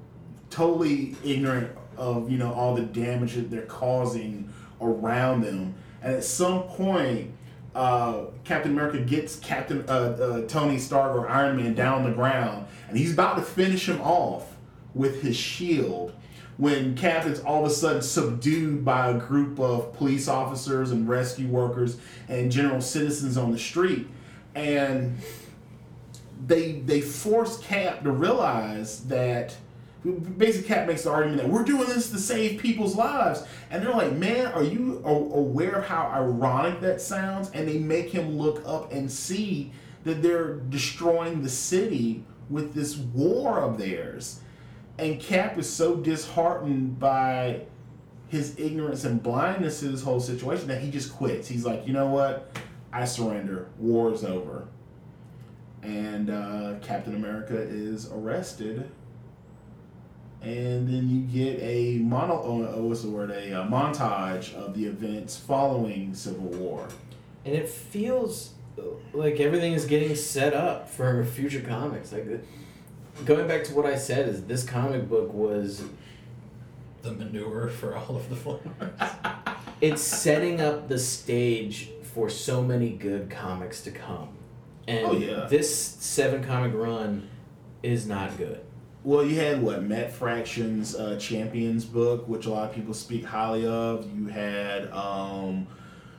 totally 0.54 1.16
ignorant 1.24 1.76
of, 1.96 2.30
you 2.30 2.38
know, 2.38 2.52
all 2.52 2.74
the 2.74 2.82
damage 2.82 3.34
that 3.34 3.50
they're 3.50 3.62
causing 3.62 4.52
around 4.80 5.42
them. 5.42 5.74
And 6.02 6.14
at 6.14 6.24
some 6.24 6.62
point, 6.64 7.32
uh, 7.74 8.26
Captain 8.44 8.70
America 8.70 9.00
gets 9.00 9.36
Captain 9.36 9.84
uh, 9.88 9.92
uh, 9.92 10.46
Tony 10.46 10.78
Stark 10.78 11.16
or 11.16 11.28
Iron 11.28 11.56
Man 11.56 11.74
down 11.74 11.98
on 11.98 12.04
the 12.04 12.12
ground, 12.12 12.66
and 12.88 12.96
he's 12.96 13.12
about 13.12 13.36
to 13.36 13.42
finish 13.42 13.88
him 13.88 14.00
off 14.00 14.56
with 14.94 15.22
his 15.22 15.36
shield. 15.36 16.12
When 16.56 16.94
Cap 16.94 17.26
is 17.26 17.40
all 17.40 17.64
of 17.64 17.70
a 17.72 17.74
sudden 17.74 18.00
subdued 18.00 18.84
by 18.84 19.08
a 19.08 19.18
group 19.18 19.58
of 19.58 19.92
police 19.94 20.28
officers 20.28 20.92
and 20.92 21.08
rescue 21.08 21.48
workers 21.48 21.96
and 22.28 22.52
general 22.52 22.80
citizens 22.80 23.36
on 23.36 23.50
the 23.50 23.58
street, 23.58 24.06
and 24.54 25.18
they 26.46 26.74
they 26.80 27.00
force 27.00 27.58
Cap 27.58 28.04
to 28.04 28.12
realize 28.12 29.00
that 29.06 29.56
basically 30.04 30.68
Cap 30.68 30.86
makes 30.86 31.04
the 31.04 31.10
argument 31.10 31.42
that 31.42 31.48
we're 31.50 31.64
doing 31.64 31.88
this 31.88 32.10
to 32.10 32.18
save 32.18 32.60
people's 32.60 32.94
lives, 32.94 33.44
and 33.70 33.82
they're 33.82 33.92
like, 33.92 34.12
"Man, 34.12 34.46
are 34.46 34.62
you 34.62 35.00
aware 35.04 35.76
of 35.76 35.86
how 35.86 36.06
ironic 36.06 36.80
that 36.80 37.00
sounds?" 37.00 37.50
And 37.52 37.66
they 37.66 37.78
make 37.78 38.10
him 38.10 38.38
look 38.38 38.62
up 38.66 38.92
and 38.92 39.10
see 39.10 39.72
that 40.04 40.22
they're 40.22 40.56
destroying 40.56 41.42
the 41.42 41.48
city 41.48 42.24
with 42.50 42.74
this 42.74 42.96
war 42.96 43.60
of 43.60 43.78
theirs, 43.78 44.40
and 44.98 45.18
Cap 45.18 45.58
is 45.58 45.68
so 45.68 45.96
disheartened 45.96 46.98
by 46.98 47.62
his 48.28 48.58
ignorance 48.58 49.04
and 49.04 49.22
blindness 49.22 49.80
to 49.80 49.88
this 49.88 50.02
whole 50.02 50.20
situation 50.20 50.66
that 50.68 50.80
he 50.80 50.90
just 50.90 51.14
quits. 51.14 51.48
He's 51.48 51.64
like, 51.64 51.86
you 51.86 51.92
know 51.92 52.06
what? 52.06 52.56
I 52.92 53.04
surrender. 53.04 53.68
War 53.78 54.12
is 54.12 54.24
over. 54.24 54.66
And 55.82 56.30
uh, 56.30 56.74
Captain 56.82 57.14
America 57.14 57.56
is 57.56 58.10
arrested. 58.10 58.90
And 60.44 60.86
then 60.88 61.08
you 61.08 61.20
get 61.22 61.60
a 61.62 61.98
mono, 61.98 62.42
oh, 62.44 62.82
what's 62.86 63.02
the 63.02 63.08
word? 63.10 63.30
A, 63.30 63.52
uh 63.60 63.66
montage 63.68 64.52
of 64.54 64.74
the 64.74 64.84
events 64.86 65.36
following 65.36 66.14
Civil 66.14 66.46
War. 66.58 66.86
And 67.44 67.54
it 67.54 67.68
feels 67.68 68.50
like 69.12 69.40
everything 69.40 69.72
is 69.72 69.84
getting 69.86 70.14
set 70.16 70.52
up 70.54 70.88
for 70.90 71.24
future 71.24 71.60
comics. 71.60 72.12
Like 72.12 72.26
going 73.24 73.46
back 73.48 73.64
to 73.64 73.74
what 73.74 73.86
I 73.86 73.96
said 73.96 74.28
is 74.28 74.44
this 74.44 74.64
comic 74.64 75.08
book 75.08 75.32
was 75.32 75.84
The 77.02 77.12
manure 77.12 77.68
for 77.68 77.96
all 77.96 78.16
of 78.16 78.28
the 78.28 78.36
flowers. 78.36 78.60
it's 79.80 80.02
setting 80.02 80.60
up 80.60 80.88
the 80.88 80.98
stage 80.98 81.90
for 82.02 82.28
so 82.28 82.62
many 82.62 82.90
good 82.90 83.30
comics 83.30 83.82
to 83.82 83.90
come. 83.90 84.28
And 84.86 85.06
Oh, 85.06 85.12
yeah. 85.12 85.46
this 85.48 85.74
seven 85.74 86.42
comic 86.44 86.74
run 86.74 87.28
is 87.82 88.06
not 88.06 88.36
good. 88.36 88.60
Well, 89.04 89.22
you 89.22 89.38
had 89.38 89.60
what 89.60 89.82
Matt 89.82 90.12
Fraction's 90.12 90.94
uh, 90.94 91.18
Champions 91.18 91.84
book, 91.84 92.26
which 92.26 92.46
a 92.46 92.50
lot 92.50 92.70
of 92.70 92.74
people 92.74 92.94
speak 92.94 93.22
highly 93.22 93.66
of. 93.66 94.10
You 94.16 94.28
had 94.28 94.90
um, 94.92 95.66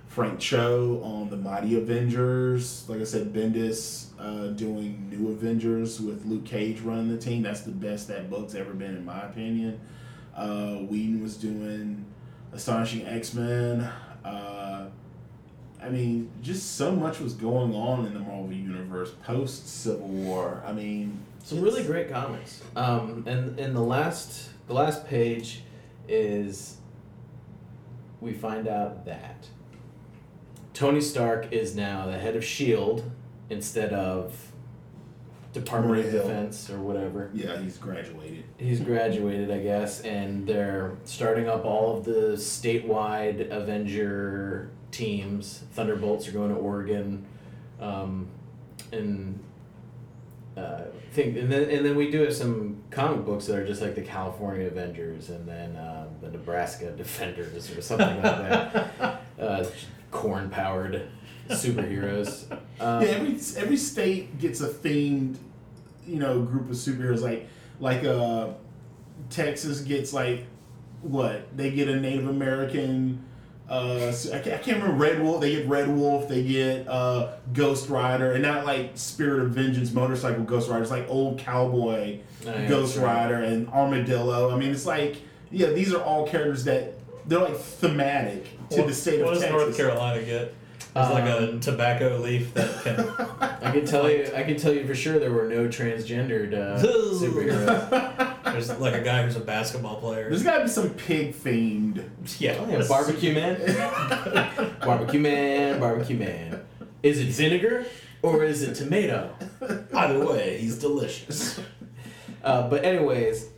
Frank 0.08 0.40
Cho 0.40 1.02
on 1.04 1.32
the 1.32 1.36
Mighty 1.36 1.80
Avengers. 1.80 2.88
Like 2.88 3.02
I 3.02 3.04
said, 3.04 3.34
Bendis 3.34 4.10
uh, 4.20 4.50
doing 4.50 5.10
New 5.10 5.32
Avengers 5.32 6.00
with 6.00 6.26
Luke 6.26 6.46
Cage 6.46 6.82
running 6.82 7.10
the 7.10 7.18
team. 7.18 7.42
That's 7.42 7.62
the 7.62 7.72
best 7.72 8.08
that 8.10 8.30
book's 8.30 8.54
ever 8.54 8.74
been, 8.74 8.96
in 8.96 9.04
my 9.04 9.24
opinion. 9.24 9.80
Uh, 10.36 10.76
Whedon 10.76 11.24
was 11.24 11.38
doing 11.38 12.06
Astonishing 12.54 13.08
X 13.08 13.34
Men. 13.34 13.82
Uh, 14.24 14.90
I 15.82 15.90
mean, 15.90 16.30
just 16.44 16.76
so 16.76 16.92
much 16.92 17.20
was 17.20 17.34
going 17.34 17.74
on 17.74 18.06
in 18.06 18.14
the 18.14 18.20
Marvel 18.20 18.54
Universe 18.54 19.10
post 19.24 19.68
Civil 19.68 20.08
War. 20.08 20.62
I 20.64 20.72
mean, 20.72 21.20
Some 21.46 21.62
really 21.62 21.84
great 21.84 22.10
comics. 22.10 22.64
Um, 22.76 23.24
and 23.28 23.60
and 23.60 23.76
the 23.76 23.82
last 23.82 24.50
the 24.66 24.74
last 24.74 25.06
page 25.06 25.62
is 26.08 26.78
we 28.20 28.34
find 28.34 28.68
out 28.68 29.06
that 29.06 29.46
Tony 30.74 31.00
Stark 31.00 31.54
is 31.54 31.76
now 31.76 32.08
the 32.08 32.18
head 32.18 32.36
of 32.36 32.44
Shield 32.44 33.12
instead 33.52 33.94
of 33.94 34.52
Department 35.54 36.00
of 36.00 36.06
Maria 36.06 36.12
Hill. 36.12 36.28
Defense 36.28 36.72
or 36.72 36.80
whatever. 36.80 37.30
Yeah, 37.32 37.62
he's 37.62 37.78
graduated. 37.78 38.46
He's 38.58 38.80
graduated, 38.80 39.52
I 39.52 39.60
guess, 39.60 40.02
and 40.02 40.48
they're 40.48 40.98
starting 41.04 41.48
up 41.48 41.64
all 41.64 41.96
of 41.96 42.06
the 42.06 42.34
statewide 42.38 43.52
Avenger 43.52 44.72
teams. 44.90 45.64
Thunderbolts 45.74 46.28
are 46.28 46.32
going 46.32 46.50
to 46.50 46.56
Oregon, 46.56 47.24
um, 47.80 48.30
and 48.92 49.40
uh, 50.58 50.84
think, 51.12 51.38
and 51.38 51.52
then 51.52 51.70
and 51.70 51.86
then 51.86 51.96
we 51.96 52.10
do 52.10 52.22
have 52.22 52.34
some 52.34 52.82
comic 52.90 53.26
books 53.26 53.46
that 53.48 53.58
are 53.58 53.66
just 53.66 53.82
like 53.82 53.96
the 53.96 54.02
California 54.02 54.68
Avengers, 54.68 55.30
and 55.30 55.48
then 55.48 55.76
uh, 55.76 56.08
the 56.22 56.30
Nebraska 56.30 56.92
Defenders 56.98 57.76
or 57.76 57.82
something 57.82 58.22
like 58.22 58.24
that. 58.24 59.22
Uh, 59.38 59.66
corn 60.12 60.50
powered 60.50 61.10
superheroes. 61.50 62.50
Um, 62.50 62.60
yeah, 63.02 63.10
every 63.10 63.38
every 63.58 63.76
state 63.76 64.40
gets 64.40 64.62
a 64.62 64.70
themed, 64.70 65.36
you 66.08 66.20
know, 66.20 66.42
group 66.42 66.70
of 66.70 66.78
superheroes. 66.78 67.20
Like 67.20 67.50
like 67.82 68.06
uh, 68.06 68.52
Texas 69.30 69.82
gets 69.82 70.14
like 70.14 70.46
what 71.02 71.56
they 71.58 71.72
get 71.72 71.90
a 71.90 72.00
Native 72.00 72.30
American. 72.30 73.26
Uh, 73.70 74.12
so- 74.12 74.34
I, 74.36 74.40
can't, 74.40 74.56
I 74.56 74.58
can't 74.64 74.78
remember 74.82 75.02
Red 75.04 75.22
Wolf. 75.22 75.42
They 75.42 75.56
get 75.56 75.68
Red 75.68 75.88
Wolf. 75.90 76.28
They 76.30 76.44
get 76.44 76.88
uh, 76.88 77.34
Ghost 77.54 77.90
Rider, 77.90 78.34
and 78.34 78.42
not 78.44 78.66
like 78.66 78.92
Spirit 78.96 79.42
of 79.44 79.52
Vengeance 79.52 79.92
motorcycle 79.92 80.44
Ghost 80.44 80.70
Rider. 80.70 80.82
It's 80.84 80.92
like 80.92 81.08
old 81.10 81.40
cowboy 81.40 82.20
Oh, 82.48 82.68
Ghost 82.68 82.98
right. 82.98 83.06
Rider 83.06 83.36
and 83.44 83.68
Armadillo. 83.70 84.52
I 84.54 84.58
mean, 84.58 84.72
it's 84.72 84.86
like 84.86 85.18
yeah, 85.52 85.68
these 85.72 85.94
are 85.94 86.02
all 86.02 86.28
characters 86.28 86.64
that 86.66 86.94
they're 87.28 87.40
like 87.40 87.58
thematic 87.58 88.46
to 88.70 88.78
What- 88.78 88.88
the 88.88 88.94
state 88.94 89.24
what 89.24 89.34
of 89.34 89.42
does 89.42 89.50
North 89.52 89.76
Carolina 89.78 90.22
get? 90.24 90.54
There's 90.94 91.10
like 91.10 91.26
a 91.26 91.50
Um, 91.50 91.60
tobacco 91.60 92.18
leaf 92.20 92.54
that 92.54 92.84
can. 92.84 93.00
I 93.62 93.72
can 93.72 93.86
tell 93.86 94.10
you, 94.10 94.30
I 94.34 94.44
can 94.44 94.56
tell 94.58 94.72
you 94.74 94.86
for 94.88 94.96
sure 94.96 95.20
there 95.20 95.32
were 95.32 95.48
no 95.50 95.68
transgendered 95.68 96.54
uh, 96.54 96.82
superheroes. 97.20 98.35
There's 98.56 98.80
like 98.80 98.94
a 98.94 99.02
guy 99.02 99.24
who's 99.24 99.36
a 99.36 99.42
basketball 99.42 99.98
player. 99.98 100.30
There's 100.30 100.44
got 100.44 100.60
to 100.60 100.64
be 100.64 100.70
some 100.70 100.92
pig 100.92 101.34
themed. 101.34 102.08
Yeah. 102.40 102.56
Oh, 102.58 102.70
yeah, 102.70 102.88
barbecue 102.88 103.34
man, 103.34 103.58
barbecue 104.80 105.20
man, 105.20 105.78
barbecue 105.80 106.18
man. 106.18 106.62
Is 107.04 107.20
it 107.20 107.28
vinegar 107.28 107.86
or 108.22 108.46
is 108.46 108.62
it 108.62 108.76
tomato? 108.76 109.36
Either 109.94 110.26
way, 110.26 110.58
he's 110.58 110.80
delicious. 110.80 111.60
Uh, 112.44 112.70
but 112.70 112.86
anyways, 112.86 113.50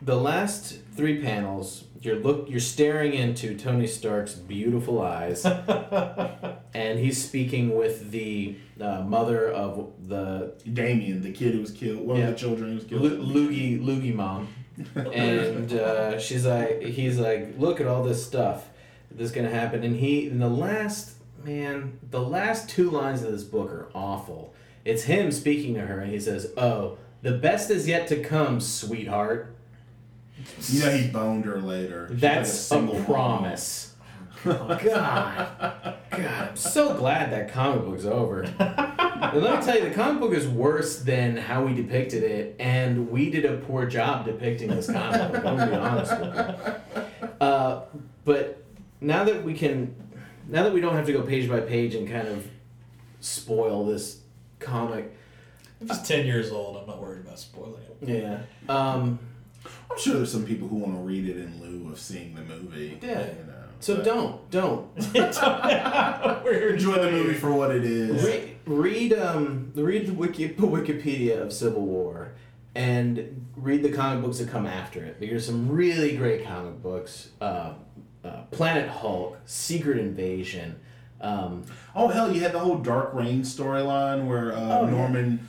the 0.00 0.16
last 0.16 0.78
three 0.94 1.20
panels, 1.20 1.84
you're 2.00 2.16
look, 2.16 2.48
you're 2.48 2.58
staring 2.58 3.12
into 3.12 3.58
Tony 3.58 3.86
Stark's 3.86 4.34
beautiful 4.34 5.02
eyes, 5.02 5.42
and 6.76 6.98
he's 6.98 7.22
speaking 7.22 7.74
with 7.76 8.10
the 8.10 8.56
uh, 8.80 9.00
mother 9.02 9.50
of 9.50 9.92
the 10.08 10.52
Damien, 10.70 11.22
the 11.22 11.32
kid 11.32 11.54
who 11.54 11.60
was 11.60 11.70
killed, 11.70 12.00
one 12.06 12.18
Yeah. 12.18 12.24
of 12.28 12.30
the 12.34 12.38
children 12.38 12.68
who 12.70 12.74
was 12.76 12.84
killed. 12.84 13.02
Lu- 13.02 13.24
Loogie 13.24 13.80
Loogie 13.82 14.14
mom, 14.14 14.48
and 14.94 15.72
uh, 15.72 16.18
she's 16.18 16.44
like, 16.44 16.82
he's 16.82 17.18
like, 17.18 17.54
look 17.58 17.80
at 17.80 17.86
all 17.86 18.02
this 18.04 18.24
stuff 18.24 18.68
that's 19.10 19.30
gonna 19.30 19.48
happen, 19.50 19.82
and 19.82 19.96
he, 19.96 20.28
in 20.28 20.38
the 20.38 20.48
last 20.50 21.14
man, 21.42 21.98
the 22.10 22.20
last 22.20 22.68
two 22.68 22.90
lines 22.90 23.22
of 23.22 23.32
this 23.32 23.44
book 23.44 23.70
are 23.70 23.88
awful. 23.94 24.52
It's 24.84 25.04
him 25.04 25.32
speaking 25.32 25.74
to 25.74 25.80
her, 25.80 26.00
and 26.00 26.12
he 26.12 26.20
says, 26.20 26.52
"Oh, 26.56 26.98
the 27.22 27.32
best 27.32 27.70
is 27.70 27.88
yet 27.88 28.06
to 28.08 28.22
come, 28.22 28.60
sweetheart." 28.60 29.54
You 30.68 30.80
know 30.80 30.90
he 30.90 31.08
boned 31.08 31.44
her 31.46 31.58
later. 31.60 32.08
She's 32.10 32.20
That's 32.20 32.48
like 32.70 32.80
a 32.80 32.84
single 32.86 32.94
mom. 32.96 33.04
promise. 33.06 33.94
God, 34.44 35.94
God, 36.10 36.20
I'm 36.50 36.56
so 36.56 36.94
glad 36.94 37.32
that 37.32 37.50
comic 37.52 37.84
book's 37.84 38.04
over. 38.04 38.42
And 38.42 39.42
let 39.42 39.60
me 39.60 39.66
tell 39.66 39.76
you, 39.78 39.88
the 39.88 39.94
comic 39.94 40.20
book 40.20 40.32
is 40.34 40.46
worse 40.46 41.00
than 41.00 41.36
how 41.36 41.64
we 41.64 41.74
depicted 41.74 42.22
it, 42.22 42.54
and 42.60 43.10
we 43.10 43.30
did 43.30 43.44
a 43.44 43.56
poor 43.56 43.86
job 43.86 44.24
depicting 44.26 44.68
this 44.68 44.86
comic 44.90 45.32
book. 45.32 45.44
I'm 45.44 45.56
gonna 45.56 45.66
be 45.70 45.76
honest 45.76 46.20
with 46.20 46.34
you. 47.22 47.28
Uh, 47.40 47.84
but 48.24 48.62
now 49.00 49.24
that 49.24 49.42
we 49.42 49.54
can, 49.54 49.94
now 50.48 50.62
that 50.64 50.72
we 50.72 50.80
don't 50.80 50.94
have 50.94 51.06
to 51.06 51.12
go 51.12 51.22
page 51.22 51.48
by 51.48 51.60
page 51.60 51.94
and 51.94 52.08
kind 52.08 52.28
of 52.28 52.46
spoil 53.20 53.84
this 53.86 54.20
comic, 54.58 55.16
If 55.80 55.88
he's 55.88 56.02
10 56.02 56.26
years 56.26 56.50
old, 56.52 56.76
I'm 56.76 56.86
not 56.86 57.00
worried 57.00 57.20
about 57.24 57.38
spoiling 57.38 57.82
it. 57.82 57.96
yeah. 58.08 58.40
Um, 58.68 59.18
I'm 59.90 59.98
sure 59.98 60.14
there's 60.14 60.30
some 60.32 60.44
people 60.44 60.68
who 60.68 60.76
want 60.76 60.94
to 60.94 61.00
read 61.00 61.28
it 61.28 61.36
in 61.38 61.60
lieu 61.60 61.90
of 61.92 61.98
seeing 61.98 62.34
the 62.34 62.42
movie. 62.42 62.98
Yeah. 63.02 63.26
You 63.26 63.44
know, 63.45 63.45
so 63.86 63.96
but 63.96 64.04
don't, 64.04 64.50
don't. 64.50 65.14
We're 66.44 66.70
enjoy 66.70 66.94
the 66.96 67.10
movie 67.10 67.34
for 67.34 67.52
what 67.52 67.70
it 67.70 67.84
is. 67.84 68.24
Read, 68.24 68.56
read 68.66 69.12
um 69.12 69.72
read 69.76 70.08
the 70.08 70.12
wiki 70.12 70.48
Wikipedia 70.48 71.40
of 71.40 71.52
Civil 71.52 71.82
War 71.82 72.32
and 72.74 73.46
read 73.54 73.84
the 73.84 73.92
comic 73.92 74.24
books 74.24 74.38
that 74.38 74.50
come 74.50 74.66
after 74.66 75.04
it. 75.04 75.20
There's 75.20 75.46
some 75.46 75.70
really 75.70 76.16
great 76.16 76.44
comic 76.44 76.82
books. 76.82 77.28
Uh, 77.40 77.74
uh, 78.24 78.42
Planet 78.50 78.88
Hulk, 78.88 79.38
Secret 79.46 79.98
Invasion. 79.98 80.80
Um, 81.20 81.62
Oh 81.94 82.08
hell, 82.08 82.32
you 82.32 82.40
had 82.40 82.52
the 82.52 82.58
whole 82.58 82.78
Dark 82.78 83.14
Reign 83.14 83.42
storyline 83.42 84.26
where 84.26 84.52
uh, 84.52 84.80
Oh, 84.80 84.84
yeah. 84.84 84.90
Norman. 84.90 85.48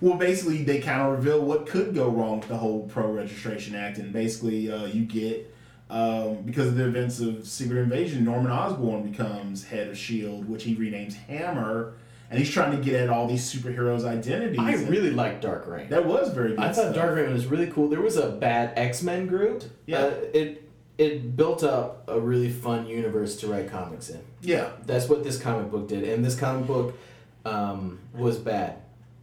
Well, 0.00 0.14
basically, 0.14 0.62
they 0.62 0.80
kind 0.80 1.02
of 1.02 1.10
reveal 1.12 1.40
what 1.42 1.66
could 1.66 1.92
go 1.92 2.08
wrong 2.08 2.38
with 2.38 2.48
the 2.48 2.56
whole 2.56 2.86
Pro 2.86 3.10
Registration 3.10 3.74
Act, 3.74 3.98
and 3.98 4.12
basically, 4.12 4.70
uh, 4.70 4.86
you 4.86 5.04
get 5.04 5.53
um, 5.90 6.42
because 6.42 6.68
of 6.68 6.76
the 6.76 6.86
events 6.86 7.20
of 7.20 7.46
Secret 7.46 7.78
Invasion, 7.82 8.24
Norman 8.24 8.50
Osborn 8.50 9.08
becomes 9.08 9.64
head 9.64 9.88
of 9.88 9.98
Shield, 9.98 10.48
which 10.48 10.64
he 10.64 10.74
renames 10.74 11.14
Hammer, 11.14 11.94
and 12.30 12.38
he's 12.38 12.50
trying 12.50 12.76
to 12.76 12.82
get 12.82 12.94
at 13.00 13.10
all 13.10 13.28
these 13.28 13.52
superheroes' 13.52 14.04
identities. 14.04 14.58
I 14.58 14.74
really 14.90 15.10
liked 15.10 15.42
Dark 15.42 15.66
Reign. 15.66 15.88
that 15.90 16.06
was 16.06 16.32
very 16.32 16.50
good. 16.50 16.58
I 16.60 16.66
thought 16.72 16.74
stuff. 16.74 16.94
Dark 16.94 17.16
Reign 17.16 17.32
was 17.32 17.46
really 17.46 17.66
cool. 17.68 17.88
There 17.88 18.00
was 18.00 18.16
a 18.16 18.30
bad 18.30 18.72
X 18.76 19.02
Men 19.02 19.26
group. 19.26 19.62
Yeah. 19.86 19.98
Uh, 19.98 20.14
it 20.32 20.68
it 20.96 21.36
built 21.36 21.62
up 21.64 22.04
a 22.08 22.18
really 22.18 22.50
fun 22.50 22.86
universe 22.86 23.36
to 23.36 23.48
write 23.48 23.68
comics 23.70 24.08
in. 24.10 24.20
Yeah, 24.40 24.70
That's 24.86 25.08
what 25.08 25.24
this 25.24 25.38
comic 25.40 25.70
book 25.70 25.88
did, 25.88 26.04
and 26.04 26.24
this 26.24 26.36
comic 26.36 26.66
book 26.66 26.96
um, 27.44 27.98
was 28.14 28.38
bad, 28.38 28.76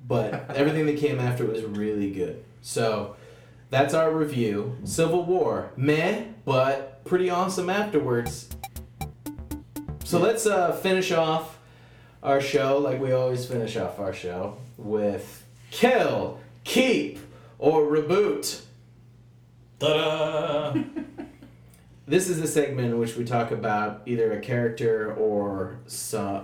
but 0.07 0.49
everything 0.55 0.85
that 0.87 0.97
came 0.97 1.19
after 1.19 1.45
was 1.45 1.63
really 1.63 2.11
good. 2.11 2.43
So 2.61 3.15
that's 3.69 3.93
our 3.93 4.11
review. 4.11 4.77
Civil 4.83 5.23
War, 5.23 5.71
meh, 5.77 6.25
but 6.45 7.03
pretty 7.05 7.29
awesome 7.29 7.69
afterwards. 7.69 8.49
So 10.03 10.19
let's 10.19 10.45
uh, 10.45 10.73
finish 10.73 11.11
off 11.11 11.59
our 12.21 12.41
show 12.41 12.77
like 12.77 12.99
we 12.99 13.11
always 13.11 13.45
finish 13.45 13.77
off 13.77 13.99
our 13.99 14.13
show 14.13 14.57
with 14.77 15.45
kill, 15.69 16.39
keep, 16.63 17.19
or 17.57 17.83
reboot. 17.83 18.61
Ta-da! 19.79 20.83
This 22.07 22.27
is 22.27 22.41
a 22.41 22.47
segment 22.47 22.89
in 22.89 22.99
which 22.99 23.15
we 23.15 23.23
talk 23.23 23.51
about 23.51 24.01
either 24.05 24.33
a 24.33 24.41
character 24.41 25.13
or 25.13 25.77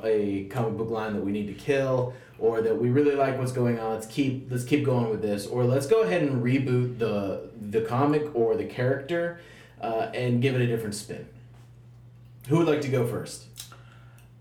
a 0.03 0.45
comic 0.49 0.77
book 0.77 0.89
line 0.89 1.13
that 1.13 1.25
we 1.25 1.31
need 1.31 1.47
to 1.47 1.53
kill, 1.53 2.13
or 2.39 2.61
that 2.61 2.79
we 2.79 2.89
really 2.89 3.15
like 3.15 3.37
what's 3.37 3.51
going 3.51 3.77
on. 3.79 3.93
Let's 3.93 4.07
keep 4.07 4.49
let's 4.49 4.63
keep 4.63 4.85
going 4.85 5.09
with 5.09 5.21
this, 5.21 5.45
or 5.45 5.65
let's 5.65 5.87
go 5.87 6.03
ahead 6.03 6.21
and 6.21 6.41
reboot 6.41 6.99
the 6.99 7.49
the 7.59 7.81
comic 7.81 8.33
or 8.33 8.55
the 8.55 8.65
character, 8.65 9.41
uh, 9.81 10.09
and 10.13 10.41
give 10.41 10.55
it 10.55 10.61
a 10.61 10.67
different 10.67 10.95
spin. 10.95 11.27
Who 12.47 12.57
would 12.59 12.67
like 12.67 12.81
to 12.81 12.89
go 12.89 13.05
first? 13.05 13.45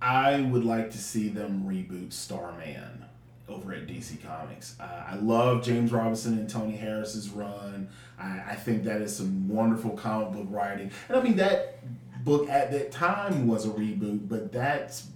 I 0.00 0.40
would 0.40 0.64
like 0.64 0.90
to 0.92 0.98
see 0.98 1.28
them 1.28 1.64
reboot 1.66 2.12
Starman 2.12 3.04
over 3.48 3.72
at 3.72 3.86
DC 3.86 4.22
Comics. 4.22 4.76
Uh, 4.78 5.04
I 5.08 5.16
love 5.16 5.64
James 5.64 5.92
Robinson 5.92 6.38
and 6.38 6.48
Tony 6.48 6.76
Harris's 6.76 7.30
run. 7.30 7.88
I, 8.18 8.42
I 8.50 8.54
think 8.54 8.84
that 8.84 9.00
is 9.00 9.16
some 9.16 9.48
wonderful 9.48 9.90
comic 9.90 10.32
book 10.32 10.46
writing. 10.50 10.90
And 11.08 11.16
I 11.16 11.22
mean, 11.22 11.36
that 11.36 11.78
book 12.24 12.48
at 12.48 12.70
that 12.72 12.90
time 12.90 13.46
was 13.46 13.66
a 13.66 13.70
reboot, 13.70 14.28
but 14.28 14.52
that's 14.52 15.08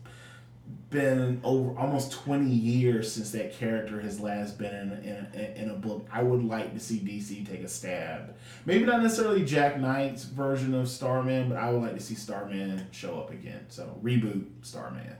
been 0.91 1.41
over 1.45 1.79
almost 1.79 2.11
20 2.11 2.51
years 2.51 3.12
since 3.12 3.31
that 3.31 3.55
character 3.55 4.01
has 4.01 4.21
last 4.21 4.59
been 4.59 4.75
in, 4.75 5.41
in, 5.41 5.57
in 5.57 5.71
a 5.71 5.75
book. 5.75 6.07
I 6.12 6.23
would 6.23 6.45
like 6.45 6.75
to 6.75 6.81
see 6.81 6.99
DC 6.99 7.49
take 7.49 7.62
a 7.62 7.69
stab. 7.69 8.35
Maybe 8.67 8.85
not 8.85 9.01
necessarily 9.01 9.45
Jack 9.45 9.79
Knight's 9.79 10.25
version 10.25 10.75
of 10.75 10.89
Starman, 10.89 11.49
but 11.49 11.59
I 11.59 11.71
would 11.71 11.81
like 11.81 11.95
to 11.95 12.01
see 12.01 12.17
Starman 12.17 12.89
show 12.91 13.19
up 13.19 13.31
again. 13.31 13.67
So 13.69 13.99
reboot 14.03 14.47
Starman. 14.62 15.17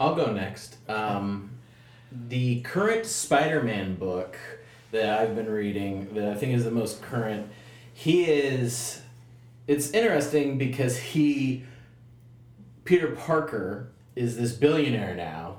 I'll 0.00 0.14
go 0.14 0.32
next. 0.32 0.76
Um, 0.88 1.50
the 2.28 2.60
current 2.62 3.06
Spider-Man 3.06 3.96
book 3.96 4.38
that 4.92 5.20
I've 5.20 5.34
been 5.34 5.50
reading, 5.50 6.14
that 6.14 6.28
I 6.28 6.34
think 6.34 6.54
is 6.54 6.64
the 6.64 6.70
most 6.70 7.02
current, 7.02 7.48
he 7.92 8.24
is. 8.24 9.02
It's 9.66 9.90
interesting 9.90 10.58
because 10.58 10.96
he, 10.96 11.64
Peter 12.86 13.08
Parker, 13.08 13.88
is 14.14 14.36
this 14.38 14.52
billionaire 14.52 15.14
now, 15.14 15.58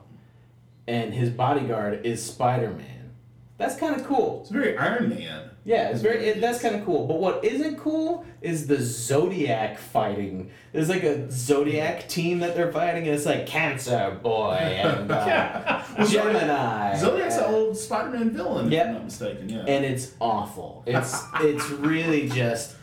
and 0.88 1.14
his 1.14 1.30
bodyguard 1.30 2.06
is 2.06 2.24
Spider-Man. 2.26 3.12
That's 3.58 3.76
kind 3.76 4.00
of 4.00 4.06
cool. 4.08 4.42
It's 4.42 4.50
very 4.52 4.78
Iron 4.78 5.10
Man. 5.10 5.50
Yeah, 5.66 5.90
it's 5.90 6.02
very. 6.02 6.28
It, 6.28 6.40
that's 6.40 6.62
kind 6.62 6.76
of 6.76 6.86
cool. 6.86 7.08
But 7.08 7.18
what 7.20 7.44
isn't 7.44 7.78
cool 7.80 8.24
is 8.42 8.68
the 8.68 8.80
Zodiac 8.80 9.80
fighting. 9.80 10.52
There's 10.72 10.90
like 10.90 11.02
a 11.04 11.30
Zodiac 11.32 12.08
team 12.08 12.40
that 12.40 12.56
they're 12.56 12.72
fighting, 12.72 13.06
and 13.08 13.16
it's 13.16 13.26
like 13.26 13.48
Cancer 13.48 14.18
Boy 14.22 14.54
and 14.54 15.12
uh, 15.12 15.84
Gemini. 16.08 16.96
Zodiac's 16.98 17.36
and, 17.38 17.46
an 17.48 17.54
old 17.54 17.78
Spider-Man 17.78 18.30
villain, 18.30 18.72
Yep. 18.72 18.82
if 18.82 18.88
I'm 18.88 18.94
not 18.94 19.04
mistaken. 19.06 19.50
Yeah. 19.50 19.66
and 19.68 19.84
it's 19.84 20.14
awful. 20.22 20.84
It's 20.86 21.22
it's 21.42 21.68
really 21.72 22.30
just. 22.30 22.76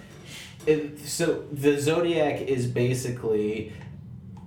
It, 0.67 0.99
so 1.01 1.45
the 1.53 1.79
Zodiac 1.81 2.41
is 2.43 2.67
basically 2.67 3.73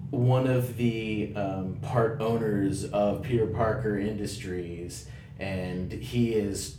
one 0.09 0.47
of 0.47 0.77
the 0.77 1.33
um, 1.35 1.77
part 1.81 2.21
owners 2.21 2.85
of 2.85 3.23
Peter 3.23 3.47
Parker 3.47 3.97
Industries, 3.97 5.07
and 5.39 5.91
he 5.91 6.33
is 6.33 6.77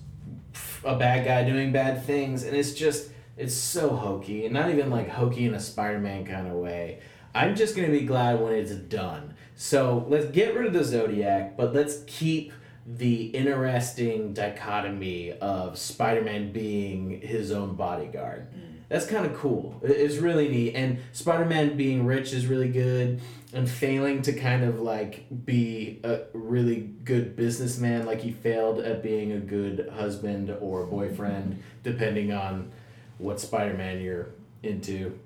a 0.85 0.97
bad 0.97 1.25
guy 1.25 1.45
doing 1.45 1.73
bad 1.73 2.05
things, 2.05 2.43
and 2.43 2.57
it's 2.57 2.73
just 2.73 3.11
it's 3.37 3.55
so 3.55 3.91
hokey, 3.91 4.45
and 4.45 4.55
not 4.55 4.71
even 4.71 4.91
like 4.91 5.09
hokey 5.09 5.47
in 5.47 5.55
a 5.55 5.61
Spider-Man 5.61 6.25
kind 6.25 6.49
of 6.49 6.55
way. 6.55 7.01
I'm 7.35 7.55
just 7.55 7.77
gonna 7.77 7.89
be 7.89 8.07
glad 8.07 8.41
when 8.41 8.53
it's 8.55 8.73
done. 8.73 9.35
So 9.55 10.07
let's 10.09 10.27
get 10.27 10.55
rid 10.55 10.67
of 10.67 10.73
the 10.73 10.85
Zodiac, 10.85 11.57
but 11.57 11.75
let's 11.75 12.03
keep 12.07 12.53
the 12.87 13.27
interesting 13.27 14.33
dichotomy 14.33 15.33
of 15.33 15.77
Spider-Man 15.77 16.53
being 16.53 17.21
his 17.21 17.53
own 17.53 17.75
bodyguard. 17.75 18.47
That's 18.89 19.07
kind 19.07 19.27
of 19.27 19.37
cool. 19.37 19.81
It's 19.83 20.17
really 20.17 20.49
neat. 20.49 20.75
And 20.75 20.99
Spider 21.13 21.45
Man 21.45 21.77
being 21.77 22.07
rich 22.07 22.33
is 22.33 22.47
really 22.47 22.71
good. 22.71 23.21
And 23.53 23.69
failing 23.69 24.23
to 24.23 24.33
kind 24.33 24.63
of 24.63 24.81
like 24.81 25.27
be 25.47 26.01
a 26.05 26.21
really 26.35 26.81
good 27.05 27.35
businessman, 27.35 28.05
like 28.05 28.21
he 28.21 28.31
failed 28.31 28.81
at 28.81 29.03
being 29.03 29.33
a 29.33 29.39
good 29.39 29.91
husband 29.95 30.55
or 30.61 30.85
boyfriend, 30.85 31.63
depending 31.83 32.33
on 32.33 32.71
what 33.17 33.41
Spider 33.41 33.75
Man 33.75 34.01
you're 34.01 34.31
into. 34.63 35.19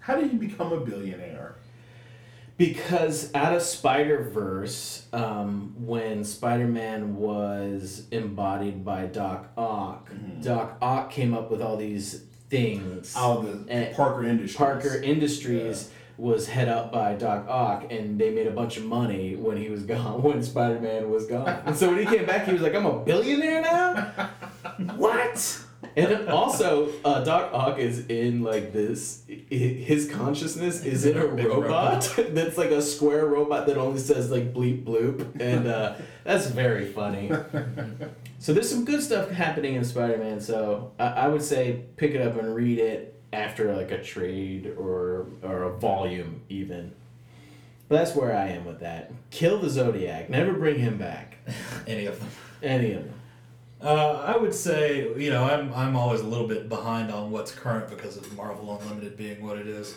How 0.00 0.16
did 0.16 0.30
he 0.30 0.36
become 0.36 0.72
a 0.72 0.80
billionaire? 0.80 1.56
Because 2.58 3.34
out 3.34 3.54
of 3.54 3.62
Spider 3.62 4.22
Verse, 4.22 5.06
um, 5.12 5.74
when 5.78 6.24
Spider 6.24 6.66
Man 6.66 7.16
was 7.16 8.06
embodied 8.10 8.84
by 8.84 9.06
Doc 9.06 9.50
Ock, 9.58 10.10
Doc 10.42 10.78
Ock 10.80 11.10
came 11.10 11.34
up 11.34 11.50
with 11.50 11.60
all 11.60 11.76
these 11.76 12.25
things. 12.48 13.14
Out 13.16 13.38
of 13.38 13.66
the 13.66 13.72
And 13.72 13.94
Parker 13.94 14.24
Industries. 14.24 14.56
Parker 14.56 15.02
Industries 15.02 15.90
was 16.18 16.48
head 16.48 16.68
up 16.68 16.92
by 16.92 17.14
Doc 17.14 17.46
Ock, 17.48 17.92
and 17.92 18.18
they 18.18 18.30
made 18.30 18.46
a 18.46 18.50
bunch 18.50 18.78
of 18.78 18.84
money 18.84 19.36
when 19.36 19.56
he 19.56 19.68
was 19.68 19.82
gone, 19.82 20.22
when 20.22 20.42
Spider 20.42 20.80
Man 20.80 21.10
was 21.10 21.26
gone. 21.26 21.60
And 21.66 21.76
so 21.76 21.88
when 21.88 21.98
he 21.98 22.06
came 22.06 22.26
back, 22.26 22.46
he 22.46 22.52
was 22.52 22.62
like, 22.62 22.74
"I'm 22.74 22.86
a 22.86 22.98
billionaire 23.00 23.62
now." 23.62 24.30
what? 24.96 25.60
And 25.96 26.28
also, 26.28 26.90
uh, 27.06 27.24
Doc 27.24 27.50
Ock 27.54 27.78
is 27.78 28.06
in 28.06 28.42
like 28.42 28.74
this. 28.74 29.22
His 29.26 30.10
consciousness 30.10 30.84
is 30.84 31.06
in 31.06 31.16
a 31.16 31.26
Big 31.34 31.46
robot 31.46 32.12
that's 32.30 32.58
like 32.58 32.70
a 32.70 32.82
square 32.82 33.24
robot 33.24 33.66
that 33.66 33.78
only 33.78 33.98
says 33.98 34.30
like 34.30 34.52
bleep 34.52 34.84
bloop, 34.84 35.40
and 35.40 35.66
uh, 35.66 35.94
that's 36.24 36.46
very 36.48 36.86
funny. 36.86 37.32
So 38.38 38.52
there's 38.52 38.68
some 38.68 38.84
good 38.84 39.02
stuff 39.02 39.30
happening 39.30 39.74
in 39.74 39.84
Spider-Man. 39.84 40.40
So 40.40 40.92
I, 40.98 41.06
I 41.06 41.28
would 41.28 41.42
say 41.42 41.84
pick 41.96 42.12
it 42.12 42.20
up 42.20 42.38
and 42.38 42.54
read 42.54 42.78
it 42.78 43.18
after 43.32 43.74
like 43.74 43.90
a 43.90 44.02
trade 44.02 44.74
or 44.78 45.26
or 45.42 45.64
a 45.64 45.72
volume 45.78 46.42
even. 46.48 46.92
But 47.88 47.98
that's 47.98 48.14
where 48.14 48.36
I 48.36 48.48
am 48.48 48.64
with 48.64 48.80
that. 48.80 49.10
Kill 49.30 49.58
the 49.58 49.70
Zodiac. 49.70 50.28
Never 50.28 50.52
bring 50.52 50.78
him 50.78 50.98
back. 50.98 51.38
Any 51.86 52.06
of 52.06 52.18
them. 52.18 52.28
Any 52.62 52.92
of 52.92 53.04
them. 53.04 53.14
Uh, 53.82 54.22
I 54.26 54.36
would 54.36 54.54
say, 54.54 55.12
you 55.16 55.30
know, 55.30 55.44
I'm, 55.44 55.72
I'm 55.74 55.96
always 55.96 56.20
a 56.20 56.26
little 56.26 56.48
bit 56.48 56.68
behind 56.68 57.10
on 57.12 57.30
what's 57.30 57.52
current 57.52 57.90
because 57.90 58.16
of 58.16 58.34
Marvel 58.34 58.78
Unlimited 58.80 59.16
being 59.16 59.44
what 59.44 59.58
it 59.58 59.66
is. 59.66 59.96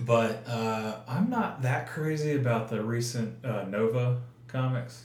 But 0.00 0.44
uh, 0.46 1.00
I'm 1.08 1.28
not 1.28 1.62
that 1.62 1.88
crazy 1.88 2.36
about 2.36 2.68
the 2.68 2.82
recent 2.82 3.44
uh, 3.44 3.64
Nova 3.64 4.20
comics. 4.46 5.04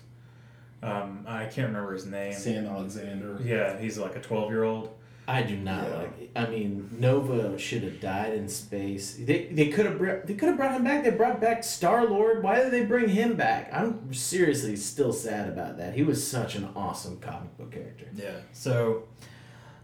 Um, 0.84 1.26
I 1.28 1.46
can't 1.46 1.68
remember 1.68 1.94
his 1.94 2.06
name. 2.06 2.34
Sam 2.34 2.66
Alexander. 2.68 3.40
Yeah, 3.44 3.80
he's 3.80 3.98
like 3.98 4.16
a 4.16 4.22
12 4.22 4.52
year 4.52 4.64
old. 4.64 4.90
I 5.28 5.44
do 5.44 5.56
not 5.56 5.88
Yeah. 5.88 5.96
like. 5.98 6.30
I 6.36 6.48
mean, 6.50 6.90
Nova 7.00 7.58
should 7.58 7.84
have 7.84 8.02
died 8.02 8.34
in 8.34 8.50
space. 8.50 9.16
They 9.16 9.46
they 9.52 9.70
could 9.70 9.86
have 9.86 9.98
br- 9.98 10.26
they 10.26 10.34
could 10.34 10.50
have 10.50 10.58
brought 10.58 10.74
him 10.76 10.84
back. 10.84 11.04
They 11.04 11.12
brought 11.12 11.40
back 11.40 11.64
Star 11.64 12.06
Lord. 12.06 12.44
Why 12.44 12.56
did 12.62 12.72
they 12.72 12.84
bring 12.86 13.08
him 13.10 13.36
back? 13.36 13.70
I'm 13.72 14.14
seriously 14.14 14.76
still 14.76 15.14
sad 15.14 15.48
about 15.48 15.78
that. 15.78 15.94
He 15.94 16.04
was 16.04 16.26
such 16.28 16.56
an 16.56 16.68
awesome 16.76 17.20
comic 17.20 17.56
book 17.58 17.72
character. 17.72 18.08
Yeah, 18.16 18.38
so, 18.52 19.04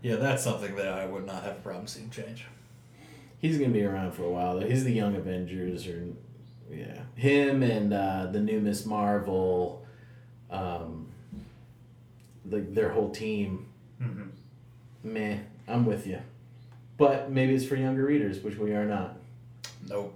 yeah, 0.02 0.16
that's 0.18 0.44
something 0.44 0.76
that 0.76 0.88
I 0.90 1.06
would 1.06 1.26
not 1.26 1.44
have 1.44 1.57
a 1.57 1.61
problem 1.61 1.88
seeing 1.88 2.10
change. 2.10 2.45
He's 3.38 3.57
gonna 3.57 3.70
be 3.72 3.84
around 3.84 4.11
for 4.14 4.24
a 4.24 4.30
while. 4.30 4.60
though. 4.60 4.68
He's 4.68 4.84
the 4.84 4.91
Young 4.91 5.16
Avengers, 5.16 5.88
or 5.88 6.03
yeah, 6.70 7.03
him 7.16 7.64
and 7.64 7.94
uh, 7.94 8.26
the 8.32 8.41
new 8.41 8.60
Miss 8.60 8.86
Marvel, 8.86 9.86
um, 10.52 11.07
like 12.49 12.74
their 12.74 12.90
whole 12.90 13.11
team. 13.11 13.68
Mm-hmm. 14.02 14.30
Meh, 15.03 15.38
I'm 15.67 15.85
with 15.85 16.05
you, 16.07 16.19
but 16.97 17.31
maybe 17.31 17.55
it's 17.55 17.65
for 17.65 17.76
younger 17.76 18.05
readers, 18.05 18.39
which 18.39 18.57
we 18.57 18.71
are 18.73 18.85
not. 18.85 19.17
Nope. 19.88 20.15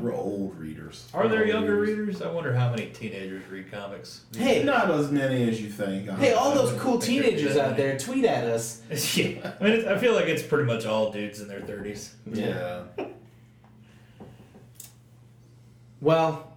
We're 0.00 0.14
old 0.14 0.56
readers. 0.58 1.08
Are 1.12 1.28
there 1.28 1.40
Old 1.40 1.48
younger 1.48 1.76
readers? 1.76 2.22
I 2.22 2.30
wonder 2.30 2.54
how 2.54 2.70
many 2.70 2.86
teenagers 2.86 3.42
read 3.50 3.70
comics. 3.72 4.22
Hey, 4.34 4.62
Not 4.62 4.90
as 4.90 5.10
many 5.10 5.48
as 5.48 5.60
you 5.60 5.68
think. 5.68 6.08
hey, 6.10 6.32
all 6.32 6.54
those 6.54 6.72
cool 6.80 6.96
I 6.96 7.00
think 7.00 7.22
there'd 7.22 7.34
be 7.34 7.36
teenagers 7.40 7.56
out 7.56 7.76
there, 7.76 7.98
tweet 7.98 8.24
at 8.24 8.44
us. 8.44 8.82
yeah, 9.16 9.52
I 9.60 9.64
mean, 9.64 9.72
it's, 9.74 9.86
I 9.86 9.98
feel 9.98 10.14
like 10.14 10.26
it's 10.26 10.42
pretty 10.44 10.64
much 10.64 10.86
all 10.86 11.10
dudes 11.12 11.40
in 11.40 11.48
their 11.48 11.60
30s. 11.60 12.10
Yeah. 12.32 12.84
Well, 16.00 16.50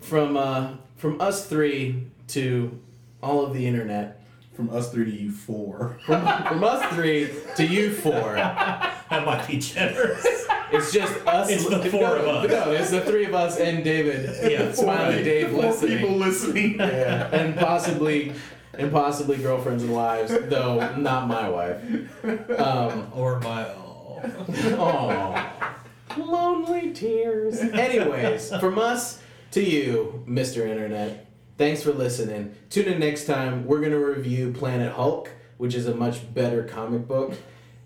from 0.00 0.36
uh, 0.36 0.72
from 0.96 1.20
us 1.20 1.46
three 1.46 2.08
to 2.28 2.78
all 3.22 3.44
of 3.44 3.54
the 3.54 3.64
internet, 3.66 4.17
From 4.58 4.70
us 4.70 4.90
three 4.90 5.04
to 5.04 5.16
you 5.16 5.30
four. 5.30 5.96
from, 6.04 6.20
from 6.20 6.64
us 6.64 6.92
three 6.92 7.30
to 7.54 7.64
you 7.64 7.94
four. 7.94 8.34
That 8.34 9.24
might 9.24 9.46
be 9.46 9.56
generous. 9.58 10.26
It's 10.72 10.90
just 10.90 11.14
us. 11.28 11.48
It's 11.48 11.68
the 11.68 11.78
four 11.88 12.00
no, 12.00 12.16
of 12.16 12.26
us. 12.26 12.50
No, 12.50 12.72
it's 12.72 12.90
the 12.90 13.02
three 13.02 13.26
of 13.26 13.34
us 13.34 13.60
and 13.60 13.84
David. 13.84 14.50
Yeah, 14.50 14.72
Smiley 14.72 15.22
Dave 15.22 15.52
Four 15.52 15.60
listening. 15.60 15.98
people 15.98 16.16
listening. 16.16 16.74
Yeah, 16.80 17.28
and 17.32 17.56
possibly, 17.56 18.32
and 18.74 18.90
possibly 18.90 19.36
girlfriends 19.36 19.84
and 19.84 19.92
wives, 19.92 20.32
though 20.48 20.96
not 20.96 21.28
my 21.28 21.48
wife. 21.48 22.58
Um, 22.58 23.12
or 23.14 23.38
my 23.38 23.64
all. 23.74 24.24
Aw. 24.48 25.74
Lonely 26.16 26.92
tears. 26.94 27.60
Anyways, 27.60 28.52
from 28.56 28.80
us 28.80 29.22
to 29.52 29.62
you, 29.62 30.24
Mr. 30.26 30.66
Internet, 30.66 31.27
thanks 31.58 31.82
for 31.82 31.92
listening. 31.92 32.54
Tune 32.70 32.86
in 32.86 33.00
next 33.00 33.26
time. 33.26 33.66
We're 33.66 33.80
going 33.80 33.92
to 33.92 33.98
review 33.98 34.52
Planet 34.52 34.92
Hulk, 34.92 35.30
which 35.58 35.74
is 35.74 35.86
a 35.86 35.94
much 35.94 36.32
better 36.32 36.64
comic 36.64 37.06
book. 37.06 37.34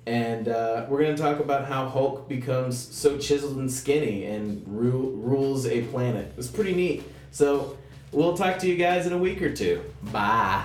And 0.06 0.48
uh, 0.48 0.86
we're 0.88 1.00
going 1.02 1.14
to 1.16 1.22
talk 1.22 1.40
about 1.40 1.66
how 1.66 1.88
Hulk 1.88 2.28
becomes 2.28 2.76
so 2.76 3.18
chiseled 3.18 3.56
and 3.56 3.70
skinny 3.70 4.26
and 4.26 4.62
ru- 4.66 5.16
rules 5.16 5.66
a 5.66 5.82
planet. 5.82 6.32
It's 6.36 6.48
pretty 6.48 6.74
neat. 6.74 7.04
So 7.30 7.78
we'll 8.10 8.36
talk 8.36 8.58
to 8.58 8.68
you 8.68 8.76
guys 8.76 9.06
in 9.06 9.12
a 9.12 9.18
week 9.18 9.40
or 9.42 9.52
two. 9.52 9.82
Bye. 10.04 10.64